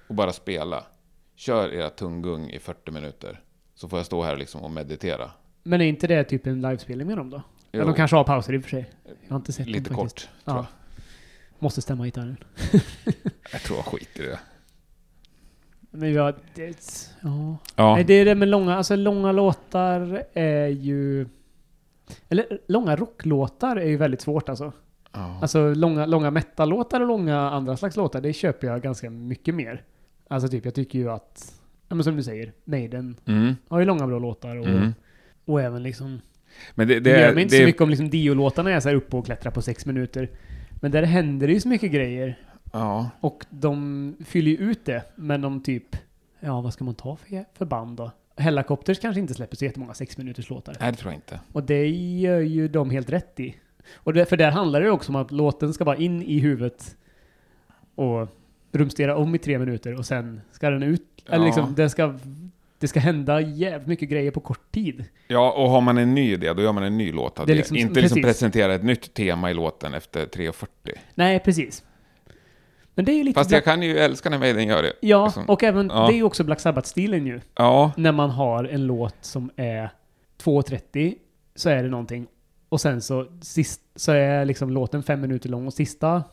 Och 0.07 0.15
bara 0.15 0.33
spela. 0.33 0.83
Kör 1.41 1.73
era 1.73 1.89
tunggung 1.89 2.49
i 2.49 2.59
40 2.59 2.91
minuter. 2.91 3.39
Så 3.75 3.89
får 3.89 3.99
jag 3.99 4.05
stå 4.05 4.23
här 4.23 4.37
liksom 4.37 4.61
och 4.61 4.71
meditera. 4.71 5.31
Men 5.63 5.81
är 5.81 5.85
inte 5.85 6.07
det 6.07 6.23
typ 6.23 6.47
en 6.47 6.61
livespelning 6.61 7.07
med 7.07 7.17
dem 7.17 7.29
då? 7.29 7.41
Jo, 7.71 7.85
de 7.85 7.93
kanske 7.93 8.15
har 8.15 8.23
pauser 8.23 8.53
i 8.53 8.57
och 8.57 8.63
för 8.63 8.69
sig. 8.69 8.89
Jag 9.03 9.29
har 9.29 9.35
inte 9.35 9.53
sett 9.53 9.67
lite 9.67 9.89
dem 9.89 9.97
kort, 9.97 10.15
tror 10.15 10.29
Ja. 10.45 10.67
Måste 11.59 11.81
stämma 11.81 12.05
gitarren. 12.05 12.37
Jag 13.51 13.61
tror 13.61 13.77
jag 13.77 13.85
skiter 13.85 14.23
i 14.23 14.27
det. 14.27 14.39
Men 15.91 16.13
ja, 16.13 16.33
det... 16.55 17.09
Ja. 17.21 17.57
Ja, 17.75 17.95
Nej, 17.95 18.03
det 18.03 18.13
är 18.13 18.25
det 18.25 18.35
med 18.35 18.47
långa, 18.47 18.75
alltså 18.75 18.95
långa 18.95 19.31
låtar 19.31 20.23
är 20.33 20.67
ju... 20.67 21.27
Eller 22.29 22.59
långa 22.67 22.95
rocklåtar 22.95 23.75
är 23.75 23.87
ju 23.87 23.97
väldigt 23.97 24.21
svårt 24.21 24.49
alltså. 24.49 24.71
ja. 25.11 25.39
Alltså 25.41 25.73
långa, 25.73 26.05
långa 26.05 26.31
metal-låtar 26.31 27.01
och 27.01 27.07
långa 27.07 27.39
andra 27.39 27.77
slags 27.77 27.95
låtar, 27.95 28.21
det 28.21 28.33
köper 28.33 28.67
jag 28.67 28.81
ganska 28.81 29.09
mycket 29.09 29.55
mer. 29.55 29.83
Alltså 30.31 30.47
typ, 30.49 30.65
jag 30.65 30.73
tycker 30.73 30.99
ju 30.99 31.11
att... 31.11 31.61
Ja 31.87 31.95
men 31.95 32.03
som 32.03 32.15
du 32.15 32.23
säger, 32.23 32.53
Maiden 32.65 33.17
Mm, 33.25 33.55
har 33.67 33.79
ju 33.79 33.85
långa 33.85 34.07
bra 34.07 34.19
låtar 34.19 34.55
och, 34.55 34.67
mm. 34.67 34.93
och 35.45 35.61
även 35.61 35.83
liksom... 35.83 36.21
Men 36.75 36.87
det, 36.87 36.93
Det, 36.93 36.99
det, 36.99 37.21
gör 37.21 37.33
mig 37.33 37.43
inte 37.43 37.55
det, 37.55 37.59
så 37.59 37.65
mycket 37.65 37.81
om 37.81 37.89
liksom 37.89 38.09
Dio-låtarna 38.09 38.71
är 38.71 38.79
så 38.79 38.89
här 38.89 38.95
uppe 38.95 39.15
och 39.15 39.25
klättrar 39.25 39.51
på 39.51 39.61
sex 39.61 39.85
minuter. 39.85 40.29
Men 40.81 40.91
där 40.91 41.03
händer 41.03 41.47
det 41.47 41.53
ju 41.53 41.59
så 41.59 41.67
mycket 41.67 41.91
grejer. 41.91 42.39
Ja, 42.73 43.09
Och 43.19 43.45
de 43.49 44.15
fyller 44.25 44.51
ju 44.51 44.57
ut 44.57 44.85
det, 44.85 45.03
men 45.15 45.41
de 45.41 45.63
typ... 45.63 45.95
Ja, 46.39 46.61
vad 46.61 46.73
ska 46.73 46.83
man 46.83 46.95
ta 46.95 47.15
för, 47.15 47.45
för 47.57 47.65
band 47.65 47.97
då? 47.97 48.11
Hellacopters 48.37 48.99
kanske 48.99 49.21
inte 49.21 49.33
släpper 49.33 49.55
så 49.57 49.65
jättemånga 49.65 49.93
sex 49.93 50.17
minuters 50.17 50.49
låtar. 50.49 50.75
nej 50.79 50.91
det 50.91 50.97
tror 50.97 51.11
jag 51.11 51.17
inte. 51.17 51.39
Och 51.51 51.63
det 51.63 51.87
gör 51.89 52.39
ju 52.39 52.67
de 52.67 52.89
helt 52.89 53.09
rätt 53.09 53.39
i. 53.39 53.55
Och 53.93 54.13
det, 54.13 54.25
för 54.25 54.37
där 54.37 54.51
handlar 54.51 54.79
det 54.79 54.85
ju 54.85 54.91
också 54.91 55.11
om 55.11 55.15
att 55.15 55.31
låten 55.31 55.73
ska 55.73 55.85
bara 55.85 55.97
in 55.97 56.21
i 56.21 56.39
huvudet 56.39 56.95
och 57.95 58.27
rumstera 58.71 59.15
om 59.17 59.35
i 59.35 59.37
tre 59.37 59.59
minuter 59.59 59.95
och 59.97 60.05
sen 60.05 60.41
ska 60.51 60.69
den 60.69 60.83
ut. 60.83 61.03
Eller 61.27 61.37
Ja. 61.37 61.45
liksom, 61.45 61.75
det 61.75 61.89
ska, 61.89 62.15
det 62.79 62.87
ska 62.87 62.99
hända 62.99 63.41
jävligt 63.41 63.87
mycket 63.87 64.09
grejer 64.09 64.31
på 64.31 64.39
kort 64.39 64.71
tid. 64.71 65.05
Ja, 65.27 65.51
och 65.51 65.69
har 65.69 65.81
man 65.81 65.97
en 65.97 66.15
ny 66.15 66.33
idé, 66.33 66.53
då 66.53 66.61
gör 66.61 66.71
man 66.73 66.83
en 66.83 66.97
ny 66.97 67.11
låt 67.11 67.39
av 67.39 67.45
Det 67.45 67.53
det. 67.53 67.57
liksom- 67.57 67.77
inte 67.77 68.01
liksom 68.01 68.21
presentera 68.21 68.73
ett 68.73 68.83
nytt 68.83 69.13
tema 69.13 69.51
i 69.51 69.53
låten 69.53 69.93
efter 69.93 70.25
3.40. 70.25 70.67
Nej, 71.15 71.39
precis. 71.39 71.83
Men 72.95 73.05
det 73.05 73.11
är 73.11 73.15
ju 73.17 73.23
lite... 73.23 73.39
Fast 73.39 73.51
jag 73.51 73.63
kan 73.63 73.81
ju 73.83 73.97
älska 73.97 74.29
när 74.29 74.37
Maiden 74.39 74.67
gör 74.67 74.83
det. 74.83 74.93
Ja, 75.01 75.25
liksom. 75.25 75.45
och 75.45 75.63
även, 75.63 75.89
Ja. 75.93 76.07
det 76.07 76.13
är 76.13 76.15
ju 76.15 76.23
också 76.23 76.43
Black 76.43 76.59
Sabbath-stilen 76.59 77.25
ju. 77.27 77.41
Ja, 77.55 77.91
När 77.97 78.11
man 78.11 78.29
har 78.29 78.63
en 78.63 78.87
låt 78.87 79.15
som 79.21 79.51
är 79.55 79.89
2.30 80.43 81.15
så 81.55 81.69
är 81.69 81.83
det 81.83 81.89
någonting. 81.89 82.27
Och 82.69 82.81
sen 82.81 83.01
så, 83.01 83.25
sist, 83.41 83.81
så 83.95 84.11
är 84.11 84.45
liksom 84.45 84.69
låten 84.69 85.03
fem 85.03 85.21
minuter 85.21 85.49
lång 85.49 85.67
och 85.67 85.73
sista 85.73 86.23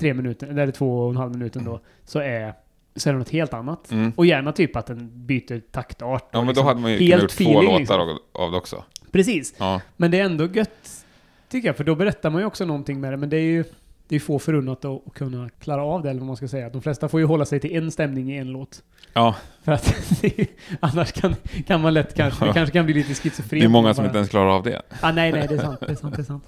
tre 0.00 0.14
minuter, 0.14 0.46
eller 0.46 0.70
två 0.70 0.98
och 1.04 1.10
en 1.10 1.16
halv 1.16 1.32
minuten 1.32 1.64
då, 1.64 1.80
så 2.04 2.18
är, 2.18 2.54
så 2.96 3.08
är 3.08 3.12
det 3.12 3.18
något 3.18 3.30
helt 3.30 3.54
annat. 3.54 3.90
mm. 3.90 4.12
Och 4.16 4.26
gärna 4.26 4.52
typ 4.52 4.76
att 4.76 4.86
den 4.86 5.10
byter 5.26 5.60
taktart. 5.72 6.28
ja 6.32 6.38
men 6.38 6.46
då 6.46 6.50
liksom 6.50 6.66
hade 6.66 6.80
man 6.80 6.92
ju 6.92 6.98
helt 6.98 7.10
kunnat 7.36 7.40
gjort 7.40 7.54
två 7.54 7.62
låtar 7.62 7.78
liksom. 7.78 8.18
av, 8.32 8.50
det 8.50 8.56
också. 8.56 8.84
Precis. 9.12 9.54
Ja, 9.58 9.80
Men 9.96 10.10
det 10.10 10.20
är 10.20 10.24
ändå 10.24 10.46
gött, 10.46 11.04
tycker 11.48 11.68
jag, 11.68 11.76
för 11.76 11.84
då 11.84 11.94
berättar 11.94 12.30
man 12.30 12.40
ju 12.40 12.46
också 12.46 12.64
någonting 12.64 13.00
med 13.00 13.12
det. 13.12 13.16
Men 13.16 13.28
det 13.30 13.36
är 13.36 13.40
ju 13.40 13.64
det 14.08 14.16
är 14.16 14.20
få 14.20 14.38
förunnat 14.38 14.84
att, 14.84 15.02
kunna 15.14 15.48
klara 15.48 15.82
av 15.84 16.02
det, 16.02 16.10
eller 16.10 16.20
vad 16.20 16.26
man 16.26 16.36
ska 16.36 16.48
säga. 16.48 16.70
De 16.70 16.82
flesta 16.82 17.08
får 17.08 17.20
ju 17.20 17.26
hålla 17.26 17.44
sig 17.44 17.60
till 17.60 17.76
en 17.76 17.90
stämning 17.90 18.32
i 18.32 18.36
en 18.36 18.48
låt. 18.52 18.82
ja 19.12 19.36
För 19.64 19.72
att 19.72 19.94
det 20.20 20.46
annars 20.80 21.12
kan, 21.12 21.34
kan 21.66 21.80
man 21.80 21.94
lätt 21.94 22.14
kanske, 22.14 22.44
det 22.44 22.48
Ja. 22.48 22.52
kanske 22.54 22.72
kan 22.72 22.84
bli 22.84 22.94
lite 22.94 23.14
schizofren. 23.14 23.60
det 23.60 23.66
är 23.66 23.68
många 23.68 23.94
som 23.94 24.02
bara- 24.02 24.06
inte 24.06 24.18
ens 24.18 24.30
klarar 24.30 24.48
av 24.50 24.62
det. 24.62 24.82
Ah, 25.00 25.12
nej, 25.12 25.32
nej, 25.32 25.46
det 25.48 25.54
är 25.54 25.58
sant, 25.58 25.80
det 25.80 25.90
är 25.90 25.94
sant, 25.94 26.16
det 26.16 26.22
är 26.22 26.24
sant. 26.24 26.44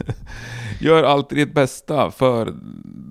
Gör 0.80 1.02
alltid 1.02 1.38
ditt 1.38 1.54
bästa 1.54 2.10
för 2.10 2.54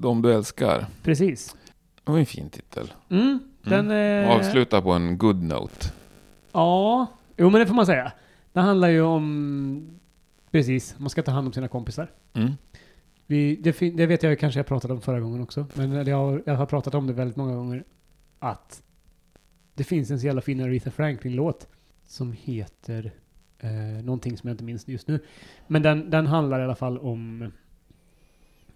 de 0.01 0.21
du 0.21 0.33
älskar. 0.33 0.85
Precis. 1.03 1.55
Det 2.03 2.11
var 2.11 2.19
en 2.19 2.25
fin 2.25 2.49
titel. 2.49 2.93
Mm, 3.09 3.39
den... 3.63 3.91
Eh, 3.91 4.31
Avsluta 4.31 4.81
på 4.81 4.91
en 4.91 5.17
good 5.17 5.43
note. 5.43 5.91
Ja, 6.51 7.07
jo 7.37 7.49
men 7.49 7.59
det 7.61 7.67
får 7.67 7.75
man 7.75 7.85
säga. 7.85 8.11
Det 8.53 8.59
handlar 8.59 8.87
ju 8.89 9.01
om... 9.01 9.99
Precis, 10.51 10.95
man 10.97 11.09
ska 11.09 11.23
ta 11.23 11.31
hand 11.31 11.47
om 11.47 11.53
sina 11.53 11.67
kompisar. 11.67 12.11
Mm. 12.33 12.51
Vi, 13.27 13.55
det, 13.55 13.79
det 13.79 14.05
vet 14.05 14.23
jag 14.23 14.39
kanske 14.39 14.59
jag 14.59 14.67
pratade 14.67 14.93
om 14.93 15.01
förra 15.01 15.19
gången 15.19 15.41
också. 15.41 15.65
Men 15.73 16.07
jag, 16.07 16.17
har- 16.17 16.43
jag 16.45 16.55
har 16.55 16.65
pratat 16.65 16.95
om 16.95 17.07
det 17.07 17.13
väldigt 17.13 17.37
många 17.37 17.55
gånger. 17.55 17.83
Att 18.39 18.81
det 19.73 19.83
finns 19.83 20.11
en 20.11 20.19
så 20.19 20.25
jävla 20.25 20.41
fin 20.41 20.61
Aretha 20.61 20.91
Franklin-låt. 20.91 21.67
Som 22.07 22.35
heter 22.43 23.11
eh, 23.59 24.03
någonting 24.03 24.37
som 24.37 24.47
jag 24.47 24.53
inte 24.53 24.63
minns 24.63 24.87
just 24.87 25.07
nu. 25.07 25.19
Men 25.67 25.81
den, 25.81 26.09
den 26.09 26.27
handlar 26.27 26.59
i 26.59 26.63
alla 26.63 26.75
fall 26.75 26.97
om 26.97 27.51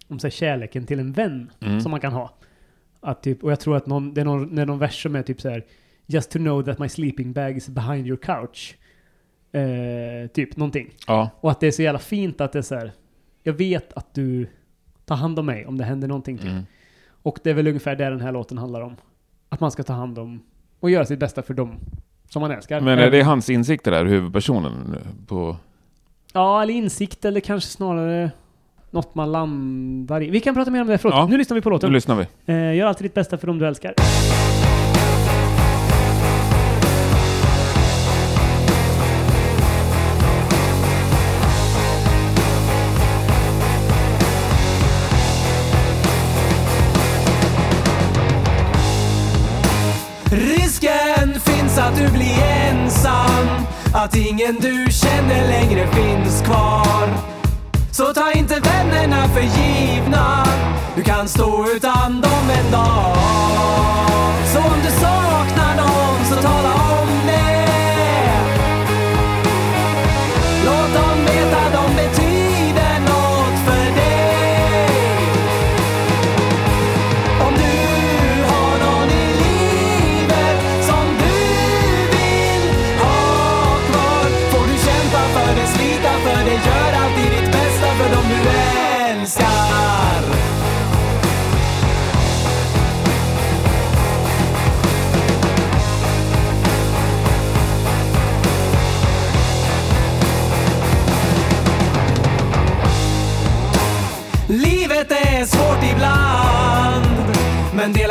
om 0.08 0.20
så 0.20 0.28
här, 0.28 0.32
kärleken 0.32 0.86
till 0.86 1.00
en 1.00 1.12
vän 1.12 1.52
Mm. 1.60 1.82
som 1.82 1.92
man 1.92 2.00
kan 2.00 2.14
ha. 2.14 2.34
Att 3.00 3.24
typ, 3.24 3.44
och 3.44 3.52
jag 3.52 3.60
tror 3.60 3.76
att 3.78 3.86
någon, 3.88 4.14
det 4.14 4.22
är 4.22 4.26
någon, 4.26 4.56
det 4.56 4.62
är 4.62 4.66
någon 4.66 4.80
vers 4.80 5.04
som 5.04 5.16
är 5.16 5.24
typ 5.24 5.42
så 5.42 5.50
här 5.50 5.66
Just 6.06 6.32
to 6.32 6.38
know 6.40 6.64
that 6.64 6.80
my 6.80 6.90
sleeping 6.90 7.34
bag 7.34 7.58
is 7.58 7.70
behind 7.70 8.08
your 8.08 8.18
couch. 8.18 8.76
Eh, 9.52 10.28
typ 10.34 10.58
någonting. 10.58 10.90
Ja, 11.08 11.30
Och 11.40 11.52
att 11.52 11.60
det 11.60 11.68
är 11.68 11.72
så 11.72 11.82
jävla 11.82 12.00
fint 12.00 12.42
att 12.42 12.52
det 12.52 12.60
är 12.60 12.64
så 12.64 12.76
här. 12.76 12.92
Jag 13.44 13.54
vet 13.54 13.94
att 13.94 14.14
du 14.14 14.48
tar 15.06 15.16
hand 15.16 15.40
om 15.40 15.46
mig 15.46 15.66
om 15.66 15.78
det 15.78 15.84
händer 15.84 16.08
någonting. 16.08 16.38
Typ. 16.38 16.48
mm. 16.50 16.64
Och 17.06 17.40
det 17.44 17.50
är 17.50 17.54
väl 17.54 17.68
ungefär 17.68 17.96
det 17.96 18.10
den 18.10 18.22
här 18.22 18.32
låten 18.32 18.58
handlar 18.58 18.82
om. 18.82 18.96
Att 19.50 19.60
man 19.60 19.72
ska 19.72 19.84
ta 19.84 19.94
hand 19.94 20.20
om 20.20 20.44
och 20.80 20.90
göra 20.90 21.06
sitt 21.06 21.20
bästa 21.20 21.42
för 21.42 21.54
dem 21.54 21.80
som 22.34 22.42
man 22.42 22.52
älskar. 22.52 22.82
Men 22.82 23.00
är 23.00 23.12
det 23.12 23.22
hans 23.22 23.50
insikter 23.50 23.92
där, 23.92 24.06
huvudpersonen? 24.06 24.98
På... 25.28 25.56
Ja, 26.34 26.62
eller 26.64 26.74
insikt 26.74 27.26
eller 27.26 27.40
kanske 27.40 27.70
snarare 27.70 28.32
något 28.92 29.16
man 29.16 29.32
landar 29.32 30.24
i. 30.24 30.30
Vi 30.30 30.40
kan 30.40 30.56
prata 30.56 30.72
mer 30.72 30.82
om 30.82 30.88
det 30.88 30.94
efteråt. 30.94 31.14
Ja. 31.14 31.28
Nu 31.30 31.38
lyssnar 31.38 31.56
vi 31.56 31.62
på 31.62 31.70
Nu 31.70 31.74
låten. 31.74 31.94
lyssnar 31.94 32.16
vi. 32.16 32.54
Eh, 32.54 32.76
gör 32.76 32.88
alltid 32.88 33.06
ditt 33.06 33.14
bästa 33.14 33.38
för 33.38 33.48
dem 33.48 33.60
du 33.60 33.68
älskar. 33.68 33.94
Att 53.96 54.16
ingen 54.16 54.56
du 54.56 54.88
känner 54.92 55.48
längre 55.48 55.88
finns 55.88 56.42
kvar. 56.42 57.08
Så 57.92 58.14
ta 58.14 58.32
inte 58.32 58.60
vännerna 58.60 59.28
för 59.28 59.42
givna. 59.42 60.46
Du 60.96 61.04
kan 61.04 61.28
stå 61.28 61.68
utan 61.76 62.22
dem 62.22 62.50
en 62.50 62.72
dag. 62.72 63.83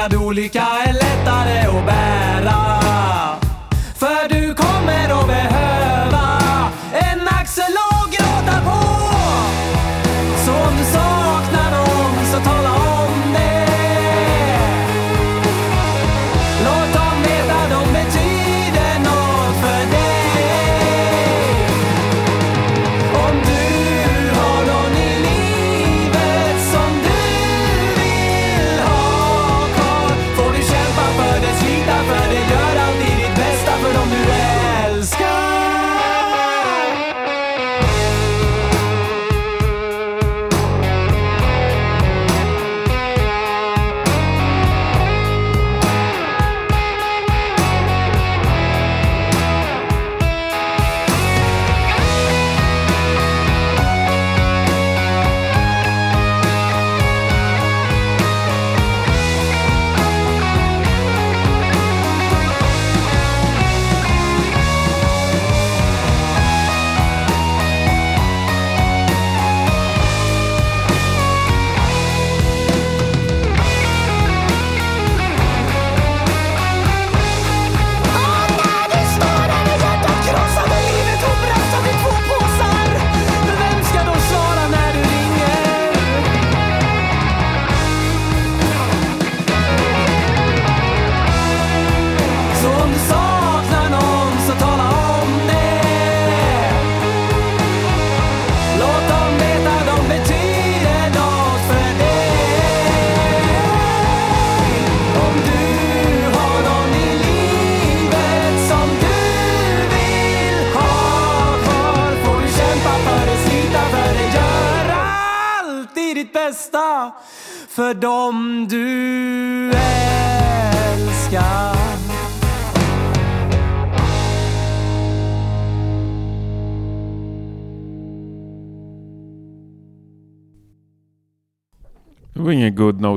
Delad 0.02 0.14
olika 0.14 0.91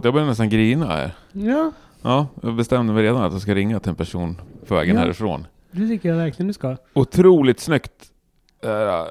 Jag 0.06 0.14
började 0.14 0.30
nästan 0.30 0.50
grina 0.50 0.86
här. 0.88 1.12
Ja, 1.34 1.72
Ja, 2.02 2.28
jag 2.44 2.56
bestämde 2.56 2.94
mig 2.94 3.04
redan 3.04 3.24
att 3.24 3.32
jag 3.32 3.42
ska 3.42 3.56
ringa 3.56 3.80
till 3.80 3.90
en 3.90 3.96
person 3.96 4.42
på 4.68 4.76
vägen 4.76 4.96
Ja. 4.96 5.02
härifrån. 5.02 5.48
det 5.72 5.88
tycker 5.88 6.10
jag 6.10 6.16
verkligen 6.16 6.48
du 6.48 6.54
ska. 6.54 6.78
Otroligt 6.94 7.60
snyggt. 7.60 7.92
Eh, 8.64 9.04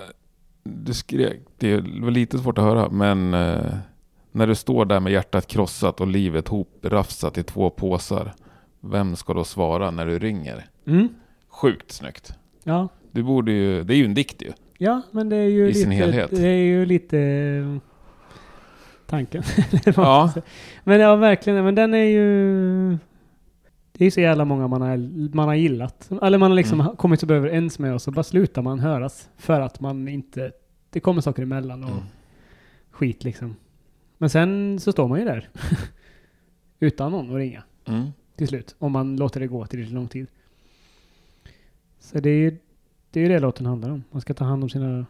Du 0.62 0.94
skrek, 0.94 1.40
det 1.58 1.76
var 1.76 2.10
lite 2.10 2.38
svårt 2.38 2.58
att 2.58 2.64
höra, 2.64 2.88
men 2.90 3.34
eh, 3.34 3.74
när 4.32 4.46
du 4.46 4.54
står 4.54 4.84
där 4.84 5.00
med 5.00 5.12
hjärtat 5.12 5.46
krossat 5.46 6.00
och 6.00 6.06
livet 6.06 6.48
hoprafsat 6.48 7.38
i 7.38 7.42
två 7.42 7.70
påsar, 7.70 8.32
vem 8.80 9.16
ska 9.16 9.34
då 9.34 9.44
svara 9.44 9.90
när 9.90 10.06
du 10.06 10.18
ringer? 10.18 10.66
Mm. 10.86 11.08
Sjukt 11.48 11.92
snyggt. 11.92 12.32
Ja. 12.64 12.88
Du 13.12 13.22
borde 13.22 13.52
ju, 13.52 13.84
det 13.84 13.94
är 13.94 13.96
ju 13.98 14.04
en 14.04 14.14
dikt 14.14 14.42
ju. 14.42 14.52
ja, 14.78 15.02
men 15.10 15.28
det 15.28 15.36
är 15.36 15.48
ju 15.48 15.64
I 15.64 15.66
lite... 15.68 15.78
sin 15.80 15.90
helhet. 15.90 16.30
Det 16.30 16.46
är 16.48 16.64
ju 16.64 16.86
lite... 16.86 17.18
eh, 17.18 17.78
Tanken. 19.06 19.42
Ja. 19.96 20.32
Men 20.84 21.00
ja, 21.00 21.16
verkligen. 21.16 21.64
Men 21.64 21.74
den 21.74 21.94
är 21.94 22.04
ju... 22.04 22.88
Det 23.92 24.02
är 24.02 24.04
ju 24.04 24.10
så 24.10 24.20
jävla 24.20 24.44
många 24.44 24.68
man 24.68 24.82
har, 24.82 24.96
man 25.34 25.48
har 25.48 25.54
gillat. 25.54 26.10
Eller 26.22 26.38
man 26.38 26.50
har 26.50 26.56
liksom 26.56 26.80
Mm. 26.80 26.96
kommit 26.96 27.22
överens 27.22 27.78
med 27.78 27.94
och 27.94 28.02
så 28.02 28.10
bara 28.10 28.22
slutar 28.22 28.62
man 28.62 28.78
höras. 28.80 29.28
För 29.36 29.60
att 29.60 29.80
man 29.80 30.08
inte... 30.08 30.52
Det 30.90 31.00
kommer 31.00 31.20
saker 31.20 31.42
emellan 31.42 31.84
och 31.84 31.90
Mm. 31.90 32.02
skit 32.90 33.24
liksom. 33.24 33.56
Men 34.18 34.30
sen 34.30 34.80
så 34.80 34.92
står 34.92 35.08
man 35.08 35.18
ju 35.18 35.24
där. 35.24 35.48
Utan 36.80 37.12
någon 37.12 37.30
att 37.30 37.36
ringa 37.36 37.62
Mm. 37.84 38.10
till 38.36 38.48
slut. 38.48 38.74
Om 38.78 38.92
man 38.92 39.16
låter 39.16 39.40
det 39.40 39.46
gå 39.46 39.66
tillräckligt 39.66 39.94
lång 39.94 40.08
tid. 40.08 40.26
Så 42.00 42.20
det 42.20 42.30
är 42.30 42.36
ju 42.38 42.58
det, 43.10 43.20
är 43.20 43.22
ju 43.22 43.28
det 43.28 43.38
låten 43.38 43.66
handlar 43.66 43.90
om. 43.90 44.04
Man 44.10 44.20
ska 44.20 44.34
ta 44.34 44.44
hand 44.44 44.62
om 44.62 44.70
sina... 44.70 45.06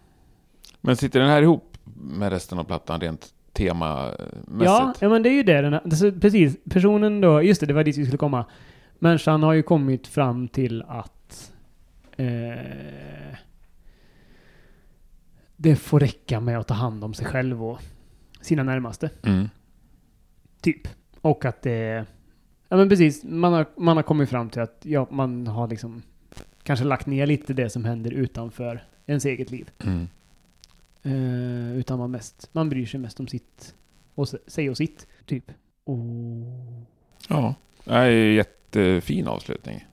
Men 0.81 0.97
sitter 0.97 1.21
den 1.21 1.29
här 1.29 1.43
ihop 1.43 1.79
med 1.97 2.33
resten 2.33 2.59
av 2.59 2.65
plattan 2.65 3.01
rent 3.01 3.35
temamässigt? 3.55 4.65
Ja, 4.65 4.95
ja, 5.01 5.09
men 5.09 5.23
det 5.23 5.29
är 5.29 5.35
ju 5.35 5.43
det. 5.43 5.61
Den, 5.61 5.75
alltså, 5.75 6.13
precis. 6.13 6.57
Personen 6.71 7.21
då, 7.21 7.43
just 7.43 7.61
det, 7.61 7.67
det 7.67 7.73
var 7.75 7.85
dit 7.85 7.97
vi 7.97 8.05
skulle 8.05 8.19
komma. 8.19 8.45
Människan 8.99 9.43
har 9.43 9.53
ju 9.53 9.63
kommit 9.63 10.07
fram 10.07 10.49
till 10.49 10.83
att 10.83 11.53
eh, 12.17 13.37
det 15.57 15.77
får 15.77 16.01
räcka 16.01 16.41
med 16.41 16.59
att 16.59 16.69
ta 16.69 16.75
hand 16.75 17.05
om 17.05 17.15
sig 17.15 17.27
själv 17.27 17.65
och 17.65 17.79
sina 18.41 18.63
närmaste. 18.63 19.11
Mm. 19.23 19.49
Typ. 20.61 20.89
Och 21.21 21.45
att 21.45 21.63
det... 21.63 22.07
Ja 22.69 22.77
men 22.77 22.89
precis, 22.89 23.25
man 23.25 23.53
har, 23.53 23.67
man 23.77 23.97
har 23.97 24.03
kommit 24.03 24.31
fram 24.31 24.51
till 24.51 24.63
att 24.63 24.81
ja, 24.83 25.07
man 25.11 25.47
har 25.47 25.69
liksom 25.69 26.03
kanske 26.63 26.85
lagt 26.85 27.07
ner 27.07 27.27
lite 27.27 27.53
det 27.53 27.71
som 27.71 27.85
händer 27.85 28.11
utanför 28.11 28.85
ens 29.07 29.25
eget 29.25 29.51
liv. 29.51 29.71
Mm. 29.85 30.09
Eh, 31.05 31.77
utan 31.77 31.99
man 31.99 32.11
mest, 32.11 32.49
man 32.53 32.69
bryr 32.69 32.87
sig 32.87 33.01
mest 33.01 33.21
om 33.21 33.29
sitt 33.29 33.75
och 34.15 34.29
sig 34.47 34.71
och 34.71 34.77
sitt, 34.77 35.07
typ. 35.27 35.51
Och... 35.85 35.99
Ja, 37.29 37.55
det 37.85 37.93
är 37.93 38.11
ju 38.11 38.35
jättefin 38.35 39.29
avslutning. 39.29 39.87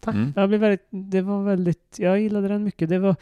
Tack. 0.00 0.14
Mm. 0.14 0.32
Jag 0.36 0.48
blev 0.48 0.60
väldigt, 0.60 0.86
det 0.90 1.22
var 1.22 1.42
väldigt, 1.44 1.96
jag 1.98 2.20
gillade 2.20 2.48
den 2.48 2.64
mycket. 2.64 2.88
Det 2.88 2.98
var, 2.98 3.16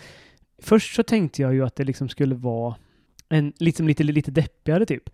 först 0.58 0.94
så 0.94 1.02
tänkte 1.02 1.42
jag 1.42 1.54
ju 1.54 1.64
att 1.64 1.76
det 1.76 1.84
liksom 1.84 2.08
skulle 2.08 2.34
vara 2.34 2.76
en 3.28 3.52
liksom 3.58 3.88
lite, 3.88 4.02
lite 4.04 4.30
deppigare 4.30 4.86
typ. 4.86 5.10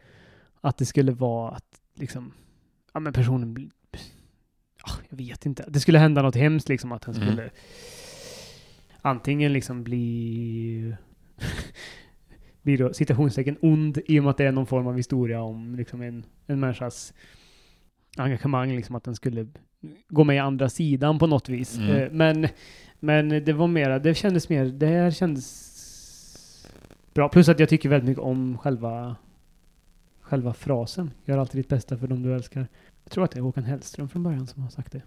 Att 0.61 0.77
det 0.77 0.87
skulle 0.87 1.13
vara 1.13 1.51
att 1.51 1.81
liksom, 1.95 2.33
ja 2.93 3.01
men 3.01 3.13
personen, 3.13 3.71
ja, 4.87 4.93
jag 5.09 5.17
vet 5.17 5.47
inte. 5.47 5.65
Det 5.69 5.81
skulle 5.81 5.99
hända 5.99 6.23
något 6.23 6.37
hemskt 6.37 6.69
liksom 6.69 6.93
att 6.93 7.05
han 7.05 7.15
Mm. 7.15 7.27
skulle 7.29 7.51
antingen 9.03 9.53
liksom 9.53 9.85
bli 9.85 10.95
blir 12.63 12.79
då 12.79 12.93
citationstecken 12.93 13.57
ond 13.63 13.99
i 14.07 14.21
och 14.21 14.25
med 14.25 14.31
att 14.31 14.37
det 14.37 14.45
är 14.45 14.53
någon 14.53 14.67
form 14.67 14.87
av 14.87 14.97
historia 14.97 15.43
om 15.43 15.75
liksom 15.75 16.03
en, 16.03 16.25
en 16.47 16.61
människas 16.61 17.15
engagemang, 18.17 18.77
liksom 18.77 18.95
att 18.95 19.05
den 19.05 19.15
skulle 19.15 19.47
gå 20.09 20.25
med 20.25 20.37
i 20.37 20.39
andra 20.39 20.69
sidan 20.69 21.19
på 21.19 21.27
något 21.27 21.49
vis. 21.49 21.79
Mm. 21.79 21.91
Eh, 21.91 22.11
Men, 22.11 22.49
men 23.01 23.29
det 23.29 23.53
var 23.53 23.67
mera, 23.67 23.99
det 23.99 24.15
kändes 24.15 24.49
mer, 24.49 24.65
det 24.65 24.87
här 24.87 25.11
kändes 25.11 25.75
bra. 27.15 27.29
Plus 27.29 27.49
att 27.49 27.61
jag 27.61 27.69
tycker 27.69 27.89
väldigt 27.89 28.09
mycket 28.09 28.23
om 28.23 28.59
själva 28.59 29.17
själva 30.21 30.55
frasen. 30.55 31.11
Gör 31.25 31.39
alltid 31.39 31.59
ditt 31.59 31.69
bästa 31.69 31.99
för 31.99 32.07
dem 32.07 32.23
du 32.23 32.35
älskar. 32.35 32.67
Jag 33.05 33.13
tror 33.13 33.25
att 33.25 33.31
det 33.31 33.39
är 33.39 33.43
Håkan 33.43 33.65
Hellström 33.65 34.09
från 34.09 34.23
början 34.23 34.47
som 34.47 34.63
har 34.63 34.71
sagt 34.71 34.93
det. 34.93 35.03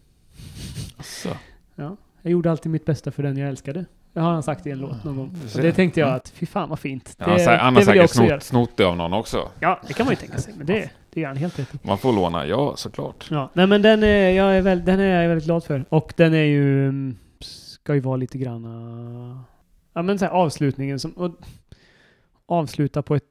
Så. 1.04 1.30
Ja. 1.76 1.98
Jag 2.22 2.32
gjorde 2.32 2.52
alltid 2.52 2.72
mitt 2.72 2.86
bästa 2.86 3.12
för 3.12 3.24
den 3.24 3.38
jag 3.38 3.50
älskade. 3.50 3.86
Det 4.14 4.20
har 4.20 4.32
han 4.34 4.44
sagt 4.44 4.68
i 4.68 4.72
en 4.72 4.80
låt 4.80 5.04
någon 5.04 5.16
gång. 5.16 5.36
Och 5.56 5.62
det 5.62 5.72
tänkte 5.74 6.00
jag 6.00 6.08
Mm. 6.08 6.18
att, 6.18 6.30
fy 6.30 6.46
fan 6.46 6.70
vad 6.70 6.80
fint. 6.80 7.16
Ja, 7.20 7.26
Det, 7.26 7.38
sä- 7.38 7.58
han 7.58 7.76
har 7.76 7.82
säkert 7.82 8.10
snott, 8.10 8.44
snott 8.44 8.78
det 8.78 8.84
av 8.84 8.98
någon 8.98 9.14
också. 9.14 9.50
Ja, 9.60 9.80
det 9.88 9.94
kan 9.94 10.06
man 10.06 10.12
ju 10.12 10.16
tänka 10.16 10.38
sig. 10.38 10.54
Men 10.58 10.66
det, 10.68 10.90
det 11.14 11.22
gör 11.22 11.28
han 11.28 11.38
helt 11.38 11.60
rätt. 11.60 11.84
Man 11.84 11.98
får 11.98 12.14
låna, 12.14 12.46
ja 12.48 12.74
såklart. 12.76 13.28
Ja, 13.32 13.50
nej 13.54 13.68
men 13.68 13.82
den 13.82 14.04
är 14.04 14.30
jag, 14.30 14.58
är 14.58 14.62
väl, 14.62 14.86
den 14.86 15.00
är 15.00 15.22
jag 15.22 15.30
väldigt 15.30 15.46
glad 15.46 15.64
för. 15.64 15.86
Och 15.90 16.14
den 16.18 16.34
är 16.34 16.44
ju, 16.44 16.90
mm, 16.90 17.18
ska 17.40 17.94
ju 17.94 18.00
vara 18.00 18.18
lite 18.18 18.38
granna, 18.38 19.44
ja 19.94 20.02
men 20.02 20.20
så 20.20 20.26
här 20.26 20.32
avslutningen 20.32 21.00
som, 21.00 21.12
och 21.12 21.32
avsluta 22.46 23.02
på 23.02 23.16
ett 23.16 23.24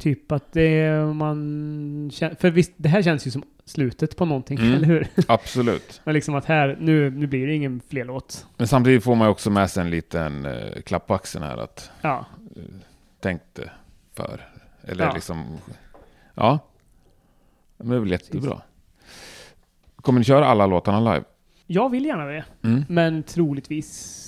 Typ 0.00 0.32
att 0.32 0.52
det 0.52 0.90
man 1.14 2.10
För 2.38 2.50
visst, 2.50 2.72
det 2.76 2.88
här 2.88 3.02
känns 3.02 3.26
ju 3.26 3.30
som 3.30 3.42
slutet 3.64 4.16
på 4.16 4.24
någonting, 4.24 4.58
Mm. 4.58 4.74
eller 4.74 4.86
hur? 4.86 5.06
Absolut. 5.28 6.00
Men 6.04 6.14
liksom 6.14 6.34
att 6.34 6.44
här, 6.44 6.76
nu, 6.80 7.10
nu 7.10 7.26
blir 7.26 7.46
det 7.46 7.54
ingen 7.54 7.80
fler 7.88 8.04
låt. 8.04 8.46
Men 8.56 8.68
samtidigt 8.68 9.04
får 9.04 9.14
man 9.14 9.26
ju 9.26 9.30
också 9.32 9.50
med 9.50 9.70
sig 9.70 9.80
en 9.80 9.90
liten 9.90 10.46
eh, 10.46 10.80
klapp 10.82 11.06
på 11.06 11.14
axeln 11.14 11.44
här 11.44 11.56
att 11.56 11.90
Ja. 12.02 12.26
tänk 13.20 13.42
det 13.52 13.70
för. 14.14 14.48
Eller 14.82 15.04
Ja. 15.04 15.12
liksom, 15.14 15.44
ja. 16.34 16.58
Men 17.76 17.88
det 17.88 17.96
är 17.96 18.00
väl 18.00 18.10
jättebra. 18.10 18.62
Kommer 19.96 20.18
ni 20.20 20.24
köra 20.24 20.46
alla 20.46 20.66
låtarna 20.66 21.14
live? 21.14 21.24
Jag 21.66 21.90
vill 21.90 22.04
gärna 22.06 22.24
det. 22.24 22.44
Mm. 22.62 22.84
Men 22.88 23.22
troligtvis... 23.22 24.26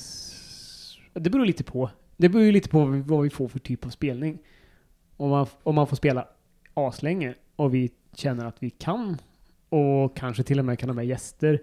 Det 1.15 1.31
beror 1.31 1.47
lite 1.47 1.65
på. 1.65 1.91
Det 2.17 2.29
beror 2.29 2.45
ju 2.45 2.53
lite 2.53 2.69
på 2.69 2.85
vad 2.85 3.23
vi 3.23 3.31
får 3.31 3.49
för 3.49 3.59
typ 3.59 3.87
av 3.87 3.91
spelning. 3.91 4.39
Om 5.17 5.31
man, 5.31 5.47
om 5.63 5.75
man 5.75 5.87
får 5.87 5.97
spela 5.97 6.29
aslänge 6.75 7.35
och 7.57 7.75
vi 7.75 7.91
känner 8.15 8.45
att 8.45 8.57
vi 8.63 8.71
kan 8.71 9.17
och 9.69 10.17
kanske 10.17 10.43
till 10.43 10.59
och 10.59 10.65
med 10.65 10.79
kan 10.79 10.89
ha 10.89 10.95
med 10.95 11.07
gäster. 11.07 11.63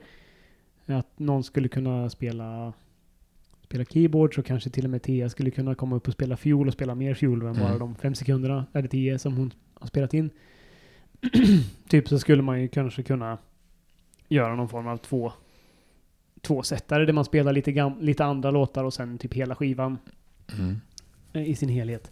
Att 0.85 1.19
någon 1.19 1.43
skulle 1.43 1.67
kunna 1.67 2.09
spela 2.09 2.73
spela 3.63 3.85
keyboard 3.85 4.35
så 4.35 4.43
kanske 4.43 4.69
till 4.69 4.83
och 4.83 4.89
med 4.89 5.01
Tia 5.01 5.29
skulle 5.29 5.51
kunna 5.51 5.75
komma 5.75 5.95
upp 5.95 6.07
och 6.07 6.13
spela 6.13 6.37
fiol 6.37 6.67
och 6.67 6.73
spela 6.73 6.95
mer 6.95 7.13
fiol 7.13 7.41
än 7.45 7.53
bara 7.53 7.67
Mm. 7.67 7.79
de 7.79 7.95
fem 7.95 8.15
sekunderna 8.15 8.65
eller 8.73 8.87
tio 8.87 9.19
som 9.19 9.37
hon 9.37 9.53
har 9.73 9.87
spelat 9.87 10.13
in. 10.13 10.29
typ 11.87 12.07
så 12.07 12.19
skulle 12.19 12.41
man 12.41 12.61
ju 12.61 12.67
kanske 12.67 13.03
kunna 13.03 13.37
göra 14.27 14.55
någon 14.55 14.69
form 14.69 14.87
av 14.87 14.97
två 14.97 15.31
tvåsättare 16.41 17.05
där 17.05 17.13
man 17.13 17.25
spelar 17.25 17.53
lite, 17.53 17.93
lite 18.01 18.25
andra 18.25 18.51
låtar 18.51 18.83
och 18.83 18.93
sen 18.93 19.17
typ 19.17 19.33
hela 19.33 19.55
skivan 19.55 19.97
Mm. 20.59 20.77
i 21.47 21.55
sin 21.55 21.69
helhet. 21.69 22.11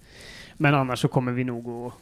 Men 0.58 0.74
annars 0.74 1.00
så 1.00 1.08
kommer 1.08 1.32
vi 1.32 1.44
nog 1.44 1.70
att 1.70 1.94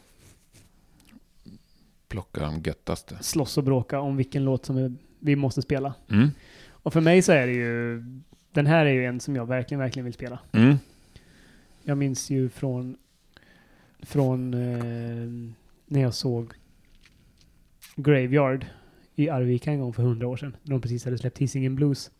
Plocka 2.07 2.41
de 2.41 2.61
göttaste. 2.61 3.17
slåss 3.21 3.57
och 3.57 3.63
bråka 3.63 3.99
om 3.99 4.17
vilken 4.17 4.43
låt 4.43 4.65
som 4.65 4.97
vi 5.19 5.35
måste 5.35 5.61
spela. 5.61 5.93
Mm. 6.09 6.29
Och 6.69 6.93
för 6.93 7.01
mig 7.01 7.21
så 7.21 7.31
är 7.31 7.47
det 7.47 7.53
ju, 7.53 8.03
den 8.51 8.65
här 8.65 8.85
är 8.85 8.93
ju 8.93 9.05
en 9.05 9.19
som 9.19 9.35
jag 9.35 9.45
verkligen, 9.45 9.79
verkligen 9.79 10.05
vill 10.05 10.13
spela. 10.13 10.39
Mm. 10.51 10.75
Jag 11.83 11.97
minns 11.97 12.29
ju 12.29 12.49
från, 12.49 12.97
från 13.99 14.53
eh, 14.53 15.55
när 15.85 16.01
jag 16.01 16.13
såg 16.13 16.53
Graveyard 17.95 18.65
i 19.15 19.29
Arvika 19.29 19.71
en 19.71 19.79
gång 19.79 19.93
för 19.93 20.03
hundra 20.03 20.27
år 20.27 20.37
sedan. 20.37 20.55
De 20.63 20.81
precis 20.81 21.05
hade 21.05 21.17
släppt 21.17 21.37
Hisingen 21.37 21.75
Blues. 21.75 22.11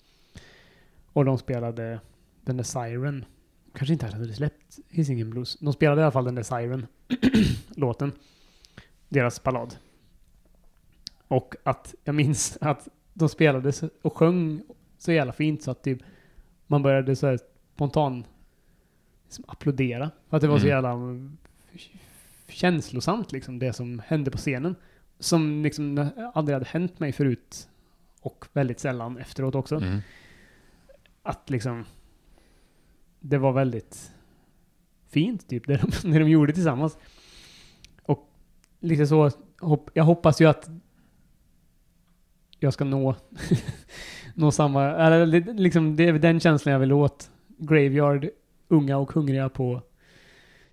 Och 1.14 1.26
de 1.26 1.38
spelade 1.38 2.00
den 2.42 2.58
där 2.58 2.64
Siren. 2.64 3.26
Kanske 3.76 3.94
inte 3.94 4.06
hade 4.06 4.34
släppt 4.34 4.80
Hisingen 4.90 5.30
Blues. 5.30 5.58
De 5.60 5.74
spelade 5.74 6.02
i 6.02 6.04
alla 6.04 6.12
fall 6.12 6.26
den 6.26 6.36
där 6.36 6.44
Siren. 6.44 6.88
låten. 7.76 8.12
Deras 9.10 9.44
ballad. 9.44 9.76
Och 11.28 11.56
att 11.64 11.96
jag 12.04 12.16
minns 12.16 12.58
att 12.62 12.88
de 13.14 13.30
spelade 13.30 13.72
och 14.02 14.18
sjöng 14.18 14.64
så 14.98 15.12
jävla 15.12 15.34
fint 15.34 15.64
så 15.64 15.72
att 15.72 15.84
typ 15.84 16.00
man 16.68 16.84
började 16.84 17.16
så 17.16 17.28
här 17.28 17.40
spontan 17.74 18.26
liksom 19.24 19.46
applådera. 19.48 20.12
För 20.30 20.38
att 20.38 20.42
det 20.42 20.48
var 20.48 20.58
så 20.60 20.66
Mm. 20.66 20.76
jävla 20.76 20.92
mm, 20.92 21.38
känslosamt 22.48 23.32
liksom, 23.32 23.60
det 23.60 23.74
som 23.74 24.02
hände 24.08 24.32
på 24.32 24.38
scenen. 24.38 24.76
Som 25.20 25.64
liksom 25.64 26.10
aldrig 26.34 26.54
hade 26.56 26.66
hänt 26.66 27.00
mig 27.00 27.12
förut. 27.12 27.70
Och 28.22 28.46
väldigt 28.54 28.80
sällan 28.80 29.18
efteråt 29.18 29.56
också. 29.56 29.76
Mm. 29.76 30.00
Att 31.24 31.50
liksom... 31.50 31.86
Det 33.30 33.38
var 33.38 33.52
väldigt 33.52 34.12
fint 35.10 35.48
typ, 35.50 35.68
det 35.68 35.78
de, 35.78 35.92
det 36.12 36.20
de 36.20 36.30
gjorde 36.30 36.54
tillsammans. 36.54 36.98
Och 38.02 38.30
lite 38.80 39.08
så, 39.08 39.32
hopp, 39.60 39.90
jag 39.94 40.04
hoppas 40.04 40.42
ju 40.42 40.46
att 40.46 40.70
jag 42.60 42.74
ska 42.74 42.84
nå, 42.84 43.16
nå 44.36 44.52
samma, 44.52 44.84
eller 44.86 45.26
li- 45.26 45.54
liksom 45.54 45.96
det 45.96 46.04
är 46.10 46.14
den 46.14 46.40
känslan 46.40 46.74
jag 46.74 46.80
vill 46.80 46.94
åt. 46.94 47.32
Graveyard, 47.58 48.30
unga 48.68 48.98
och 48.98 49.12
hungriga 49.12 49.50
på 49.50 49.82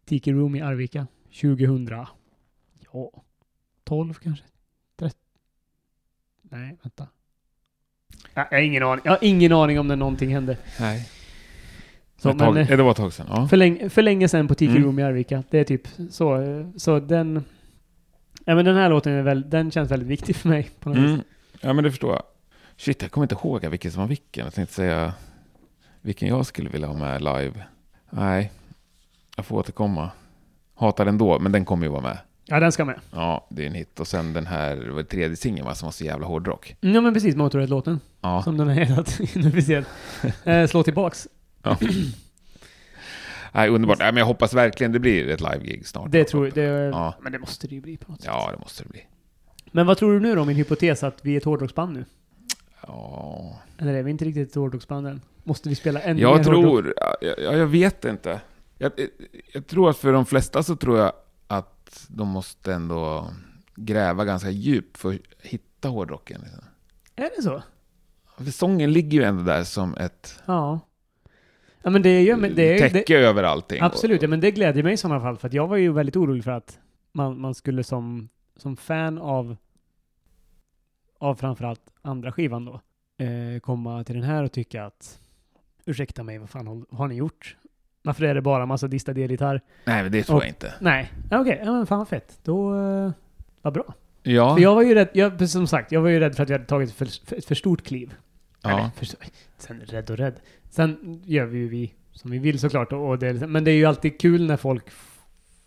Tiki 0.05 0.33
Room 0.33 0.55
i 0.57 0.61
Arvika 0.61 1.07
2000. 1.41 1.89
Ja, 2.93 3.13
12 3.85 4.15
kanske? 4.15 4.45
13? 4.97 5.19
Nej, 6.43 6.79
vänta. 6.83 7.09
Jag 8.35 8.45
har 8.51 8.59
ingen 8.59 8.83
aning. 8.83 9.03
Jag 9.05 9.13
har 9.13 9.19
ingen 9.23 9.53
aning 9.53 9.81
om 9.81 9.89
när 9.89 9.97
någonting 9.97 10.35
hände. 10.35 10.59
Nej. 10.81 11.09
Så, 12.23 12.31
ett 12.31 12.39
tag, 12.39 12.55
men, 12.55 12.63
eh, 12.63 12.77
det 12.77 12.83
var 12.83 12.91
ett 12.91 12.97
tag 12.97 13.13
sedan. 13.13 13.27
Ja. 13.31 13.49
för, 13.49 13.57
länge, 13.57 13.89
för 13.89 14.03
länge 14.03 14.29
sedan 14.29 14.49
på 14.49 14.55
Tiki 14.55 14.71
Mm. 14.73 14.85
Room 14.85 14.99
i 14.99 15.03
Arvika. 15.03 15.43
Det 15.51 15.59
är 15.59 15.65
typ 15.65 15.89
så. 16.11 16.41
eh, 16.43 16.67
Så 16.77 17.01
den... 17.01 17.45
Ja 18.45 18.55
men 18.55 18.65
den 18.65 18.77
här 18.77 18.89
låten 18.91 19.13
är 19.13 19.23
väl, 19.23 19.51
den 19.51 19.71
känns 19.71 19.91
väldigt 19.91 20.09
viktig 20.09 20.37
för 20.37 20.49
mig 20.49 20.71
på 20.81 20.89
något 20.89 20.99
vis. 20.99 21.05
Mm. 21.11 21.21
Ja, 21.61 21.73
men 21.73 21.85
det 21.85 21.91
förstår 21.91 22.11
jag. 22.13 22.23
Shit, 22.77 23.03
jag 23.03 23.11
kommer 23.11 23.25
inte 23.25 23.35
ihåg 23.35 23.67
vilken 23.67 23.91
som 23.93 24.01
var 24.01 24.09
vilken. 24.09 24.45
Jag 24.45 24.55
tänkte 24.55 24.75
säga 24.75 25.13
vilken 26.01 26.29
jag 26.29 26.47
skulle 26.47 26.71
vilja 26.71 26.87
ha 26.89 26.95
med 26.95 27.21
live. 27.23 27.53
Nej, 28.11 28.53
jag 29.37 29.47
får 29.47 29.57
återkomma. 29.59 30.11
Hatar 30.75 31.05
den 31.05 31.19
då, 31.19 31.39
men 31.39 31.53
den 31.53 31.65
kommer 31.65 31.87
ju 31.87 31.91
vara 31.93 32.03
med. 32.03 32.19
Ja 32.45 32.61
den 32.61 32.73
ska 32.73 32.85
med. 32.85 33.01
Ja, 33.11 33.47
det 33.51 33.63
är 33.63 33.67
en 33.67 33.75
hit. 33.75 34.01
Och 34.01 34.07
sen 34.07 34.33
den 34.33 34.47
här, 34.47 34.77
det 34.77 34.93
var 34.93 35.03
tredje 35.03 35.37
singeln 35.37 35.67
va, 35.67 35.75
som 35.75 35.87
var 35.87 35.93
så 35.93 36.05
jävla 36.05 36.27
hårdrock. 36.27 36.77
Ja 36.81 37.01
men 37.01 37.15
precis, 37.15 37.37
Motorhead-låten. 37.37 38.01
Ja, 38.21 38.43
Som 38.43 38.57
den 38.57 38.69
är 38.79 39.51
speciellt. 39.51 39.89
Eh, 40.45 40.67
slå 40.67 40.83
tillbaks. 40.83 41.29
Nej, 43.53 43.69
underbart. 43.69 43.99
Nej, 43.99 44.13
men 44.13 44.17
jag 44.19 44.27
hoppas 44.27 44.55
verkligen 44.55 44.93
det 44.93 44.99
blir 44.99 45.29
ett 45.29 45.41
live-gig 45.41 45.87
snart. 45.87 46.11
Det 46.13 46.25
tror 46.25 46.47
jag. 46.47 46.55
Det, 46.55 46.63
Ja. 46.63 47.15
Men 47.21 47.33
det 47.33 47.39
måste 47.39 47.69
det 47.69 47.75
ju 47.75 47.81
bli 47.81 47.97
på 47.97 48.11
något 48.13 48.21
sätt. 48.21 48.31
Ja, 48.33 48.51
det 48.53 48.59
måste 48.61 48.83
det 48.83 48.89
bli. 48.89 49.07
Men 49.73 49.87
vad 49.87 49.99
tror 49.99 50.13
du 50.13 50.21
nu 50.21 50.35
då, 50.35 50.45
min 50.45 50.57
hypotes 50.57 51.03
att 51.03 51.19
vi 51.23 51.33
är 51.33 51.37
ett 51.37 51.45
hårdrocksband 51.45 51.93
nu? 51.93 52.05
Ja, 52.87 53.61
Eller 53.79 53.95
är 53.95 54.03
vi 54.03 54.11
inte 54.11 54.25
riktigt 54.25 54.49
ett 54.49 54.55
hårdrocksband 54.55 55.07
än? 55.07 55.21
Måste 55.45 55.69
vi 55.69 55.75
spela 55.75 56.01
ännu 56.01 56.21
jag 56.21 56.37
mer 56.37 56.45
hårdrock? 56.45 56.63
tror... 56.65 56.95
Ja, 56.97 57.17
ja, 57.21 57.57
jag 57.57 57.67
vet 57.67 58.05
inte. 58.05 58.41
Jag, 58.79 58.93
jag 59.53 59.67
tror 59.67 59.91
att 59.91 59.97
för 59.97 60.13
de 60.13 60.27
flesta 60.27 60.63
så 60.63 60.77
tror 60.77 60.99
jag 60.99 61.13
att 61.47 62.05
de 62.09 62.29
måste 62.29 62.75
ändå 62.75 63.31
gräva 63.77 64.25
ganska 64.25 64.51
djupt 64.51 64.99
för 64.99 65.13
att 65.15 65.21
hitta 65.43 65.89
hårdrocken. 65.89 66.41
Liksom. 66.45 66.65
Är 67.17 67.31
det 67.37 67.43
så? 67.43 67.63
För 68.37 68.45
sången 68.51 68.93
ligger 68.93 69.19
ju 69.19 69.25
ändå 69.25 69.43
där 69.43 69.65
som 69.65 69.95
ett 69.97 70.41
Ja. 70.47 70.81
Ja 71.83 71.91
men 71.91 72.03
det 72.03 72.23
ju... 72.23 72.37
Men 72.37 72.55
det 72.55 72.79
är, 72.79 72.83
det, 72.83 72.91
täcke 72.91 73.19
över 73.19 73.43
allting. 73.43 73.83
absolut, 73.83 74.23
ja, 74.23 74.29
men 74.29 74.41
det 74.41 74.51
glädjer 74.51 74.83
mig 74.85 74.93
i 74.93 74.97
sådana 74.97 75.21
fall. 75.21 75.37
För 75.37 75.49
att 75.49 75.55
jag 75.55 75.67
var 75.67 75.77
ju 75.77 75.93
väldigt 75.93 76.17
orolig 76.17 76.45
för 76.45 76.51
att 76.51 76.79
man, 77.13 77.41
man 77.41 77.55
skulle 77.55 77.85
som, 77.85 78.29
som 78.57 78.77
fan 78.77 79.19
av, 79.19 79.57
av 81.19 81.35
framförallt 81.35 81.81
andra 82.03 82.33
skivan 82.33 82.65
då, 82.65 82.81
eh, 83.25 83.61
komma 83.61 84.05
till 84.05 84.15
den 84.15 84.25
här 84.25 84.43
och 84.43 84.53
tycka 84.53 84.85
att 84.85 85.19
ursäkta 85.85 86.23
mig, 86.23 86.39
vad 86.39 86.51
fan 86.51 86.67
har, 86.67 86.97
har 86.97 87.09
ni 87.09 87.15
gjort? 87.15 87.57
Varför 88.03 88.25
är 88.25 88.35
det 88.35 88.43
bara 88.43 88.67
massa 88.67 88.89
distad 88.89 89.13
elgitarr? 89.13 89.61
Nej, 89.85 90.03
men 90.03 90.13
det 90.13 90.23
tror 90.23 90.37
Och- 90.37 90.43
jag 90.43 90.49
inte. 90.49 90.75
Nej, 90.81 91.13
ja, 91.31 91.41
okej, 91.41 91.61
ja, 91.65 91.73
men 91.73 91.87
fan 91.87 91.99
vad 91.99 92.09
fett. 92.09 92.39
Då, 92.43 92.75
eh, 92.75 93.11
vad 93.63 93.73
bra. 93.73 93.95
Ja, 94.23 94.55
För 94.55 94.63
jag 94.63 94.75
var 94.75 94.83
ju 94.83 94.95
rädd, 94.95 95.09
jag, 95.13 95.49
som 95.49 95.67
sagt, 95.67 95.93
jag 95.93 96.01
var 96.01 96.09
ju 96.09 96.21
rädd 96.21 96.37
för 96.37 96.43
att 96.43 96.49
jag 96.49 96.55
hade 96.59 96.69
tagit 96.69 96.89
ett 96.89 96.95
för, 96.95 97.27
för, 97.27 97.37
ett 97.37 97.45
för 97.45 97.55
stort 97.55 97.83
kliv. 97.83 98.15
Ja. 98.63 98.91
för, 98.97 99.07
sen 99.59 99.81
rädd 99.81 100.11
och 100.11 100.17
rädd. 100.17 100.35
Sen 100.75 101.21
gör 101.25 101.47
vi 101.47 101.59
ju 101.59 101.69
vi 101.69 101.95
som 102.13 102.31
vi 102.31 102.39
vill 102.39 102.59
såklart. 102.59 102.93
Och, 102.93 103.09
och 103.09 103.19
det, 103.19 103.47
men 103.47 103.65
det 103.65 103.71
är 103.71 103.75
ju 103.75 103.85
alltid 103.85 104.21
kul 104.21 104.47
när 104.47 104.57
folk... 104.57 104.85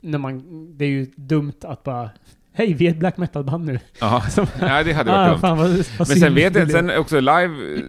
När 0.01 0.17
man, 0.17 0.43
det 0.77 0.85
är 0.85 0.89
ju 0.89 1.05
dumt 1.15 1.53
att 1.61 1.83
bara... 1.83 2.09
Hej, 2.51 2.73
vi 2.73 2.87
är 2.87 2.91
ett 2.91 2.97
black 2.97 3.17
metal-band 3.17 3.65
nu. 3.65 3.79
ja. 3.99 4.23
Det 4.59 4.67
hade 4.67 4.93
varit 4.93 5.07
ah, 5.07 5.29
dumt. 5.29 5.39
fan 5.39 5.57
vad, 5.57 5.69
vad 5.69 6.07
Men 6.07 6.17
sen 6.17 6.35
vet 6.35 6.55
jag, 6.55 6.71
sen 6.71 6.97
också 6.97 7.19
live 7.19 7.49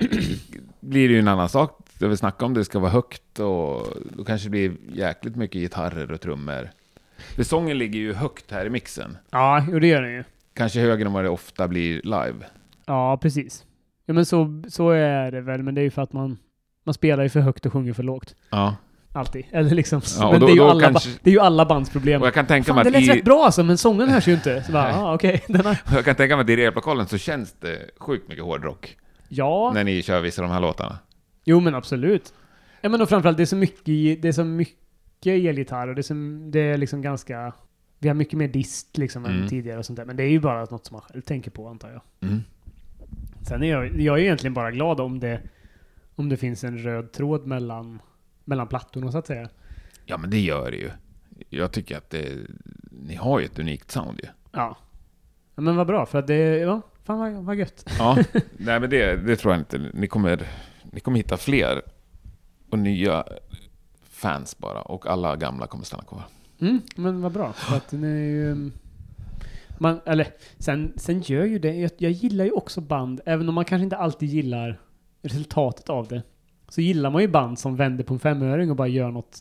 blir 0.81 1.09
det 1.09 1.15
ju 1.15 1.19
en 1.19 1.29
annan 1.29 1.49
sak. 1.49 1.79
Det 1.99 2.09
vi 2.09 2.17
snackar 2.17 2.47
om 2.47 2.55
det 2.55 2.65
ska 2.65 2.79
vara 2.79 2.91
högt 2.91 3.39
och 3.39 3.87
då 4.17 4.25
kanske 4.27 4.47
det 4.47 4.51
blir 4.51 4.73
jäkligt 4.93 5.37
mycket 5.37 5.61
gitarrer 5.61 6.13
och 6.13 6.21
trummor. 6.21 6.71
För 7.37 7.43
sången 7.43 7.79
ligger 7.79 7.99
ju 7.99 8.13
högt 8.15 8.51
här 8.51 8.67
i 8.67 8.71
mixen. 8.71 9.17
Ja, 9.31 9.67
jo, 9.71 9.79
det 9.79 9.87
gör 9.87 10.03
den 10.03 10.13
ju. 10.13 10.25
Kanske 10.55 10.81
högre 10.81 11.07
än 11.07 11.13
vad 11.13 11.25
det 11.25 11.31
ofta 11.31 11.69
blir 11.69 12.03
live. 12.03 12.47
Ja, 12.87 13.19
precis. 13.23 13.65
Ja, 14.07 14.15
men 14.15 14.27
så, 14.27 14.63
så 14.69 14.91
är 14.91 15.31
det 15.31 15.41
väl. 15.41 15.63
Men 15.63 15.75
det 15.75 15.81
är 15.81 15.85
ju 15.85 15.91
för 15.91 16.03
att 16.03 16.13
man... 16.13 16.39
Man 16.87 16.95
spelar 16.95 17.23
ju 17.23 17.29
för 17.29 17.41
högt 17.41 17.67
och 17.67 17.73
sjunger 17.73 17.93
för 17.93 18.03
lågt. 18.03 18.35
Ja. 18.51 18.77
Alltid. 19.13 19.45
Eller 19.51 19.71
liksom... 19.71 20.01
Ja, 20.19 20.31
men 20.33 20.41
då- 20.41 20.47
det, 20.47 20.53
är 20.53 20.55
ju 20.57 20.63
alla, 20.63 20.81
kanske- 20.91 21.11
det 21.23 21.31
är 21.31 21.35
ju 21.35 21.41
alla 21.41 21.67
bands 21.67 21.91
problem. 21.91 22.21
Och 22.21 22.27
jag 22.27 22.35
kan 22.35 22.47
tänka 22.47 22.75
Fan, 22.75 22.85
det 22.85 22.91
lät 22.91 23.03
i, 23.03 23.09
rätt 23.09 23.25
bra 23.25 23.45
alltså, 23.45 23.63
men 23.63 23.79
sången 23.79 24.09
hörs 24.09 24.29
ju 24.29 24.35
inte. 24.35 24.63
Så 24.63 24.73
bara, 24.73 24.97
ah, 24.97 25.15
okej. 25.15 25.45
den 25.49 25.67
har... 25.67 25.77
jag 25.93 26.05
kan 26.05 26.15
tänka 26.15 26.37
mig 26.37 26.43
att 26.45 26.51
i 26.51 26.57
replokalen 26.57 27.07
så 27.07 27.19
känns 27.19 27.53
det 27.61 27.91
sjukt 27.99 28.29
mycket 28.29 28.45
hårdrock. 28.45 28.97
Ja. 29.29 29.71
När 29.75 29.85
ni 29.85 30.03
kör 30.03 30.21
vissa 30.21 30.43
av 30.43 30.49
de 30.49 30.55
här 30.55 30.61
låtarna. 30.61 30.99
Jo 31.45 31.61
men 31.61 31.75
absolut. 31.75 32.35
Ja 32.81 32.89
men 32.89 33.01
och 33.01 33.09
framförallt 33.09 33.37
det 33.37 33.43
är 33.43 33.47
så 33.47 33.57
mycket, 33.57 34.23
det 34.23 34.29
är 34.29 34.33
så 34.33 34.45
mycket 34.45 34.77
elgitarr 35.27 35.89
och 35.89 35.95
det 35.95 36.01
är, 36.01 36.03
så, 36.03 36.15
det 36.51 36.61
är 36.61 36.77
liksom 36.79 37.03
ganska... 37.03 37.53
Vi 37.99 38.09
har 38.09 38.15
mycket 38.15 38.39
mer 38.39 38.49
dist 38.49 38.99
liksom 38.99 39.25
Mm. 39.25 39.43
än 39.43 39.49
tidigare 39.49 39.79
och 39.79 39.87
sånt 39.87 39.97
där. 39.97 40.05
Men 40.05 40.17
det 40.17 40.23
är 40.23 40.29
ju 40.31 40.41
bara 40.41 40.65
något 40.65 40.87
som 40.87 40.95
man 40.95 41.03
själv 41.03 41.21
tänker 41.23 41.51
på 41.51 41.69
antar 41.69 41.89
jag. 41.91 42.29
Mm. 42.29 42.43
Sen 43.43 43.63
är 43.63 43.71
jag, 43.71 44.01
jag 44.01 44.19
är 44.19 44.23
egentligen 44.23 44.55
bara 44.55 44.71
glad 44.71 45.01
om 45.01 45.21
det, 45.21 45.41
om 46.17 46.29
det 46.29 46.37
finns 46.37 46.65
en 46.65 46.79
röd 46.79 47.13
tråd 47.13 47.47
mellan, 47.47 48.03
mellan 48.45 48.69
plattorna 48.69 49.13
så 49.13 49.19
att 49.19 49.27
säga. 49.27 49.49
Ja, 50.05 50.17
men 50.19 50.31
det 50.31 50.41
gör 50.41 50.71
det 50.71 50.77
ju. 50.77 50.91
Jag 51.49 51.73
tycker 51.73 51.97
att 51.97 52.11
det, 52.11 52.33
ni 52.91 53.15
har 53.15 53.41
ju 53.41 53.47
ett 53.47 53.59
unikt 53.59 53.91
sound 53.91 54.21
ju. 54.23 54.29
Ja. 54.53 54.77
ja. 55.55 55.63
Men 55.63 55.77
vad 55.77 55.87
bra, 55.87 56.07
för 56.07 56.19
att 56.19 56.27
det, 56.27 56.59
ja, 56.59 56.81
fan 57.05 57.19
vad, 57.19 57.33
vad 57.33 57.57
gött. 57.57 57.91
Ja, 57.99 58.17
nej 58.57 58.81
men 58.81 58.91
det, 58.91 59.17
det 59.17 59.37
tror 59.37 59.53
jag 59.55 59.61
inte. 59.61 59.91
Ni 59.95 60.07
kommer, 60.07 60.43
ni 60.93 61.01
kommer 61.01 61.17
hitta 61.17 61.37
fler 61.37 61.83
och 62.71 62.79
nya 62.79 63.25
fans 64.11 64.59
bara. 64.59 64.83
Och 64.83 65.07
alla 65.07 65.37
gamla 65.37 65.67
kommer 65.67 65.85
stanna 65.85 66.05
kvar. 66.05 66.23
Mm, 66.61 66.81
men 66.97 67.23
vad 67.23 67.33
bra. 67.33 67.53
För 67.53 67.77
att 67.77 67.93
ni 67.93 68.07
är 68.07 68.31
ju... 68.31 68.71
Man, 69.79 70.01
eller, 70.07 70.27
sen, 70.59 70.93
sen 70.97 71.21
gör 71.21 71.45
ju 71.45 71.59
det, 71.59 71.75
jag, 71.75 71.91
jag 71.99 72.13
gillar 72.13 72.45
ju 72.45 72.51
också 72.51 72.81
band, 72.81 73.21
även 73.27 73.49
om 73.49 73.55
man 73.55 73.65
kanske 73.65 73.85
inte 73.85 73.97
alltid 73.97 74.29
gillar 74.29 74.81
resultatet 75.27 75.89
av 75.91 76.09
det. 76.09 76.23
Så 76.69 76.81
gillar 76.81 77.11
man 77.11 77.23
ju 77.23 77.29
band 77.29 77.59
som 77.59 77.77
vänder 77.77 78.05
på 78.05 78.15
en 78.15 78.21
femöring 78.21 78.71
och 78.71 78.77
bara 78.77 78.89
gör 78.89 79.11
något 79.11 79.39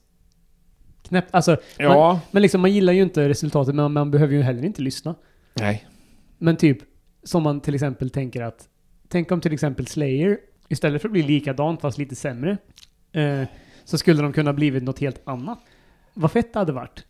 knäppt. 1.03 1.36
Alltså, 1.36 1.57
Ja, 1.78 2.20
men 2.32 2.41
liksom 2.41 2.62
man 2.62 2.72
gillar 2.72 2.94
ju 2.94 3.02
inte 3.02 3.30
resultatet, 3.30 3.76
men 3.76 3.91
man 3.91 4.12
behöver 4.12 4.34
ju 4.34 4.41
heller 4.41 4.64
inte 4.66 4.82
lyssna. 4.82 5.16
nej. 5.53 5.88
Men 6.38 6.56
typ, 6.57 6.78
som 7.24 7.44
man 7.44 7.62
till 7.62 7.76
exempel 7.76 8.10
tänker 8.10 8.41
att, 8.41 8.68
tänk 9.07 9.32
om 9.32 9.41
till 9.41 9.53
exempel 9.53 9.88
Slayer, 9.88 10.38
istället 10.68 11.02
för 11.02 11.10
att 11.10 11.14
bli 11.14 11.24
likadant 11.24 11.82
fast 11.82 11.98
lite 11.98 12.16
sämre, 12.16 12.57
eh, 13.12 13.41
så 13.84 13.98
skulle 13.98 14.22
de 14.22 14.34
kunna 14.34 14.53
blivit 14.53 14.84
något 14.84 14.99
helt 14.99 15.22
annat. 15.28 15.60
Vad 16.14 16.32
fett 16.32 16.53
det 16.53 16.60
hade 16.60 16.72
varit. 16.74 17.06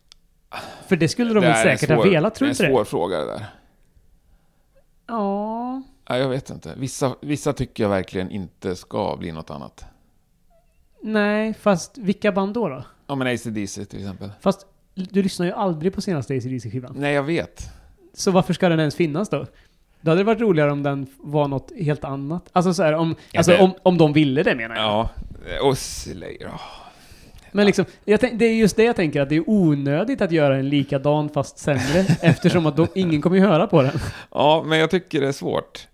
För 0.88 0.96
det 0.96 1.08
skulle 1.08 1.34
de 1.34 1.40
Det 1.40 1.46
väl 1.46 1.62
säkert 1.62 1.88
ha 1.90 2.02
svår- 2.02 2.10
velat, 2.10 2.34
tror 2.34 2.46
du 2.46 2.50
Det 2.50 2.52
inte 2.52 2.62
är 2.64 2.66
en 2.66 2.72
det? 2.72 2.76
svår 2.76 2.84
fråga 2.84 3.16
det 3.18 3.26
där. 3.26 3.44
Ja. 5.06 5.82
Nej, 6.08 6.20
jag 6.20 6.28
vet 6.28 6.50
inte. 6.50 6.74
Vissa, 6.76 7.14
vissa 7.20 7.52
tycker 7.52 7.84
jag 7.84 7.90
verkligen 7.90 8.30
inte 8.30 8.76
ska 8.76 9.16
bli 9.16 9.32
något 9.32 9.50
annat. 9.50 9.84
Nej, 11.02 11.54
fast 11.54 11.98
vilka 11.98 12.32
band 12.32 12.54
då 12.54 12.68
då? 12.68 12.84
Ja, 13.06 13.14
men 13.14 13.26
AC/DC 13.34 13.84
till 13.84 13.98
exempel. 13.98 14.30
Fast 14.40 14.66
du 14.94 15.22
lyssnar 15.22 15.46
ju 15.46 15.52
aldrig 15.52 15.94
på 15.94 16.00
senaste 16.00 16.34
ACDC-skivan. 16.34 16.92
Nej, 16.96 17.14
jag 17.14 17.22
vet. 17.22 17.70
Så 18.14 18.30
varför 18.30 18.52
ska 18.54 18.68
den 18.68 18.80
ens 18.80 18.94
finnas 18.96 19.28
då? 19.28 19.46
Då 20.00 20.10
hade 20.10 20.20
det 20.20 20.24
varit 20.24 20.40
roligare 20.40 20.72
om 20.72 20.82
den 20.82 21.06
var 21.18 21.48
något 21.48 21.72
helt 21.80 22.04
annat. 22.04 22.48
Alltså 22.52 22.74
så 22.74 22.82
här, 22.82 22.92
om, 22.92 23.14
Ja, 23.32 23.38
alltså, 23.38 23.52
det- 23.52 23.58
om, 23.62 23.74
om 23.82 23.98
de 23.98 24.12
ville 24.12 24.42
det 24.42 24.54
menar 24.54 24.76
jag. 24.76 24.84
Ja, 24.84 25.10
och 25.62 25.78
Slayer. 25.78 26.46
åh. 26.52 26.60
Men 27.52 27.66
liksom, 27.66 27.84
tänk, 28.20 28.38
det 28.38 28.44
är 28.44 28.54
just 28.54 28.76
det 28.76 28.84
jag 28.84 28.96
tänker, 28.96 29.20
att 29.20 29.28
det 29.28 29.36
är 29.36 29.44
onödigt 29.50 30.20
att 30.20 30.32
göra 30.32 30.56
en 30.56 30.68
likadan 30.68 31.28
fast 31.28 31.58
sämre, 31.58 32.06
eftersom 32.22 32.66
att 32.66 32.76
de, 32.76 32.86
ingen 32.94 33.22
kommer 33.22 33.36
ju 33.36 33.42
höra 33.42 33.66
på 33.66 33.82
den. 33.82 33.98
Ja, 34.30 34.62
men 34.66 34.78
jag 34.78 34.90
tycker 34.90 35.20
det 35.20 35.28
är 35.28 35.32
svårt. 35.32 35.88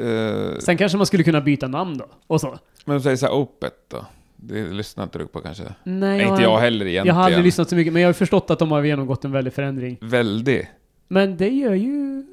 Eh, 0.00 0.58
Sen 0.58 0.76
kanske 0.76 0.98
man 0.98 1.06
skulle 1.06 1.24
kunna 1.24 1.40
byta 1.40 1.68
namn 1.68 1.98
då, 1.98 2.06
och 2.26 2.40
så. 2.40 2.58
men 2.84 3.02
säg 3.02 3.16
så 3.16 3.26
här, 3.26 3.32
Opet 3.32 3.74
då? 3.88 4.06
Det 4.36 4.64
lyssnar 4.64 5.04
inte 5.04 5.18
du 5.18 5.26
på 5.26 5.40
kanske? 5.40 5.62
Nej, 5.62 5.74
Nej, 5.84 6.28
inte 6.28 6.42
jag 6.42 6.58
heller 6.58 6.86
egentligen. 6.86 7.06
Jag 7.06 7.14
har 7.14 7.24
aldrig 7.24 7.44
lyssnat 7.44 7.68
så 7.68 7.76
mycket, 7.76 7.92
men 7.92 8.02
jag 8.02 8.08
har 8.08 8.12
förstått 8.12 8.50
att 8.50 8.58
de 8.58 8.70
har 8.70 8.82
genomgått 8.82 9.24
en 9.24 9.32
väldig 9.32 9.52
förändring. 9.52 9.98
Väldigt. 10.00 10.66
Men 11.08 11.36
det 11.36 11.48
gör 11.48 11.74
ju 11.74 12.24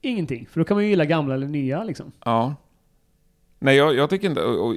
ingenting, 0.00 0.46
för 0.50 0.60
då 0.60 0.64
kan 0.64 0.76
man 0.76 0.84
ju 0.84 0.90
gilla 0.90 1.04
gamla 1.04 1.34
eller 1.34 1.46
nya 1.46 1.84
liksom. 1.84 2.12
Ja. 2.24 2.54
Nej, 3.58 3.76
jag, 3.76 3.94
jag 3.94 4.10
tycker 4.10 4.28
inte... 4.28 4.42
Och, 4.42 4.66
och, 4.68 4.76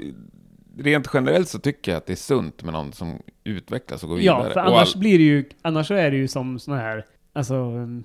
rent 0.78 1.08
generellt 1.14 1.50
så 1.50 1.60
tycker 1.60 1.92
jag 1.92 1.98
att 1.98 2.06
det 2.06 2.14
är 2.14 2.18
sunt 2.18 2.64
med 2.64 2.74
någon 2.74 2.94
som 2.94 3.22
utvecklas 3.44 4.04
och 4.04 4.10
går 4.10 4.16
vidare. 4.16 4.48
Ja, 4.48 4.54
för 4.54 4.60
annars 4.60 4.96
all- 4.96 5.00
blir 5.00 5.18
det 5.18 5.24
ju, 5.24 5.50
annars 5.62 5.88
så 5.88 5.94
är 5.94 6.12
det 6.12 6.18
ju 6.18 6.28
som 6.28 6.60
såna 6.60 6.78
här, 6.78 7.06
alltså, 7.34 7.56
um, 7.56 8.04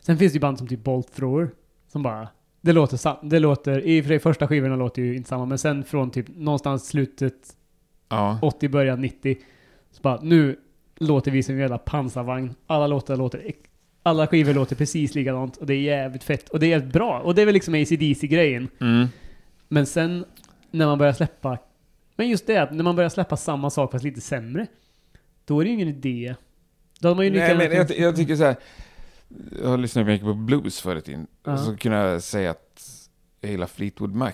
sen 0.00 0.18
finns 0.18 0.32
det 0.32 0.36
ju 0.36 0.40
band 0.40 0.58
som 0.58 0.68
typ 0.68 0.84
Bolt 0.84 1.14
Thrower, 1.14 1.50
som 1.88 2.02
bara, 2.02 2.28
det 2.64 2.72
låter, 2.72 2.96
sa- 2.96 3.20
det 3.22 3.38
låter, 3.38 3.80
i 3.86 4.00
och 4.00 4.04
för 4.04 4.08
sig 4.08 4.18
första 4.18 4.48
skivorna 4.48 4.76
låter 4.76 5.02
ju 5.02 5.16
inte 5.16 5.28
samma, 5.28 5.46
men 5.46 5.58
sen 5.58 5.84
från 5.84 6.10
typ 6.10 6.26
någonstans 6.36 6.88
slutet 6.88 7.34
Ja. 8.08 8.38
80, 8.42 8.68
början 8.68 9.00
90, 9.00 9.36
så 9.90 10.02
bara, 10.02 10.20
nu 10.22 10.56
låter 10.98 11.30
vi 11.30 11.42
som 11.42 11.54
en 11.54 11.60
jävla 11.60 11.78
pansarvagn, 11.78 12.54
alla 12.66 12.86
låtar 12.86 13.16
låter, 13.16 13.52
alla 14.02 14.26
skivor 14.26 14.54
låter 14.54 14.76
precis 14.76 15.14
likadant, 15.14 15.56
och 15.56 15.66
det 15.66 15.74
är 15.74 15.80
jävligt 15.80 16.24
fett, 16.24 16.48
och 16.48 16.60
det 16.60 16.66
är 16.66 16.68
jävligt 16.70 16.92
bra, 16.92 17.20
och 17.20 17.34
det 17.34 17.42
är 17.42 17.46
väl 17.46 17.54
liksom 17.54 17.74
ACDC-grejen. 17.74 18.68
Mm. 18.80 19.06
Men 19.68 19.86
sen 19.86 20.24
när 20.70 20.86
man 20.86 20.98
börjar 20.98 21.12
släppa, 21.12 21.58
men 22.16 22.28
just 22.28 22.46
det 22.46 22.56
att 22.56 22.72
när 22.74 22.84
man 22.84 22.96
börjar 22.96 23.10
släppa 23.10 23.36
samma 23.36 23.70
sak 23.70 23.92
fast 23.92 24.04
lite 24.04 24.20
sämre, 24.20 24.66
då 25.44 25.60
är 25.60 25.64
det 25.64 25.68
ju 25.68 25.74
ingen 25.74 25.88
idé. 25.88 26.34
Då 27.00 27.08
har 27.08 27.14
man 27.14 27.24
ju 27.24 27.30
Nej, 27.30 27.56
men 27.56 27.72
jag, 27.72 27.98
jag 27.98 28.16
tycker 28.16 28.36
så 28.36 28.44
här. 28.44 28.56
Jag 29.62 29.68
har 29.68 29.78
lyssnat 29.78 30.06
mycket 30.06 30.26
på 30.26 30.34
blues 30.34 30.80
förut 30.80 31.08
in. 31.08 31.26
Ja. 31.44 31.52
Och 31.52 31.58
så 31.58 31.76
kunde 31.76 31.98
jag 31.98 32.22
säga 32.22 32.50
att 32.50 32.82
jag 33.40 33.50
gillar 33.50 33.66
Fleetwood 33.66 34.14
Mac. 34.14 34.32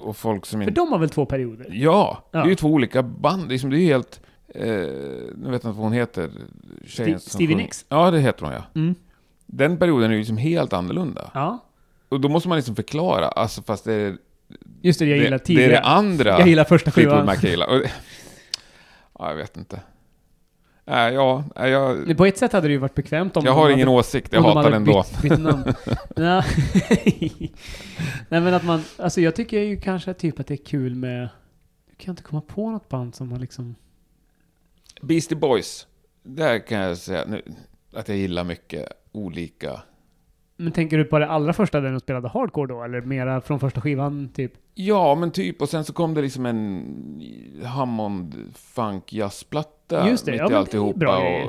Och 0.00 0.16
folk 0.16 0.46
som 0.46 0.60
För 0.60 0.68
inte... 0.68 0.80
de 0.80 0.92
har 0.92 0.98
väl 0.98 1.08
två 1.10 1.26
perioder? 1.26 1.66
Ja, 1.72 2.28
det 2.32 2.38
är 2.38 2.42
Ja. 2.42 2.48
ju 2.48 2.54
två 2.54 2.68
olika 2.68 3.02
band. 3.02 3.48
Det 3.48 3.54
är, 3.54 3.58
som, 3.58 3.70
det 3.70 3.76
är 3.76 3.80
ju 3.80 3.86
helt... 3.86 4.20
Eh, 4.54 4.64
nu 4.66 5.30
vet 5.34 5.44
jag 5.44 5.54
inte 5.54 5.66
vad 5.66 5.76
hon 5.76 5.92
heter. 5.92 6.30
Tjejen 6.86 7.20
som 7.20 7.30
Stevie. 7.30 7.56
Nicks? 7.56 7.84
Ja, 7.88 8.10
det 8.10 8.20
heter 8.20 8.44
hon 8.44 8.54
ja. 8.54 8.62
Mm. 8.74 8.94
Den 9.46 9.76
perioden 9.78 10.10
är 10.10 10.14
ju 10.14 10.18
liksom 10.18 10.36
helt 10.36 10.72
annorlunda. 10.72 11.30
Ja. 11.34 11.58
Och 12.08 12.20
då 12.20 12.28
måste 12.28 12.48
man 12.48 12.56
liksom 12.58 12.76
förklara, 12.76 13.28
alltså 13.28 13.62
fast 13.62 13.84
det 13.84 13.92
är... 13.92 14.16
Just 14.82 14.98
det, 14.98 15.06
jag 15.06 15.18
gillar 15.18 15.30
det, 15.30 15.36
det 15.38 15.44
tidigare. 15.44 15.70
är 15.70 15.80
det 15.80 15.86
andra 15.86 16.30
Jag 16.38 16.48
gillar 16.48 16.64
första 16.64 16.90
Fleetwood 16.90 17.14
skivan. 17.14 17.26
Mac 17.26 17.34
jag 17.42 17.50
gillar. 17.50 17.66
Och, 17.66 17.82
ja, 19.18 19.28
jag 19.28 19.36
vet 19.36 19.56
inte. 19.56 19.80
Nej, 20.90 21.14
ja, 21.14 21.44
nej, 21.56 21.70
jag, 21.70 22.06
Men 22.06 22.16
På 22.16 22.26
ett 22.26 22.38
sätt 22.38 22.52
hade 22.52 22.68
det 22.68 22.72
ju 22.72 22.78
varit 22.78 22.94
bekvämt 22.94 23.36
om 23.36 23.44
jag 23.44 23.52
de 23.52 23.56
har 23.56 23.62
hade, 23.62 23.74
ingen 23.74 23.88
åsikt. 23.88 24.32
Jag 24.32 24.42
de 24.42 24.46
hatar 24.46 24.62
hade 24.62 24.74
den 24.74 24.82
ändå. 24.82 25.04
bytt, 25.22 25.22
bytt 25.22 25.40
namn. 25.40 25.64
Ja. 26.16 26.44
Nej 28.28 28.40
men 28.40 28.54
att 28.54 28.64
man, 28.64 28.82
alltså 28.98 29.20
jag 29.20 29.36
tycker 29.36 29.60
ju 29.60 29.80
kanske 29.80 30.14
typ 30.14 30.40
att 30.40 30.46
det 30.46 30.54
är 30.54 30.64
kul 30.64 30.94
med, 30.94 31.28
jag 31.88 31.98
kan 31.98 32.12
inte 32.12 32.22
komma 32.22 32.40
på 32.40 32.70
något 32.70 32.88
band 32.88 33.14
som 33.14 33.32
har 33.32 33.38
liksom, 33.38 33.74
Beastie 35.02 35.36
Boys. 35.38 35.86
Där 36.22 36.66
kan 36.66 36.78
jag 36.78 36.96
säga 36.96 37.24
nu, 37.28 37.42
att 37.92 38.08
jag 38.08 38.16
gillar 38.18 38.44
mycket 38.44 38.88
olika. 39.12 39.80
men 40.56 40.72
tänker 40.72 40.98
du 40.98 41.04
på 41.04 41.18
det 41.18 41.28
allra 41.28 41.52
första 41.52 41.80
där 41.80 41.90
de 41.90 42.00
spelade 42.00 42.28
hardcore 42.28 42.68
då? 42.74 42.82
Eller 42.82 43.00
mera 43.00 43.40
från 43.40 43.60
första 43.60 43.80
skivan 43.80 44.28
typ? 44.34 44.52
Ja, 44.74 45.14
men 45.14 45.30
typ. 45.30 45.62
Och 45.62 45.68
sen 45.68 45.84
så 45.84 45.92
kom 45.92 46.14
det 46.14 46.22
liksom 46.22 46.46
en 46.46 47.22
Hammond 47.64 48.36
funk 48.54 49.12
jazzplatta 49.12 49.77
Just 49.92 50.24
det, 50.24 50.30
mitt 50.32 50.40
ja, 50.40 50.46
i 50.46 50.48
men 50.48 50.50
det 50.50 50.54
är 50.56 50.58
alltihopa. 50.58 50.98
bra 50.98 51.16
och, 51.16 51.22
grejer. 51.22 51.48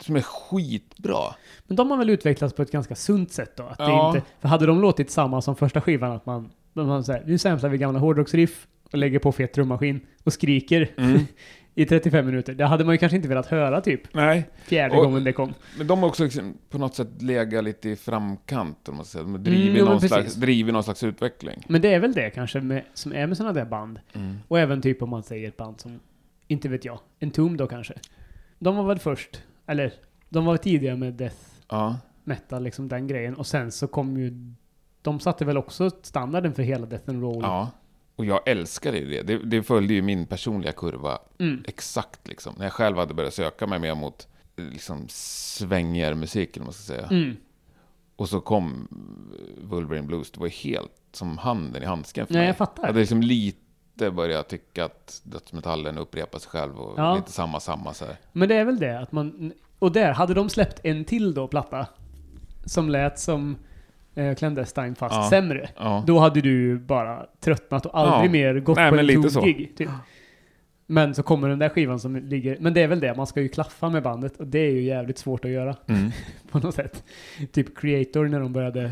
som 0.00 0.16
är 0.16 0.20
skitbra. 0.20 1.34
Men 1.66 1.76
de 1.76 1.90
har 1.90 1.98
väl 1.98 2.10
utvecklats 2.10 2.54
på 2.54 2.62
ett 2.62 2.70
ganska 2.70 2.94
sunt 2.94 3.32
sätt 3.32 3.56
då? 3.56 3.62
Att 3.62 3.76
Ja. 3.78 4.10
det 4.12 4.18
inte, 4.18 4.30
för 4.40 4.48
hade 4.48 4.66
de 4.66 4.80
låtit 4.80 5.10
samma 5.10 5.42
som 5.42 5.56
första 5.56 5.80
skivan, 5.80 6.12
att 6.12 6.26
man, 6.26 6.50
man 6.72 7.04
säger 7.04 7.24
nu 7.26 7.38
samplar 7.38 7.70
vi 7.70 7.78
gamla 7.78 7.98
hårdrocksriff 7.98 8.66
och 8.92 8.98
lägger 8.98 9.18
på 9.18 9.32
fet 9.32 9.52
trummaskin 9.52 10.00
och 10.24 10.32
skriker 10.32 10.90
Mm. 10.96 11.20
i 11.78 11.84
35 11.84 12.26
minuter. 12.26 12.54
Det 12.54 12.64
hade 12.66 12.84
man 12.84 12.94
ju 12.94 12.98
kanske 12.98 13.16
inte 13.16 13.28
velat 13.28 13.46
höra 13.46 13.80
typ 13.80 14.14
Nej, 14.14 14.48
fjärde 14.64 14.96
Och- 14.96 15.04
gången 15.04 15.24
det 15.24 15.32
kom. 15.32 15.54
men 15.78 15.86
de 15.86 15.98
har 15.98 16.08
också 16.08 16.24
liksom 16.24 16.54
på 16.70 16.78
något 16.78 16.94
sätt 16.94 17.22
legat 17.22 17.64
lite 17.64 17.88
i 17.88 17.96
framkant, 17.96 18.88
om 18.88 18.96
man 18.96 19.04
säger. 19.04 19.24
De 19.24 19.32
har 19.32 19.38
drivit, 19.38 19.60
Mm, 19.62 19.76
jo, 19.76 19.84
men 19.84 19.92
någon, 19.92 20.00
precis. 20.00 20.08
slags, 20.12 20.34
drivit 20.34 20.72
någon 20.74 20.82
slags 20.84 21.02
utveckling. 21.02 21.62
Men 21.68 21.80
det 21.82 21.94
är 21.94 21.98
väl 22.00 22.12
det 22.12 22.30
kanske 22.30 22.60
med, 22.60 22.82
som 22.94 23.12
är 23.12 23.26
med 23.26 23.36
sådana 23.36 23.52
där 23.52 23.64
band. 23.64 23.98
Mm. 24.14 24.36
Och 24.48 24.58
även 24.60 24.82
typ 24.82 25.02
om 25.02 25.10
man 25.10 25.22
säger 25.22 25.48
ett 25.48 25.56
band 25.56 25.80
som, 25.80 26.00
inte 26.48 26.68
vet 26.68 26.84
jag, 26.84 26.98
en 27.18 27.30
Tomb 27.30 27.56
då 27.58 27.66
kanske. 27.66 27.94
De 28.58 28.76
var 28.76 28.84
väl 28.84 28.98
först, 28.98 29.42
eller 29.66 29.92
de 30.28 30.44
var 30.44 30.56
tidiga 30.56 30.96
med 30.96 31.14
death 31.14 31.36
Ja. 31.68 31.98
metal, 32.24 32.62
liksom 32.62 32.88
den 32.88 33.06
grejen. 33.06 33.34
Och 33.34 33.46
sen 33.46 33.72
så 33.72 33.86
kom 33.88 34.16
ju, 34.16 34.32
de 35.02 35.20
satte 35.20 35.44
väl 35.44 35.56
också 35.56 35.90
standarden 36.02 36.54
för 36.54 36.62
hela 36.62 36.86
death 36.86 37.10
and 37.10 37.22
roll. 37.22 37.38
ja. 37.42 37.70
Och 38.16 38.24
jag 38.24 38.48
älskade 38.48 39.00
det. 39.00 39.22
det. 39.22 39.38
Det 39.38 39.62
följde 39.62 39.94
ju 39.94 40.02
min 40.02 40.26
personliga 40.26 40.72
kurva 40.72 41.18
Mm. 41.38 41.64
exakt 41.66 42.28
liksom. 42.28 42.54
När 42.58 42.64
jag 42.64 42.72
själv 42.72 42.96
hade 42.96 43.14
börjat 43.14 43.34
söka 43.34 43.66
mig 43.66 43.78
mer 43.78 43.94
mot 43.94 44.28
liksom 44.56 45.04
svängigare 45.08 46.14
musik, 46.14 46.56
eller 46.56 46.64
man 46.64 46.72
ska 46.72 46.82
säga. 46.94 47.06
Mm. 47.06 47.36
Och 48.16 48.28
så 48.28 48.40
kom 48.40 48.88
Wolverine 49.62 50.06
Blues. 50.06 50.30
Det 50.30 50.40
var 50.40 50.48
helt 50.48 50.92
som 51.12 51.38
handen 51.38 51.82
i 51.82 51.86
handsken 51.86 52.26
för 52.26 52.34
Nej, 52.34 52.40
mig. 52.40 52.46
jag 52.46 52.56
fattar. 52.56 52.82
Jag 52.82 52.86
hade 52.86 52.98
liksom 53.00 53.22
lite 53.22 53.58
börjat 53.96 54.48
tycka 54.48 54.84
att 54.84 55.20
dödsmetallen 55.24 55.98
upprepar 55.98 56.38
sig 56.38 56.50
själv 56.50 56.76
och 56.80 56.98
Ja. 56.98 57.16
lite 57.16 57.32
samma, 57.32 57.60
samma 57.60 57.94
så 57.94 58.04
här. 58.04 58.16
Men 58.32 58.48
det 58.48 58.54
är 58.54 58.64
väl 58.64 58.78
det 58.78 58.98
att 59.00 59.12
man... 59.12 59.52
Och 59.78 59.92
där, 59.92 60.12
hade 60.12 60.34
de 60.34 60.48
släppt 60.48 60.80
en 60.84 61.04
till 61.04 61.34
då, 61.34 61.48
platta, 61.48 61.86
som 62.64 62.88
lät 62.88 63.18
som 63.18 63.56
eh, 64.14 64.34
Clandestine 64.34 64.94
fast 64.94 65.14
Ja. 65.14 65.30
sämre. 65.30 65.68
Ja. 65.76 66.04
Då 66.06 66.18
hade 66.18 66.40
du 66.40 66.78
bara 66.78 67.26
tröttnat 67.40 67.86
och 67.86 67.98
aldrig 67.98 68.30
mer 68.30 68.60
gått 68.60 68.76
Nej, 68.76 68.90
på 68.90 68.96
en 68.96 69.06
lite. 69.06 69.30
Tool-gig. 69.30 69.72
Typ. 69.76 69.88
Men 70.86 71.14
så 71.14 71.22
kommer 71.22 71.48
den 71.48 71.58
där 71.58 71.68
skivan 71.68 72.00
som 72.00 72.16
ligger... 72.16 72.56
Men 72.60 72.74
det 72.74 72.82
är 72.82 72.88
väl 72.88 73.00
det, 73.00 73.14
man 73.14 73.26
ska 73.26 73.40
ju 73.40 73.48
klaffa 73.48 73.88
med 73.88 74.02
bandet 74.02 74.36
och 74.36 74.46
det 74.46 74.58
är 74.58 74.70
ju 74.70 74.82
jävligt 74.82 75.18
svårt 75.18 75.44
att 75.44 75.50
göra 75.50 75.76
Mm. 75.86 76.10
på 76.50 76.58
något 76.58 76.74
sätt. 76.74 77.04
Typ 77.52 77.78
Creator 77.78 78.24
när 78.28 78.40
de 78.40 78.52
började 78.52 78.90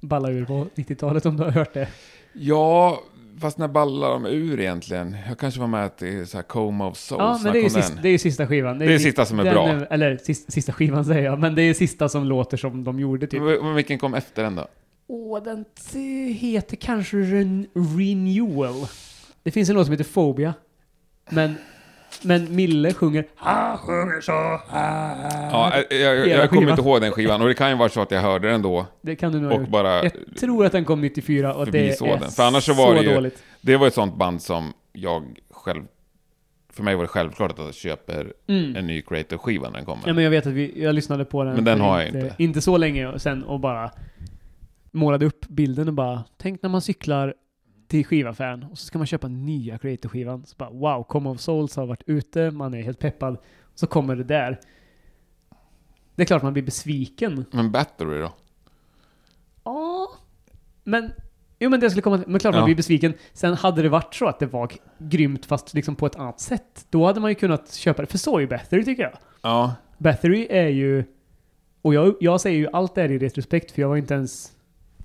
balla 0.00 0.30
ur 0.30 0.44
på 0.44 0.66
90-talet 0.74 1.26
om 1.26 1.36
du 1.36 1.42
har 1.44 1.50
hört 1.50 1.74
det. 1.74 1.88
Ja, 2.32 3.00
fast 3.40 3.58
när 3.58 3.68
ballar 3.68 4.10
de 4.10 4.26
ur 4.26 4.60
egentligen? 4.60 5.16
Jag 5.28 5.38
kanske 5.38 5.60
var 5.60 5.66
med 5.66 5.96
till 5.96 6.26
så 6.26 6.38
här 6.38 6.42
Coma 6.42 6.86
of 6.88 6.96
Souls. 6.96 7.18
Ja, 7.20 7.40
men 7.42 7.52
det 7.52 7.58
är, 7.58 7.62
ju 7.62 7.70
sista, 7.70 7.94
den? 7.94 8.02
det 8.02 8.08
är 8.08 8.12
ju 8.12 8.18
sista 8.18 8.46
skivan. 8.46 8.78
Det 8.78 8.94
är 8.94 8.98
sista 8.98 9.26
som 9.26 9.38
är 9.40 9.44
den 9.44 9.54
bra. 9.54 9.68
eller 9.90 10.16
sista, 10.16 10.52
sista 10.52 10.72
skivan 10.72 11.04
säger 11.04 11.22
jag, 11.24 11.38
men 11.38 11.54
det 11.54 11.62
är 11.62 11.74
sista 11.74 12.08
som 12.08 12.24
låter 12.24 12.56
som 12.56 12.84
de 12.84 13.00
gjorde 13.00 13.26
typ. 13.26 13.42
Men 13.42 13.74
vilken 13.74 13.98
kom 13.98 14.14
efter 14.14 14.42
den 14.42 14.54
då? 14.54 14.68
Åh, 15.08 15.42
den 15.42 15.64
t- 15.92 16.32
heter 16.32 16.76
kanske 16.76 17.16
Ren 17.16 17.66
Renewal. 17.74 18.86
Det 19.42 19.50
finns 19.50 19.68
en 19.68 19.74
låt 19.76 19.86
som 19.86 19.92
heter 19.92 20.04
Phobia. 20.04 20.54
Men 21.30 21.54
Men 22.22 22.56
Mille 22.56 22.92
sjunger 22.94 23.24
Han 23.36 23.78
sjunger 23.78 24.20
så 24.20 24.60
här. 24.70 25.50
Ja, 25.50 25.72
jag, 25.90 26.00
jag, 26.00 26.28
jag 26.28 26.50
kommer 26.50 26.70
inte 26.70 26.82
ihåg 26.82 27.00
den 27.00 27.12
skivan 27.12 27.42
och 27.42 27.48
det 27.48 27.54
kan 27.54 27.70
ju 27.70 27.76
vara 27.76 27.88
så 27.88 28.00
att 28.00 28.10
jag 28.10 28.20
hörde 28.20 28.50
den 28.50 28.62
då 28.62 28.86
Det 29.00 29.16
kan 29.16 29.32
du 29.32 29.40
nog 29.40 29.52
och 29.52 29.60
gjort. 29.60 29.68
bara... 29.68 30.02
Jag 30.02 30.12
tror 30.40 30.66
att 30.66 30.72
den 30.72 30.84
kom 30.84 31.00
94 31.00 31.54
och 31.54 31.70
det 31.70 32.00
är 32.00 32.18
den. 32.20 32.30
För 32.30 32.42
annars 32.42 32.64
så 32.64 32.74
var 32.74 32.94
det 32.94 33.00
ju- 33.02 33.14
dåligt. 33.14 33.42
Det 33.60 33.76
var 33.76 33.86
ett 33.86 33.94
sånt 33.94 34.16
band 34.16 34.42
som 34.42 34.72
jag 34.92 35.24
själv... 35.50 35.82
För 36.72 36.82
mig 36.82 36.94
var 36.94 37.02
det 37.02 37.08
självklart 37.08 37.50
att 37.52 37.58
jag 37.58 37.74
köper 37.74 38.32
Mm. 38.48 38.76
en 38.76 38.86
ny 38.86 39.02
Creator-skiva 39.02 39.68
när 39.68 39.76
den 39.76 39.84
kommer. 39.84 40.02
Ja, 40.06 40.12
men 40.12 40.24
jag 40.24 40.30
vet 40.30 40.46
att 40.46 40.52
vi, 40.52 40.82
jag 40.82 40.94
lyssnade 40.94 41.24
på 41.24 41.44
den 41.44 41.54
Men 41.54 41.64
den 41.64 41.80
har 41.80 41.98
jag 41.98 42.06
inte, 42.08 42.18
inte. 42.18 42.34
inte 42.38 42.60
så 42.60 42.76
länge 42.76 43.18
sen 43.18 43.42
och 43.44 43.60
bara 43.60 43.90
målade 44.90 45.26
upp 45.26 45.48
bilden 45.48 45.88
och 45.88 45.94
bara 45.94 46.24
tänk 46.36 46.62
när 46.62 46.70
man 46.70 46.80
cyklar 46.80 47.34
till 47.88 48.06
skivaffären 48.06 48.62
och 48.70 48.78
så 48.78 48.86
ska 48.86 48.98
man 48.98 49.06
köpa 49.06 49.28
nya 49.28 49.78
Creator-skivan. 49.78 50.46
Så 50.46 50.54
bara 50.56 50.70
wow, 50.70 51.02
Come 51.02 51.30
of 51.30 51.40
Souls 51.40 51.76
har 51.76 51.86
varit 51.86 52.02
ute, 52.06 52.50
man 52.50 52.74
är 52.74 52.82
helt 52.82 52.98
peppad. 52.98 53.38
Så 53.74 53.86
kommer 53.86 54.16
det 54.16 54.24
där. 54.24 54.60
Det 56.14 56.22
är 56.22 56.26
klart 56.26 56.42
man 56.42 56.52
blir 56.52 56.62
besviken. 56.62 57.44
Men 57.50 57.70
Battery 57.72 58.18
då? 58.20 58.32
Ja, 59.64 60.08
men 60.84 61.12
Jo 61.58 61.70
men 61.70 61.80
det 61.80 61.90
skulle 61.90 62.02
komma. 62.02 62.24
Men 62.26 62.40
klart 62.40 62.54
man 62.54 62.60
Ja. 62.60 62.64
blir 62.64 62.74
besviken. 62.76 63.14
Sen 63.32 63.54
hade 63.54 63.82
det 63.82 63.88
varit 63.88 64.14
så 64.14 64.26
att 64.26 64.38
det 64.38 64.46
var 64.46 64.70
grymt 64.98 65.46
fast 65.46 65.74
liksom 65.74 65.96
på 65.96 66.06
ett 66.06 66.16
annat 66.16 66.40
sätt. 66.40 66.86
Då 66.90 67.06
hade 67.06 67.20
man 67.20 67.30
ju 67.30 67.34
kunnat 67.34 67.72
köpa 67.74 68.02
det. 68.02 68.06
För 68.06 68.18
så 68.18 68.36
är 68.36 68.40
ju 68.40 68.46
Battery 68.46 68.84
tycker 68.84 69.02
jag. 69.02 69.12
Ja. 69.42 69.74
Battery 69.98 70.46
är 70.50 70.68
ju... 70.68 71.04
Och 71.82 71.94
jag, 71.94 72.14
jag 72.20 72.40
säger 72.40 72.58
ju 72.58 72.68
allt 72.72 72.94
det 72.94 73.00
här 73.00 73.10
i 73.10 73.18
retrospekt 73.18 73.70
för 73.70 73.82
jag 73.82 73.88
var 73.88 73.96
inte 73.96 74.14
ens... 74.14 74.52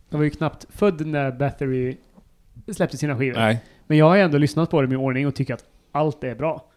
Jag 0.10 0.18
var 0.18 0.24
ju 0.24 0.30
knappt 0.30 0.66
född 0.70 1.08
när 1.08 1.32
Battery 1.32 1.98
släppte 2.68 2.98
sina 2.98 3.18
skivor. 3.18 3.40
Nej. 3.40 3.64
Men 3.88 3.98
jag 3.98 4.06
har 4.06 4.18
ändå 4.18 4.38
lyssnat 4.38 4.70
på 4.70 4.82
dem 4.82 4.92
i 4.92 4.96
ordning 4.96 5.28
och 5.28 5.36
tycker 5.36 5.54
att 5.54 5.66
allt 5.92 6.24
är 6.24 6.36
bra. 6.36 6.72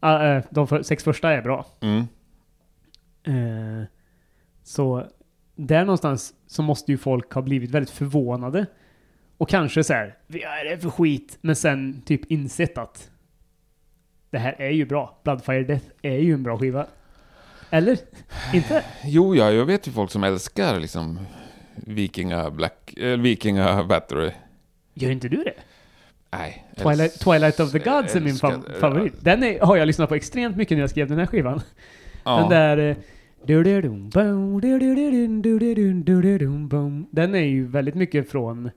Ah, 0.00 0.26
eh, 0.26 0.44
de 0.50 0.68
för, 0.68 0.82
sex 0.82 1.04
första 1.04 1.32
är 1.32 1.42
bra. 1.42 1.66
Mm. 1.80 2.06
Eh, 3.22 3.86
så 4.62 5.06
där 5.56 5.84
någonstans 5.84 6.34
så 6.46 6.62
måste 6.62 6.92
ju 6.92 6.98
folk 6.98 7.32
ha 7.32 7.42
blivit 7.42 7.70
väldigt 7.70 7.90
förvånade. 7.90 8.66
Och 9.36 9.48
kanske 9.48 9.84
så 9.84 9.92
här, 9.92 10.18
vad 10.26 10.40
är 10.40 10.70
det 10.70 10.78
för 10.78 10.90
skit? 10.90 11.38
Men 11.40 11.56
sen 11.56 12.02
typ 12.02 12.30
insett 12.30 12.78
att 12.78 13.10
det 14.30 14.38
här 14.38 14.56
är 14.58 14.70
ju 14.70 14.86
bra. 14.86 15.20
Bloodfire 15.24 15.64
Death 15.64 15.86
är 16.02 16.18
ju 16.18 16.34
en 16.34 16.42
bra 16.42 16.58
skiva. 16.58 16.86
Eller? 17.70 17.98
Inte? 18.54 18.84
Jo, 19.04 19.34
ja, 19.34 19.50
jag 19.52 19.64
vet 19.64 19.88
ju 19.88 19.92
folk 19.92 20.10
som 20.10 20.24
älskar 20.24 20.80
liksom 20.80 21.18
Vikinga 21.74 22.50
Black... 22.50 22.94
Äh, 22.96 23.18
Vikinga 23.18 23.84
Battery. 23.84 24.30
Gör 25.00 25.10
inte 25.10 25.28
du 25.28 25.36
det? 25.36 25.54
Nej. 26.32 26.66
Twilight, 26.76 27.20
Twilight 27.20 27.60
of 27.60 27.72
the 27.72 27.78
Gods 27.78 28.16
är 28.16 28.20
min 28.20 28.36
favorit. 28.80 29.14
Den 29.20 29.42
är, 29.42 29.60
har 29.60 29.76
jag 29.76 29.86
lyssnat 29.86 30.08
på 30.08 30.14
extremt 30.14 30.56
mycket 30.56 30.76
när 30.76 30.82
jag 30.82 30.90
skrev 30.90 31.08
den 31.08 31.18
här 31.18 31.26
skivan. 31.26 31.60
Ja. 32.24 32.36
Den 32.36 32.48
där... 32.48 32.96
Den 37.10 37.34
är 37.34 37.40
ju 37.40 37.66
väldigt 37.66 37.94
mycket 37.94 38.30
från 38.30 38.70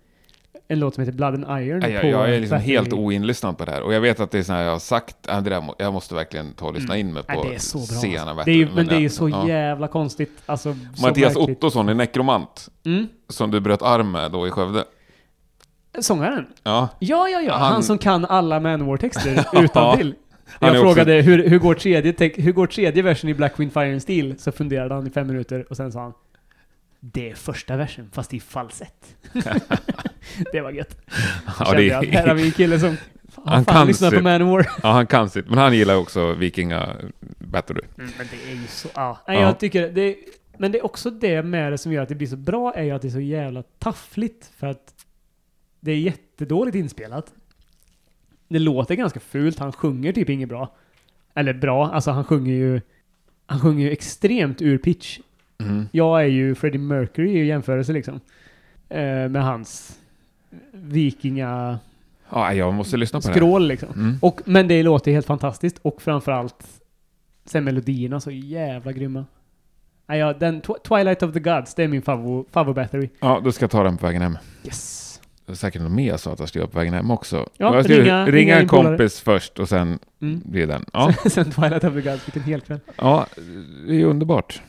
en 0.68 0.80
låt 0.80 0.95
som 0.95 1.04
heter 1.04 1.18
Blood 1.18 1.34
and 1.34 1.64
Iron. 1.64 1.80
Nej, 1.80 1.91
jag, 1.91 2.06
jag 2.06 2.30
är 2.36 2.40
liksom 2.40 2.58
Battery. 2.58 2.74
helt 2.74 2.94
oinlyssnad 2.94 3.58
på 3.58 3.66
det 3.66 3.72
här. 3.72 3.82
Och 3.82 3.94
jag 3.94 4.02
vet 4.02 4.20
att 4.20 4.32
det 4.32 4.40
är 4.40 4.44
så 4.44 4.54
här 4.54 4.64
jag 4.64 4.72
har 4.72 4.80
sagt, 4.80 5.18
det 5.22 5.41
där, 5.41 5.64
jag 5.78 5.94
måste 5.94 6.16
verkligen 6.16 6.54
ta 6.54 6.68
och 6.68 6.74
lyssna 6.74 6.98
in 6.98 7.14
mig 7.14 7.24
på 7.24 7.34
Nej, 7.34 7.50
det 7.50 7.56
är 7.56 7.60
så 7.60 7.78
bra. 7.78 7.86
sena 7.86 8.22
alltså. 8.22 8.45
Det 8.45 8.52
är 8.52 8.56
ju, 8.56 8.70
men 8.76 8.88
det 8.88 8.95
är 8.95 9.00
ju 9.00 9.10
så 9.10 9.30
ja. 9.30 9.48
jävla 9.48 9.88
konstigt. 9.88 10.32
Alltså, 10.45 10.76
så 10.95 11.08
Mattias. 11.08 11.36
Ottosson 11.36 11.90
är 11.90 11.94
nekromant. 11.94 12.70
Mm. 12.86 13.08
Som 13.30 13.52
du 13.52 13.60
bröt 13.60 13.82
arm 13.82 14.12
med 14.12 14.32
då 14.32 14.48
i 14.48 14.52
Skövde. 14.52 14.84
Sångaren? 15.99 16.45
Ja. 16.64 16.90
Ja, 16.99 17.30
ja, 17.30 17.41
ja. 17.41 17.53
Han, 17.53 17.72
Han- 17.74 17.84
som 17.84 17.98
kan 17.98 18.26
alla 18.26 18.60
Manowar-texter 18.60 19.45
utan 19.64 19.98
till. 19.98 20.15
Jag 20.60 20.70
också- 20.70 20.82
frågade 20.82 21.14
hur, 21.22 21.49
hur, 21.49 21.60
går 21.60 21.74
tredje 21.74 22.11
teck- 22.11 22.41
hur 22.41 22.52
går 22.52 22.68
tredje 22.68 23.03
versen 23.03 23.30
i 23.30 23.34
Black 23.34 23.60
Wind 23.60 23.74
Fire 23.74 23.91
and 23.91 24.02
Steel? 24.02 24.36
Så 24.40 24.52
funderade 24.52 24.94
han 24.95 25.07
i 25.07 25.10
fem 25.10 25.28
minuter 25.28 25.65
och 25.70 25.78
sen 25.78 25.91
sa 25.91 26.02
han 26.02 26.14
Det 26.99 27.30
är 27.30 27.36
första 27.36 27.78
versen, 27.78 28.10
fast 28.14 28.34
i 28.34 28.40
falsett. 28.40 29.15
det 30.52 30.61
var 30.61 30.72
gött. 30.72 30.98
Ja, 31.60 31.65
Kände 31.65 31.78
det 31.82 31.84
jag, 31.88 32.03
här 32.03 32.28
har 32.28 32.36
vi 32.36 32.45
en 32.45 32.52
kille 32.52 32.80
som 32.80 32.98
Han 33.36 33.48
han 33.53 33.65
fan 33.65 33.76
kan 33.76 33.88
lyssnar 33.88 34.10
på 34.10 34.15
sitt- 34.15 34.24
Manowar. 34.24 34.68
ja, 34.84 34.91
han 34.91 35.07
kan 35.07 35.30
sitt. 35.30 35.49
Men 35.49 35.57
han 35.57 35.74
gillar 35.76 35.95
också 35.95 36.34
Vikinga 36.34 36.90
Battery. 37.40 37.82
Mm, 37.98 38.11
men 38.18 38.28
det 38.32 38.52
är 38.52 38.56
ju 38.56 38.68
så... 38.68 38.88
Ja. 38.95 39.20
Nej, 39.28 39.38
Ja. 39.38 39.44
jag 39.45 39.60
tycker 39.60 39.90
det... 39.90 40.15
Men 40.57 40.72
det 40.72 40.80
är 40.80 40.86
också 40.86 41.10
det 41.10 41.44
med 41.44 41.72
det 41.74 41.78
som 41.78 41.91
gör 41.94 42.03
att 42.03 42.10
det 42.10 42.15
blir 42.15 42.28
så 42.28 42.36
bra, 42.38 42.74
är 42.74 42.84
ju 42.84 42.91
att 42.91 43.02
det 43.02 43.07
är 43.07 43.10
så 43.10 43.20
jävla 43.20 43.64
taffligt. 43.80 44.52
För 44.60 44.68
att 44.68 44.93
det 45.84 45.91
är 45.91 45.97
jättedåligt 45.97 46.76
inspelat. 46.76 47.34
Det 48.47 48.60
låter 48.60 48.95
ganska 48.95 49.19
fult, 49.19 49.60
han 49.60 49.72
sjunger 49.72 50.11
typ 50.14 50.30
inget 50.30 50.49
bra. 50.49 50.76
Eller 51.34 51.53
bra, 51.53 51.91
alltså 51.91 52.11
han 52.11 52.23
sjunger 52.23 52.53
ju... 52.53 52.81
Han 53.45 53.60
sjunger 53.60 53.85
ju 53.85 53.91
extremt 53.91 54.61
ur 54.61 54.77
pitch. 54.77 55.19
Mm. 55.57 55.85
Jag 55.91 56.22
är 56.22 56.26
ju 56.27 56.55
Freddie 56.55 56.77
Mercury 56.77 57.30
i 57.41 57.45
jämförelse 57.45 57.93
liksom. 57.93 58.19
Eh, 58.89 59.30
med 59.30 59.43
hans 59.43 59.99
vikinga 60.72 61.80
Ja, 62.30 62.53
jag 62.53 62.73
måste 62.73 62.97
lyssna 62.97 63.22
på 63.22 63.27
det. 63.27 63.34
skrål 63.34 63.68
liksom. 63.68 63.89
Mm. 63.95 64.18
Och, 64.22 64.41
men 64.45 64.68
det 64.68 64.84
låter 64.84 65.11
helt 65.11 65.26
fantastiskt 65.26 65.77
och 65.81 66.01
framförallt 66.01 66.81
sen 67.45 67.64
melodierna 67.64 68.19
så 68.19 68.31
jävla 68.31 68.91
grymma. 68.91 69.26
Ja, 70.07 70.34
den 70.34 70.61
Tw- 70.61 70.80
Twilight 70.88 71.23
of 71.23 71.34
the 71.34 71.39
Gods, 71.39 71.76
det 71.76 71.84
är 71.84 71.88
min 71.88 72.01
favvo, 72.01 72.45
favvo 72.51 72.73
battery. 72.73 73.10
Ja, 73.19 73.41
då 73.43 73.51
ska 73.51 73.68
ta 73.68 73.84
den 73.84 73.97
på 73.97 74.05
vägen 74.05 74.22
hem. 74.22 74.38
Yes. 74.65 75.02
Säkert 75.53 75.82
något 75.82 75.91
mer 75.91 76.18
sa 76.18 76.34
att 76.34 76.40
jag 76.40 76.49
ska 76.49 76.60
göra 76.60 76.70
på 76.70 76.78
vägen 76.78 76.94
hem 76.94 77.11
också. 77.11 77.49
Ja, 77.57 77.76
jag 77.76 77.90
ringa- 77.90 78.26
ringa, 78.26 78.53
en 78.56 78.60
din 78.60 78.70
polare. 78.70 78.88
kompis 78.98 79.20
först 79.22 79.60
och 79.60 79.70
sen 79.70 79.99
Mm. 80.22 80.41
blir 80.45 80.68
det 80.68 80.74
den. 80.74 80.86
Ja, 80.94 81.14
sen 81.30 81.52
Twilight 81.52 81.84
of 81.84 81.94
the 81.94 82.02
Gods, 82.02 82.28
vilken 82.28 82.44
hel 82.44 82.61
kväll. 82.61 82.80
ja, 82.98 83.26
det 83.88 84.02
är 84.02 84.06
underbart. 84.06 84.61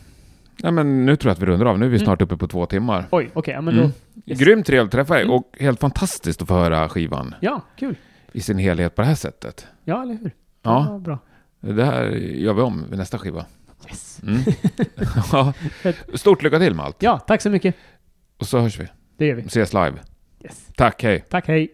Ja, 0.57 0.71
men 0.71 1.07
nu 1.07 1.17
tror 1.17 1.31
jag 1.31 1.35
att 1.35 1.43
vi 1.43 1.47
rundar 1.47 1.67
av. 1.67 1.79
Nu 1.79 1.85
är 1.87 1.91
vi 1.91 1.97
Mm. 1.97 2.05
snart 2.07 2.23
uppe 2.23 2.37
på 2.37 2.47
två 2.49 2.67
timmar. 2.67 3.07
Oj, 3.11 3.31
okej, 3.35 3.55
ja, 3.55 3.61
men 3.61 3.75
Mm. 3.79 3.87
då... 4.15 4.21
Yes. 4.31 4.41
Grymt 4.41 4.67
trevligt 4.67 4.85
att 4.85 4.93
träffa 4.93 5.15
dig 5.15 5.23
Mm. 5.23 5.35
och 5.35 5.55
helt 5.61 5.81
fantastiskt 5.81 6.43
att 6.43 6.49
få 6.49 6.55
höra 6.55 6.89
skivan 6.89 7.35
Ja, 7.41 7.61
kul. 7.77 7.97
i 8.33 8.41
sin 8.41 8.59
helhet 8.59 8.95
på 8.95 9.03
det 9.03 9.09
här 9.09 9.15
sättet. 9.15 9.67
Ja, 9.85 10.03
eller 10.03 10.15
hur? 10.15 10.31
Ja. 10.63 11.01
bra. 11.05 11.19
Det 11.61 11.85
här 11.85 12.05
gör 12.17 12.55
vi 12.55 12.63
om 12.63 12.85
vid 12.91 12.99
nästa 12.99 13.19
skiva. 13.19 13.45
Yes. 13.89 14.21
Mm. 14.23 14.41
ja. 15.33 15.53
Stort 16.15 16.43
lycka 16.43 16.59
till 16.59 16.75
med 16.75 16.85
allt. 16.85 16.97
Ja, 17.03 17.19
tack 17.19 17.43
så 17.43 17.51
mycket. 17.51 17.75
Och 18.39 18.47
så 18.47 18.59
hörs 18.59 18.81
vi. 18.81 18.87
Det 19.17 19.27
gör 19.27 19.35
vi. 19.35 19.43
Ses 19.43 19.73
live. 19.73 19.93
Yes. 20.45 20.71
Tack, 20.77 21.03
hej. 21.03 21.25
Tack, 21.29 21.47
hej. 21.49 21.71